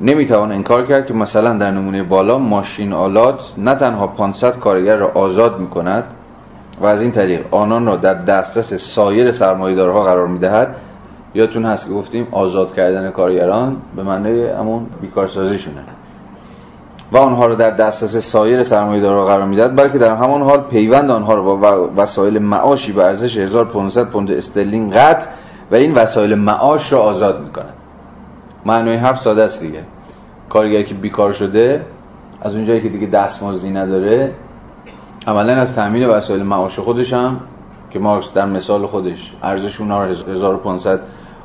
نمی‌توان 0.01 0.53
انکار 0.53 0.86
کرد 0.86 1.07
که 1.07 1.15
مثلا 1.15 1.59
در 1.59 1.70
نمونه 1.70 2.03
بالا 2.03 2.39
ماشین 2.39 2.93
آلات 2.93 3.55
نه 3.59 3.74
تنها 3.74 4.07
500 4.07 4.59
کارگر 4.59 4.97
را 4.97 5.12
آزاد 5.15 5.61
می 5.61 5.66
کند 5.66 6.05
و 6.81 6.86
از 6.86 7.01
این 7.01 7.12
طریق 7.12 7.40
آنان 7.51 7.86
را 7.86 7.97
در 7.97 8.15
دسترس 8.15 8.74
سایر 8.74 9.32
سرمایه‌دارها 9.32 10.03
قرار 10.03 10.27
می‌دهد. 10.27 10.77
یادتون 11.35 11.65
هست 11.65 11.86
که 11.86 11.93
گفتیم 11.94 12.28
آزاد 12.32 12.74
کردن 12.74 13.11
کارگران 13.11 13.77
به 13.97 14.03
معنی 14.03 14.47
همون 14.47 14.86
بیکارسازیشونه. 15.01 15.82
و 17.12 17.19
آنها 17.19 17.47
را 17.47 17.55
در 17.55 17.70
دسترس 17.70 18.16
سایر 18.16 18.65
سرمایه‌دارها 18.65 19.24
قرار 19.24 19.47
می‌دهد 19.47 19.77
بلکه 19.77 19.98
در 19.98 20.15
همان 20.15 20.43
حال 20.43 20.61
پیوند 20.61 21.11
آنها 21.11 21.35
را 21.35 21.43
با 21.43 21.90
وسایل 21.97 22.39
معاشی 22.39 22.93
به 22.93 23.05
ارزش 23.05 23.36
1500 23.36 24.05
پوند 24.05 24.31
استرلینگ 24.31 24.93
قطع 24.93 25.27
و 25.70 25.74
این 25.74 25.94
وسایل 25.94 26.35
معاش 26.35 26.93
را 26.93 27.03
آزاد 27.03 27.40
می‌کند. 27.40 27.74
معنی 28.66 28.97
حرف 28.97 29.19
ساده 29.19 29.44
است 29.44 29.61
دیگه. 29.61 29.81
کارگری 30.48 30.85
که 30.85 30.94
بیکار 30.94 31.32
شده 31.32 31.82
از 32.43 32.55
اونجایی 32.55 32.81
که 32.81 32.89
دیگه 32.89 33.07
دستمزدی 33.07 33.70
نداره 33.70 34.32
عملا 35.27 35.61
از 35.61 35.74
تامین 35.77 36.07
وسایل 36.07 36.43
معاش 36.43 36.78
خودش 36.78 37.12
هم 37.12 37.40
که 37.90 37.98
مارکس 37.98 38.32
در 38.32 38.47
مثال 38.47 38.86
خودش 38.86 39.32
ارزش 39.43 39.81
اونها 39.81 40.05
رو 40.05 40.11
1500 40.11 41.01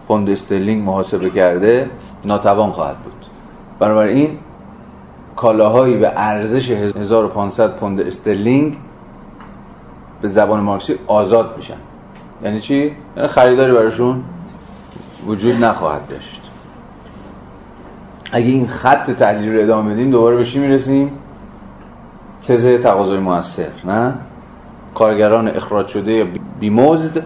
پوند 0.07 0.29
استرلینگ 0.29 0.85
محاسبه 0.85 1.29
کرده 1.29 1.89
ناتوان 2.25 2.71
خواهد 2.71 2.97
بود 2.97 3.25
بنابراین 3.79 4.37
کالاهایی 5.35 5.99
به 5.99 6.11
ارزش 6.15 6.71
1500 6.71 7.75
پوند 7.75 7.99
استرلینگ 7.99 8.77
به 10.21 10.27
زبان 10.27 10.59
مارکسی 10.59 10.99
آزاد 11.07 11.57
میشن 11.57 11.77
یعنی 12.43 12.59
چی؟ 12.59 12.95
یعنی 13.17 13.27
خریداری 13.27 13.73
براشون 13.73 14.23
وجود 15.27 15.63
نخواهد 15.63 16.07
داشت 16.09 16.41
اگه 18.31 18.47
این 18.47 18.67
خط 18.67 19.11
تحلیل 19.11 19.55
رو 19.55 19.63
ادامه 19.63 19.93
بدیم 19.93 20.11
دوباره 20.11 20.35
به 20.35 20.45
چی 20.45 20.59
می‌رسیم؟ 20.59 21.11
تز 22.47 22.67
تقاضای 22.67 23.19
موثر 23.19 23.69
نه؟ 23.85 24.13
کارگران 24.95 25.47
اخراج 25.47 25.87
شده 25.87 26.13
یا 26.13 26.25
بیمزد 26.59 27.23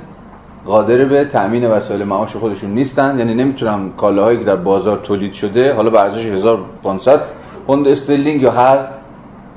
قادر 0.65 1.05
به 1.05 1.25
تأمین 1.25 1.67
وسایل 1.67 2.03
معاش 2.03 2.35
خودشون 2.35 2.69
نیستن. 2.69 3.19
یعنی 3.19 3.33
نمی‌تونن 3.33 3.89
کالاهایی 3.97 4.39
که 4.39 4.45
در 4.45 4.55
بازار 4.55 4.97
تولید 4.97 5.33
شده 5.33 5.73
حالا 5.73 5.89
به 5.89 5.99
ارزش 5.99 6.25
1500 6.25 7.21
پوند 7.67 7.87
استرلینگ 7.87 8.41
یا 8.41 8.51
هر 8.51 8.87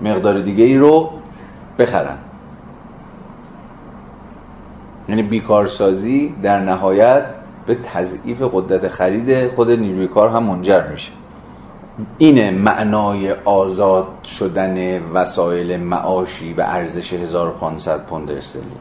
مقدار 0.03 0.41
دیگه 0.41 0.65
ای 0.65 0.77
رو 0.77 1.11
بخرن. 1.79 2.19
یعنی 5.09 5.23
بیکارسازی 5.23 6.35
در 6.43 6.61
نهایت 6.61 7.35
به 7.67 7.75
تضعیف 7.75 8.43
قدرت 8.53 8.89
خرید 8.89 9.55
خود 9.55 9.71
نیروی 9.71 10.09
کار 10.09 10.31
هم 10.31 10.43
منجر 10.43 10.83
میشه. 10.93 11.11
اینه 12.19 12.51
معنای 12.51 13.33
آزاد 13.33 14.07
شدن 14.25 15.03
وسایل 15.03 15.81
معاشی 15.81 16.55
به 16.55 16.75
ارزش 16.75 17.13
1500 17.13 18.07
پوند 18.07 18.31
استرلینگ. 18.31 18.73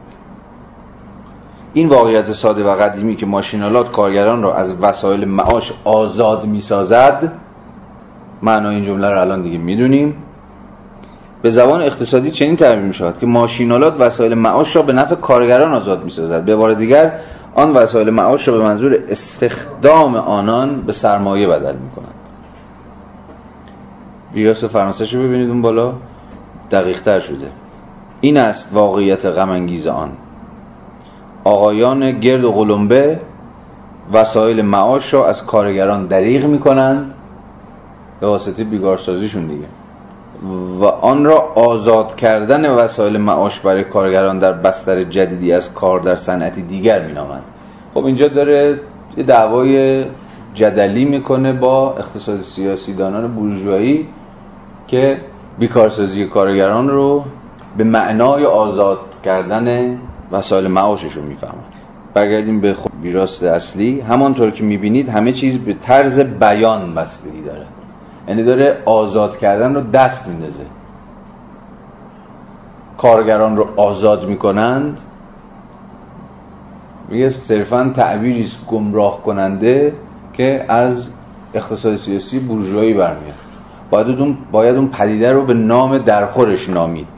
این 1.72 1.88
واقعیت 1.88 2.32
ساده 2.32 2.64
و 2.64 2.74
قدیمی 2.74 3.16
که 3.16 3.26
ماشینالات 3.26 3.92
کارگران 3.92 4.42
را 4.42 4.54
از 4.54 4.82
وسایل 4.82 5.24
معاش 5.24 5.72
آزاد 5.84 6.44
می‌سازد 6.44 7.32
معنای 8.42 8.74
این 8.74 8.84
جمله 8.84 9.10
رو 9.10 9.20
الان 9.20 9.42
دیگه 9.42 9.58
می‌دونیم. 9.58 10.14
به 11.42 11.50
زبان 11.50 11.82
اقتصادی 11.82 12.30
چنین 12.30 12.56
تعبیر 12.56 12.84
می 12.84 12.94
شود 12.94 13.18
که 13.18 13.26
ماشینالات 13.26 14.00
وسایل 14.00 14.34
معاش 14.34 14.76
را 14.76 14.82
به 14.82 14.92
نفع 14.92 15.14
کارگران 15.14 15.74
آزاد 15.74 16.04
می 16.04 16.10
سازد 16.10 16.44
به 16.44 16.56
بار 16.56 16.74
دیگر 16.74 17.12
آن 17.54 17.70
وسایل 17.70 18.10
معاش 18.10 18.48
را 18.48 18.58
به 18.58 18.64
منظور 18.64 18.98
استخدام 19.08 20.14
آنان 20.14 20.82
به 20.82 20.92
سرمایه 20.92 21.48
بدل 21.48 21.76
می 21.76 21.90
کند 21.96 22.17
ویراس 24.34 24.64
فرانسه 24.64 25.04
رو 25.12 25.22
ببینید 25.22 25.50
اون 25.50 25.62
بالا 25.62 25.92
دقیق 26.70 27.02
تر 27.02 27.20
شده. 27.20 27.46
این 28.20 28.36
است 28.36 28.68
واقعیت 28.72 29.26
غمانگیز 29.26 29.86
آن. 29.86 30.10
آقایان 31.44 32.20
گرد 32.20 32.44
و 32.44 32.52
قلمبه 32.52 33.20
وسایل 34.12 34.62
معاش 34.62 35.14
را 35.14 35.28
از 35.28 35.46
کارگران 35.46 36.06
دریغ 36.06 36.44
می 36.44 36.58
کنند 36.58 37.14
به 38.20 38.26
واسطه 38.26 38.64
بیگارسازیشون 38.64 39.46
دیگه. 39.46 39.66
و 40.80 40.84
آن 40.84 41.24
را 41.24 41.36
آزاد 41.54 42.14
کردن 42.14 42.70
وسایل 42.70 43.16
معاش 43.16 43.60
برای 43.60 43.84
کارگران 43.84 44.38
در 44.38 44.52
بستر 44.52 45.02
جدیدی 45.02 45.52
از 45.52 45.74
کار 45.74 46.00
در 46.00 46.16
صنعتی 46.16 46.62
دیگر 46.62 47.06
مینامند. 47.06 47.42
خب 47.94 48.04
اینجا 48.04 48.28
داره 48.28 48.80
یه 49.16 49.22
دعوای 49.22 50.04
جدلی 50.54 51.04
می‌کنه 51.04 51.52
با 51.52 51.94
اقتصاد 51.96 52.40
سیاسی 52.40 52.94
دانان 52.94 53.34
بورژوایی. 53.34 54.08
که 54.88 55.20
بیکارسازی 55.58 56.24
کارگران 56.24 56.88
رو 56.88 57.24
به 57.76 57.84
معنای 57.84 58.44
آزاد 58.44 58.98
کردن 59.24 59.98
وسایل 60.32 60.66
معاششون 60.66 61.24
می‌فهمند 61.24 61.64
برگردیم 62.14 62.60
به 62.60 62.74
خب 62.74 62.90
ویراست 63.02 63.42
اصلی. 63.42 64.00
همانطور 64.00 64.50
که 64.50 64.64
می‌بینید 64.64 65.08
همه 65.08 65.32
چیز 65.32 65.58
به 65.58 65.72
طرز 65.72 66.20
بیان 66.20 66.94
بستگی 66.94 67.42
داره. 67.42 67.66
یعنی 68.28 68.42
داره 68.42 68.82
آزاد 68.84 69.36
کردن 69.36 69.74
رو 69.74 69.80
دست 69.80 70.28
میندازه. 70.28 70.64
کارگران 72.98 73.56
رو 73.56 73.68
آزاد 73.76 74.28
می‌کنند. 74.28 75.00
میگه 77.08 77.30
صرفا 77.30 77.92
تعبیری 77.94 78.46
گمراه 78.68 79.22
کننده 79.22 79.92
که 80.32 80.64
از 80.68 81.08
اقتصاد 81.54 81.96
سیاسی 81.96 82.38
بورژوایی 82.38 82.94
برمیاد. 82.94 83.47
باید 83.90 84.20
اون 84.20 84.36
باید 84.52 84.76
اون 84.76 84.88
پدیده 84.88 85.32
رو 85.32 85.46
به 85.46 85.54
نام 85.54 85.98
درخورش 85.98 86.68
نامید. 86.68 87.08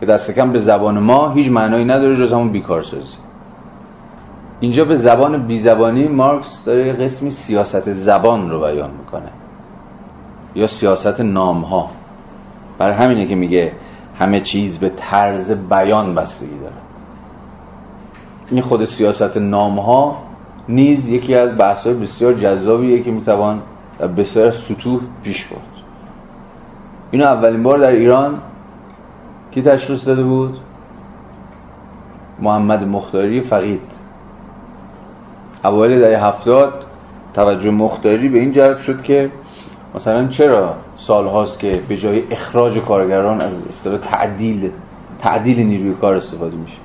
که 0.00 0.06
دست 0.06 0.30
کم 0.30 0.52
به 0.52 0.58
زبان 0.58 0.98
ما 0.98 1.30
هیچ 1.30 1.50
معنایی 1.50 1.84
نداره 1.84 2.16
جز 2.16 2.32
همون 2.32 2.52
بیکارسازی. 2.52 3.16
اینجا 4.60 4.84
به 4.84 4.96
زبان 4.96 5.46
بیزبانی 5.46 6.08
مارکس 6.08 6.64
داره 6.66 6.92
قسمی 6.92 7.30
سیاست 7.30 7.92
زبان 7.92 8.50
رو 8.50 8.60
بیان 8.60 8.90
می‌کنه. 8.90 9.30
یا 10.54 10.66
سیاست 10.66 11.20
نام 11.20 11.60
ها 11.60 11.90
برای 12.78 12.94
همینه 12.94 13.26
که 13.26 13.34
میگه 13.34 13.72
همه 14.18 14.40
چیز 14.40 14.78
به 14.78 14.88
طرز 14.96 15.52
بیان 15.52 16.14
بستگی 16.14 16.58
داره. 16.58 16.74
این 18.50 18.62
خود 18.62 18.84
سیاست 18.84 19.36
نام 19.36 19.78
ها 19.78 20.16
نیز 20.68 21.08
یکی 21.08 21.34
از 21.34 21.58
بحث‌های 21.58 21.94
بسیار 21.94 22.34
جذابیه 22.34 23.02
که 23.02 23.10
می‌توان 23.10 23.62
بسیار 24.06 24.46
از 24.46 24.54
سطوح 24.54 25.00
پیش 25.22 25.46
برد. 25.46 25.60
اینو 27.10 27.24
اولین 27.24 27.62
بار 27.62 27.78
در 27.78 27.90
ایران 27.90 28.38
کی 29.50 29.62
تشخیص 29.62 30.08
داده 30.08 30.22
بود؟ 30.22 30.58
محمد 32.40 32.84
مختاری 32.84 33.40
فقید. 33.40 33.82
اوایل 35.64 36.00
دهه 36.00 36.26
هفتاد 36.26 36.72
توجه 37.34 37.70
مختاری 37.70 38.28
به 38.28 38.38
این 38.38 38.52
جلب 38.52 38.78
شد 38.78 39.02
که 39.02 39.30
مثلا 39.94 40.28
چرا 40.28 40.74
سال 40.96 41.26
هاست 41.26 41.58
که 41.58 41.82
به 41.88 41.96
جای 41.96 42.22
اخراج 42.30 42.78
کارگران 42.78 43.40
از 43.40 43.66
اصطلاح 43.68 43.98
تعدیل 43.98 44.70
تعدیل 45.18 45.66
نیروی 45.66 45.94
کار 45.94 46.14
استفاده 46.14 46.56
میشه. 46.56 46.78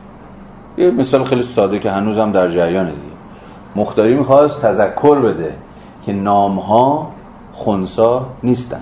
یه 0.77 0.91
مثال 0.91 1.23
خیلی 1.23 1.43
ساده 1.43 1.79
که 1.79 1.91
هنوز 1.91 2.17
هم 2.17 2.31
در 2.31 2.47
جریانه 2.47 2.89
دیگه. 2.89 3.15
مختاری 3.75 4.17
می‌خواست 4.17 4.61
تذکر 4.61 5.19
بده. 5.19 5.53
که 6.05 6.13
نام 6.13 6.59
ها 6.59 7.07
خونسا 7.51 8.25
نیستن. 8.43 8.81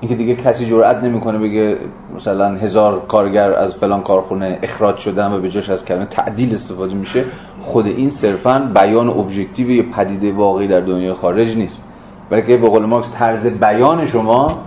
اینکه 0.00 0.14
دیگه 0.16 0.34
کسی 0.36 0.66
جرئت 0.66 1.04
نمی‌کنه 1.04 1.38
بگه 1.38 1.78
مثلا 2.16 2.54
هزار 2.54 3.06
کارگر 3.08 3.52
از 3.52 3.76
فلان 3.76 4.02
کارخونه 4.02 4.58
اخراج 4.62 4.96
شدن 4.96 5.32
و 5.32 5.40
به 5.40 5.50
جاش 5.50 5.70
از 5.70 5.84
کلمه 5.84 6.06
تعدیل 6.06 6.54
استفاده 6.54 6.94
میشه 6.94 7.24
خود 7.60 7.86
این 7.86 8.10
صرفا 8.10 8.70
بیان 8.74 9.08
ابژکتیو 9.08 9.70
یه 9.70 9.82
پدیده 9.82 10.32
واقعی 10.32 10.68
در 10.68 10.80
دنیای 10.80 11.12
خارج 11.12 11.56
نیست. 11.56 11.84
بلکه 12.30 12.56
به 12.56 12.68
قول 12.68 12.84
مارکس 12.86 13.10
طرز 13.12 13.46
بیان 13.46 14.06
شما 14.06 14.58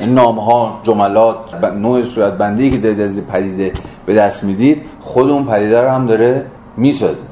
نام 0.00 0.38
ها 0.38 0.80
جملات 0.82 1.54
نوع 1.74 2.02
صورت 2.02 2.38
بندی 2.38 2.70
که 2.70 2.78
دارید 2.78 3.00
از 3.00 3.26
پدیده 3.26 3.72
به 4.06 4.14
دست 4.14 4.44
می‌دید 4.44 4.82
خود 5.00 5.30
اون 5.30 5.44
پدیده 5.44 5.80
رو 5.80 5.88
هم 5.88 6.06
داره 6.06 6.46
می‌سازه. 6.76 7.22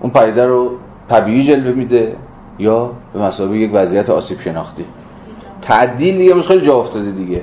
اون 0.00 0.10
پدیده 0.10 0.46
رو 0.46 0.70
طبیعی 1.08 1.44
جلوه 1.44 1.72
میده 1.72 2.16
یا 2.58 2.90
به 3.12 3.22
مسابقه 3.22 3.56
یک 3.56 3.70
وضعیت 3.74 4.10
آسیب 4.10 4.40
شناختی. 4.40 4.84
تعدیل 5.62 6.18
دیگه 6.18 6.42
خیلی 6.42 6.66
جا 6.66 6.74
افتاده 6.78 7.10
دیگه. 7.10 7.42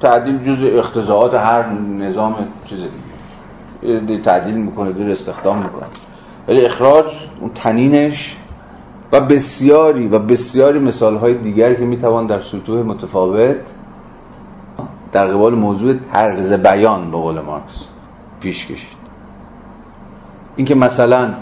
تعدیل 0.00 0.38
جز 0.38 0.78
اختزاعات 0.78 1.34
هر 1.34 1.70
نظام 1.72 2.34
چیز 2.66 2.78
دیگه. 3.82 4.22
تعدیل 4.22 4.54
می‌کنه 4.54 4.92
دیر 4.92 5.10
استخدام 5.10 5.56
می‌کنه. 5.56 5.86
ولی 6.48 6.64
اخراج 6.64 7.06
اون 7.40 7.50
تنینش 7.54 8.36
و 9.12 9.20
بسیاری 9.20 10.08
و 10.08 10.18
بسیاری 10.18 10.78
مثال 10.78 11.16
های 11.16 11.34
دیگر 11.34 11.74
که 11.74 11.84
می‌توان 11.84 12.26
در 12.26 12.40
سطوح 12.40 12.82
متفاوت 12.82 13.56
در 15.12 15.26
قبال 15.26 15.54
موضوع 15.54 15.94
طرز 15.94 16.52
بیان 16.52 17.10
به 17.10 17.16
قول 17.16 17.40
مارکس 17.40 17.84
پیش 18.40 18.66
کشید. 18.66 18.98
اینکه 20.56 20.74
مثلا 20.74 21.34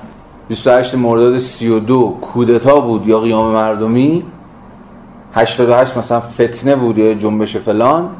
28 0.49 0.95
مرداد 0.95 1.39
32 1.39 2.19
کودتا 2.21 2.81
بود 2.81 3.07
یا 3.07 3.19
قیام 3.19 3.53
مردمی 3.53 4.25
88 5.35 5.97
مثلا 5.97 6.21
فتنه 6.21 6.77
بود 6.77 6.99
یا 6.99 7.15
جنبش 7.15 7.57
فلان 7.57 8.11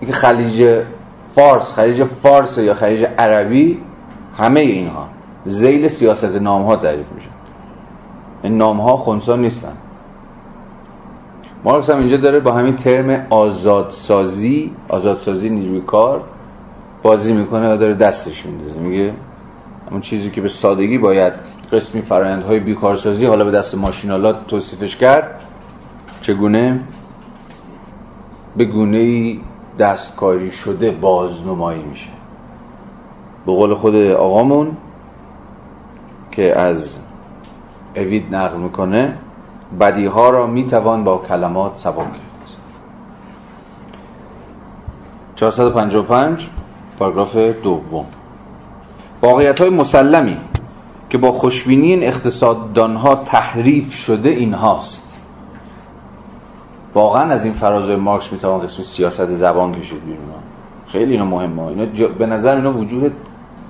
اینکه 0.00 0.16
خلیج 0.16 0.84
فارس 1.34 1.72
خلیج 1.72 2.04
فارس 2.04 2.58
یا 2.58 2.74
خلیج 2.74 3.04
عربی 3.18 3.78
همه 4.38 4.60
اینها. 4.60 5.08
زیل 5.44 5.88
سیاست 5.88 6.36
نام 6.36 6.62
ها 6.62 6.76
تعریف 6.76 7.12
میشن 7.12 7.30
این 8.42 8.56
نام 8.56 8.80
ها 8.80 8.96
خونسا 8.96 9.36
نیستن. 9.36 9.72
مارکس 11.64 11.90
هم 11.90 11.98
اینجا 11.98 12.16
داره 12.16 12.40
با 12.40 12.52
همین 12.52 12.76
ترم 12.76 13.26
آزادسازی 13.30 14.72
آزادسازی 14.88 15.50
نیروی 15.50 15.80
کار 15.80 16.20
بازی 17.02 17.32
می‌کنه 17.32 17.74
و 17.74 17.76
داره 17.76 17.94
دستش 17.94 18.46
میندازه. 18.46 18.80
میگه 18.80 19.12
همون 19.88 20.00
چیزی 20.00 20.30
که 20.30 20.40
به 20.40 20.48
سادگی 20.48 20.98
باید 20.98 21.32
قسمی 21.72 22.02
فرایندهای 22.02 22.58
بیکارسازی 22.58 23.26
حالا 23.26 23.44
به 23.44 23.50
دست 23.50 23.74
ماشینالات 23.74 24.46
توصیفش 24.46 24.96
کرد 24.96 25.40
چگونه؟ 26.20 26.80
به 28.56 28.64
گونه 28.64 29.36
دستکاری 29.78 30.50
شده 30.50 30.90
بازنمایی 30.90 31.82
میشه. 31.82 32.10
به 33.46 33.52
قول 33.52 33.74
خود 33.74 33.94
آقامون 33.96 34.76
که 36.30 36.58
از 36.58 36.98
اوید 37.96 38.34
نقل 38.34 38.58
می‌کنه 38.58 39.18
بدیها 39.80 40.30
را 40.30 40.46
می‌توان 40.46 41.04
با 41.04 41.18
کلمات 41.18 41.76
سبا 41.76 42.04
کرد. 42.04 42.20
455 45.36 46.48
پاراگراف 46.98 47.36
دوم. 47.36 48.06
واقعیت 49.22 49.60
های 49.60 49.70
مسلمی 49.70 50.36
که 51.10 51.18
با 51.18 51.32
خوشبینی 51.32 51.86
این 51.86 52.02
اقتصاددانها 52.02 53.14
تحریف 53.14 53.92
شده 53.92 54.30
این 54.30 54.54
هاست 54.54 55.20
واقعا 56.94 57.32
از 57.32 57.44
این 57.44 57.54
فرازهای 57.54 57.96
مارکس 57.96 58.32
می‌توان 58.32 58.60
قسم 58.60 58.82
سیاست 58.82 59.26
زبان 59.26 59.74
کشید 59.74 60.04
بیرون. 60.04 60.18
خیلی 60.86 61.12
اینا 61.12 61.24
مهمه. 61.24 61.62
اینا 61.62 62.08
به 62.18 62.26
نظر 62.26 62.56
اینا 62.56 62.72
وجود 62.72 63.12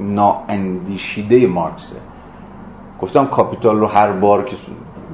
نااندیشیده 0.01 1.47
مارکسه. 1.47 1.97
گفتم 3.03 3.27
کاپیتال 3.27 3.77
رو 3.81 3.87
هر 3.87 4.13
بار 4.13 4.45
که 4.45 4.57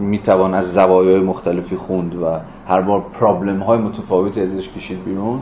می‌توان 0.00 0.54
از 0.54 0.72
زوایای 0.74 1.20
مختلفی 1.20 1.76
خوند 1.76 2.14
و 2.14 2.38
هر 2.68 2.80
بار 2.80 3.04
پرابلم 3.20 3.60
های 3.62 3.78
متفاوتی 3.78 4.40
ازش 4.40 4.68
کشید 4.68 5.04
بیرون 5.04 5.40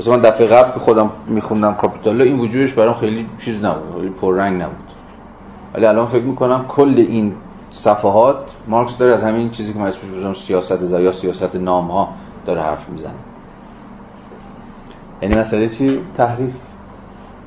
مثلا 0.00 0.16
من 0.16 0.22
دفعه 0.22 0.46
قبل 0.46 0.72
که 0.72 0.78
خودم 0.78 1.10
میخوندم 1.26 1.74
کاپیتال 1.74 2.22
این 2.22 2.38
وجودش 2.38 2.72
برام 2.72 2.94
خیلی 2.94 3.26
چیز 3.44 3.64
نبود 3.64 3.94
خیلی 3.94 4.10
پررنگ 4.10 4.62
نبود. 4.62 4.76
ولی 5.74 5.86
الان 5.86 6.06
فکر 6.06 6.22
می‌کنم 6.22 6.64
کل 6.68 6.94
این 6.96 7.34
صفحات 7.70 8.36
مارکس 8.68 8.98
داره 8.98 9.14
از 9.14 9.24
همین 9.24 9.50
چیزی 9.50 9.72
که 9.72 9.78
من 9.78 9.86
اسمش 9.86 10.10
بزنم 10.10 10.34
سیاست 10.34 10.80
زا 10.80 11.00
یا 11.00 11.12
سیاست 11.12 11.56
نام 11.56 11.90
ها 11.90 12.08
داره 12.46 12.62
حرف 12.62 12.88
می‌زنه. 12.88 13.12
یعنی 15.22 15.38
مسئله 15.38 15.68
چی؟ 15.68 16.00
تحریف. 16.16 16.54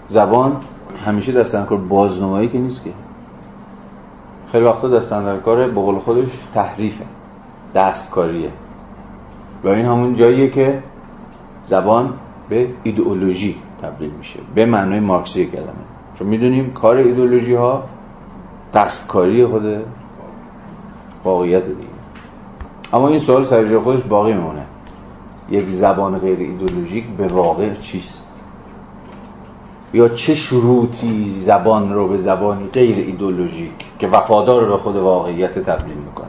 زبان 0.08 0.58
همیشه 1.06 1.32
دستن 1.32 1.88
بازنمایی 1.90 2.48
که 2.48 2.58
نیست 2.58 2.84
که. 2.84 2.92
خیلی 4.52 4.66
وقتا 4.66 4.90
دستن 4.90 5.26
در 5.26 5.38
کار 5.38 5.68
به 5.68 5.82
قول 5.82 6.00
خودش 6.00 6.26
تحریفه 6.54 7.06
دستکاریه. 7.76 8.50
و 9.64 9.68
این 9.68 9.86
همون 9.86 10.16
جاییه 10.16 10.50
که 10.50 10.84
زبان 11.66 12.14
به 12.54 12.68
ایدئولوژی 12.84 13.56
تبدیل 13.82 14.12
میشه 14.12 14.40
به 14.56 14.66
معنای 14.66 15.00
مارکسی 15.00 15.46
کلمه. 15.46 15.86
چون 16.14 16.28
می‌دونیم 16.28 16.72
کار 16.72 16.98
ایدئولوژی 16.98 17.56
ها 17.56 17.84
دستکاری 18.74 19.46
خود 19.46 19.64
واقعیت 21.24 21.66
دیگه. 21.66 21.94
اما 22.94 23.08
این 23.08 23.20
سوال 23.20 23.44
سر 23.44 23.80
خودش 23.80 24.04
باقی 24.04 24.34
میمونه. 24.34 24.66
یک 25.50 25.70
زبان 25.70 26.18
غیر 26.18 26.40
ایدئولوژیک 26.40 27.06
به 27.18 27.28
واقع 27.28 27.74
چیست؟ 27.74 28.44
یا 29.94 30.10
چه 30.10 30.36
شروطی 30.36 31.30
زبان 31.30 31.94
رو 31.94 32.08
به 32.08 32.18
زبانی 32.18 32.68
غیر 32.68 32.98
ایدولوژیک 32.98 33.72
که 34.00 34.08
وفادار 34.08 34.66
به 34.66 34.78
خود 34.78 34.96
واقعیت 34.96 35.60
تبدیل 35.60 35.98
می‌کنه؟ 35.98 36.28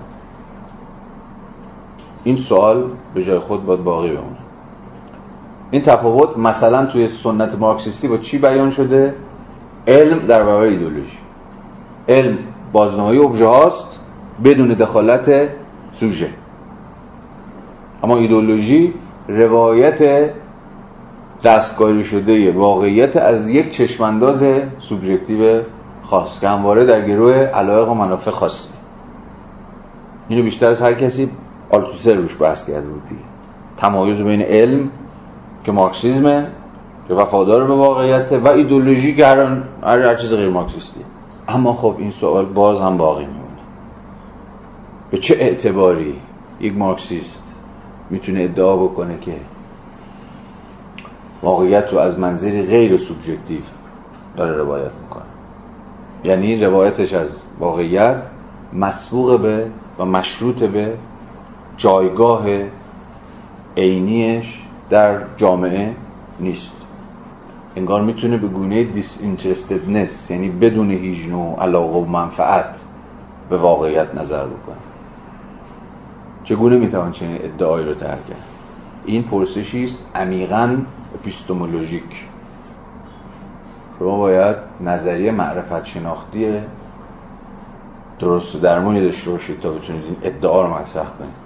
این 2.25 2.37
سوال 2.37 2.91
به 3.15 3.25
جای 3.25 3.39
خود 3.39 3.67
باید 3.67 3.85
باقی 3.85 4.09
بمونه. 4.09 4.34
این 5.75 5.83
تفاوت 5.83 6.39
مثلا 6.39 6.87
توی 6.87 7.09
سنت 7.09 7.59
مارکسیستی 7.59 8.09
با 8.09 8.17
چی 8.17 8.39
بیان 8.39 8.71
شده؟ 8.71 9.15
علم 9.87 10.27
در 10.27 10.45
برابر 10.45 10.65
ایدولوژی 10.65 11.19
علم 12.09 12.39
بازنمایی 12.73 13.19
ابژه 13.19 13.47
هاست 13.47 14.01
بدون 14.45 14.75
دخالت 14.75 15.49
سوژه. 15.93 16.31
اما 18.03 18.17
ایدولوژی 18.17 18.95
روایت 19.29 20.31
دستکاری 21.45 22.05
شده 22.05 22.53
واقعیت 22.53 23.17
از 23.17 23.49
یک 23.49 23.71
چشمانداز 23.71 24.45
سوبژکتیو 24.79 25.63
خاص 26.03 26.41
که 26.41 26.49
همواره 26.49 26.87
در 26.87 27.07
گروه 27.07 27.35
علایق 27.35 27.89
و 27.89 27.95
منافع 27.95 28.31
خاصی 28.31 28.69
اینو 30.29 30.43
بیشتر 30.43 30.71
از 30.71 30.81
هر 30.81 30.95
کسی 30.95 31.31
آلتوسر 31.71 32.15
روش 32.15 32.37
بحث 32.41 32.67
کرده 32.67 32.89
بود 32.89 33.03
تمایز 33.77 34.23
بین 34.23 34.43
علم 34.43 34.91
که 35.65 35.73
مارکسیزمه 35.73 36.47
که 37.09 37.15
وفادار 37.15 37.67
به 37.67 37.75
واقعیت 37.75 38.33
و 38.33 38.49
ایدولوژی 38.49 39.15
که 39.15 39.27
هر, 39.27 39.63
هر 39.83 40.15
چیز 40.15 40.35
غیر 40.35 40.49
مارکسیستی. 40.49 41.01
اما 41.49 41.73
خب 41.73 41.95
این 41.99 42.11
سوال 42.11 42.45
باز 42.45 42.81
هم 42.81 42.97
باقی 42.97 43.25
میمونه. 43.25 43.45
به 45.11 45.19
چه 45.19 45.35
اعتباری 45.35 46.15
یک 46.61 46.77
مارکسیست 46.77 47.55
می‌تونه 48.11 48.43
ادعا 48.43 48.77
بکنه 48.77 49.19
که 49.21 49.35
واقعیت 51.43 51.93
رو 51.93 51.99
از 51.99 52.19
منظری 52.19 52.63
غیر 52.63 52.97
سوبژکتیو 52.97 53.61
داره 54.37 54.57
روایت 54.57 54.93
می‌کنه؟ 55.03 55.25
یعنی 56.25 56.65
روایتش 56.65 57.13
از 57.13 57.43
واقعیت 57.61 58.27
مسبوق 58.73 59.41
به 59.41 59.71
و 59.99 60.05
مشروط 60.05 60.63
به 60.63 60.95
جایگاه 61.77 62.47
عینیش 63.77 64.64
در 64.91 65.21
جامعه 65.37 65.97
نیست. 66.41 66.73
انگار 67.77 68.03
می‌تونه 68.03 68.37
به 68.37 68.49
گونه 68.49 68.85
دیس 68.85 69.19
یعنی 70.31 70.49
بدون 70.49 70.91
هیچ 70.91 71.29
نوع 71.29 71.63
علاقه 71.63 71.99
و 71.99 72.05
منفعت 72.05 72.85
به 73.51 73.57
واقعیت 73.57 74.15
نظر 74.15 74.45
بکنه. 74.45 74.77
چگونه 76.45 76.77
می‌توان 76.77 77.13
چنین 77.13 77.39
ادعایی 77.43 77.87
رو 77.87 77.95
ترک 77.95 78.27
کرد؟ 78.27 78.45
این 79.05 79.23
پرسشی 79.23 79.85
است 79.85 80.07
عمیقا 80.15 80.79
اپیستمولوژیک. 81.15 82.27
شما 83.99 84.19
باید 84.19 84.57
نظریه 84.81 85.33
معرفت 85.33 85.85
شناختی 85.85 86.61
درست 88.19 88.57
درمونی 88.57 89.01
داشته 89.01 89.31
باشید 89.31 89.61
تا 89.61 89.71
بتونید 89.71 90.05
این 90.05 90.17
ادعا 90.23 90.63
رو 90.63 90.75
مطرح 90.75 91.07
کنید. 91.19 91.44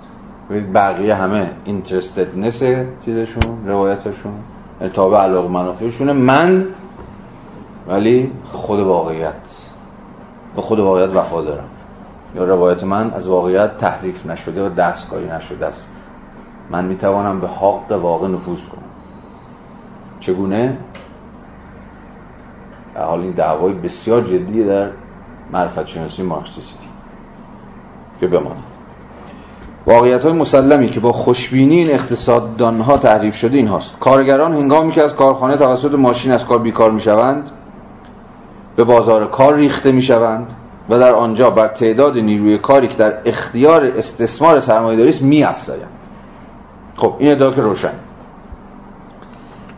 ببینید 0.50 0.72
بقیه 0.72 1.14
همه 1.14 1.50
اینترستدنس 1.64 2.62
چیزشون 3.04 3.66
روایتشون 3.66 4.32
ارتاب 4.80 5.14
علاقه 5.14 5.48
منافعشونه. 5.48 6.12
من 6.12 6.66
ولی 7.88 8.32
خود 8.44 8.80
واقعیت 8.80 9.34
به 10.56 10.62
خود 10.62 10.78
واقعیت 10.78 11.16
وفا 11.16 11.42
دارم. 11.42 11.68
یا 12.34 12.44
روایت 12.44 12.84
من 12.84 13.10
از 13.10 13.26
واقعیت 13.26 13.78
تحریف 13.78 14.26
نشده 14.26 14.66
و 14.66 14.68
دستکاری 14.68 15.28
نشده 15.28 15.66
است. 15.66 15.88
من 16.70 16.84
می‌توانم 16.84 17.40
به 17.40 17.48
حق 17.48 17.92
واقع 17.92 18.28
نفوذ 18.28 18.68
کنم. 18.68 18.82
چگونه؟ 20.20 20.78
حال 22.96 23.20
این 23.20 23.30
دعوای 23.30 23.72
بسیار 23.72 24.20
جدی 24.20 24.64
در 24.64 24.90
معرفت 25.52 25.86
شناسی 25.86 26.22
مارکسیستی. 26.22 26.86
که 28.20 28.26
بماند 28.26 28.67
واقعیت 29.88 30.22
های 30.22 30.32
مسلمی 30.32 30.88
که 30.88 31.00
با 31.00 31.12
خوشبینی 31.12 31.76
این 31.76 31.90
اقتصاددان 31.90 32.80
ها 32.80 32.98
تعریف 32.98 33.34
شده 33.34 33.56
این 33.56 33.66
هاست 33.68 33.98
کارگران 34.00 34.52
هنگامی 34.52 34.92
که 34.92 35.04
از 35.04 35.14
کارخانه 35.14 35.56
توسط 35.56 35.94
ماشین 35.94 36.32
از 36.32 36.46
کار 36.46 36.58
بیکار 36.58 36.90
می 36.90 37.00
شوند 37.00 37.50
به 38.76 38.84
بازار 38.84 39.26
کار 39.26 39.54
ریخته 39.54 39.92
می 39.92 40.02
شوند 40.02 40.52
و 40.88 40.98
در 40.98 41.14
آنجا 41.14 41.50
بر 41.50 41.68
تعداد 41.68 42.18
نیروی 42.18 42.58
کاری 42.58 42.88
که 42.88 42.94
در 42.96 43.14
اختیار 43.24 43.84
استثمار 43.84 44.60
سرمایه‌داری 44.60 45.08
است 45.08 45.22
می 45.22 45.44
افزایند 45.44 45.98
خب 46.96 47.14
این 47.18 47.30
ادعا 47.30 47.50
که 47.50 47.60
روشن. 47.60 47.92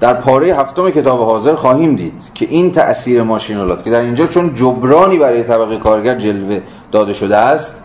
در 0.01 0.15
پاره 0.15 0.57
هفتم 0.57 0.91
کتاب 0.91 1.21
حاضر 1.21 1.55
خواهیم 1.55 1.97
دید 1.97 2.31
که 2.35 2.47
این 2.47 2.73
تأثیر 2.73 3.23
ماشینالات 3.23 3.85
که 3.85 3.91
در 3.91 4.03
اینجا 4.03 4.27
چون 4.27 4.55
جبرانی 4.55 5.19
برای 5.19 5.45
طبقه 5.45 5.79
کارگر 5.79 6.19
جلوه 6.19 6.61
داده 6.93 7.13
شده 7.13 7.37
است 7.37 7.80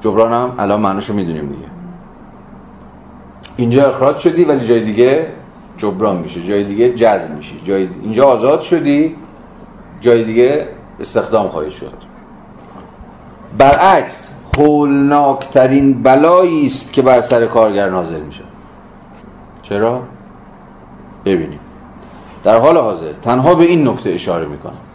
جبران 0.00 0.32
هم 0.32 0.54
الان 0.58 0.80
معنیشو 0.80 1.14
می‌دونیم 1.14 1.48
دیگه. 1.48 1.68
اینجا 3.56 3.86
اخراج 3.86 4.18
شدی 4.18 4.44
ولی 4.44 4.66
جای 4.66 4.84
دیگه 4.84 5.32
جبران 5.76 6.16
میشه 6.16 6.42
جای 6.42 6.64
دیگه 6.64 6.94
جذب 6.94 7.34
میشه 7.36 7.54
جای 7.64 7.88
اینجا 8.02 8.24
آزاد 8.24 8.60
شدی 8.60 9.16
جای 10.00 10.24
دیگه 10.24 10.68
استخدام 11.00 11.48
خواهید 11.48 11.72
شد. 11.72 11.92
برعکس 13.58 14.30
هولناکترین 14.58 16.02
بلایی 16.02 16.66
است 16.66 16.92
که 16.92 17.02
بر 17.02 17.20
سر 17.20 17.46
کارگر 17.46 17.88
نازل 17.88 18.20
میشه. 18.20 18.44
چرا؟ 19.62 20.02
ببینیم. 21.24 21.60
در 22.44 22.60
حال 22.60 22.78
حاضر 22.78 23.12
تنها 23.12 23.54
به 23.54 23.64
این 23.64 23.88
نکته 23.88 24.10
اشاره 24.10 24.46
می‌کنم. 24.46 24.89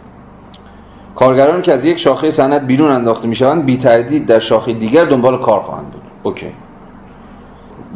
کارگران 1.16 1.62
که 1.62 1.72
از 1.72 1.84
یک 1.84 1.98
شاخه 1.98 2.30
صنعت 2.30 2.62
بیرون 2.62 2.90
انداخته 2.90 3.28
می‌شوند 3.28 3.64
بی 3.64 3.76
تردید 3.76 4.26
در 4.26 4.38
شاخه 4.38 4.72
دیگر 4.72 5.04
دنبال 5.04 5.38
کار 5.38 5.60
خواهند 5.60 5.90
بود. 5.90 6.02
اوکی. 6.22 6.46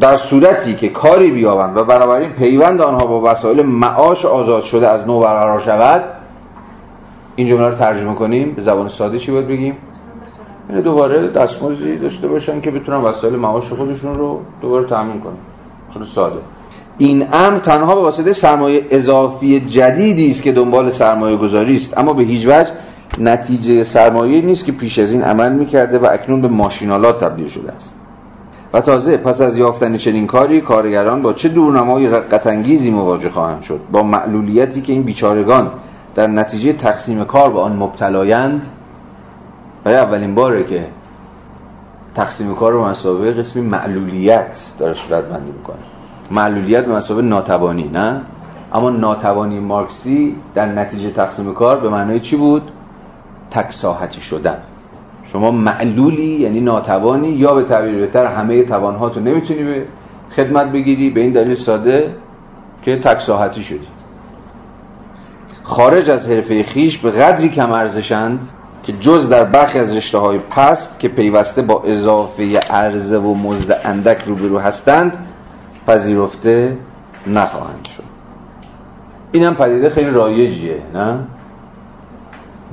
در 0.01 0.17
صورتی 0.17 0.75
که 0.75 0.89
کاری 0.89 1.31
بیابند 1.31 1.77
و 1.77 1.85
بنابراین 1.85 2.31
پیوند 2.31 2.83
آنها 2.83 3.07
با 3.07 3.21
وسایل 3.21 3.63
معاش 3.63 4.25
آزاد 4.25 4.63
شده 4.63 4.89
از 4.89 5.07
نو 5.07 5.21
برقرار 5.21 5.61
شود 5.61 6.05
این 7.37 7.49
جمله 7.49 7.67
رو 7.67 7.75
ترجمه 7.75 8.15
کنیم. 8.15 8.53
به 8.53 8.63
زبان 8.63 8.89
ساده 8.89 9.19
چی 9.19 9.33
باید 9.33 9.49
بگیم؟ 9.49 9.77
اینه 10.69 10.83
دوباره 10.83 11.29
دستمزدی 11.29 11.99
داشته 11.99 12.29
باشن 12.29 12.61
که 12.61 12.71
بتونن 12.71 12.99
وسایل 12.99 13.37
معاش 13.37 13.73
خودشون 13.73 14.19
رو 14.19 14.41
دوباره 14.63 14.89
تامین 14.89 15.21
کنن. 15.21 15.33
خیلی 15.93 16.05
ساده. 16.15 16.39
این 16.99 17.27
امر 17.33 17.59
تنها 17.59 17.95
به 17.95 18.01
واسطه 18.01 18.33
سرمایه 18.33 18.87
اضافی 18.91 19.61
جدیدی 19.61 20.31
است 20.31 20.43
که 20.43 20.53
دنبال 20.53 20.91
سرمایه 20.91 21.37
گذاری 21.37 21.77
است 21.77 21.99
اما 21.99 22.13
به 22.13 22.23
هیچ 22.23 22.47
وجه 22.47 22.71
نتیجه 23.19 23.85
سرمایه 23.85 24.43
نیست 24.43 24.65
که 24.65 24.73
پیش 24.73 24.99
از 24.99 25.13
این 25.13 25.23
عمل 25.23 25.53
می‌کرده 25.53 25.99
و 25.99 26.09
اکنون 26.13 26.41
به 26.41 26.49
ماشینالات 26.49 27.25
تبدیل 27.25 27.49
شده 27.49 27.73
است. 27.73 27.97
و 28.73 28.81
تازه 28.81 29.17
پس 29.17 29.41
از 29.41 29.57
یافتن 29.57 29.97
چنین 29.97 30.27
کاری 30.27 30.61
کارگران 30.61 31.23
با 31.23 31.33
چه 31.33 31.49
دورنمای 31.49 32.07
رقتانگیزی 32.07 32.91
مواجه 32.91 33.31
خواهند 33.31 33.63
شد؟ 33.63 33.81
با 33.93 34.03
معلولیتی 34.03 34.81
که 34.81 34.93
این 34.93 35.03
بیچارگان 35.03 35.71
در 36.15 36.27
نتیجه 36.27 36.73
تقسیم 36.73 37.25
کار 37.25 37.53
به 37.53 37.61
آن 37.61 37.77
مبتلایند؟ 37.77 38.67
برای 39.85 39.99
اولین 39.99 40.35
باره 40.35 40.65
که 40.65 40.87
تقسیم 42.15 42.55
کار 42.55 42.73
رو 42.73 42.85
مسابقه 42.85 43.33
قسمی 43.33 43.63
معلولیت 43.63 44.75
داره 44.79 44.95
صورت 44.95 45.25
بندی 45.25 45.53
می‌کنه. 45.53 45.77
معلولیت 46.31 46.85
به 46.85 46.93
مسابقه 46.93 47.23
ناتوانی 47.23 47.89
نه؟ 47.89 48.21
اما 48.73 48.91
ناتوانی 48.91 49.61
مارکسی 49.61 50.37
در 50.55 50.67
نتیجه 50.67 51.11
تقسیم 51.11 51.55
کار 51.55 51.81
به 51.81 51.89
معنای 51.89 52.21
چی 52.21 52.37
بود؟ 52.37 52.63
تکساحتی 53.51 54.21
شدن. 54.21 54.59
شما 55.33 55.51
معلولی 55.51 56.41
یعنی 56.41 56.61
ناتوانی 56.61 57.29
یا 57.29 57.55
به 57.55 57.65
تعبیر 57.65 57.95
بهتر 57.95 58.27
همه 58.27 58.63
توانهات 58.63 59.17
رو 59.17 59.23
نمی‌تونی 59.23 59.65
به 59.65 59.85
خدمت 60.37 60.73
بگیری 60.73 61.11
به 61.11 61.21
این 61.21 61.33
دلیل 61.33 61.55
ساده 61.55 62.15
که 62.83 62.97
تکساحتی 62.97 63.63
شدی. 63.63 63.89
خارج 65.63 66.11
از 66.11 66.29
حرفه 66.29 66.63
خیش 66.63 66.99
به 66.99 67.11
قدری 67.11 67.49
کم 67.49 67.73
ارزشند 67.73 68.49
که 68.83 68.93
جز 68.93 69.29
در 69.29 69.45
برخی 69.45 69.79
از 69.79 69.97
رشته 69.97 70.19
های 70.19 70.39
پست 70.39 70.99
که 71.01 71.09
پیوسته 71.09 71.63
با 71.63 71.83
اضافه 71.83 72.59
عرضه 72.59 73.19
و 73.19 73.35
مزد 73.35 73.81
اندک 73.85 74.23
روبرو 74.27 74.59
هستند 74.59 75.27
پذیرفته 75.87 76.77
نخواهند 77.27 77.85
شد. 77.97 78.03
این 79.33 79.45
هم 79.45 79.55
پدیده 79.55 79.91
خیلی 79.91 80.11
رایجیه 80.11 80.83
نه؟ 80.95 81.27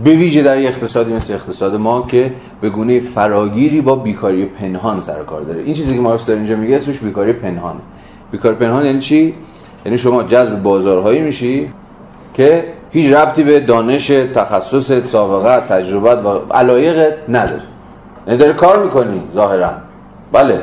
به 0.03 0.11
ویژه 0.11 0.41
در 0.41 0.57
اقتصادی 0.57 1.13
مثل 1.13 1.33
اقتصاد 1.33 1.75
ما 1.75 2.07
که 2.07 2.31
به 2.61 2.69
گونه 2.69 2.99
فراگیری 2.99 3.81
با 3.81 3.95
بیکاری 3.95 4.45
پنهان 4.45 5.01
سر 5.01 5.23
کار 5.23 5.41
داره. 5.41 5.63
این 5.63 5.73
چیزی 5.73 5.95
که 5.95 6.01
مارکس 6.01 6.25
در 6.25 6.35
اینجا 6.35 6.55
میگه 6.55 6.75
اسمش 6.75 6.99
بیکاری 6.99 7.33
پنهان 7.33 7.75
بیکاری 8.31 8.55
پنهان 8.55 8.85
یعنی 8.85 8.99
چی؟ 8.99 9.33
یعنی 9.85 9.97
شما 9.97 10.23
جذب 10.23 10.63
بازارهایی 10.63 11.21
میشی 11.21 11.69
که 12.33 12.73
هیچ 12.91 13.13
ربطی 13.13 13.43
به 13.43 13.59
دانش 13.59 14.07
تخصص 14.07 14.91
سابقه 15.11 15.67
تجربه 15.67 16.09
و 16.09 16.39
علایقت 16.51 17.29
نداره. 17.29 17.61
یعنی 18.27 18.39
داره 18.39 18.53
کار 18.53 18.83
می‌کنی 18.83 19.21
ظاهرا. 19.35 19.71
بله. 20.31 20.61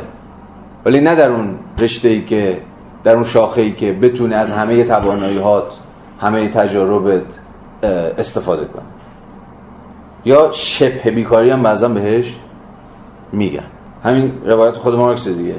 ولی 0.85 1.01
نه 1.01 1.15
در 1.15 1.32
اون 1.32 1.55
رشته 1.78 2.09
ای 2.09 2.24
که 2.24 2.59
در 3.05 3.15
اون 3.15 3.24
شاخه 3.24 3.62
ای 3.62 3.73
که 3.73 3.93
بتونه 3.93 4.36
از 4.36 4.51
همه 4.51 4.85
توانایی 4.85 5.39
هات 5.39 5.73
همه 6.20 6.48
تجاربت 6.48 7.23
استفاده 8.19 8.65
کنه. 8.65 8.82
یا 10.25 10.51
شبه 10.53 11.11
بیکاری 11.11 11.51
هم 11.51 11.63
بعضا 11.63 11.89
بهش 11.89 12.37
میگن. 13.33 13.65
همین 14.03 14.33
روایت 14.47 14.75
خود 14.75 14.95
مارکس 14.95 15.29
دیگه. 15.29 15.55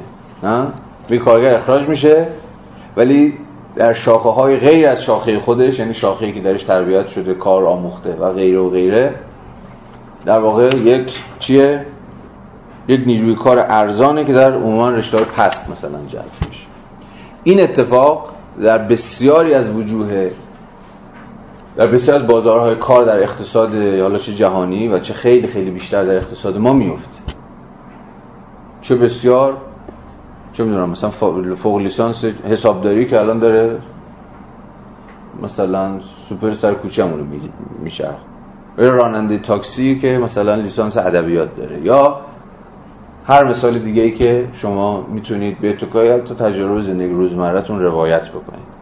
بیکارگر 1.08 1.58
اخراج 1.58 1.88
میشه 1.88 2.26
ولی 2.96 3.34
در 3.76 3.92
شاخه 3.92 4.28
های 4.28 4.56
غیر 4.56 4.88
از 4.88 5.02
شاخه 5.02 5.38
خودش 5.38 5.78
یعنی 5.78 5.94
شاخه 5.94 6.32
که 6.32 6.40
درش 6.40 6.62
تربیت 6.62 7.06
شده 7.06 7.34
کار 7.34 7.66
آموخته 7.66 8.14
و 8.14 8.32
غیره 8.32 8.58
و 8.58 8.70
غیره 8.70 9.14
در 10.24 10.38
واقع 10.38 10.76
یک 10.76 11.12
چیه؟ 11.38 11.86
یک 12.88 13.00
نیروی 13.06 13.34
کار 13.34 13.58
ارزانه 13.58 14.24
که 14.24 14.32
در 14.32 14.52
عموما 14.52 14.88
رشته 14.88 15.24
پست 15.24 15.70
مثلا 15.70 15.98
جذب 16.08 16.48
میشه. 16.48 16.66
این 17.44 17.62
اتفاق 17.62 18.28
در 18.64 18.78
بسیاری 18.78 19.54
از 19.54 19.70
وجوه 19.70 20.30
در 21.76 21.86
بسیار 21.86 22.16
از 22.16 22.26
بازارهای 22.26 22.74
کار 22.76 23.04
در 23.04 23.22
اقتصاد 23.22 23.74
حالا 23.74 24.18
چه 24.18 24.34
جهانی 24.34 24.88
و 24.88 24.98
چه 24.98 25.14
خیلی 25.14 25.46
خیلی 25.46 25.70
بیشتر 25.70 26.04
در 26.04 26.16
اقتصاد 26.16 26.58
ما 26.58 26.72
میفته. 26.72 27.18
چه 28.80 28.96
بسیار 28.96 29.56
چه 30.52 30.64
می‌دونم 30.64 30.90
مثلا 30.90 31.10
فوق 31.10 31.78
لیسانس 31.78 32.24
حسابداری 32.24 33.06
که 33.06 33.20
الان 33.20 33.38
داره 33.38 33.78
مثلا 35.42 36.00
سوپر 36.28 36.54
سر 36.54 36.74
کوچه‌مون 36.74 37.18
رو 37.18 37.26
میشه 37.82 38.08
راننده 38.76 39.38
تاکسی 39.38 39.98
که 39.98 40.08
مثلا 40.08 40.54
لیسانس 40.54 40.96
ادبیات 40.96 41.56
داره. 41.56 41.80
یا 41.82 42.20
هر 43.24 43.44
مثال 43.44 43.78
دیگه 43.78 44.02
ای 44.02 44.10
که 44.10 44.48
شما 44.52 45.06
می‌تونید 45.06 45.60
به 45.60 45.70
اتکای 45.70 46.20
تا 46.20 46.34
تجربه 46.34 46.80
زندگی 46.80 47.14
روزمرهتون 47.14 47.80
روایت 47.80 48.28
بکنید. 48.28 48.76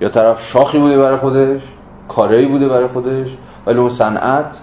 یا 0.00 0.08
طرف 0.08 0.40
شاخی 0.40 0.78
بوده 0.78 0.98
برای 0.98 1.16
خودش 1.16 1.60
کاری 2.08 2.46
بوده 2.46 2.68
برای 2.68 2.88
خودش 2.88 3.36
ولی 3.66 3.78
اون 3.78 3.88
صنعت 3.88 4.60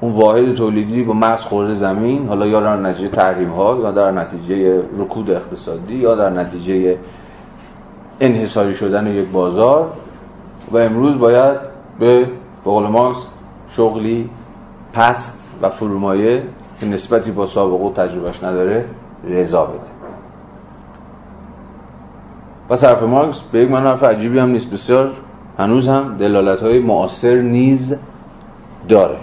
اون 0.00 0.12
واحد 0.12 0.54
تولیدی 0.54 1.02
با 1.02 1.12
مغز 1.12 1.42
خورده 1.42 1.74
زمین 1.74 2.28
حالا 2.28 2.46
یا 2.46 2.60
در 2.60 2.76
نتیجه 2.76 3.08
تحریم 3.08 3.50
ها 3.50 3.78
یا 3.82 3.90
در 3.90 4.10
نتیجه 4.10 4.82
رکود 4.98 5.30
اقتصادی 5.30 5.94
یا 5.94 6.14
در 6.14 6.30
نتیجه 6.30 6.98
انحصاری 8.20 8.74
شدن 8.74 9.06
یک 9.06 9.28
بازار. 9.28 9.92
و 10.70 10.76
امروز 10.76 11.18
باید 11.18 11.58
به 11.98 12.26
بقول 12.64 12.88
مارکس 12.88 13.26
شغلی 13.68 14.30
پست 14.92 15.50
و 15.62 15.68
فرومایه 15.68 16.42
که 16.80 16.86
نسبتی 16.86 17.30
با 17.30 17.46
سابقه 17.46 17.84
و 17.84 17.92
تجربهش 17.92 18.44
نداره 18.44 18.84
رضا 19.24 19.66
بده. 19.66 19.90
و 22.70 22.76
صرف 22.76 23.02
مارکس 23.02 23.40
به 23.52 23.58
یک 23.58 23.70
من 23.70 23.86
حرف 23.86 24.02
عجیبی 24.02 24.38
هم 24.38 24.48
نیست. 24.48 24.70
بسیار 24.70 25.10
هنوز 25.58 25.88
هم 25.88 26.16
دلالت 26.16 26.62
های 26.62 26.78
معاصر 26.78 27.34
نیز 27.34 27.96
داره. 28.88 29.16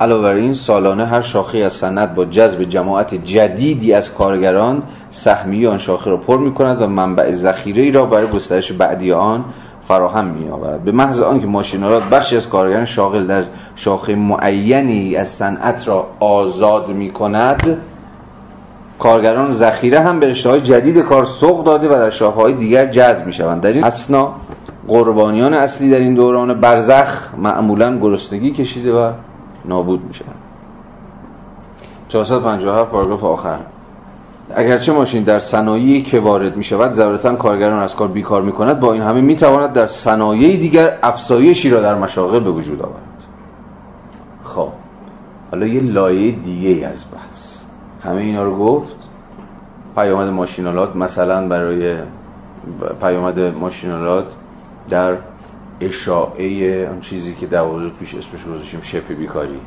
علاوه 0.00 0.22
بر 0.22 0.34
این 0.34 0.54
سالانه 0.54 1.06
هر 1.06 1.20
شاخه 1.20 1.58
از 1.58 1.72
سند 1.72 2.14
با 2.14 2.24
جذب 2.24 2.62
جماعت 2.62 3.14
جدیدی 3.14 3.92
از 3.92 4.14
کارگران 4.14 4.82
سهمی 5.10 5.66
آن 5.66 5.78
شاخه 5.78 6.10
را 6.10 6.16
پر 6.16 6.38
می 6.38 6.54
کند 6.54 6.82
و 6.82 6.86
منبع 6.86 7.32
ذخیره 7.32 7.90
را 7.90 8.06
برای 8.06 8.26
گسترش 8.26 8.72
بعدی 8.72 9.12
آن 9.12 9.44
فراهم 9.88 10.26
می 10.26 10.48
آورد 10.48 10.84
به 10.84 10.92
محض 10.92 11.20
آنکه 11.20 11.46
ماشینالات 11.46 12.02
بخشی 12.02 12.36
از 12.36 12.48
کارگران 12.48 12.84
شاغل 12.84 13.26
در 13.26 13.42
شاخه 13.74 14.14
معینی 14.14 15.16
از 15.16 15.28
صنعت 15.28 15.88
را 15.88 16.06
آزاد 16.20 16.88
می 16.88 17.10
کند 17.10 17.78
کارگران 18.98 19.52
ذخیره 19.52 20.00
هم 20.00 20.20
به 20.20 20.26
رشته 20.26 20.60
جدید 20.60 20.98
کار 20.98 21.26
سوق 21.40 21.64
داده 21.64 21.88
و 21.88 21.92
در 21.92 22.10
شاخه 22.10 22.40
های 22.40 22.54
دیگر 22.54 22.86
جذب 22.86 23.26
می 23.26 23.32
شوند 23.32 23.60
در 23.60 23.72
این 23.72 23.84
اسنا 23.84 24.34
قربانیان 24.88 25.54
اصلی 25.54 25.90
در 25.90 25.98
این 25.98 26.14
دوران 26.14 26.60
برزخ 26.60 27.34
معمولا 27.38 27.98
گرسنگی 27.98 28.50
کشیده 28.50 28.92
و 28.92 29.12
نابود 29.64 30.04
می 30.04 30.14
شوند 30.14 30.34
457 32.08 32.90
پاراگراف 32.90 33.24
آخر. 33.24 33.58
اگرچه 34.54 34.92
ماشین 34.92 35.22
در 35.22 35.40
صنایعی 35.40 36.02
که 36.02 36.20
وارد 36.20 36.56
می 36.56 36.64
شود 36.64 36.92
ضرورتا 36.92 37.36
کارگران 37.36 37.82
از 37.82 37.94
کار 37.94 38.08
بیکار 38.08 38.42
می 38.42 38.52
کند 38.52 38.80
با 38.80 38.92
این 38.92 39.02
همه 39.02 39.20
می 39.20 39.36
تواند 39.36 39.72
در 39.72 39.86
صنایع 39.86 40.56
دیگر 40.56 40.98
افزایشی 41.02 41.70
را 41.70 41.80
در 41.80 41.94
مشاغل 41.94 42.40
به 42.40 42.50
وجود 42.50 42.82
آورد. 42.82 43.24
خب 44.42 44.68
حالا 45.50 45.66
یه 45.66 45.82
لایه 45.82 46.30
دیگه 46.30 46.86
از 46.86 47.04
بحث. 47.14 47.57
همه 48.02 48.20
اینا 48.20 48.42
رو 48.42 48.58
گفت. 48.58 48.96
پیامد 49.94 50.28
ماشینالات 50.28 50.96
مثلا 50.96 51.48
برای 51.48 51.98
پیامد 53.00 53.40
ماشینالات 53.40 54.26
در 54.88 55.16
اشاعه 55.80 56.46
اون 56.90 57.00
چیزی 57.00 57.34
که 57.34 57.46
در 57.46 57.88
پیش 57.88 58.14
اسمش 58.14 58.44
گذاشتیم 58.44 58.80
شپ 58.80 59.08
بیکاری. 59.08 59.60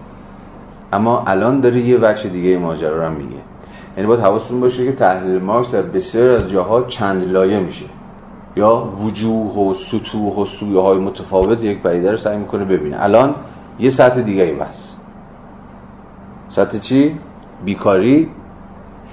اما 0.94 1.24
الان 1.28 1.60
داره 1.62 1.82
یه 1.82 1.98
وجه 2.02 2.30
دیگه 2.30 2.58
ماجرا 2.58 3.08
رو 3.08 3.14
میگه. 3.14 3.42
یعنی 3.98 4.08
باید 4.08 4.20
حواستون 4.20 4.60
باشه 4.60 4.86
که 4.86 4.92
تحلیل 4.92 5.42
مارکس 5.42 5.76
در 5.76 5.82
بسیار 5.82 6.32
از 6.32 6.50
جاها 6.50 6.84
چند 6.84 7.32
لایه 7.32 7.60
میشه. 7.60 7.86
یا 8.56 8.94
وجوه 9.04 9.58
و 9.58 9.74
سطوح 9.74 10.36
و 10.36 10.46
سویه 10.46 10.82
های 10.82 10.98
متفاوت 10.98 11.64
یک 11.64 11.84
پدیده 11.84 12.12
رو 12.12 12.18
سعی 12.18 12.38
می‌کنه 12.38 12.66
ببینه. 12.66 13.04
الان 13.04 13.36
یه 13.80 13.90
سطح 13.90 14.22
دیگه 14.22 14.44
ای 14.44 14.54
بس. 14.54 14.96
سطح 16.50 16.78
چی؟ 16.78 17.20
بیکاری 17.66 18.30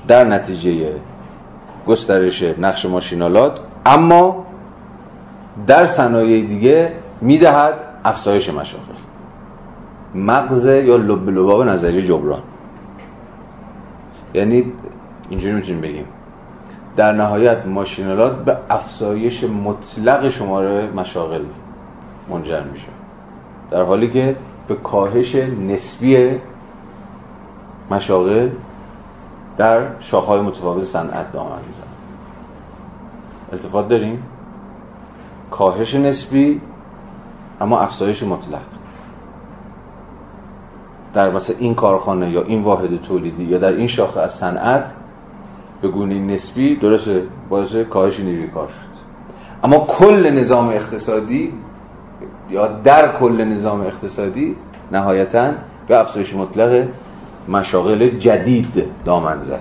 در 0.09 0.25
نتیجه 0.25 0.93
گسترش 1.87 2.43
نقش 2.43 2.87
ماشینالات 2.87 3.61
اما 3.87 4.47
در 5.67 5.87
صنایع 5.87 6.47
دیگه 6.47 6.93
می‌دهد 7.21 7.75
افزایش 8.05 8.49
مشاغل. 8.49 8.95
مغز 10.15 10.67
یا 10.67 10.97
لب 10.97 11.29
لباب 11.29 11.63
نظریه 11.63 12.03
جبران. 12.03 12.43
یعنی 14.35 14.73
اینجوری 15.31 15.55
می‌تونیم 15.55 15.81
بگیم. 15.81 16.05
در 16.97 17.13
نهایت 17.13 17.67
ماشینالات 17.67 18.45
به 18.45 18.57
افزایش 18.71 19.45
مطلق 19.45 20.29
شماره 20.29 20.91
مشاغل 20.91 21.45
منجر 22.31 22.63
میشه. 22.63 22.89
در 23.71 23.83
حالی 23.83 24.11
که 24.11 24.37
به 24.69 24.75
کاهش 24.75 25.35
نسبی 25.69 26.39
مشاغل 27.91 28.49
در 29.57 30.01
شاخهای 30.01 30.41
متفاوت 30.41 30.85
صنعت 30.85 31.33
دامن 31.33 31.59
میزن 31.69 31.89
التفات 33.53 33.89
داریم. 33.89 34.23
کاهش 35.51 35.95
نسبی 35.95 36.61
اما 37.61 37.81
افزایش 37.81 38.23
مطلق. 38.23 38.61
در 41.15 41.31
مثلا 41.31 41.57
این 41.59 41.75
کارخانه 41.75 42.31
یا 42.31 42.43
این 42.43 42.63
واحد 42.63 43.01
تولیدی 43.01 43.45
یا 43.45 43.59
در 43.59 43.73
این 43.73 43.87
شاخه 43.87 44.21
از 44.21 44.33
صنعت 44.33 44.93
به 45.83 45.89
گونه 45.89 46.19
نسبی 46.19 46.77
درسته 46.77 47.23
باعث 47.49 47.75
کاهش 47.75 48.21
نیروی 48.21 48.49
کار 48.49 48.69
شد. 48.69 48.89
اما 49.65 49.79
کل 49.79 50.31
نظام 50.31 50.69
اقتصادی 50.69 51.53
یا 52.51 52.67
در 52.67 53.19
کل 53.19 53.45
نظام 53.45 53.81
اقتصادی 53.81 54.57
نهایتا 54.93 55.53
به 55.89 56.01
افزایش 56.01 56.35
مطلق 56.35 56.89
مشاغل 57.49 58.09
جدید 58.09 58.85
دامن 59.05 59.43
زد. 59.43 59.61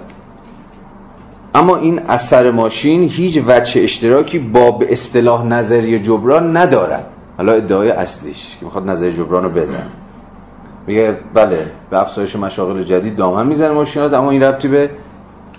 اما 1.55 1.75
این 1.75 1.99
اثر 1.99 2.51
ماشین 2.51 3.03
هیچ 3.03 3.43
وجه 3.47 3.81
اشتراکی 3.81 4.39
با 4.39 4.71
به 4.71 4.91
اصطلاح 4.91 5.45
نظریه 5.45 5.99
جبران 5.99 6.57
ندارد. 6.57 7.05
حالا 7.37 7.51
ادعای 7.51 7.89
اصلیش 7.89 8.57
که 8.59 8.65
می‌خواد 8.65 8.89
نظریه 8.89 9.13
جبران 9.13 9.43
رو 9.43 9.49
بزن 9.49 9.87
میگه 10.87 11.17
بله 11.33 11.71
به 11.89 12.01
افزایش 12.01 12.35
مشاغل 12.35 12.81
جدید 12.81 13.15
دامن 13.15 13.47
می‌زنه 13.47 13.71
ماشینات 13.71 14.13
اما 14.13 14.31
این 14.31 14.43
ربطی 14.43 14.67
به 14.67 14.89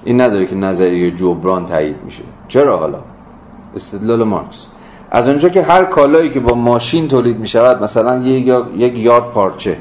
این 0.04 0.20
نداره 0.20 0.46
که 0.46 0.54
نظریه 0.54 1.10
جبران 1.10 1.66
تایید 1.66 1.96
میشه. 2.04 2.22
چرا 2.48 2.76
حالا؟ 2.76 2.98
استدلال 3.76 4.24
مارکس. 4.24 4.66
از 5.10 5.28
اونجا 5.28 5.48
که 5.48 5.62
هر 5.62 5.84
کالایی 5.84 6.30
که 6.30 6.40
با 6.40 6.54
ماشین 6.54 7.08
تولید 7.08 7.38
می‌شود 7.38 7.82
مثلا 7.82 8.26
یک 8.76 8.98
یارد 8.98 9.24
پارچه 9.24 9.76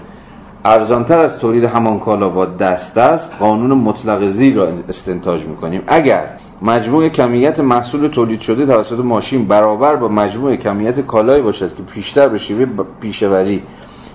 ارزانتر 0.68 1.20
از 1.20 1.40
تولید 1.40 1.64
همان 1.64 2.00
کالا 2.00 2.30
با 2.30 2.46
دست 2.46 2.98
است 2.98 3.36
قانون 3.40 3.72
مطلق 3.72 4.30
زیر 4.30 4.56
را 4.56 4.68
استنتاج 4.90 5.46
می‌کنیم. 5.46 5.82
اگر 5.88 6.30
مجموع 6.62 7.10
کمیت 7.10 7.60
محصول 7.60 8.08
تولید 8.08 8.42
شده 8.42 8.66
توسط 8.66 9.00
ماشین 9.00 9.48
برابر 9.48 9.96
با 9.96 10.08
مجموع 10.08 10.56
کمیت 10.56 11.02
کالایی 11.02 11.42
باشد 11.42 11.76
که 11.76 11.84
پیشتر 11.84 12.28
به 12.28 12.38
شیوه 12.38 12.66
پیشوری 13.02 13.64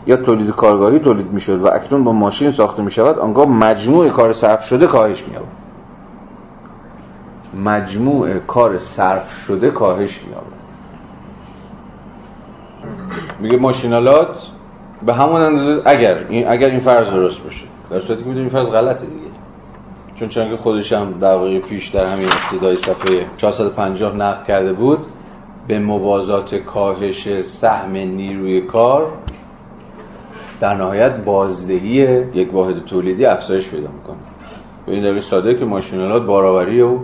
یا 0.07 0.17
تولید 0.17 0.51
کارگاهی 0.51 0.99
تولید 0.99 1.33
می‌شد 1.33 1.63
و 1.63 1.67
اکنون 1.67 2.05
با 2.05 2.13
ماشین 2.13 2.51
ساخته 2.51 2.83
می‌شود 2.83 3.19
آنگاه 3.19 3.47
مجموع 3.47 4.09
کار 4.09 4.33
صرف 4.33 4.65
شده 4.65 4.87
کاهش 4.87 5.25
مییابد. 5.29 5.49
مجموع 7.65 8.39
کار 8.39 8.79
صرف 8.79 9.31
شده 9.47 9.71
کاهش 9.71 10.21
مییابد. 10.25 10.63
میگه 13.41 13.57
ماشینالات 13.57 14.52
به 15.07 15.15
همون 15.15 15.41
اندازه 15.41 15.83
اگر 15.85 16.19
این 16.29 16.49
اگر 16.49 16.69
این 16.69 16.81
فرض 16.81 17.11
درست 17.11 17.45
باشه. 17.45 17.65
در 17.91 18.01
صورتی 18.01 18.23
که 18.23 18.29
می‌دونیم 18.29 18.49
فرض 18.49 18.67
غلطه 18.67 19.07
دیگه. 19.07 19.33
چون 20.15 20.29
چون 20.29 20.51
که 20.51 20.57
خودش 20.57 20.93
هم 20.93 21.21
واقع 21.21 21.59
پیش 21.59 21.89
در 21.89 22.05
همین 22.05 22.29
ابتدای 22.53 22.77
صفحه 22.77 23.27
450 23.37 24.17
نقد 24.17 24.45
کرده 24.45 24.73
بود. 24.73 24.99
به 25.69 25.79
موازات 25.79 26.55
کاهش 26.55 27.43
سهم 27.43 27.93
نیروی 27.93 28.61
کار 28.61 29.13
در 30.61 30.75
نهایت 30.75 31.17
بازدهی 31.25 32.27
یک 32.35 32.55
واحد 32.55 32.85
تولیدی 32.85 33.27
افزایش 33.27 33.69
پیدا 33.71 33.89
می‌کنه. 33.89 34.17
به 34.87 34.93
این 34.93 35.03
دلیل 35.03 35.21
ساده 35.21 35.55
که 35.55 35.65
ماشینالات 35.65 36.27
بارآوری 36.27 36.81
و 36.81 36.99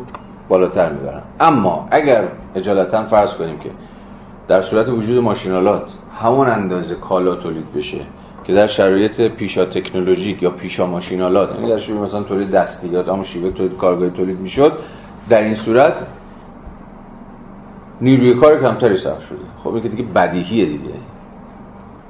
بالاتر 0.48 0.92
می‌برن. 0.92 1.22
اما 1.40 1.88
اگر 1.90 2.28
اجالتا 2.54 3.04
فرض 3.04 3.34
کنیم 3.34 3.58
که 3.58 3.70
در 4.48 4.60
صورت 4.62 4.88
وجود 4.88 5.22
ماشینالات 5.22 5.92
همون 6.12 6.48
اندازه 6.48 6.94
کالا 6.94 7.36
تولید 7.36 7.72
بشه 7.72 8.00
که 8.44 8.54
در 8.54 8.66
شرایط 8.66 9.20
پیشا 9.20 9.64
تکنولوژیک 9.64 10.42
یا 10.42 10.50
پیشا 10.50 10.86
ماشینالات 10.86 11.54
یعنی 11.54 11.68
در 11.68 11.78
شیوه 11.78 12.00
مثلا 12.00 12.22
تولید 12.22 12.50
دستی 12.50 12.88
یا 12.88 13.02
همون 13.02 13.24
شیوه 13.24 13.50
تولید 13.50 13.76
کارگاهی 13.76 14.10
تولید 14.10 14.40
می‌شد 14.40 14.72
در 15.28 15.42
این 15.42 15.54
صورت 15.54 16.06
نیروی 18.00 18.34
کار 18.34 18.60
کمتری 18.60 18.96
صرف 18.96 19.26
شده. 19.26 19.38
خب 19.64 19.68
این 19.68 19.82
که 19.82 19.88
دیگه 19.88 20.02
بدیهیه 20.02 20.64
دیگه. 20.64 20.94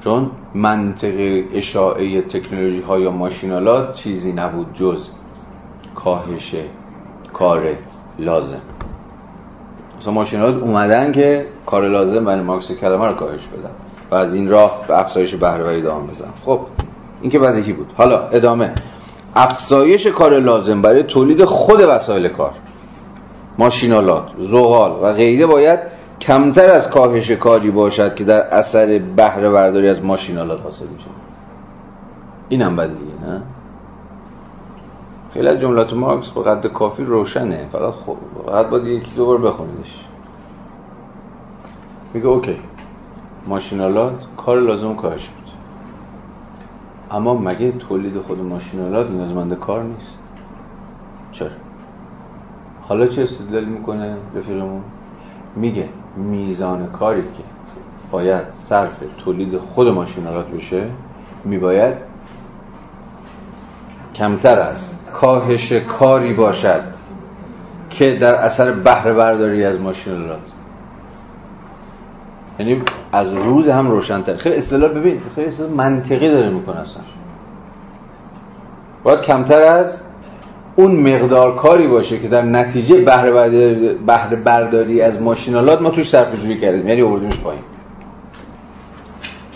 چون 0.01 0.31
منطق 0.55 1.45
اشاعه 1.53 2.23
تکنولوژی 2.23 2.81
ها 2.81 2.99
یا 2.99 3.11
ماشینالات 3.11 3.97
چیزی 3.97 4.33
نبود 4.33 4.73
جز 4.75 5.09
کاهش 5.95 6.55
کار 7.33 7.75
لازم. 8.19 8.78
مثلا 9.99 10.13
ماشینالات 10.13 10.63
اومدن 10.63 11.13
که 11.13 11.47
کار 11.67 11.89
لازم 11.89 12.25
برای 12.25 12.43
مارکس 12.43 12.73
کلمه 12.73 13.07
رو 13.07 13.15
کاهش 13.15 13.47
بدن 13.47 13.71
و 14.11 14.15
از 14.15 14.35
این 14.35 14.51
راه 14.51 14.85
به 14.89 15.01
افزایش 15.01 15.35
بهرهوری 15.35 15.81
ادامه 15.81 16.07
بزن 16.07 16.29
خب 16.45 16.61
این 17.23 17.31
که 17.31 17.39
بدیهی 17.39 17.73
بود. 17.73 17.87
حالا 17.97 18.29
ادامه. 18.29 18.75
افزایش 19.37 20.07
کار 20.07 20.41
لازم 20.41 20.83
برای 20.83 21.03
تولید 21.03 21.45
خود 21.45 21.83
وسایل 21.89 22.29
کار. 22.29 22.53
ماشینالات 23.59 24.25
زغال 24.39 24.99
و 25.03 25.13
غیره 25.13 25.47
باید 25.47 25.81
کمتر 26.21 26.75
از 26.75 26.91
کاهش 26.91 27.31
کاری 27.31 27.71
باشد 27.71 28.15
که 28.15 28.25
در 28.25 28.41
اثر 28.41 29.01
بهره 29.17 29.51
برداری 29.51 29.89
از 29.89 30.05
ماشینالات 30.05 30.63
حاصل 30.63 30.87
میشه. 30.87 31.07
اینم 32.49 32.77
بدیهیه 32.77 33.15
نه؟ 33.27 33.43
خیلی 35.35 35.49
از 35.49 35.61
جملات 35.61 35.95
مارکس 35.95 36.31
با 36.31 36.43
قد 36.43 36.67
کافی 36.67 37.05
روشنه. 37.05 37.69
فقط 37.73 37.95
خب 37.95 38.17
فقط 38.47 38.67
باید 38.67 38.85
یکی 38.85 39.11
دو 39.17 39.27
بار 39.27 39.39
بخونیدش. 39.39 40.05
میگه 42.15 42.27
اوکی. 42.27 42.57
ماشینالات 43.47 44.27
کار 44.37 44.61
لازم 44.61 44.95
کارش 44.95 45.29
بود. 45.29 45.49
اما 47.11 47.35
مگه 47.35 47.73
تولید 47.73 48.21
خود 48.21 48.41
ماشینالات 48.41 49.11
نیازمند 49.11 49.59
کار 49.59 49.83
نیست؟ 49.83 50.19
چرا؟ 51.33 51.49
حالا 52.89 53.07
چه 53.07 53.23
استدلال 53.23 53.65
می‌کنه 53.65 54.17
رفیقمون؟ 54.35 54.83
میگه 55.57 55.89
میزان 56.17 56.87
کاری 56.87 57.23
که 57.23 57.43
باید 58.11 58.51
صرف 58.51 59.03
تولید 59.19 59.59
خود 59.59 59.89
ماشینالات 59.89 60.47
بشه 60.47 60.91
میباید 61.45 61.95
کمتر 64.15 64.59
از 64.59 64.98
کاهش 65.13 65.73
کاری 65.73 66.33
باشد 66.33 66.83
که 67.91 68.13
در 68.13 68.35
اثر 68.35 68.73
بهره 68.73 69.13
برداری 69.13 69.65
از 69.65 69.81
ماشینالات. 69.81 70.39
یعنی 72.59 72.83
از 73.13 73.33
روز 73.33 73.69
هم 73.69 73.91
روشنتر. 73.91 74.37
خیلی 74.37 74.57
اصطلاح 74.57 74.91
ببین 74.91 75.21
خیلی 75.35 75.47
اصطلاح 75.47 75.71
منطقی 75.71 76.31
داره 76.31 76.49
می‌کنه 76.49 76.81
اصلا. 76.81 77.03
باید 79.03 79.21
کمتر 79.21 79.63
از 79.63 80.03
اون 80.77 80.97
مقدار 80.97 81.57
کاری 81.57 81.89
باشه 81.89 82.19
که 82.19 82.29
در 82.29 82.43
نتیجه 82.43 82.97
بهره 84.07 84.37
برداری, 84.37 85.03
از 85.03 85.23
ماشینالات 85.23 85.83
ما 85.83 85.91
توش 85.91 86.11
صرفه 86.11 86.37
جویی 86.37 86.61
کردیم 86.61 86.89
یعنی 86.89 87.03
آوردیمش 87.03 87.41
پایین. 87.41 87.63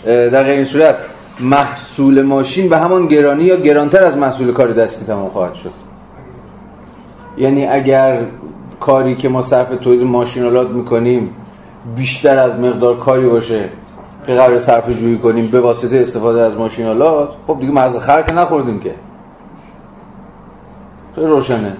در 0.05 0.43
غیر 0.43 0.55
این 0.55 0.65
صورت 0.65 0.95
محصول 1.39 2.21
ماشین 2.21 2.69
به 2.69 2.77
همان 2.77 3.07
گرانی 3.07 3.43
یا 3.43 3.55
گرانتر 3.55 4.05
از 4.05 4.17
محصول 4.17 4.51
کار 4.51 4.71
دستی 4.71 5.05
تمام 5.05 5.29
خواهد 5.29 5.53
شد؟ 5.53 5.71
یعنی 7.37 7.65
اگر 7.65 8.25
کاری 8.79 9.15
که 9.15 9.29
ما 9.29 9.41
صرف 9.41 9.69
تولید 9.69 10.03
ماشینالات 10.03 10.69
می‌کنیم 10.69 11.29
بیشتر 11.95 12.39
از 12.39 12.59
مقدار 12.59 12.97
کاری 12.97 13.29
باشه 13.29 13.69
که 14.27 14.33
قرار 14.33 14.59
صرف 14.59 14.89
جویی 14.89 15.17
کنیم 15.17 15.47
به 15.47 15.59
واسطه 15.59 15.99
استفاده 15.99 16.41
از 16.41 16.57
ماشینالات 16.57 17.29
خب 17.47 17.59
دیگه 17.59 17.73
مغز 17.73 17.97
خر 17.97 18.21
که 18.21 18.33
نخوردیم 18.33 18.79
که. 18.79 18.95
روشنه. 21.15 21.77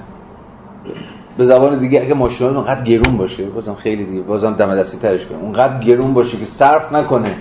به 1.37 1.43
زبان 1.43 1.79
دیگه 1.79 2.01
اگه 2.01 2.13
ماشینالات 2.13 2.57
اونقدر 2.57 2.83
گرون 2.83 3.17
باشه 3.17 3.45
بازم 3.45 3.75
خیلی 3.75 4.05
دیگه 4.05 4.21
بازم 4.21 4.53
دم 4.53 4.75
دستی 4.75 4.97
ترش 4.97 5.25
کنیم 5.25 5.41
اونقدر 5.41 5.79
گرون 5.79 6.13
باشه 6.13 6.37
که 6.37 6.45
صرف 6.45 6.91
نکنه. 6.91 7.35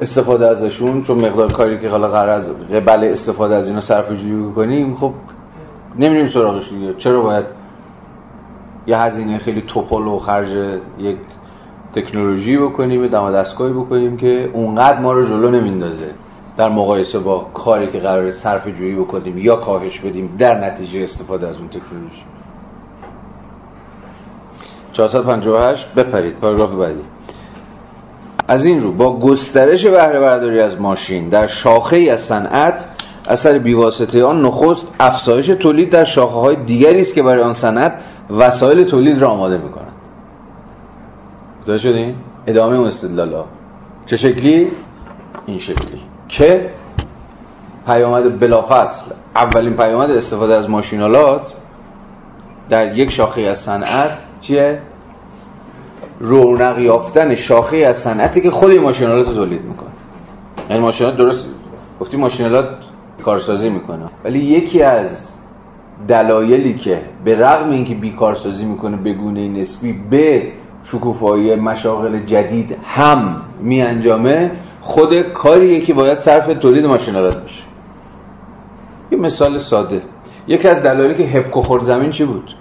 استفاده 0.00 0.46
ازشون 0.46 1.02
چون 1.02 1.18
مقدار 1.26 1.52
کاری 1.52 1.78
که 1.78 1.88
حالا 1.88 2.08
قرار 2.08 2.28
از 2.28 2.52
قبل 2.68 3.04
استفاده 3.04 3.54
از 3.54 3.68
اینا 3.68 3.80
صرف 3.80 4.12
جویی 4.12 4.52
کنیم 4.52 4.94
خب 4.94 5.12
نمیریم 5.98 6.26
سراغش 6.26 6.68
دیگه. 6.68 6.94
چرا 6.94 7.22
باید 7.22 7.44
یه 8.86 8.98
هزینه 8.98 9.38
خیلی 9.38 9.62
توپل 9.62 10.06
و 10.06 10.18
خرج 10.18 10.78
یک 10.98 11.16
تکنولوژی 11.92 12.58
بکنیم 12.58 13.06
دم 13.06 13.32
دستگاهی 13.32 13.72
بکنیم 13.72 14.16
که 14.16 14.50
اونقدر 14.52 15.00
ما 15.00 15.12
رو 15.12 15.22
جلو 15.22 15.50
نمیندازه. 15.50 16.10
در 16.56 16.68
مقایسه 16.68 17.18
با 17.18 17.38
کاری 17.54 17.86
که 17.86 17.98
قرار 17.98 18.30
صرف 18.30 18.68
جویی 18.68 18.94
بکنیم 18.94 19.38
یا 19.38 19.56
کاهش 19.56 20.00
بدیم 20.00 20.36
در 20.38 20.64
نتیجه 20.64 21.00
استفاده 21.02 21.48
از 21.48 21.56
اون 21.56 21.68
تکنولوژی. 21.68 22.22
458 24.92 25.94
بپرید. 25.94 26.34
پاراگراف 26.34 26.72
بعدی. 26.72 27.02
از 28.50 28.66
این 28.66 28.80
رو 28.80 28.92
با 28.92 29.18
گسترش 29.18 29.86
بهره 29.86 30.20
برداری 30.20 30.60
از 30.60 30.80
ماشین 30.80 31.28
در 31.28 31.46
شاخه 31.46 31.96
ای 31.96 32.10
از 32.10 32.20
صنعت 32.20 32.86
اثر 33.28 33.58
بیواسطه 33.58 34.24
آن 34.24 34.42
نخست 34.42 34.86
افزایش 35.00 35.46
تولید 35.46 35.90
در 35.90 36.04
شاخه 36.04 36.34
های 36.34 36.56
دیگری 36.56 37.00
است 37.00 37.14
که 37.14 37.22
برای 37.22 37.42
آن 37.42 37.52
صنعت 37.52 37.98
وسایل 38.30 38.84
تولید 38.84 39.18
را 39.18 39.28
آماده 39.28 39.58
می‌کنند 39.58 39.92
متوجه 41.62 41.82
شدین 41.82 42.14
ادامه 42.46 42.76
اون 42.76 42.86
استدلال 42.86 43.44
چه 44.06 44.16
شکلی؟ 44.16 44.70
این 45.46 45.58
شکلی 45.58 46.00
که 46.28 46.70
پیامد 47.86 48.40
بلافصل 48.40 49.10
اولین 49.36 49.76
پیامد 49.76 50.10
استفاده 50.10 50.54
از 50.54 50.70
ماشینالات 50.70 51.52
در 52.68 52.96
یک 52.96 53.10
شاخه 53.10 53.42
از 53.42 53.58
صنعت 53.58 54.10
چیه؟ 54.40 54.82
رونق 56.20 56.78
یافتن 56.78 57.34
شاخه 57.34 57.76
از 57.76 57.96
صنعتی 57.96 58.40
که 58.40 58.50
خود 58.50 58.78
ماشینالات 58.78 59.26
رو 59.26 59.34
تولید 59.34 59.62
می‌کنه. 59.64 59.90
یعنی 60.70 60.82
ماشینالات 60.82 61.18
درست 61.18 61.46
گفتی 62.00 62.16
ماشینالات 62.16 62.68
کارسازی 63.24 63.70
می‌کنه. 63.70 64.04
ولی 64.24 64.38
یکی 64.38 64.82
از 64.82 65.28
دلایلی 66.08 66.74
که 66.74 67.02
به 67.24 67.38
رغم 67.38 67.70
اینکه 67.70 67.94
بیکارسازی 67.94 68.64
می‌کنه 68.64 68.96
به 68.96 69.12
گونه 69.12 69.48
نسبی 69.48 69.92
به 70.10 70.52
شکوفایی 70.84 71.56
مشاغل 71.56 72.18
جدید 72.18 72.78
هم 72.84 73.36
می 73.62 73.82
انجامه 73.82 74.50
خود 74.80 75.22
کاریه 75.22 75.80
که 75.80 75.94
باید 75.94 76.18
صرف 76.18 76.46
تولید 76.46 76.86
ماشینالات 76.86 77.44
بشه 77.44 77.62
یه 79.12 79.18
مثال 79.18 79.58
ساده. 79.58 80.02
یکی 80.46 80.68
از 80.68 80.82
دلایلی 80.82 81.14
که 81.14 81.38
هپکو 81.38 81.60
خورد 81.60 81.82
زمین 81.82 82.10
چی 82.10 82.24
بود؟ 82.24 82.54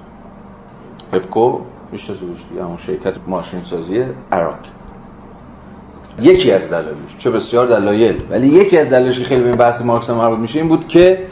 هپکو 1.14 1.60
میشناسیش 1.91 2.28
دیگه 2.49 2.64
همون 2.64 2.78
شرکت 2.78 3.14
ماشین 3.28 3.61
سازی 3.61 4.03
عراق. 4.32 4.56
یکی 6.22 6.52
از 6.52 6.70
دلایلش 6.70 7.18
چه 7.18 7.30
بسیار 7.30 7.68
دلایل 7.68 8.22
ولی 8.30 8.48
یکی 8.48 8.78
از 8.78 8.90
دلایلش 8.90 9.20
که 9.20 9.26
خیلی 9.26 9.41
به 9.41 9.48
این 9.48 9.57
بحث 9.57 9.82
مارکس 9.82 10.10
مربوط 10.10 10.40
میشه 10.40 10.60
این 10.60 10.68
بود 10.68 10.88
که 10.88 11.26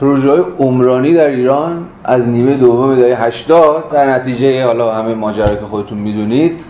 پروژه 0.00 0.30
های 0.30 0.42
عمرانی 0.58 1.14
در 1.14 1.26
ایران 1.26 1.86
از 2.04 2.28
نیمه 2.28 2.56
دوم 2.56 2.96
دهه 2.96 3.22
80 3.22 3.90
در 3.92 4.10
نتیجه 4.10 4.64
حالا 4.64 4.94
همه 4.94 5.14
ماجرا 5.14 5.54
که 5.54 5.66
خودتون 5.66 5.98
می‌دونید 5.98 6.64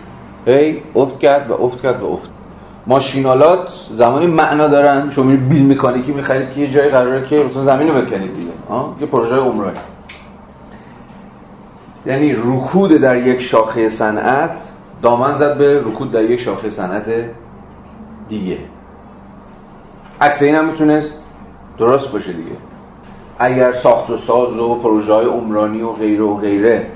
هی 0.45 0.81
افت 0.95 1.19
کرد 1.19 1.49
و 1.49 1.53
افت 1.53 1.81
کرد 1.81 2.01
و 2.01 2.05
افت. 2.05 2.29
ماشینالات 2.87 3.69
زمانی 3.93 4.27
معنا 4.27 4.67
دارن 4.67 5.11
شما 5.11 5.35
بیل 5.49 5.71
مکانیکی 5.71 6.11
می‌خرید 6.11 6.53
که 6.53 6.61
یه 6.61 6.67
جای 6.67 6.89
قراره 6.89 7.27
که 7.27 7.35
مثلا 7.35 7.63
زمین 7.63 7.87
رو 7.87 7.93
بکنید 7.93 8.35
دیگه 8.35 8.51
یه 9.01 9.07
پروژه 9.07 9.35
عمرانی. 9.35 9.77
یعنی 12.05 12.33
رکود 12.33 12.91
در 12.91 13.17
یک 13.27 13.41
شاخه 13.41 13.89
صنعت 13.89 14.51
دامن 15.01 15.33
زد 15.33 15.57
به 15.57 15.79
رکود 15.79 16.11
در 16.11 16.23
یک 16.23 16.39
شاخه 16.39 16.69
صنعت 16.69 17.11
دیگه. 18.27 18.57
عکس 20.21 20.41
این 20.41 20.55
هم 20.55 20.65
می‌تونست 20.65 21.25
درست 21.77 22.11
باشه 22.11 22.33
دیگه. 22.33 22.57
اگر 23.39 23.71
ساخت 23.71 24.09
و 24.09 24.17
ساز 24.17 24.57
و 24.59 24.75
پروژه 24.75 25.13
های 25.13 25.25
عمرانی 25.25 25.81
و 25.81 25.91
غیره 25.91 26.23
و 26.23 26.35
غیره 26.35 26.87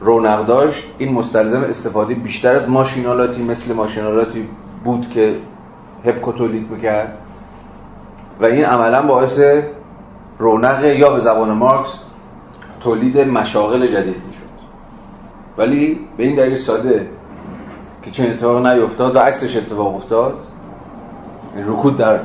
رونق 0.00 0.46
داشت 0.46 0.84
این 0.98 1.12
مستلزم 1.12 1.60
استفاده 1.60 2.14
بیشتر 2.14 2.54
از 2.54 2.68
ماشینالاتی 2.68 3.42
مثل 3.42 3.74
ماشینالاتی 3.74 4.48
بود 4.84 5.10
که 5.10 5.36
هپکو 6.04 6.32
تولید 6.32 6.70
می‌کرد. 6.70 7.18
و 8.40 8.46
این 8.46 8.64
عملا 8.64 9.02
باعث 9.02 9.40
رونق 10.38 10.84
یا 10.84 11.10
به 11.10 11.20
زبان 11.20 11.52
مارکس 11.52 11.98
تولید 12.80 13.18
مشاغل 13.18 13.86
جدید 13.86 14.16
می‌شد. 14.26 14.50
ولی 15.58 15.98
به 16.16 16.24
این 16.24 16.34
دلیل 16.34 16.56
ساده 16.56 17.08
که 18.02 18.10
چنین 18.10 18.30
اتفاق 18.30 18.66
نیفتاد 18.66 19.16
و 19.16 19.18
عکسش 19.18 19.56
اتفاق 19.56 19.94
افتاد 19.94 20.38
رکود 21.56 21.96
در 21.96 22.20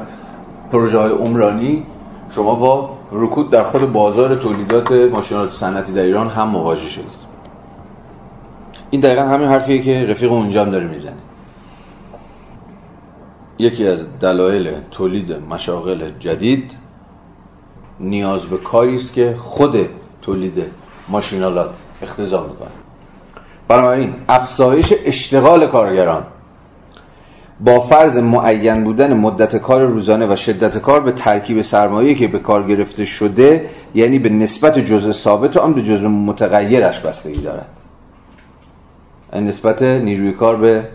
پروژه 0.72 0.98
های 0.98 1.12
عمرانی 1.12 1.84
شما 2.30 2.56
با 2.56 2.90
رکود 3.12 3.52
در 3.52 3.64
خود 3.64 3.92
بازار 3.92 4.36
تولیدات 4.36 4.92
ماشینات 4.92 5.52
صنعتی 5.52 5.94
در 5.94 6.02
ایران 6.02 6.28
هم 6.28 6.48
مواجه 6.50 6.88
شدید. 6.90 7.26
این 8.90 9.02
دقیقا 9.02 9.22
همین 9.22 9.48
حرفیه 9.48 9.82
که 9.82 10.06
رفیق 10.10 10.32
اونجا 10.32 10.62
هم 10.62 10.72
داره 10.72 10.88
می‌زنه. 10.88 11.14
یکی 13.60 13.88
از 13.88 14.20
دلایل 14.20 14.72
تولید 14.92 15.32
مشاغل 15.32 16.10
جدید 16.20 16.76
نیاز 18.00 18.46
به 18.46 18.58
کاری 18.58 18.96
است 18.96 19.14
که 19.14 19.36
خود 19.38 19.90
تولید 20.26 20.64
ماشینالات 21.10 21.82
اختزا 22.02 22.44
می‌کنه. 22.44 22.76
بنابراین 23.68 24.14
افزایش 24.30 24.94
اشتغال 25.06 25.68
کارگران 25.68 26.24
با 27.60 27.80
فرض 27.80 28.18
معین 28.18 28.84
بودن 28.84 29.14
مدت 29.14 29.56
کار 29.56 29.86
روزانه 29.86 30.34
و 30.34 30.36
شدت 30.36 30.78
کار 30.78 31.00
به 31.00 31.12
ترکیب 31.12 31.62
سرمایه 31.62 32.16
که 32.16 32.28
به 32.28 32.40
کار 32.40 32.64
گرفته 32.64 33.06
شده 33.06 33.70
یعنی 33.96 34.20
به 34.20 34.30
نسبت 34.30 34.80
جزء 34.80 35.12
ثابت 35.12 35.58
و 35.58 35.60
آن 35.60 35.74
به 35.74 35.84
جزء 35.84 36.08
متغیرش 36.08 37.00
بستگی 37.00 37.42
دارد. 37.42 37.70
نسبت 39.34 39.84
نیروی 39.84 40.32
کار 40.32 40.56
به 40.56 40.88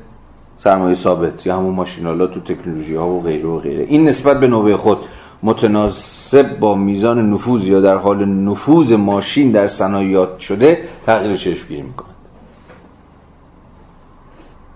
سرمایه 0.56 0.94
ثابت 0.94 1.46
یا 1.46 1.56
همون 1.56 1.74
ماشینالات 1.74 2.36
و 2.36 2.40
تکنولوژی 2.40 2.94
ها 2.94 3.08
و 3.08 3.22
غیره 3.22 3.48
و 3.48 3.58
غیره. 3.58 3.84
این 3.84 4.08
نسبت 4.08 4.40
به 4.40 4.48
نوبه 4.48 4.76
خود 4.76 4.98
متناسب 5.42 6.58
با 6.58 6.74
میزان 6.74 7.30
نفوذ 7.30 7.66
یا 7.66 7.80
در 7.80 7.96
حال 7.96 8.24
نفوذ 8.24 8.92
ماشین 8.92 9.52
در 9.52 9.66
صنایعات 9.66 10.38
شده 10.38 10.82
تغییر 11.06 11.36
چشمگیری 11.36 11.82
می‌کنه 11.82 12.08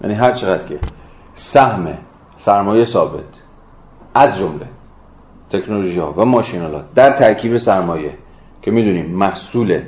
یعنی 0.03 0.15
هر 0.15 0.33
چقدر 0.33 0.67
که 0.67 0.79
سهم 1.35 1.99
سرمایه 2.37 2.85
ثابت 2.85 3.25
از 4.15 4.39
جمله 4.39 4.67
تکنولوژی 5.51 5.99
ها 5.99 6.15
و 6.17 6.25
ماشینالات 6.25 6.85
در 6.95 7.11
ترکیب 7.11 7.59
سرمایه 7.59 8.15
که 8.63 8.71
می‌دونیم 8.71 9.07
محصول 9.07 9.81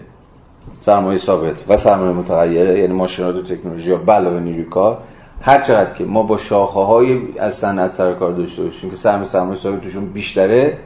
سرمایه 0.80 1.18
ثابت 1.18 1.64
و 1.68 1.76
سرمایه 1.76 2.12
متغیره 2.12 2.80
یعنی 2.80 2.92
ماشینات 2.92 3.36
و 3.36 3.42
تکنولوژی 3.42 3.92
ها 3.92 4.14
علاوه 4.14 4.40
نیروی 4.40 4.64
کار 4.64 4.98
هر 5.40 5.62
چقدر 5.62 5.94
که 5.94 6.04
ما 6.04 6.22
با 6.22 6.36
شاخه 6.36 6.80
های 6.80 7.38
از 7.38 7.54
صنعت 7.54 7.92
سر 7.92 8.14
کار 8.14 8.32
داشته 8.32 8.62
باشیم 8.62 8.90
که 8.90 8.96
سهم 8.96 9.24
سرمایه 9.24 9.58
ثابت 9.58 9.80
توشون 9.80 10.12
بیشتره 10.12 10.78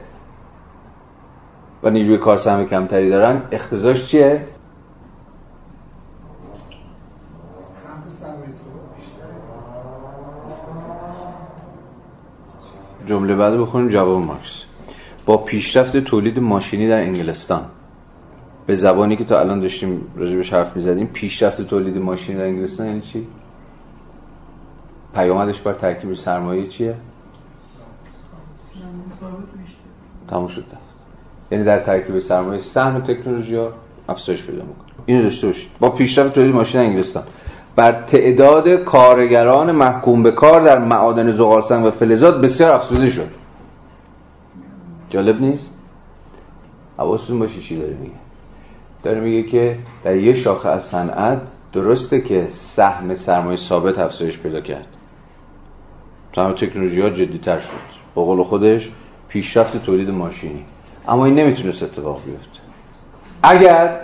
و 1.83 1.89
نیروی 1.89 2.17
کار 2.17 2.37
سهم 2.37 2.65
کمتری 2.65 3.09
دارن 3.09 3.41
اختزاش 3.51 4.11
چیه؟ 4.11 4.47
جمله 13.05 13.35
بعد 13.35 13.57
بخونیم 13.57 13.89
جواب 13.89 14.21
مارکس. 14.21 14.63
با 15.25 15.37
پیشرفت 15.37 15.97
تولید 15.97 16.39
ماشینی 16.39 16.89
در 16.89 16.99
انگلستان. 16.99 17.65
به 18.65 18.75
زبانی 18.75 19.15
که 19.15 19.23
تا 19.23 19.39
الان 19.39 19.59
داشتیم 19.59 20.01
راجبش 20.15 20.53
حرف 20.53 20.75
می‌زدیم 20.75 21.07
پیشرفت 21.07 21.61
تولید 21.61 21.97
ماشینی 21.97 22.37
در 22.37 22.45
انگلستان 22.45 22.87
یعنی 22.87 23.01
چی؟ 23.01 23.27
پیامدش 25.13 25.61
بر 25.61 25.73
ترکیب 25.73 26.13
سرمایه 26.13 26.65
چیه؟ 26.65 26.95
تموم 30.27 30.47
شد 30.47 30.65
دفت 30.67 31.05
یعنی 31.51 31.63
در 31.63 31.79
ترکیب 31.79 32.19
سرمایه 32.19 32.61
سهم 32.61 32.99
تکنولوژی 32.99 33.55
ها 33.55 33.73
افزایش 34.09 34.43
پیدا 34.43 34.63
می‌کنه. 34.63 34.91
اینو 35.05 35.23
داشته 35.23 35.47
باشید. 35.47 35.69
با 35.79 35.89
پیشرفت 35.89 36.35
تولید 36.35 36.55
ماشین 36.55 36.81
انگلستان. 36.81 37.23
بر 37.75 37.91
تعداد 37.91 38.83
کارگران 38.83 39.71
محکوم 39.71 40.23
به 40.23 40.31
کار 40.31 40.61
در 40.61 40.79
معادن 40.79 41.31
زغالسنگ 41.31 41.85
و 41.85 41.91
فلزات 41.91 42.41
بسیار 42.41 42.75
افزوده 42.75 43.09
شد. 43.09 43.27
جالب 45.09 45.41
نیست؟ 45.41 45.77
حواستون 46.97 47.39
باشه 47.39 47.61
چی 47.61 47.79
داره 47.79 47.93
میگه. 47.93 48.15
داره 49.03 49.19
میگه 49.19 49.43
که 49.43 49.79
در 50.03 50.15
یه 50.15 50.33
شاخه 50.33 50.69
از 50.69 50.83
صنعت 50.83 51.41
درسته 51.73 52.21
که 52.21 52.47
سهم 52.49 53.15
سرمایه 53.15 53.57
ثابت 53.57 53.99
افزایش 53.99 54.39
پیدا 54.39 54.61
کرد. 54.61 54.87
سهم 56.35 56.51
تکنولوژی 56.51 57.01
ها 57.01 57.09
جدی 57.09 57.37
تر 57.37 57.59
شد. 57.59 58.01
با 58.15 58.23
قول 58.23 58.43
خودش 58.43 58.91
پیشرفت 59.27 59.77
تولید 59.77 60.09
ماشینی. 60.09 60.65
اما 61.07 61.25
این 61.25 61.35
نمی‌تونست 61.35 61.83
اتفاق 61.83 62.25
بیفته. 62.25 62.59
اگر 63.43 64.01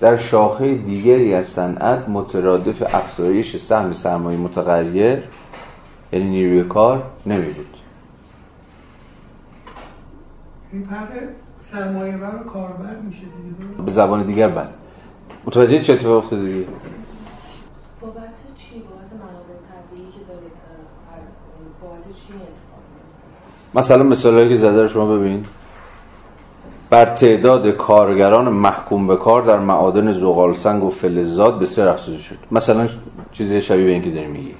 در 0.00 0.16
شاخه 0.16 0.74
دیگری 0.74 1.34
از 1.34 1.46
صنعت 1.46 2.08
مترادف 2.08 2.82
افزایش 2.94 3.56
سهم 3.56 3.92
سرمایه 3.92 4.38
متغیر 4.38 5.22
یعنی 6.12 6.28
نیروی 6.30 6.64
کار 6.64 7.02
نمی 7.26 7.46
بود 7.46 7.76
این 10.72 10.84
فرق 10.84 11.08
سرمایه 11.58 12.16
و 12.16 12.44
کاربر 12.44 12.96
میشه 12.96 13.20
دیگه. 13.20 13.82
به 13.82 13.92
زبان 13.92 14.26
دیگر 14.26 14.48
بله. 14.48 14.68
متوجه 15.44 15.82
چه 15.82 15.92
اتفاق 15.92 16.16
افتاده 16.16 16.44
دیگه 16.44 16.66
بابت 18.00 18.34
چی 18.56 18.74
بابت 18.80 19.12
منابع 19.12 19.54
طبیعی 19.70 20.06
که 20.10 20.18
دارید 20.28 20.52
بابت 21.10 21.34
چی 21.40 21.64
اتفاق 21.64 21.73
مثلا 23.74 24.02
مثالهایی 24.02 24.48
که 24.48 24.56
زده 24.56 24.88
شما 24.88 25.06
ببین. 25.16 25.44
بر 26.90 27.04
تعداد 27.04 27.68
کارگران 27.68 28.48
محکوم 28.48 29.06
به 29.06 29.16
کار 29.16 29.42
در 29.42 29.58
معادن 29.58 30.12
زغال 30.12 30.54
سنگ 30.54 30.84
و 30.84 30.90
فلزات 30.90 31.60
بسیار 31.60 31.88
افزوده 31.88 32.18
شد. 32.18 32.36
مثلا 32.52 32.88
چیزی 33.32 33.60
شبیه 33.60 33.84
به 33.84 33.90
این 33.90 34.02
که 34.02 34.10
داری 34.10 34.26
میگی. 34.26 34.54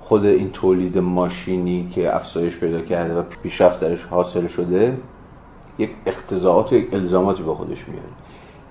خود 0.00 0.24
این 0.24 0.50
تولید 0.50 0.98
ماشینی 0.98 1.88
که 1.94 2.16
افزایش 2.16 2.56
پیدا 2.56 2.80
کرده 2.80 3.14
و 3.14 3.22
پیشرفت 3.42 3.80
درش 3.80 4.04
حاصل 4.04 4.46
شده 4.46 4.98
یک 5.78 5.90
اختزاعات 6.06 6.72
و 6.72 6.74
یک 6.74 6.94
الزاماتی 6.94 7.42
با 7.42 7.54
خودش 7.54 7.88
میاره. 7.88 8.08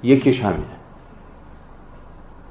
یکیش 0.04 0.42
همینه. 0.42 0.85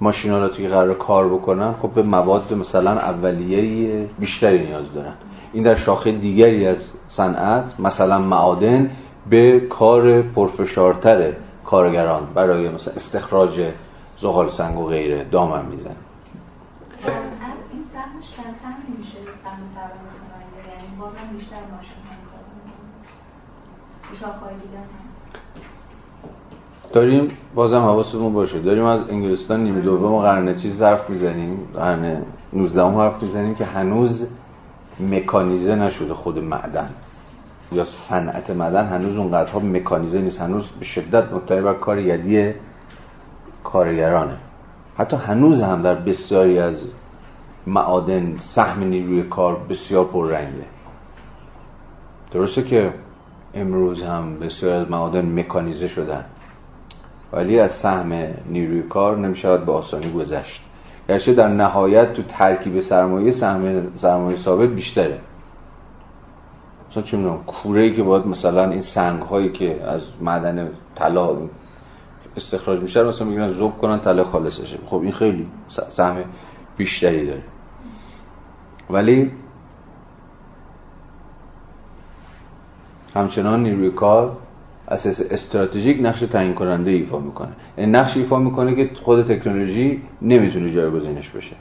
ماشینالاتی 0.01 0.63
که 0.63 0.69
قرار 0.69 0.95
کار 0.95 1.29
بکنن 1.29 1.73
خب 1.73 1.91
به 1.91 2.03
مواد 2.03 2.55
مثلا 2.55 2.91
اولیه 2.91 4.09
بیشتری 4.19 4.67
نیاز 4.67 4.95
دارن. 4.95 5.15
این 5.53 5.63
در 5.63 5.75
شاخه 5.75 6.13
دیگری 6.13 6.67
از 6.67 6.93
صنعت 7.09 7.81
مثلا 7.81 8.19
معادن 8.19 8.91
به 9.31 9.61
کار 9.61 10.23
پرفشارتر 10.23 11.33
کارگران 11.65 12.27
برای 12.35 12.69
مثلا 12.69 12.95
استخراج 12.95 13.61
زغال 14.21 14.49
سنگ 14.49 14.79
و 14.79 14.87
غیره 14.87 15.25
دامن 15.25 15.67
میزن 15.67 15.97
یعنی 20.67 20.97
بازم 20.99 21.27
بیشتر 21.33 21.57
ماشین 21.77 21.95
داریم 26.95 27.29
بازم 27.55 27.81
حواستون 27.81 28.33
باشه. 28.33 28.61
داریم 28.61 28.85
از 28.85 29.11
انگلستان 29.11 29.65
نیمه 29.65 29.81
دوم 29.81 30.19
قرن 30.19 30.57
چیز 30.57 30.83
حرف 30.83 31.11
می‌زنیم. 31.11 31.59
قرن 31.75 32.23
19 32.53 32.83
حرف 32.83 33.23
می‌زنیم 33.23 33.55
که 33.55 33.65
هنوز 33.65 34.29
مکانیزه 35.01 35.75
نشده 35.75 36.15
خود 36.15 36.39
معدن. 36.39 36.91
یا 37.73 37.85
صنعت 37.85 38.51
مدن 38.51 38.87
هنوز 38.87 39.17
اونقدرها 39.17 39.59
مکانیزه 39.59 40.21
نیست. 40.21 40.41
هنوز 40.41 40.71
به 40.71 40.85
شدت 40.85 41.33
مبتنی 41.33 41.61
بر 41.61 41.75
کار 41.75 41.99
یدی 41.99 42.53
کارگرانه. 43.65 44.37
حتی 44.99 45.17
هنوز 45.17 45.61
هم 45.61 45.83
در 45.83 45.95
بسیاری 45.95 46.59
از 46.59 46.85
معادن 47.67 48.39
سهم 48.39 48.85
نیروی 48.85 49.23
کار 49.23 49.57
بسیار 49.69 50.05
پررنگه. 50.05 50.67
درسته 52.33 52.63
که 52.63 52.95
امروز 53.55 54.03
هم 54.03 54.39
بسیار 54.39 54.73
از 54.81 54.91
معادن 54.91 55.39
مکانیزه 55.39 55.89
شدن. 55.89 56.25
ولی 57.33 57.61
از 57.61 57.73
سهم 57.73 58.13
نیروی 58.49 58.83
کار 58.83 59.17
نمی‌شود 59.17 59.67
به 59.67 59.73
آسانی 59.73 60.13
گذشت. 60.13 60.63
گرچه 61.09 61.35
در 61.35 61.49
نهایت 61.49 62.13
تو 62.13 62.23
ترکیب 62.23 62.81
سرمایه 62.81 63.33
سهم 63.33 63.93
سرمایه 63.95 64.37
ثابت 64.37 64.69
بیشتره. 64.69 65.21
مثلا 66.91 67.03
چه 67.03 67.17
می‌دونم 67.17 67.45
کوره 67.45 67.83
ای 67.83 67.95
که 67.97 68.03
باید 68.03 68.27
مثلا 68.27 68.71
این 68.71 68.81
سنگ 68.81 69.23
هایی 69.23 69.53
که 69.53 69.83
از 69.85 70.03
معدن 70.21 70.69
طلا 70.95 71.37
استخراج 72.37 72.81
میشه 72.81 73.03
مثلا 73.03 73.27
میگن 73.27 73.49
ذوب 73.49 73.79
کنن 73.79 74.01
طلا 74.01 74.25
خالصشه 74.25 74.79
خب 74.87 75.01
این 75.03 75.13
خیلی 75.13 75.49
سهم 75.69 76.17
بیشتری 76.77 77.27
داره. 77.27 77.43
ولی 78.91 79.33
همچنان 83.15 83.63
نیروی 83.63 83.91
کار 83.91 84.37
اساس 84.89 85.21
استراتژیک 85.31 85.99
نقش 86.03 86.21
تعیین 86.21 86.55
کننده 86.55 86.91
ایفا 86.91 87.19
می‌کنه. 87.19 87.49
این 87.49 87.89
یعنی 87.89 87.99
نقش 87.99 88.17
ایفا 88.17 88.39
می‌کنه 88.39 88.75
که 88.75 88.91
خود 89.03 89.23
تکنولوژی 89.23 90.03
نمی‌تونه 90.23 90.71
جایگزینش 90.71 91.29
بشه. 91.31 91.57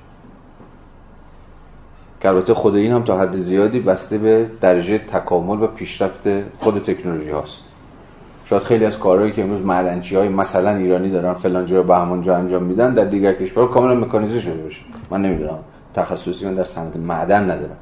که 2.21 2.29
البته 2.29 2.53
خود 2.53 2.75
این 2.75 2.91
هم 2.91 3.03
تا 3.03 3.17
حد 3.17 3.35
زیادی 3.35 3.79
بسته 3.79 4.17
به 4.17 4.49
درجه 4.61 4.97
تکامل 4.97 5.63
و 5.63 5.67
پیشرفت 5.67 6.29
خود 6.59 6.83
تکنولوژی 6.83 7.29
هاست. 7.29 7.63
شاید 8.45 8.61
خیلی 8.61 8.85
از 8.85 8.99
کارهایی 8.99 9.31
که 9.31 9.43
امروز 9.43 9.61
معدنچی 9.61 10.15
های 10.15 10.29
مثلا 10.29 10.75
ایرانی 10.75 11.09
دارن 11.09 11.33
فلان 11.33 11.65
جا 11.65 11.83
به 11.83 11.95
همون 11.95 12.21
جا 12.21 12.37
انجام 12.37 12.63
میدن 12.63 12.93
در 12.93 13.05
دیگر 13.05 13.33
کشورها 13.33 13.73
کاملا 13.73 13.95
مکانیزه 13.95 14.39
شده 14.39 14.63
باشه. 14.63 14.81
من 15.11 15.21
نمی‌دونم. 15.21 15.59
تخصصی 15.93 16.45
من 16.45 16.55
در 16.55 16.63
صنعت 16.63 16.97
معدن 16.97 17.43
ندارم. 17.43 17.77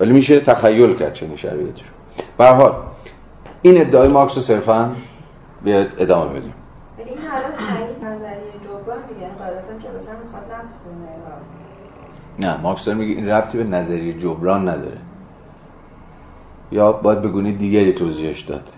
ولی 0.00 0.12
میشه 0.12 0.40
تخیل 0.40 0.94
کرد 0.94 1.12
چنین 1.12 1.36
شرایطی 1.36 1.82
رو. 1.82 2.24
به 2.38 2.46
حال 2.46 2.72
این 3.62 3.80
ادعای 3.80 4.08
مارکس 4.08 4.36
رو 4.36 4.42
صرفا 4.42 4.96
بیاد 5.64 5.88
ادامه 5.98 6.40
بدیم. 6.40 6.54
این 6.98 7.18
حالا 7.18 7.48
نظریه 8.14 8.52
جبران 8.64 8.98
دیگه 9.08 9.30
می‌خواد 10.24 10.42
نقص 10.52 10.74
نه 12.38 12.60
مارکس 12.60 12.84
داره 12.84 12.98
میگه 12.98 13.14
این 13.14 13.28
ربطی 13.28 13.58
به 13.58 13.64
نظریه 13.64 14.12
جبران 14.12 14.68
نداره. 14.68 14.98
یا 16.72 16.92
باید 16.92 17.22
بگونی 17.22 17.52
دیگری 17.52 17.92
توضیحش 17.92 18.40
داد. 18.40 18.72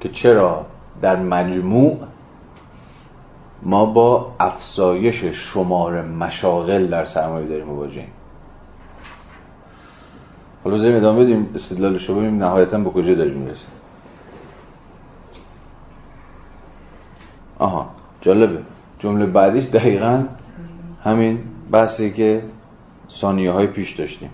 که 0.00 0.08
چرا 0.08 0.66
در 1.02 1.16
مجموع 1.16 1.98
ما 3.62 3.86
با 3.86 4.32
افزایش 4.40 5.24
شمار 5.24 6.02
مشاغل 6.02 6.86
در 6.86 7.04
سرمایه 7.04 7.46
داریم 7.46 7.66
مواجهیم. 7.66 8.12
حالا 10.64 10.78
زمین 10.78 10.96
ادامه 10.96 11.24
بدیم 11.24 11.50
استدلالش 11.54 12.08
رو 12.08 12.14
ببینیم 12.14 12.44
نهایتا 12.44 12.78
به 12.78 12.90
کجا 12.90 13.14
داریم 13.14 13.38
می‌رسیم 13.38 13.68
آها 17.58 17.86
جالبه. 18.20 18.58
جمله 18.98 19.26
بعدیش 19.26 19.64
دقیقا 19.66 20.22
همین 21.02 21.38
بحثی 21.70 22.12
که 22.12 22.42
ثانیه 23.10 23.50
های 23.50 23.66
پیش 23.66 23.92
داشتیم. 23.92 24.30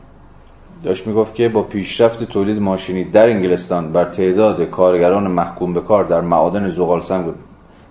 داشت 0.83 1.07
می‌گفت 1.07 1.35
که 1.35 1.49
با 1.49 1.63
پیشرفت 1.63 2.25
تولید 2.25 2.63
ماشینی 2.63 3.05
در 3.05 3.27
انگلستان 3.27 3.93
بر 3.93 4.05
تعداد 4.05 4.63
کارگران 4.63 5.31
محکوم 5.31 5.75
به 5.75 5.81
کار 5.81 6.05
در 6.05 6.21
معادن 6.21 6.71
زغال 6.71 7.03
سنگ 7.03 7.27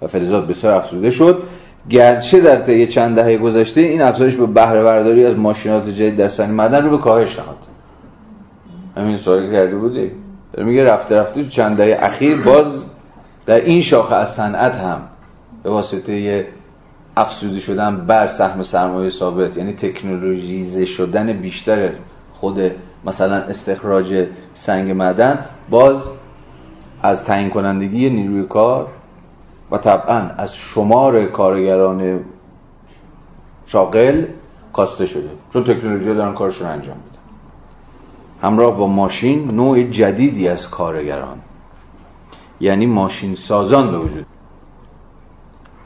و 0.02 0.08
فلزات 0.08 0.48
بسیار 0.48 0.74
افزوده 0.74 1.10
شد. 1.10 1.44
گرچه 1.90 2.40
در 2.40 2.56
طی 2.56 2.88
چند 2.88 3.16
دهه 3.16 3.38
گذشته 3.38 3.82
این 3.82 4.02
افزایش 4.02 4.36
به 4.36 4.46
بهره 4.46 4.84
برداری 4.84 5.26
از 5.26 5.36
ماشینات 5.36 5.90
جدید 5.90 6.16
در 6.16 6.30
صنایع 6.30 6.52
معدن 6.52 6.84
رو 6.84 6.98
به 6.98 7.04
کاهش 7.04 7.40
نهاد. 7.40 7.58
همین 9.00 9.18
سوالی 9.18 9.52
کرده 9.52 9.76
بودی. 9.76 10.12
میگه 10.58 10.84
رفته 10.84 11.16
رفته 11.16 11.50
چند 11.50 11.78
دهه 11.78 11.98
اخیر 12.02 12.42
باز 12.42 12.86
در 13.46 13.56
این 13.56 13.82
شاخه 13.82 14.16
از 14.16 14.30
صنعت 14.30 14.76
هم 14.76 15.02
به 15.64 15.70
واسطه 15.70 16.48
افزوده 17.18 17.60
شدن 17.60 18.06
بر 18.06 18.28
سهم 18.28 18.64
سرمایه 18.64 19.10
ثابت 19.10 19.58
یعنی 19.58 19.74
تکنولوژیزه 19.74 20.86
شدن 20.86 21.34
بیشتر 21.34 21.92
خود 22.34 22.72
مثلا 23.06 23.36
استخراج 23.36 24.28
سنگ 24.54 24.92
معدن 24.92 25.46
باز 25.70 26.04
از 27.02 27.24
تعیین 27.24 27.50
کنندگی 27.50 28.10
نیروی 28.10 28.44
کار 28.44 28.88
و 29.72 29.78
طبعا 29.78 30.16
از 30.38 30.56
شمار 30.56 31.26
کارگران 31.26 32.20
شاغل 33.66 34.26
کاسته 34.74 35.06
شده. 35.06 35.30
چون 35.54 35.64
تکنولوژی 35.64 36.14
دارن 36.14 36.34
کارشون 36.34 36.68
انجام 36.68 36.98
میدن. 36.98 37.19
همراه 38.42 38.78
با 38.78 38.88
ماشین 38.88 39.52
نوع 39.52 39.84
جدیدی 39.84 40.48
از 40.48 40.70
کارگران. 40.70 41.38
یعنی 42.62 42.86
ماشین 42.86 43.36
سازان 43.36 43.92
به 43.92 43.98
وجود. 43.98 44.26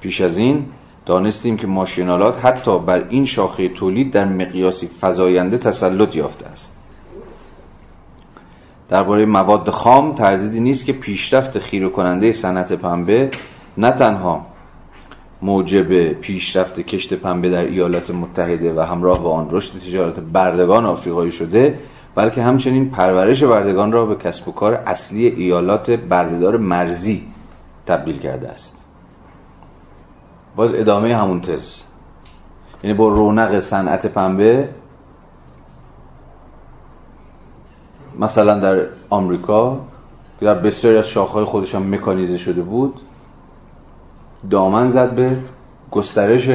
پیش 0.02 0.22
از 0.22 0.38
این 0.38 0.66
دانستیم 1.06 1.58
که 1.58 1.68
ماشینالات 1.68 2.46
حتی 2.46 2.80
بر 2.80 3.08
این 3.10 3.26
شاخه 3.26 3.70
تولید 3.70 4.12
در 4.12 4.26
مقیاسی 4.26 4.90
فزاینده 5.02 5.58
تسلط 5.58 6.16
یافته 6.16 6.46
است. 6.46 6.74
درباره 8.90 9.26
مواد 9.26 9.70
خام 9.70 10.16
تردیدی 10.16 10.60
نیست 10.60 10.86
که 10.86 10.94
پیشرفت 10.94 11.60
خیره 11.60 11.90
کننده 11.90 12.32
صنعت 12.32 12.74
پنبه 12.74 13.32
نه 13.78 13.92
تنها 13.92 14.46
موجب 15.42 16.14
پیشرفت 16.14 16.80
کشت 16.80 17.14
پنبه 17.14 17.50
در 17.50 17.66
ایالات 17.66 18.12
متحده 18.12 18.74
و 18.74 18.80
همراه 18.80 19.24
با 19.24 19.32
آن 19.32 19.48
رشد 19.52 19.80
تجارت 19.80 20.20
بردگان 20.20 20.86
آفریقایی 20.86 21.32
شده 21.32 21.80
بلکه 22.16 22.44
همچنین 22.44 22.90
پرورش 22.90 23.44
بردگان 23.44 23.92
را 23.92 24.06
به 24.06 24.16
کسب 24.16 24.48
و 24.48 24.52
کار 24.52 24.74
اصلی 24.74 25.28
ایالات 25.28 25.92
بردهدار 25.92 26.58
مرزی 26.58 27.28
تبدیل 27.86 28.20
کرده 28.20 28.50
است. 28.50 28.86
باز 30.56 30.74
ادامه 30.76 31.16
همون 31.16 31.42
تز. 31.42 31.84
یعنی 32.84 32.98
با 32.98 33.08
رونق 33.08 33.60
صنعت 33.60 34.06
پنبه 34.06 34.70
مثلا 38.20 38.60
در 38.60 38.88
آمریکا 39.10 39.80
که 40.40 40.46
در 40.46 40.54
بسیاری 40.54 40.98
از 40.98 41.08
شاخهای 41.08 41.46
خودش 41.46 41.76
هم 41.76 41.96
مکانیزه 41.96 42.38
شده 42.38 42.62
بود 42.62 43.02
دامن 44.50 44.90
زد 44.90 45.16
به 45.16 45.38
گسترش 45.92 46.50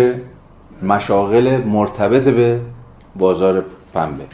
مشاغل 0.83 1.65
مرتبط 1.65 2.29
به 2.29 2.61
بازار 3.17 3.65
پنبه. 3.95 4.25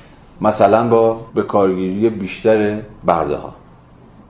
مثلا 0.45 0.89
با 0.89 1.21
به 1.35 1.43
کارگیری 1.43 2.11
بیشتر 2.11 2.83
برده 3.05 3.37
ها 3.37 3.55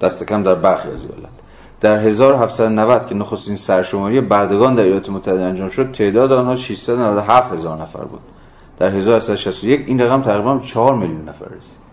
دست 0.00 0.24
کم 0.24 0.42
در 0.42 0.54
برخی 0.54 0.88
از 0.88 1.02
ایالت. 1.02 1.34
در 1.80 1.98
1790 1.98 3.06
که 3.06 3.14
نخستین 3.14 3.56
سرشماری 3.56 4.20
بردگان 4.20 4.74
در 4.74 4.82
ایالات 4.82 5.10
متحده 5.10 5.42
انجام 5.42 5.68
شد 5.68 5.92
تعداد 5.92 6.32
آنها 6.32 6.56
697 6.56 7.52
هزار 7.52 7.82
نفر 7.82 8.04
بود. 8.04 8.20
در 8.78 8.90
1861 8.90 9.84
این 9.86 10.00
رقم 10.00 10.22
تقریبا 10.22 10.58
4 10.58 10.94
میلیون 10.94 11.28
نفر 11.28 11.46
رسید. 11.46 11.84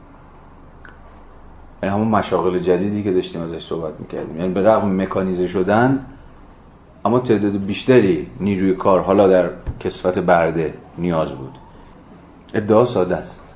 یعنی 1.84 1.96
همون 1.96 2.08
مشاغل 2.08 2.60
جدیدی 2.60 3.04
که 3.04 3.12
داشتیم 3.12 3.42
ازش 3.42 3.68
صحبت 3.68 3.94
می‌کردیم. 4.00 4.38
یعنی 4.38 4.54
به 4.54 4.62
رغم 4.62 5.02
مکانیزه 5.02 5.48
شدن 5.48 6.06
اما 7.06 7.20
تعداد 7.20 7.66
بیشتری 7.66 8.28
نیروی 8.40 8.74
کار 8.74 9.00
حالا 9.00 9.28
در 9.28 9.50
کسفت 9.80 10.20
برده 10.20 10.74
نیاز 10.98 11.34
بود. 11.34 11.54
ادعا 12.54 12.86
ساده 12.86 13.16
است. 13.16 13.51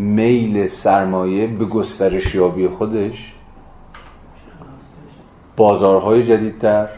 میل 0.00 0.68
سرمایه 0.68 1.46
به 1.46 1.64
گسترش 1.64 2.34
یابی 2.34 2.68
خودش 2.68 3.34
بازارهای 5.56 6.22
جدیدتر 6.22 6.88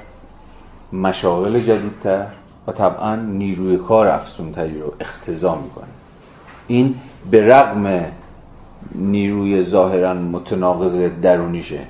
مشاغل 0.92 1.60
جدیدتر 1.60 2.26
و 2.66 2.72
طبعا 2.72 3.16
نیروی 3.16 3.76
کار 3.76 4.06
افزونتری 4.06 4.80
رو 4.80 4.92
اختزام 5.00 5.62
می‌کنه. 5.62 5.84
این 6.66 6.94
به 7.30 7.46
رغم 7.46 8.12
نیروی 8.94 9.62
ظاهرا 9.62 10.14
متناقض 10.14 10.96
درونیشه. 11.22 11.80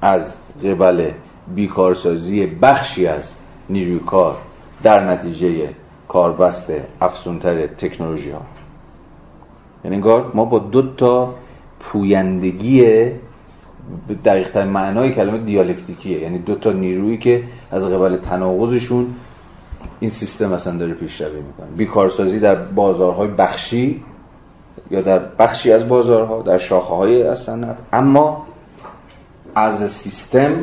از 0.00 0.36
قبل 0.64 1.10
بیکارسازی 1.54 2.46
بخشی 2.46 3.06
از 3.06 3.34
نیروی 3.70 3.98
کار 3.98 4.36
در 4.82 5.10
نتیجه 5.10 5.70
کاربست 6.08 6.72
افزونتر 7.00 7.66
تکنولوژی 7.66 8.30
ها. 8.30 8.40
یعنی 9.84 9.96
انگار 9.96 10.30
ما 10.34 10.44
با 10.44 10.58
دو 10.58 10.94
تا 10.96 11.34
پویندگی 11.80 13.10
دقیق 14.24 14.58
معنای 14.58 15.12
کلمه 15.14 15.38
دیالکتیکیه. 15.38 16.20
یعنی 16.20 16.38
دو 16.38 16.54
تا 16.54 16.72
نیرویی 16.72 17.18
که 17.18 17.42
از 17.70 17.84
قبل 17.84 18.16
تناقضشون 18.16 19.06
این 20.00 20.10
سیستم 20.10 20.52
اصلا 20.52 20.78
داره 20.78 20.94
پیشروی 20.94 21.40
می‌کنه. 21.40 21.66
بیکارسازی 21.76 22.40
در 22.40 22.54
بازارهای 22.54 23.28
بخشی 23.28 24.02
یا 24.90 25.02
در 25.02 25.18
بخشی 25.18 25.72
از 25.72 25.88
بازارها 25.88 26.42
در 26.42 26.58
شاخه 26.58 26.94
های 26.94 27.22
از 27.22 27.38
صنعت. 27.38 27.78
اما 27.92 28.46
از 29.54 29.90
سیستم 29.90 30.56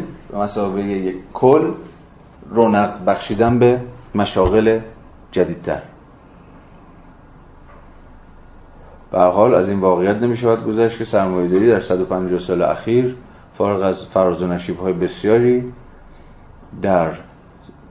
به 0.76 0.84
یک 0.84 1.15
کل 1.34 1.72
رونق 2.49 3.06
بخشیدن 3.06 3.60
به 3.60 3.81
مشاغل 4.15 4.80
جدیدتر. 5.31 5.81
به 9.11 9.19
حال 9.19 9.55
از 9.55 9.69
این 9.69 9.79
واقعیت 9.79 10.15
نمیشه 10.15 10.47
باید 10.47 10.63
گذشت 10.63 10.97
که 10.97 11.05
سرمایه‌داری 11.05 11.67
در 11.67 11.79
150 11.79 12.39
سال 12.39 12.61
اخیر 12.61 13.15
فارغ 13.57 13.81
از 13.81 14.05
فراز 14.05 14.41
و 14.41 14.47
نشیب 14.47 14.77
های 14.77 14.93
بسیاری 14.93 15.73
در 16.81 17.11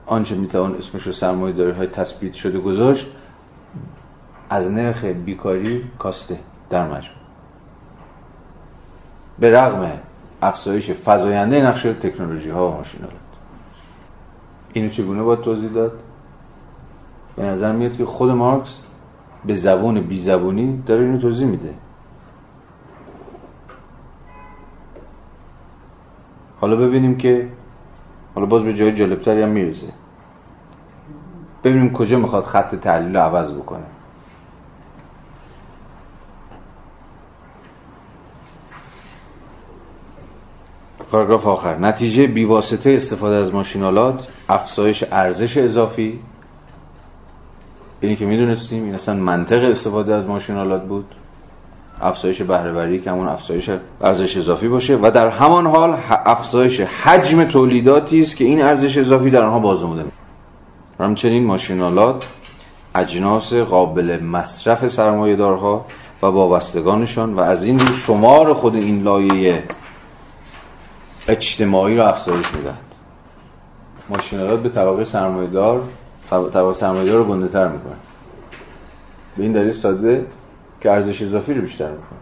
آنچه 0.07 0.35
می‌توان 0.35 0.75
اسمش 0.75 1.03
رو 1.03 1.13
سرمایه‌داری 1.13 1.71
های 1.71 1.87
تثبیت 1.87 2.35
شده 2.35 2.59
گذاشت 2.59 3.07
از 4.51 4.71
نرخ 4.71 5.05
بیکاری 5.05 5.85
کاسته 5.99 6.39
در 6.71 6.87
مجموع. 6.87 7.21
به 9.39 9.51
رغم 9.51 9.93
افزایش 10.43 10.91
فزاینده 11.05 11.57
نقش 11.57 11.83
تکنولوژی 11.83 12.51
ها 12.51 12.71
و 12.71 12.75
ماشینالات 12.75 13.17
اینو 14.73 14.89
چگونه 14.89 15.23
باید 15.23 15.41
توضیح 15.41 15.71
داد؟ 15.71 15.93
به 17.37 17.43
نظر 17.43 17.73
میاد 17.73 17.97
که 17.97 18.05
خود 18.05 18.31
مارکس 18.31 18.83
به 19.45 19.55
زبان 19.55 20.01
بی 20.01 20.19
زبونی 20.19 20.83
داره 20.87 21.05
اینو 21.05 21.19
توضیح 21.19 21.47
میده. 21.47 21.75
حالا 26.61 26.77
ببینیم 26.77 27.17
که 27.17 27.49
حالا 28.35 28.47
باز 28.47 28.63
به 28.63 28.75
جای 28.75 28.95
جالبتری 28.95 29.43
هم 29.43 29.49
می‌رسه. 29.49 29.87
ببینیم 31.65 31.93
کجا 31.93 32.19
می‌خواد 32.19 32.45
خط 32.45 32.75
تحلیل 32.75 33.17
رو 33.17 33.23
عوض 33.23 33.53
بکنه. 33.53 33.87
پاراگراف 41.11 41.47
آخر. 41.47 41.77
نتیجه 41.79 42.27
بیواسطه 42.27 42.91
استفاده 42.91 43.37
از 43.37 43.55
ماشینالات 43.55 44.29
افزایش 44.49 45.05
ارزش 45.11 45.57
اضافی 45.57 46.21
اینی 48.01 48.17
که 48.17 48.27
می‌دونستیم 48.27 48.85
این 48.85 48.95
اصلا 48.95 49.15
منطق 49.15 49.71
استفاده 49.71 50.15
از 50.15 50.27
ماشینالات 50.27 50.83
بود. 50.83 51.05
افزایش 52.01 52.43
بهرهوری 52.43 53.01
که 53.01 53.11
همون 53.11 53.29
افزایش 53.29 53.71
ارزش 54.01 54.37
اضافی 54.37 54.69
باشه 54.69 54.99
و 55.03 55.11
در 55.11 55.29
همان 55.29 55.67
حال 55.67 55.99
افزایش 56.11 56.81
حجم 56.81 57.45
تولیداتی 57.45 58.23
است 58.23 58.37
که 58.37 58.45
این 58.45 58.63
ارزش 58.63 58.99
اضافی 58.99 59.31
در 59.31 59.43
آنها 59.43 59.59
بازنموده 59.59 60.03
میشه 60.03 60.17
همچنین 61.01 61.47
ماشینالات 61.47 62.25
اجناس 62.95 63.55
قابل 63.55 64.23
مصرف 64.23 64.89
سرمایه‌دارها 64.89 65.87
و 66.23 66.27
وابستگانشان 66.27 67.35
و 67.35 67.41
از 67.41 67.65
این 67.65 67.81
رو 67.81 67.95
شمار 67.95 68.55
خود 68.55 68.75
این 68.75 69.03
لایه 69.03 69.63
اجتماعی 71.29 71.97
رو 71.97 72.05
افزایش 72.05 72.55
می‌دهد. 72.55 72.95
ماشینالات 74.09 74.63
به 74.63 74.69
طبقه 74.69 75.05
سرمایه‌دار 75.05 75.83
طبقه 76.31 76.73
سرمایه‌دار 76.73 77.19
رو 77.19 77.25
گنده 77.25 77.49
تر 77.49 77.69
می‌کنه. 77.69 77.97
به 79.37 79.43
این 79.43 79.53
دلیل 79.53 79.73
ساده 79.73 80.27
که 80.81 80.91
ارزش 80.91 81.23
اضافی 81.23 81.55
رو 81.55 81.61
بیشتر 81.61 81.91
می‌کنه. 81.91 82.19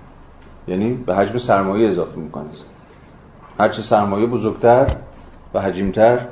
یعنی 0.68 0.94
به 0.94 1.16
حجم 1.16 1.38
سرمایه 1.38 1.88
اضافه 1.88 2.18
می‌کنه. 2.18 2.44
هرچه 3.60 3.82
سرمایه 3.82 4.26
بزرگتر 4.26 4.86
و 5.54 5.60
حجیمتر 5.60 6.26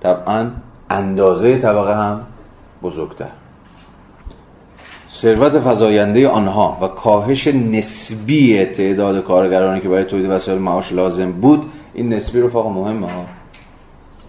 طبعا 0.00 0.50
اندازه 0.90 1.58
طبقه 1.58 1.96
هم 1.96 2.20
بزرگتر. 2.82 3.30
ثروت 5.10 5.58
فزاینده 5.58 6.28
آنها 6.28 6.78
و 6.82 6.88
کاهش 6.88 7.46
نسبی 7.46 8.64
تعداد 8.64 9.24
کارگرانی 9.24 9.80
که 9.80 9.88
برای 9.88 10.04
تولید 10.04 10.30
وسایل 10.30 10.58
معاش 10.58 10.92
لازم 10.92 11.32
بود 11.32 11.64
این 11.94 12.12
نسبی 12.12 12.40
رو 12.40 12.48
فقط 12.48 12.64
مهمه 12.64 13.06
ها. 13.06 13.24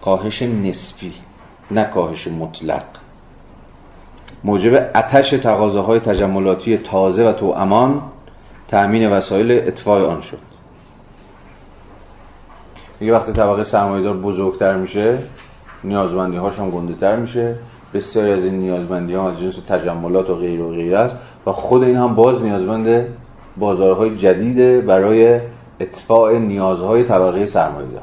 کاهش 0.04 0.42
نسبی. 0.42 1.12
نه 1.70 1.84
کاهش 1.84 2.28
مطلق. 2.28 2.84
موجب 4.44 4.90
اتش 4.94 5.30
تقاضاهای 5.30 6.00
تجملاتی 6.00 6.78
تازه 6.78 7.28
و 7.28 7.32
تو 7.32 7.46
امان 7.46 8.02
تأمین 8.68 9.12
وسایل 9.12 9.52
اطفای 9.52 10.04
آن 10.04 10.20
شد. 10.20 10.38
میگه 13.00 13.12
وقتی 13.12 13.32
طبقه 13.32 13.64
سرمایه‌دار 13.64 14.16
بزرگتر 14.16 14.76
میشه 14.76 15.18
نیازمندی 15.84 16.36
هاش 16.36 16.58
هم 16.58 16.70
گنده 16.70 16.94
تر 16.94 17.16
میشه. 17.16 17.56
بسیاری 17.94 18.32
از 18.32 18.44
این 18.44 18.54
نیازمندی 18.54 19.14
ها 19.14 19.30
از 19.30 19.40
جنس 19.40 19.58
تجملات 19.68 20.30
و 20.30 20.34
غیر 20.34 20.60
و 20.60 20.70
غیر 20.70 20.96
است 20.96 21.16
و 21.46 21.52
خود 21.52 21.82
این 21.82 21.96
هم 21.96 22.14
باز 22.14 22.42
نیازمند 22.42 23.06
بازارهای 23.56 24.16
جدیده 24.16 24.80
برای 24.80 25.40
اتفاع 25.80 26.38
نیازهای 26.38 27.04
طبقه 27.04 27.46
سرمایه 27.46 27.88
دار 27.88 28.02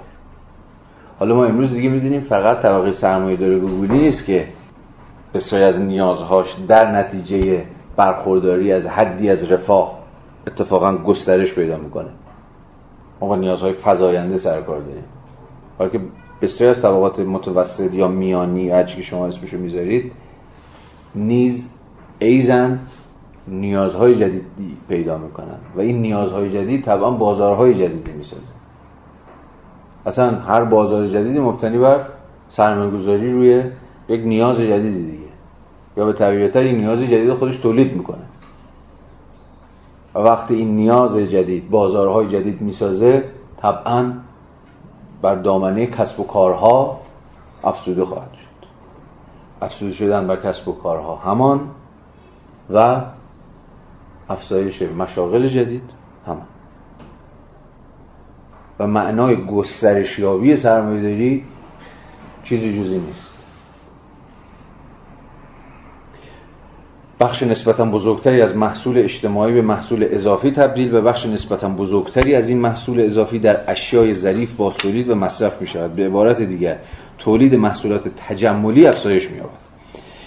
حالا 1.19 1.35
ما 1.35 1.45
امروز 1.45 1.73
دیگه 1.73 1.89
می‌دونیم 1.89 2.21
فقط 2.21 2.59
طبقه 2.59 2.91
سرمایه 2.91 3.37
داره 3.37 3.59
گوگلی 3.59 3.99
نیست 3.99 4.25
که 4.25 4.47
بسیاری 5.33 5.65
از 5.65 5.81
نیازهاش 5.81 6.55
در 6.67 6.91
نتیجه 6.91 7.65
برخورداری 7.95 8.71
از 8.71 8.85
حدی 8.85 9.29
از 9.29 9.51
رفاه 9.51 9.99
اتفاقا 10.47 10.97
گسترش 10.97 11.55
پیدا 11.55 11.77
می‌کنه. 11.77 12.09
ما 13.21 13.27
با 13.27 13.35
نیازهای 13.35 13.73
فضاینده 13.73 14.37
سر 14.37 14.61
کار 14.61 14.79
داریم. 14.79 15.03
حالا 15.77 15.89
که 15.89 15.99
بسیاری 16.41 16.75
از 16.75 16.81
طبقات 16.81 17.19
متوسط 17.19 17.93
یا 17.93 18.07
میانی 18.07 18.69
هرچی 18.69 18.95
که 18.95 19.01
شما 19.01 19.27
اسمشو 19.27 19.57
می‌ذارید 19.57 20.11
نیز 21.15 21.69
ایزن 22.19 22.79
نیازهای 23.47 24.15
جدیدی 24.15 24.77
پیدا 24.89 25.17
می‌کنن. 25.17 25.57
و 25.75 25.79
این 25.79 26.01
نیازهای 26.01 26.49
جدید 26.49 26.83
طبعا 26.83 27.11
بازارهای 27.11 27.73
جدیدی 27.73 28.11
می‌سازه 28.11 28.52
اصلا 30.05 30.39
هر 30.39 30.63
بازار 30.63 31.05
جدیدی 31.05 31.39
مبتنی 31.39 31.77
بر 31.77 32.05
سرمایه 32.49 32.91
گذاری 32.91 33.31
روی 33.33 33.63
یک 34.09 34.21
نیاز 34.23 34.59
جدیدی 34.59 35.11
دیگه. 35.11 35.23
یا 35.97 36.05
به 36.05 36.13
طبیعتا 36.13 36.59
این 36.59 36.77
نیاز 36.77 36.99
جدید 36.99 37.33
خودش 37.33 37.57
تولید 37.57 37.93
می‌کنه. 37.93 38.25
و 40.15 40.19
وقتی 40.19 40.55
این 40.55 40.75
نیاز 40.75 41.17
جدید 41.17 41.69
بازارهای 41.69 42.29
جدید 42.29 42.61
می‌سازه 42.61 43.29
طبعا 43.57 44.13
بر 45.21 45.35
دامنه 45.35 45.87
کسب 45.87 46.19
و 46.19 46.23
کارها 46.23 46.99
افزوده 47.63 48.05
خواهد 48.05 48.33
شد. 48.33 48.67
افزوده 49.61 49.93
شدن 49.93 50.27
بر 50.27 50.35
کسب 50.35 50.67
و 50.67 50.71
کارها 50.71 51.15
همان 51.15 51.59
و 52.69 53.01
افزایش 54.29 54.81
مشاغل 54.81 55.47
جدید 55.47 55.89
همان. 56.25 56.52
و 58.79 58.87
معنای 58.87 59.45
گسترشیابی 59.45 60.55
سرمایه‌داری 60.55 61.43
چیزی 62.43 62.79
جزی 62.79 62.97
نیست. 62.97 63.33
بخش 67.19 67.43
نسبتا 67.43 67.85
بزرگتری 67.85 68.41
از 68.41 68.57
محصول 68.57 68.97
اجتماعی 68.97 69.53
به 69.53 69.61
محصول 69.61 70.07
اضافی 70.11 70.51
تبدیل 70.51 70.95
و 70.95 71.01
بخش 71.01 71.25
نسبتا 71.25 71.69
بزرگتری 71.69 72.35
از 72.35 72.49
این 72.49 72.57
محصول 72.57 72.99
اضافی 72.99 73.39
در 73.39 73.71
اشیای 73.71 74.13
ظریف 74.13 74.51
باستولید 74.51 75.09
و 75.09 75.15
مصرف 75.15 75.61
می 75.61 75.67
شود 75.67 75.95
به 75.95 76.05
عبارت 76.05 76.41
دیگر 76.41 76.77
تولید 77.17 77.55
محصولات 77.55 78.07
تجملی 78.27 78.87
افزایش 78.87 79.31
می 79.31 79.37
یابد 79.37 79.63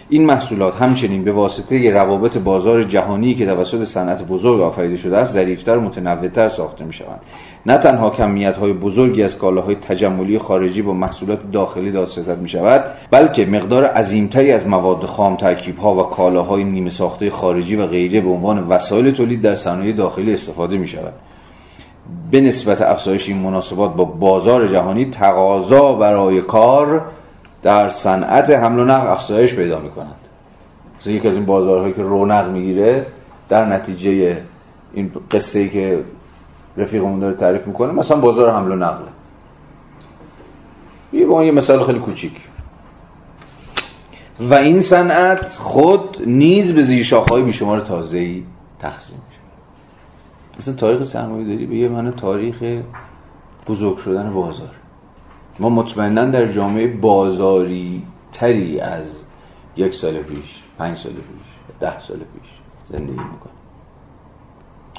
این 0.08 0.26
محصولات 0.26 0.76
همچنین 0.76 1.24
به 1.24 1.32
واسطه 1.32 1.90
روابط 1.90 2.36
بازار 2.38 2.82
جهانی 2.82 3.34
که 3.34 3.46
توسط 3.46 3.84
صنعت 3.84 4.26
بزرگ 4.26 4.60
آفریده 4.60 4.96
شده 4.96 5.16
است 5.16 5.32
ظریفتر 5.32 5.76
و 5.76 5.80
متنوعتر 5.80 6.48
ساخته 6.48 6.84
می 6.84 6.92
شوند 6.92 7.20
نه 7.66 7.78
تنها 7.78 8.10
کمیت 8.10 8.56
های 8.56 8.72
بزرگی 8.72 9.22
از 9.22 9.38
کالاهای 9.38 9.74
تجملی 9.74 10.38
خارجی 10.38 10.82
با 10.82 10.92
محصولات 10.92 11.50
داخلی 11.52 11.92
دادستد 11.92 12.38
می 12.38 12.48
شود 12.48 12.84
بلکه 13.10 13.46
مقدار 13.46 13.84
عظیمتری 13.84 14.52
از 14.52 14.66
مواد 14.66 15.06
خام 15.06 15.36
ترکیب 15.36 15.78
ها 15.78 15.94
و 15.94 16.02
کالاهای 16.02 16.64
نیمه 16.64 16.90
ساخته 16.90 17.30
خارجی 17.30 17.76
و 17.76 17.86
غیره 17.86 18.20
به 18.20 18.28
عنوان 18.28 18.68
وسایل 18.68 19.10
تولید 19.10 19.40
در 19.40 19.54
صنایع 19.54 19.92
داخلی 19.92 20.32
استفاده 20.32 20.78
می 20.78 20.86
شود 20.86 21.12
به 22.30 22.40
نسبت 22.40 22.80
افزایش 22.80 23.28
این 23.28 23.38
مناسبات 23.38 23.96
با 23.96 24.04
بازار 24.04 24.66
جهانی 24.66 25.04
تقاضا 25.04 25.92
برای 25.92 26.40
کار 26.40 27.04
در 27.62 27.90
صنعت 27.90 28.50
حمل 28.50 28.78
و 28.78 28.84
نقل 28.84 29.06
افزایش 29.06 29.54
پیدا 29.54 29.78
می 29.78 29.90
کند 29.90 30.16
یکی 31.06 31.28
از 31.28 31.34
این 31.34 31.46
بازارهایی 31.46 31.92
که 31.92 32.02
رونق 32.02 32.50
می‌گیره 32.50 33.06
در 33.48 33.64
نتیجه 33.64 34.36
این 34.94 35.10
قصه 35.30 35.58
ای 35.58 35.68
که 35.68 35.98
رفیقمون 36.76 37.18
داره 37.18 37.34
تعریف 37.34 37.66
می‌کنه 37.66 37.92
مثلا 37.92 38.20
بازار 38.20 38.52
حمل 38.52 38.72
و 38.72 38.76
نقله 38.76 39.08
یه 41.12 41.26
با 41.26 41.44
یه 41.44 41.52
مثال 41.52 41.84
خیلی 41.84 41.98
کوچیک. 41.98 42.48
و 44.40 44.54
این 44.54 44.80
صنعت 44.80 45.44
خود 45.44 46.22
نیز 46.26 46.74
به 46.74 46.82
زیر 46.82 47.04
شاخهای 47.04 47.42
بیشمار 47.42 47.80
تازه‌ای 47.80 48.44
تقسیم 48.78 49.18
میشه. 49.28 49.40
مثلا 50.58 50.74
تاریخ 50.74 51.02
سرمایه 51.02 51.44
داری 51.44 51.66
به 51.66 51.76
یه 51.76 51.88
معنی 51.88 52.10
تاریخ 52.10 52.82
بزرگ 53.66 53.96
شدن 53.96 54.32
بازار. 54.32 54.74
ما 55.60 55.68
مطمئنا 55.68 56.24
در 56.24 56.52
جامعه 56.52 56.86
بازاری 56.86 58.02
تری 58.32 58.80
از 58.80 59.22
یک 59.76 59.94
سال 59.94 60.18
پیش 60.22 60.62
پنج 60.78 60.98
سال 60.98 61.12
پیش 61.12 61.78
ده 61.80 61.98
سال 61.98 62.16
پیش 62.16 62.50
زندگی 62.84 63.12
می‌کنیم. 63.12 63.55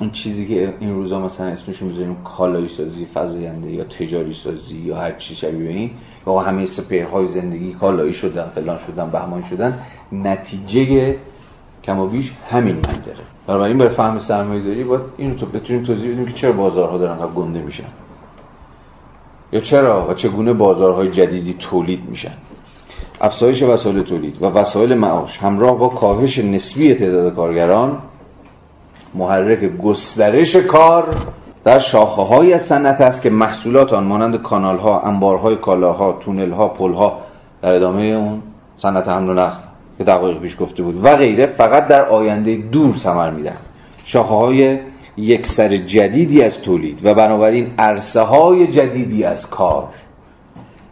اون 0.01 0.11
چیزی 0.11 0.47
که 0.47 0.73
این 0.79 0.93
روزا 0.93 1.19
مثلا 1.19 1.47
اسمشو 1.47 1.85
می‌ذاریم 1.85 2.15
کالایی 2.23 2.67
سازی 2.67 3.05
فضاینده 3.05 3.71
یا 3.71 3.83
تجاری 3.83 4.33
سازی 4.33 4.77
یا 4.77 4.97
هر 4.97 5.11
چی 5.11 5.35
شبیه 5.35 5.69
این 5.69 5.91
یا 6.27 6.39
همه 6.39 6.65
سپیرهای 6.65 7.27
زندگی 7.27 7.73
کالایی 7.73 8.13
شدن 8.13 8.49
فلان 8.55 8.77
شدن 8.77 9.09
بهمان 9.09 9.41
شدن 9.41 9.79
نتیجه 10.11 11.15
کم 11.83 11.99
و 11.99 12.07
بیش 12.07 12.31
همین 12.49 12.75
منطقه 12.75 13.23
بنابراین 13.47 13.77
برای 13.77 13.95
فهم 13.95 14.19
سرمایه 14.19 14.63
داری 14.63 14.83
باید 14.83 15.01
اینو 15.17 15.35
تو 15.35 15.45
بتونیم 15.45 15.83
توضیح 15.83 16.11
بدیم 16.11 16.25
که 16.25 16.33
چرا 16.33 16.51
بازارها 16.51 16.97
دارن 16.97 17.29
گنده 17.35 17.61
میشن. 17.61 17.89
یا 19.51 19.59
چرا 19.59 20.07
و 20.09 20.13
چگونه 20.13 20.53
بازارهای 20.53 21.11
جدیدی 21.11 21.55
تولید 21.59 22.09
میشن. 22.09 22.33
افزایش 23.21 23.63
وسایل 23.63 24.03
تولید 24.03 24.41
و 24.41 24.45
وسایل 24.45 24.93
معاش 24.93 25.37
همراه 25.37 25.77
با 25.77 25.87
کاهش 25.87 26.39
نسبی 26.39 26.93
تعداد 26.93 27.35
کارگران 27.35 28.01
محرک 29.17 29.77
گسترش 29.83 30.55
کار 30.55 31.15
در 31.63 31.79
شاخه 31.79 32.21
های 32.21 32.57
صنعت 32.57 33.01
است 33.01 33.21
که 33.21 33.29
محصولات 33.29 33.93
آن 33.93 34.03
مانند 34.03 34.41
کانال 34.41 34.77
ها 34.77 35.01
انبارهای 35.01 35.55
کالاها 35.55 36.11
تونل 36.11 36.51
ها 36.51 36.67
پل 36.67 36.93
ها 36.93 37.19
در 37.61 37.73
ادامه 37.73 38.01
اون 38.01 38.41
صنعت 38.77 39.07
حمل 39.07 39.29
و 39.29 39.33
نقل 39.33 39.59
که 39.97 40.03
دقایق 40.03 40.39
پیش 40.39 40.57
گفته 40.59 40.83
بود 40.83 41.05
و 41.05 41.15
غیره 41.15 41.45
فقط 41.45 41.87
در 41.87 42.05
آینده 42.05 42.55
دور 42.55 42.95
ثمر 42.95 43.31
میدن 43.31 43.57
شاخه 44.05 44.33
های 44.33 44.79
یک 45.17 45.45
سر 45.45 45.77
جدیدی 45.77 46.41
از 46.41 46.61
تولید 46.61 47.05
و 47.05 47.13
بنابراین 47.13 47.73
عرصه 47.77 48.21
های 48.21 48.67
جدیدی 48.67 49.23
از 49.23 49.49
کار 49.49 49.87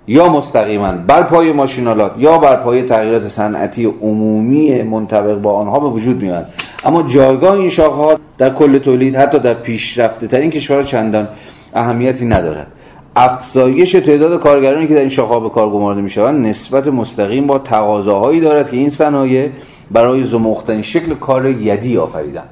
یا 0.08 0.30
مستقیما 0.30 0.92
بر 1.08 1.24
پای 1.24 1.54
ماشینالات 1.54 2.12
یا 2.18 2.38
بر 2.38 2.56
پای 2.56 2.84
تغییرات 2.84 3.28
صنعتی 3.28 3.86
عمومی 3.86 4.84
منطبق 4.84 5.42
با 5.42 5.54
آنها 5.54 5.80
به 5.80 5.88
وجود 5.88 6.22
میاد 6.22 6.46
اما 6.86 7.04
جایگاه 7.04 7.54
این 7.54 7.70
شاخه 7.70 7.96
ها 7.96 8.20
در 8.38 8.50
کل 8.50 8.78
تولید 8.78 9.16
حتی 9.16 9.40
در 9.40 9.54
پیشرفته 9.54 10.28
ترین 10.28 10.50
کشورها 10.50 10.84
چندان 10.84 11.28
اهمیتی 11.74 12.26
ندارد. 12.26 12.68
افزایش 13.16 13.92
تعداد 13.92 14.40
کارگرانی 14.40 14.88
که 14.88 14.94
در 14.94 15.00
این 15.00 15.10
شاخه 15.10 15.40
به 15.40 15.50
کار 15.50 15.70
گمارده 15.70 16.02
می‌شوند 16.02 16.48
نسبت 16.48 16.88
مستقیم 16.88 17.48
با 17.48 17.60
تقاضاهایی 17.60 18.42
دارد 18.42 18.72
که 18.72 18.78
این 18.78 18.90
صنایع 18.90 19.50
برای 19.92 20.24
زمختن 20.24 20.82
شکل 20.82 21.14
کار 21.16 21.50
یدی 21.50 21.98
آفریدند. 21.98 22.50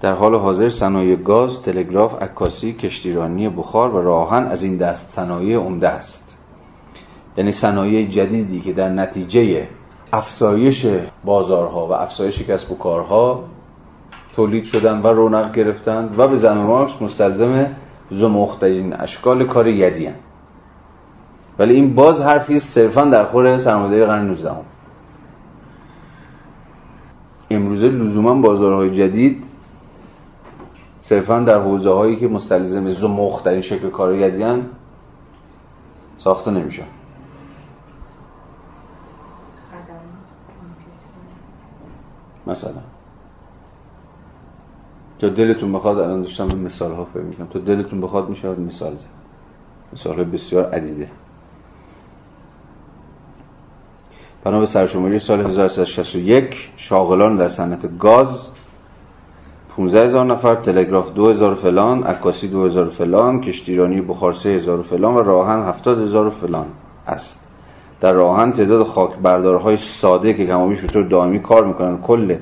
در 0.00 0.12
حال 0.12 0.34
حاضر 0.34 0.70
صنایع 0.70 1.16
گاز، 1.16 1.62
تلگراف، 1.62 2.22
عکاسی، 2.22 2.72
کشتیرانی 2.72 3.48
بخار 3.48 3.94
و 3.94 4.02
راهن 4.02 4.46
از 4.46 4.62
این 4.62 4.76
دست 4.76 5.10
صنایع 5.10 5.58
عمده 5.58 5.88
است. 5.88 6.38
یعنی 7.36 7.52
صنایع 7.52 8.06
جدیدی 8.06 8.60
که 8.60 8.72
در 8.72 8.88
نتیجه 8.88 9.68
افزایش 10.12 10.86
بازارها 11.24 11.86
و 11.86 11.92
افزایش 11.92 12.42
کسب 12.42 12.72
و 12.72 12.74
کارها 12.74 13.44
تولید 14.36 14.64
شدن 14.64 15.02
و 15.02 15.06
رونق 15.06 15.52
گرفتند 15.52 16.18
و 16.18 16.28
به 16.28 16.36
زمین 16.36 16.64
مارکس 16.64 17.02
مستلزم 17.02 17.66
زمخترین 18.10 18.92
اشکال 18.92 19.46
کار 19.46 19.68
یدی 19.68 20.08
ولی 21.58 21.74
این 21.74 21.94
باز 21.94 22.22
حرفی 22.22 22.60
صرفا 22.60 23.04
در 23.04 23.24
خور 23.24 23.58
سرمایه‌داری 23.58 24.04
قرن 24.04 24.26
19 24.26 24.50
امروزه 27.50 27.88
لزوما 27.88 28.34
بازارهای 28.34 28.90
جدید 28.90 29.44
صرفا 31.08 31.38
در 31.38 31.60
حوزه 31.60 31.90
هایی 31.90 32.16
که 32.16 32.28
مستلزم 32.28 32.90
زمخ 32.90 33.42
در 33.42 33.52
این 33.52 33.60
شکل 33.60 33.90
کارگردیان 33.90 34.66
ساخته 36.18 36.50
نمیشه 36.50 36.84
مثلا. 42.46 42.82
تا 45.18 45.28
دلتون 45.28 45.72
بخواد 45.72 45.98
الان 45.98 46.22
داشتم 46.22 46.48
به 46.48 46.54
مثال 46.54 46.92
ها 46.92 47.04
فهم 47.04 47.24
می‌کنم. 47.24 47.46
تا 47.46 47.58
دلتون 47.58 48.00
بخواد 48.00 48.28
میشه 48.28 48.48
مثال 48.48 48.96
زد. 48.96 49.04
مثال 49.92 50.24
بسیار 50.24 50.70
عدیده. 50.70 51.10
بنا 54.44 54.60
به 54.60 54.66
سرشماری 54.66 55.18
سال 55.18 55.40
1361 55.40 56.70
شاغلان 56.76 57.36
در 57.36 57.48
صنعت 57.48 57.98
گاز 57.98 58.48
15 59.78 60.04
هزار 60.04 60.26
نفر 60.26 60.54
تلگراف 60.54 61.12
2 61.12 61.30
هزار 61.30 61.54
فلان 61.54 62.02
عکاسی 62.02 62.48
2 62.48 62.64
هزار 62.64 62.88
فلان 62.88 63.40
کشتیرانی 63.40 64.00
بخار 64.00 64.32
3 64.32 64.48
هزار 64.48 64.82
فلان 64.82 65.14
و 65.14 65.18
راهن 65.18 65.62
70 65.62 66.02
هزار 66.02 66.30
فلان 66.30 66.66
است. 67.06 67.50
در 68.00 68.12
راهن 68.12 68.52
تعداد 68.52 68.86
خاک 68.86 69.10
بردارهای 69.22 69.76
ساده 69.76 70.34
که 70.34 70.46
کمابیش 70.46 70.80
به 70.80 70.86
طور 70.86 71.02
دائمی 71.02 71.40
کار 71.40 71.66
می‌کنن. 71.66 71.98
کل 71.98 72.36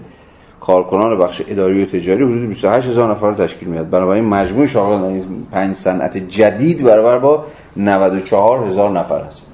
کارکنان 0.60 1.18
بخش 1.18 1.42
اداری 1.48 1.82
و 1.82 1.86
تجاری 1.86 2.24
حدود 2.24 2.48
28 2.48 2.88
هزار 2.88 3.10
نفر 3.10 3.34
تشکیل 3.34 3.68
میاد 3.68 3.90
بنابراین 3.90 4.24
مجموع 4.24 4.66
شاغلان 4.66 5.02
این 5.04 5.46
پنج 5.52 5.76
صنعت 5.76 6.16
جدید 6.16 6.84
برابر 6.84 7.18
با 7.18 7.44
94 7.76 8.66
هزار 8.66 8.90
نفر 8.90 9.18
است. 9.18 9.46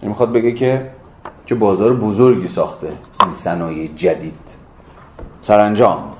این 0.00 0.08
می‌خواد 0.08 0.32
بگه 0.32 0.52
که 0.52 0.90
چه 1.46 1.54
بازار 1.54 1.94
بزرگی 1.94 2.48
ساخته 2.48 2.88
این 3.24 3.34
صنایع 3.34 3.90
جدید. 3.94 4.56
سرانجام. 5.40 6.15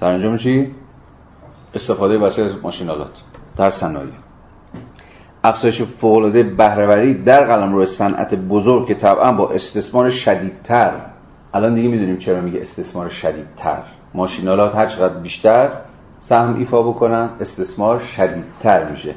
سرانجام 0.00 0.36
چی؟ 0.36 0.74
استفاده 1.74 2.18
وسیله 2.18 2.52
ماشینالات 2.62 3.10
در 3.56 3.70
صنایع. 3.70 4.12
افزایش 5.44 5.82
فوق‌العاده 5.82 6.42
بهرهوری 6.42 7.22
در 7.22 7.44
قلمرو 7.44 7.86
صنعت 7.86 8.34
بزرگ 8.34 8.86
که 8.86 8.94
طبعا 8.94 9.32
با 9.32 9.50
استثمار 9.50 10.10
شدیدتر. 10.10 10.92
الان 11.54 11.74
دیگه 11.74 11.88
می‌دونیم 11.88 12.16
چرا 12.16 12.40
میگه 12.40 12.60
استثمار 12.60 13.08
شدیدتر. 13.08 13.82
ماشینالات 14.14 14.74
هر 14.74 14.86
چقدر 14.86 15.14
بیشتر 15.14 15.70
سهم 16.20 16.56
ایفا 16.56 16.82
بکنن 16.82 17.30
استثمار 17.40 17.98
شدیدتر 17.98 18.90
میشه. 18.90 19.14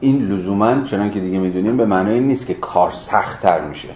این 0.00 0.28
لزوما 0.28 0.82
چنان 0.82 1.10
که 1.10 1.20
دیگه 1.20 1.38
می‌دونیم 1.38 1.76
به 1.76 1.86
معنای 1.86 2.20
نیست 2.20 2.46
که 2.46 2.54
کار 2.54 2.90
سختتر 2.90 3.68
میشه. 3.68 3.88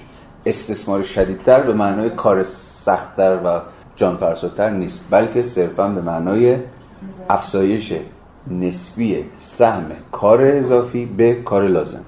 استثمار 0.47 1.03
شدیدتر 1.03 1.63
به 1.63 1.75
معنای 1.75 2.11
کار 2.11 2.43
سختتر 2.85 3.39
و 3.45 3.61
جانفرساتر 3.99 4.71
نیست 4.71 5.07
بلکه 5.11 5.43
صرفا 5.43 5.89
به 5.89 6.01
معنای 6.01 6.59
افزایش 7.29 7.93
نسبی 8.51 9.25
سهم 9.41 9.91
کار 10.13 10.43
اضافی 10.43 11.07
به 11.07 11.43
کار 11.43 11.69
لازم؟ 11.69 12.05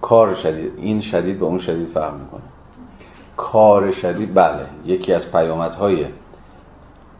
کار 0.00 0.34
شدید. 0.34 0.72
این 0.76 1.00
شدید 1.00 1.38
با 1.38 1.46
اون 1.46 1.58
شدید 1.58 1.88
فرق 1.88 2.14
می‌کنه. 2.14 2.42
کار 3.36 3.90
شدید 3.90 4.34
بله. 4.34 4.66
یکی 4.84 5.12
از 5.12 5.32
پیامدهای 5.32 6.06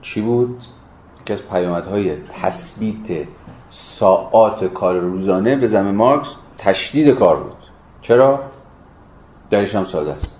چی 0.02 0.20
بود؟ 0.20 0.64
یکی 1.20 1.32
از 1.32 1.48
پیامدهای 1.48 2.16
تثبیت 2.16 3.26
ساعات 3.70 4.64
کار 4.64 4.98
روزانه 4.98 5.56
به 5.56 5.66
زمین 5.66 5.94
مارکس 5.94 6.28
تشدید 6.58 7.08
کار 7.08 7.36
بود. 7.36 7.56
چرا؟ 8.02 8.40
دلیلش 9.50 9.74
هم 9.74 9.84
ساده 9.84 10.12
است. 10.12 10.34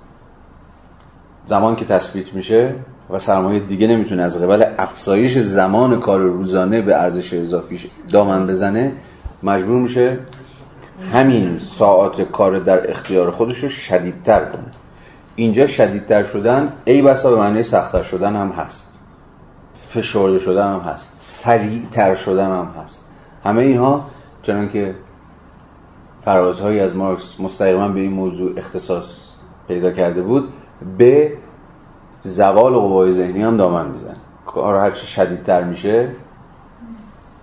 زمان 1.45 1.77
که 1.77 1.85
تثبیت 1.85 2.35
میشه 2.35 2.75
و 3.11 3.19
سرمایه 3.19 3.61
دیگه 3.61 3.87
نمی‌تونه 3.87 4.23
از 4.23 4.43
قبل 4.43 4.65
افزایش 4.79 5.39
زمان 5.39 6.01
کار 6.01 6.21
روزانه 6.21 6.83
به 6.83 6.95
ارزش 6.95 7.35
اضافیش 7.35 7.87
دامن 8.13 8.47
بزنه 8.47 8.93
مجبور 9.43 9.83
میشه 9.83 10.19
همین 11.13 11.59
ساعات 11.59 12.23
کار 12.23 12.59
در 12.59 12.91
اختیار 12.91 13.31
خودش 13.31 13.59
رو 13.59 13.69
شدیدتر 13.69 14.45
کنه. 14.45 14.71
اینجا 15.37 15.67
شدیدتر 15.67 16.23
شدن 16.23 16.73
ای 16.85 17.03
بسا 17.03 17.31
به 17.31 17.37
معنی 17.37 17.63
سختتر 17.63 18.03
شدن 18.03 18.37
هم 18.37 18.49
هست. 18.49 19.01
فشرده 19.89 20.39
شدن 20.39 20.73
هم 20.73 20.81
هست. 20.81 21.13
سریعتر 21.17 22.15
شدن 22.15 22.51
هم 22.51 22.75
هست. 22.83 23.05
همه 23.45 23.63
اینها 23.63 24.05
چنان 24.43 24.69
که 24.69 24.95
فرازهایی 26.21 26.81
از 26.81 26.97
مارکس 26.97 27.41
مستقیما 27.41 27.89
به 27.89 28.01
این 28.01 28.13
موضوع 28.13 28.53
اختصاص 28.57 29.29
پیدا 29.69 29.91
کرده 29.91 30.23
بود 30.23 30.49
به 30.99 31.33
زوال 32.21 32.73
قوای 32.73 33.13
ذهنی 33.13 33.43
هم 33.43 33.57
دامن 33.57 33.89
میزن. 33.89 34.17
کار 34.47 34.77
هرچی 34.77 35.07
شدیدتر 35.07 35.65
میشه 35.65 36.09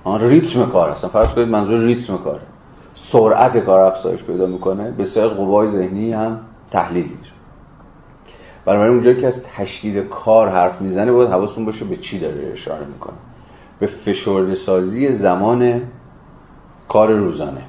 آن 0.04 0.22
ریتم 0.22 0.66
کار 0.66 0.90
هستن. 0.90 1.08
فرض 1.08 1.34
کنید 1.34 1.48
منظور 1.48 1.80
ریتم 1.80 2.18
کاره 2.18 2.42
سرعت 2.94 3.58
کار 3.58 3.82
افزایش 3.82 4.24
پیدا 4.24 4.46
می‌کنه 4.46 4.92
بسیار 4.92 5.26
از 5.26 5.34
قوای 5.34 5.68
ذهنی 5.68 6.14
هم 6.14 6.40
تحلیل 6.72 7.04
میشه. 7.20 7.32
بنابراین 8.66 8.92
اونجایی 8.94 9.22
که 9.22 9.28
از 9.28 9.44
تشدید 9.44 10.10
کار 10.10 10.50
حرف 10.50 10.82
می‌زنه 10.82 11.12
باید 11.12 11.30
حواستون 11.30 11.66
باشه 11.66 11.86
به 11.86 11.96
چی 11.96 12.20
داره 12.20 12.52
اشاره 12.54 12.86
می‌کنه. 12.86 13.18
به 13.80 13.88
فشرده 13.88 14.56
سازی 14.56 15.14
زمان 15.14 15.82
کار 16.90 17.12
روزانه. 17.12 17.62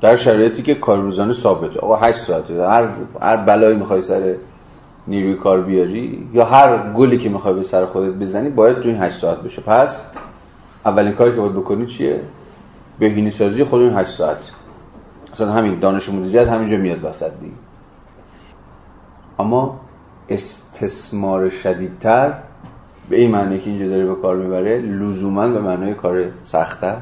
در 0.00 0.16
شرایطی 0.16 0.62
که 0.62 0.74
کار 0.74 0.98
روزانه 0.98 1.32
ثابته. 1.32 1.80
آقا 1.80 1.96
8 1.96 2.18
ساعته. 2.18 2.68
هر 2.68 2.88
هر 3.20 3.36
بلایی 3.36 3.76
می‌خوای 3.76 4.00
سر 4.00 4.34
نیروی 5.06 5.34
کار 5.34 5.60
بیاری 5.60 6.28
یا 6.32 6.44
هر 6.44 6.92
گلی 6.92 7.18
که 7.18 7.28
می‌خوای 7.28 7.54
به 7.54 7.62
سر 7.62 7.86
خودت 7.86 8.12
بزنی 8.12 8.50
باید 8.50 8.80
تو 8.80 8.88
این 8.88 8.98
8 9.02 9.20
ساعت 9.20 9.38
بشه. 9.38 9.62
پس 9.62 10.10
اولین 10.86 11.12
کاری 11.12 11.30
که 11.34 11.40
باید 11.40 11.52
بکنی 11.52 11.86
چیه؟ 11.86 12.22
بهینه 12.98 13.30
سازی 13.30 13.64
خود 13.64 13.82
این 13.82 13.94
8 13.94 14.10
ساعت. 14.10 14.50
اصلا 15.32 15.52
همین 15.52 15.80
دانش 15.80 16.08
مدیریت 16.08 16.48
همینجا 16.48 16.76
میاد 16.76 17.04
وسط 17.04 17.30
دیگه. 17.40 17.52
اما 19.38 19.80
استثمار 20.28 21.48
شدیدتر 21.48 22.34
به 23.08 23.16
این 23.16 23.30
معنی 23.30 23.58
که 23.58 23.70
اینجا 23.70 23.88
داره 23.88 24.06
به 24.06 24.14
کار 24.14 24.36
می‌بره 24.36 24.78
لزوما 24.78 25.48
به 25.48 25.60
معنای 25.60 25.94
کار 25.94 26.24
سختتر 26.42 26.96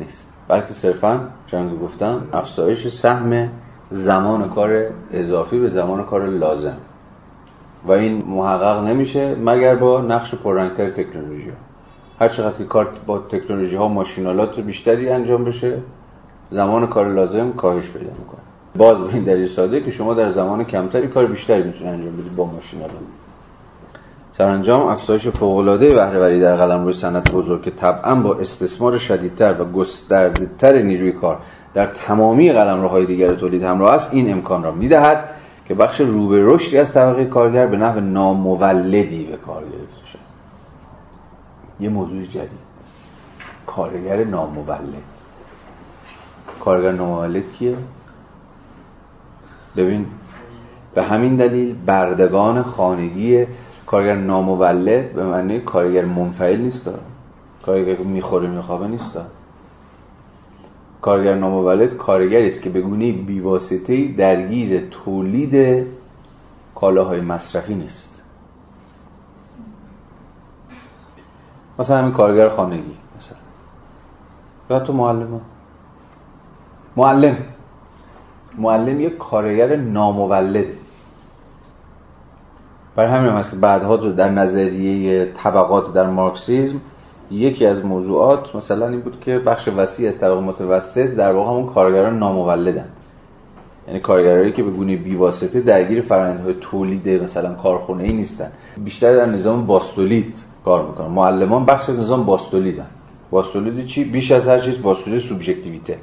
نیست. 0.00 0.32
بلکه 0.48 0.74
صرفا 0.74 1.20
چون 1.46 1.78
گفتم 1.78 2.22
افزایش 2.32 2.88
سهم 2.88 3.48
زمان 3.90 4.48
کار 4.48 4.86
اضافی 5.10 5.58
به 5.58 5.68
زمان 5.68 6.04
کار 6.04 6.26
لازم. 6.26 6.76
و 7.86 7.92
این 7.92 8.24
محقق 8.26 8.84
نمیشه 8.84 9.34
مگر 9.34 9.74
با 9.74 10.00
نقش 10.00 10.34
پررنگتر 10.34 10.90
تکنولوژی 10.90 11.48
ها. 11.48 11.56
هر 12.20 12.28
چقدر 12.28 12.58
که 12.58 12.64
کار 12.64 12.88
با 13.06 13.18
تکنولوژی 13.18 13.76
ها 13.76 13.88
ماشینالات 13.88 14.60
بیشتری 14.60 15.08
انجام 15.08 15.44
بشه 15.44 15.78
زمان 16.50 16.86
کار 16.86 17.08
لازم 17.08 17.52
کاهش 17.52 17.90
پیدا 17.90 18.10
می‌کنه. 18.18 18.40
باز 18.76 19.00
به 19.04 19.14
این 19.14 19.24
دلیل 19.24 19.48
ساده 19.48 19.80
که 19.80 19.90
شما 19.90 20.14
در 20.14 20.28
زمان 20.28 20.64
کمتری 20.64 21.08
کار 21.08 21.26
بیشتری 21.26 21.62
می‌تونید 21.62 21.94
انجام 21.94 22.16
بدید 22.16 22.36
با 22.36 22.44
ماشینالات 22.46 22.92
سرانجام 24.32 24.80
افزایش 24.80 25.28
فوق‌العاده 25.28 25.94
بهرهوری 25.94 26.40
در 26.40 26.56
قلمرو 26.56 26.92
صنعت 26.92 27.30
بزرگ 27.32 27.62
که 27.62 27.70
طبعا 27.70 28.14
با 28.14 28.34
استثمار 28.34 28.98
شدیدتر 28.98 29.60
و 29.60 29.64
گسترده‌تر 29.64 30.82
نیروی 30.82 31.12
کار 31.12 31.38
در 31.74 31.86
تمامی 31.86 32.52
قلمروهای 32.52 33.06
دیگر 33.06 33.34
تولید 33.34 33.62
همراه 33.62 33.92
است 33.94 34.08
این 34.12 34.32
امکان 34.32 34.62
را 34.62 34.72
می‌دهد 34.72 35.28
که 35.64 35.74
بخش 35.74 36.00
رو 36.00 36.28
به 36.28 36.44
رشدی 36.44 36.78
از 36.78 36.94
طبقه 36.94 37.24
کارگر 37.24 37.66
به 37.66 37.76
نحو 37.76 38.00
نامولدی 38.00 39.24
به 39.24 39.36
کار 39.36 39.62
گرفته 39.62 40.06
شد 40.06 40.18
یه 41.80 41.88
موضوع 41.88 42.22
جدید. 42.22 42.72
کارگر 43.66 44.24
نامولد. 44.24 44.88
کارگر 46.60 46.92
نامولد 46.92 47.52
کیه؟ 47.52 47.76
ببین 49.76 50.06
به 50.94 51.02
همین 51.02 51.36
دلیل 51.36 51.76
بردگان 51.86 52.62
خانگی 52.62 53.46
کارگر 53.92 54.14
نامولد 54.16 55.12
به 55.12 55.24
معنی 55.24 55.60
کارگر 55.60 56.04
منفعل 56.04 56.60
نیست. 56.60 56.90
کارگر 57.66 57.96
می‌خوره 57.96 58.48
میخوابه 58.48 58.86
نیست. 58.86 59.18
کارگر 61.00 61.34
نامولد 61.34 61.96
کارگری 61.96 62.48
است 62.48 62.62
که 62.62 62.70
به 62.70 62.80
گونه 62.80 63.12
بیواسطه 63.12 64.12
درگیر 64.12 64.88
تولید 64.90 65.86
کالاهای 66.74 67.20
مصرفی 67.20 67.74
نیست. 67.74 68.22
مثلا 71.78 71.98
همین 71.98 72.12
کارگر 72.12 72.48
خانگی 72.48 72.96
مثلا. 73.16 73.38
یا 74.70 74.80
تو 74.80 74.92
معلم. 74.92 75.40
معلم. 76.96 77.36
معلم 78.58 79.00
یک 79.00 79.18
کارگر 79.18 79.76
نامولده. 79.76 80.81
برای 82.96 83.10
همین 83.10 83.30
هم 83.30 83.36
هست 83.36 83.50
که 83.50 83.56
بعدها 83.56 83.96
در 83.96 84.30
نظریه 84.30 85.24
طبقات 85.24 85.92
در 85.92 86.06
مارکسیزم 86.06 86.80
یکی 87.30 87.66
از 87.66 87.84
موضوعات 87.84 88.56
مثلا 88.56 88.88
این 88.88 89.00
بود 89.00 89.20
که 89.20 89.38
بخش 89.38 89.68
وسیع 89.68 90.08
از 90.08 90.18
طبقه 90.18 90.40
متوسط 90.40 91.06
در 91.06 91.32
واقع 91.32 91.50
همون 91.50 91.66
کارگران 91.66 92.18
نامولدن. 92.18 92.88
یعنی 93.88 94.00
کارگرایی 94.00 94.52
که 94.52 94.62
به 94.62 94.70
گونه 94.70 94.96
بیواسطه 94.96 95.60
درگیر 95.60 96.00
فرآیندهای 96.00 96.54
تولید 96.60 97.08
مثلا 97.08 97.54
کارخونه 97.54 98.04
ای 98.04 98.12
نیستن. 98.12 98.52
بیشتر 98.84 99.16
در 99.16 99.26
نظام 99.26 99.66
باستولید 99.66 100.44
کار 100.64 100.86
می‌کنن. 100.86 101.06
معلمان 101.06 101.64
بخش 101.64 101.90
از 101.90 102.00
نظام 102.00 102.24
باستولیدن. 102.26 102.86
باستولید 103.30 103.86
چی؟ 103.86 104.04
بیش 104.04 104.32
از 104.32 104.48
هر 104.48 104.58
چیز 104.58 104.82
باستولید 104.82 105.20
سوبژکتیویته. 105.20 105.98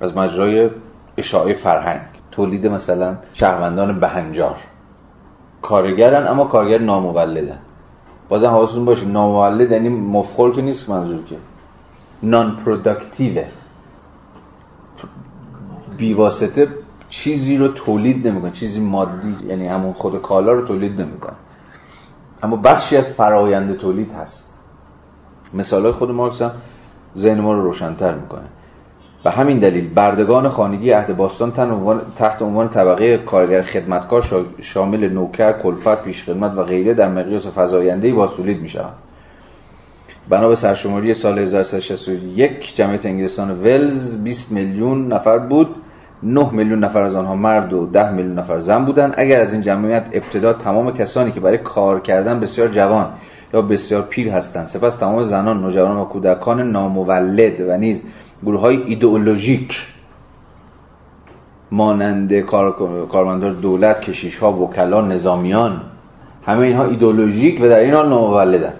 از 0.00 0.16
مجرای 0.16 0.70
اشاعه 1.16 1.54
فرهنگ. 1.54 2.00
تولید 2.30 2.66
مثلا 2.66 3.16
شهروندان 3.34 4.00
بهنجار. 4.00 4.56
کارگرن 5.62 6.26
اما 6.26 6.44
کارگر 6.44 6.78
نامولدن. 6.78 7.58
بازم 8.28 8.48
حواستون 8.48 8.84
باشه 8.84 9.06
نامولد 9.06 9.70
یعنی 9.70 9.88
مفخول 9.88 10.52
که 10.52 10.62
نیست 10.62 10.90
منظور 10.90 11.24
که. 11.24 11.36
نان 12.22 12.56
پروداکتیوه 12.56 13.46
بیواسطه 15.96 16.68
چیزی 17.08 17.56
رو 17.56 17.68
تولید 17.68 18.28
نمی‌کنه. 18.28 18.50
چیزی 18.50 18.80
مادی 18.80 19.36
یعنی 19.46 19.68
همون 19.68 19.92
خود 19.92 20.22
کالا 20.22 20.52
رو 20.52 20.66
تولید 20.66 21.00
نمی‌کنه. 21.00 21.36
اما 22.42 22.56
بخشی 22.56 22.96
از 22.96 23.10
فرایند 23.10 23.76
تولید 23.76 24.12
هست. 24.12 24.58
مثال 25.54 25.92
خود 25.92 26.10
مارکس 26.10 26.42
هم 26.42 26.52
ذهن 27.18 27.40
ما 27.40 27.52
رو 27.52 27.62
روشنتر 27.62 28.14
می‌کنه. 28.14 28.44
و 29.24 29.30
همین 29.30 29.58
دلیل 29.58 29.94
بردگان 29.94 30.48
خانگی 30.48 30.90
عهد 30.90 31.16
باستان 31.16 31.52
تحت 32.16 32.42
عنوان 32.42 32.68
طبقه 32.68 33.18
کارگر 33.18 33.62
خدمتکار 33.62 34.24
شامل 34.60 35.08
نوکر، 35.08 35.52
کلفت، 35.52 36.02
پیشخدمت 36.02 36.58
و 36.58 36.62
غیره 36.62 36.94
در 36.94 37.08
مقیاس 37.08 37.46
فزاینده‌ای 37.58 38.14
باز 38.14 38.30
تولید 38.30 38.60
می‌شوند. 38.60 38.94
بنا 40.28 40.48
به 40.48 40.56
سرشماری 40.56 41.14
سال 41.14 41.38
1361 41.38 42.74
جمعیت 42.74 43.06
انگلستان 43.06 43.50
ولز 43.50 44.24
20 44.24 44.52
میلیون 44.52 45.12
نفر 45.12 45.38
بود 45.38 45.76
9 46.22 46.50
میلیون 46.52 46.84
نفر 46.84 47.02
از 47.02 47.14
آنها 47.14 47.36
مرد 47.36 47.72
و 47.72 47.86
10 47.86 48.12
میلیون 48.12 48.38
نفر 48.38 48.58
زن 48.58 48.84
بودند 48.84 49.14
اگر 49.16 49.40
از 49.40 49.52
این 49.52 49.62
جمعیت 49.62 50.06
ابتدا 50.12 50.52
تمام 50.52 50.92
کسانی 50.92 51.32
که 51.32 51.40
برای 51.40 51.58
کار 51.58 52.00
کردن 52.00 52.40
بسیار 52.40 52.68
جوان 52.68 53.06
یا 53.54 53.62
بسیار 53.62 54.02
پیر 54.02 54.28
هستند 54.30 54.66
سپس 54.66 54.96
تمام 54.96 55.22
زنان 55.22 55.60
نوجوانان 55.60 55.96
و 55.96 56.04
کودکان 56.04 56.70
نامولد 56.72 57.60
و 57.60 57.76
نیز 57.76 58.02
گروه 58.44 58.60
های 58.60 58.76
ایدئولوژیک 58.82 59.86
مانند 61.70 62.40
کارمندان 63.08 63.60
دولت 63.60 64.00
کشیش 64.00 64.38
ها 64.38 64.52
وکلا 64.52 65.00
نظامیان 65.00 65.80
همه 66.46 66.60
اینها 66.60 66.84
ایدئولوژیک 66.84 67.60
و 67.60 67.68
در 67.68 67.80
این 67.80 67.94
حال 67.94 68.08
نامولدن. 68.08 68.74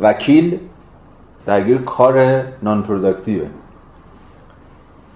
وکیل 0.00 0.58
درگیر 1.46 1.78
کار 1.78 2.42
نان 2.62 2.82
پروداکتیوه 2.82 3.48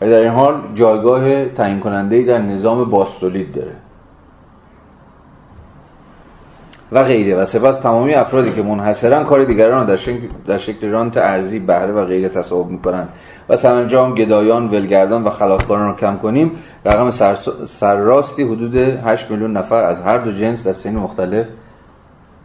در 0.00 0.20
این 0.20 0.32
حال 0.32 0.60
جایگاه 0.74 1.44
تعیین 1.46 1.80
کننده 1.80 2.22
در 2.22 2.38
نظام 2.38 2.90
باستولید 2.90 3.54
داره. 3.54 3.76
و 6.92 7.02
غیره. 7.02 7.36
و 7.36 7.44
سپس 7.44 7.80
تمامی 7.80 8.14
افرادی 8.14 8.52
که 8.52 8.62
منحصرا 8.62 9.24
کار 9.24 9.44
دیگران 9.44 9.86
در 9.86 9.96
شکل, 9.96 10.28
در 10.46 10.58
شکل 10.58 10.90
رانت 10.90 11.16
ارزی 11.16 11.58
بهره 11.58 11.92
و 11.92 12.04
غیره 12.04 12.28
تصاحب 12.28 12.66
می‌کنند. 12.66 13.08
و 13.48 13.56
سرانجام 13.56 14.14
گدایان 14.14 14.68
ولگردان 14.68 15.24
و 15.24 15.30
خلافکاران 15.30 15.88
رو 15.88 15.96
کم 15.96 16.18
کنیم. 16.18 16.52
رقم 16.84 17.10
سرراستی 17.66 18.42
حدود 18.42 18.76
8 18.76 19.30
میلیون 19.30 19.56
نفر 19.56 19.82
از 19.82 20.00
هر 20.00 20.18
دو 20.18 20.32
جنس 20.32 20.66
در 20.66 20.72
سین 20.72 20.96
مختلف 20.96 21.46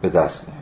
به 0.02 0.08
دست 0.08 0.48
میاد 0.48 0.58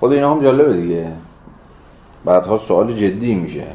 خود 0.00 0.12
اینا 0.12 0.34
هم 0.34 0.42
جالبه 0.42 0.72
دیگه. 0.72 1.12
بعدها 2.24 2.58
سوال 2.58 2.92
جدی 2.92 3.34
میشه. 3.34 3.66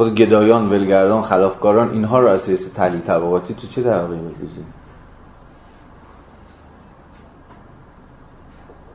خود 0.00 0.14
گدایان 0.14 0.70
ولگردان 0.70 1.22
خلافکاران 1.22 1.90
اینها 1.90 2.20
رو 2.20 2.28
از 2.28 2.48
حیث 2.48 2.72
تحلیل 2.74 3.00
طبقاتی 3.00 3.54
تو 3.54 3.66
چه 3.66 3.82
طبقه 3.82 4.16
می‌ریزی؟ 4.16 4.64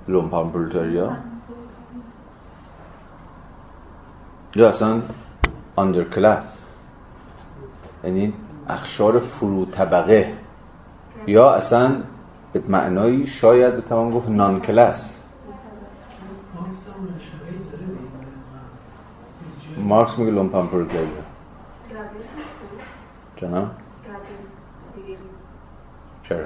لومپان 0.08 0.52
پرولتاریا 0.52 1.12
یا 4.56 4.68
اصلا 4.68 5.02
اندر 5.78 6.04
کلاس 6.04 6.66
یعنی 8.04 8.34
اخشار 8.68 9.20
فرو 9.20 9.66
طبقه؟ 9.66 10.38
یا 11.28 11.52
اصلا 11.52 12.04
به 12.54 12.64
معنایی 12.68 13.28
شاید 13.28 13.78
بتوان 13.78 14.12
گفت 14.12 14.30
نان 14.30 14.60
کلاس 14.60 15.26
مارکس 19.78 20.20
میگه 20.20 20.32
لومپن 20.32 20.68
پرولتاریا 20.68 21.08
جناب؟ 23.36 23.68
چرا؟ 26.30 26.46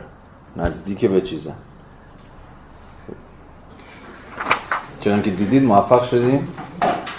نزدیک 0.56 1.06
به 1.06 1.22
چیزن 1.22 1.56
چون 5.00 5.22
که 5.22 5.32
دیدید 5.32 5.64
موفق 5.64 6.04
شدیم 6.04 6.48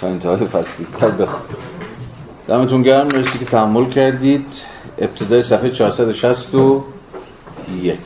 تا 0.00 0.06
انتهای 0.06 0.46
فصلیستر 0.46 1.10
بخونیم. 1.10 1.56
دمتون 2.46 2.82
گرم. 2.82 3.06
مرسی 3.06 3.38
که 3.38 3.44
تحمل 3.44 3.90
کردید. 3.90 4.46
ابتدای 4.98 5.42
صفحه 5.42 5.70
461 5.70 7.98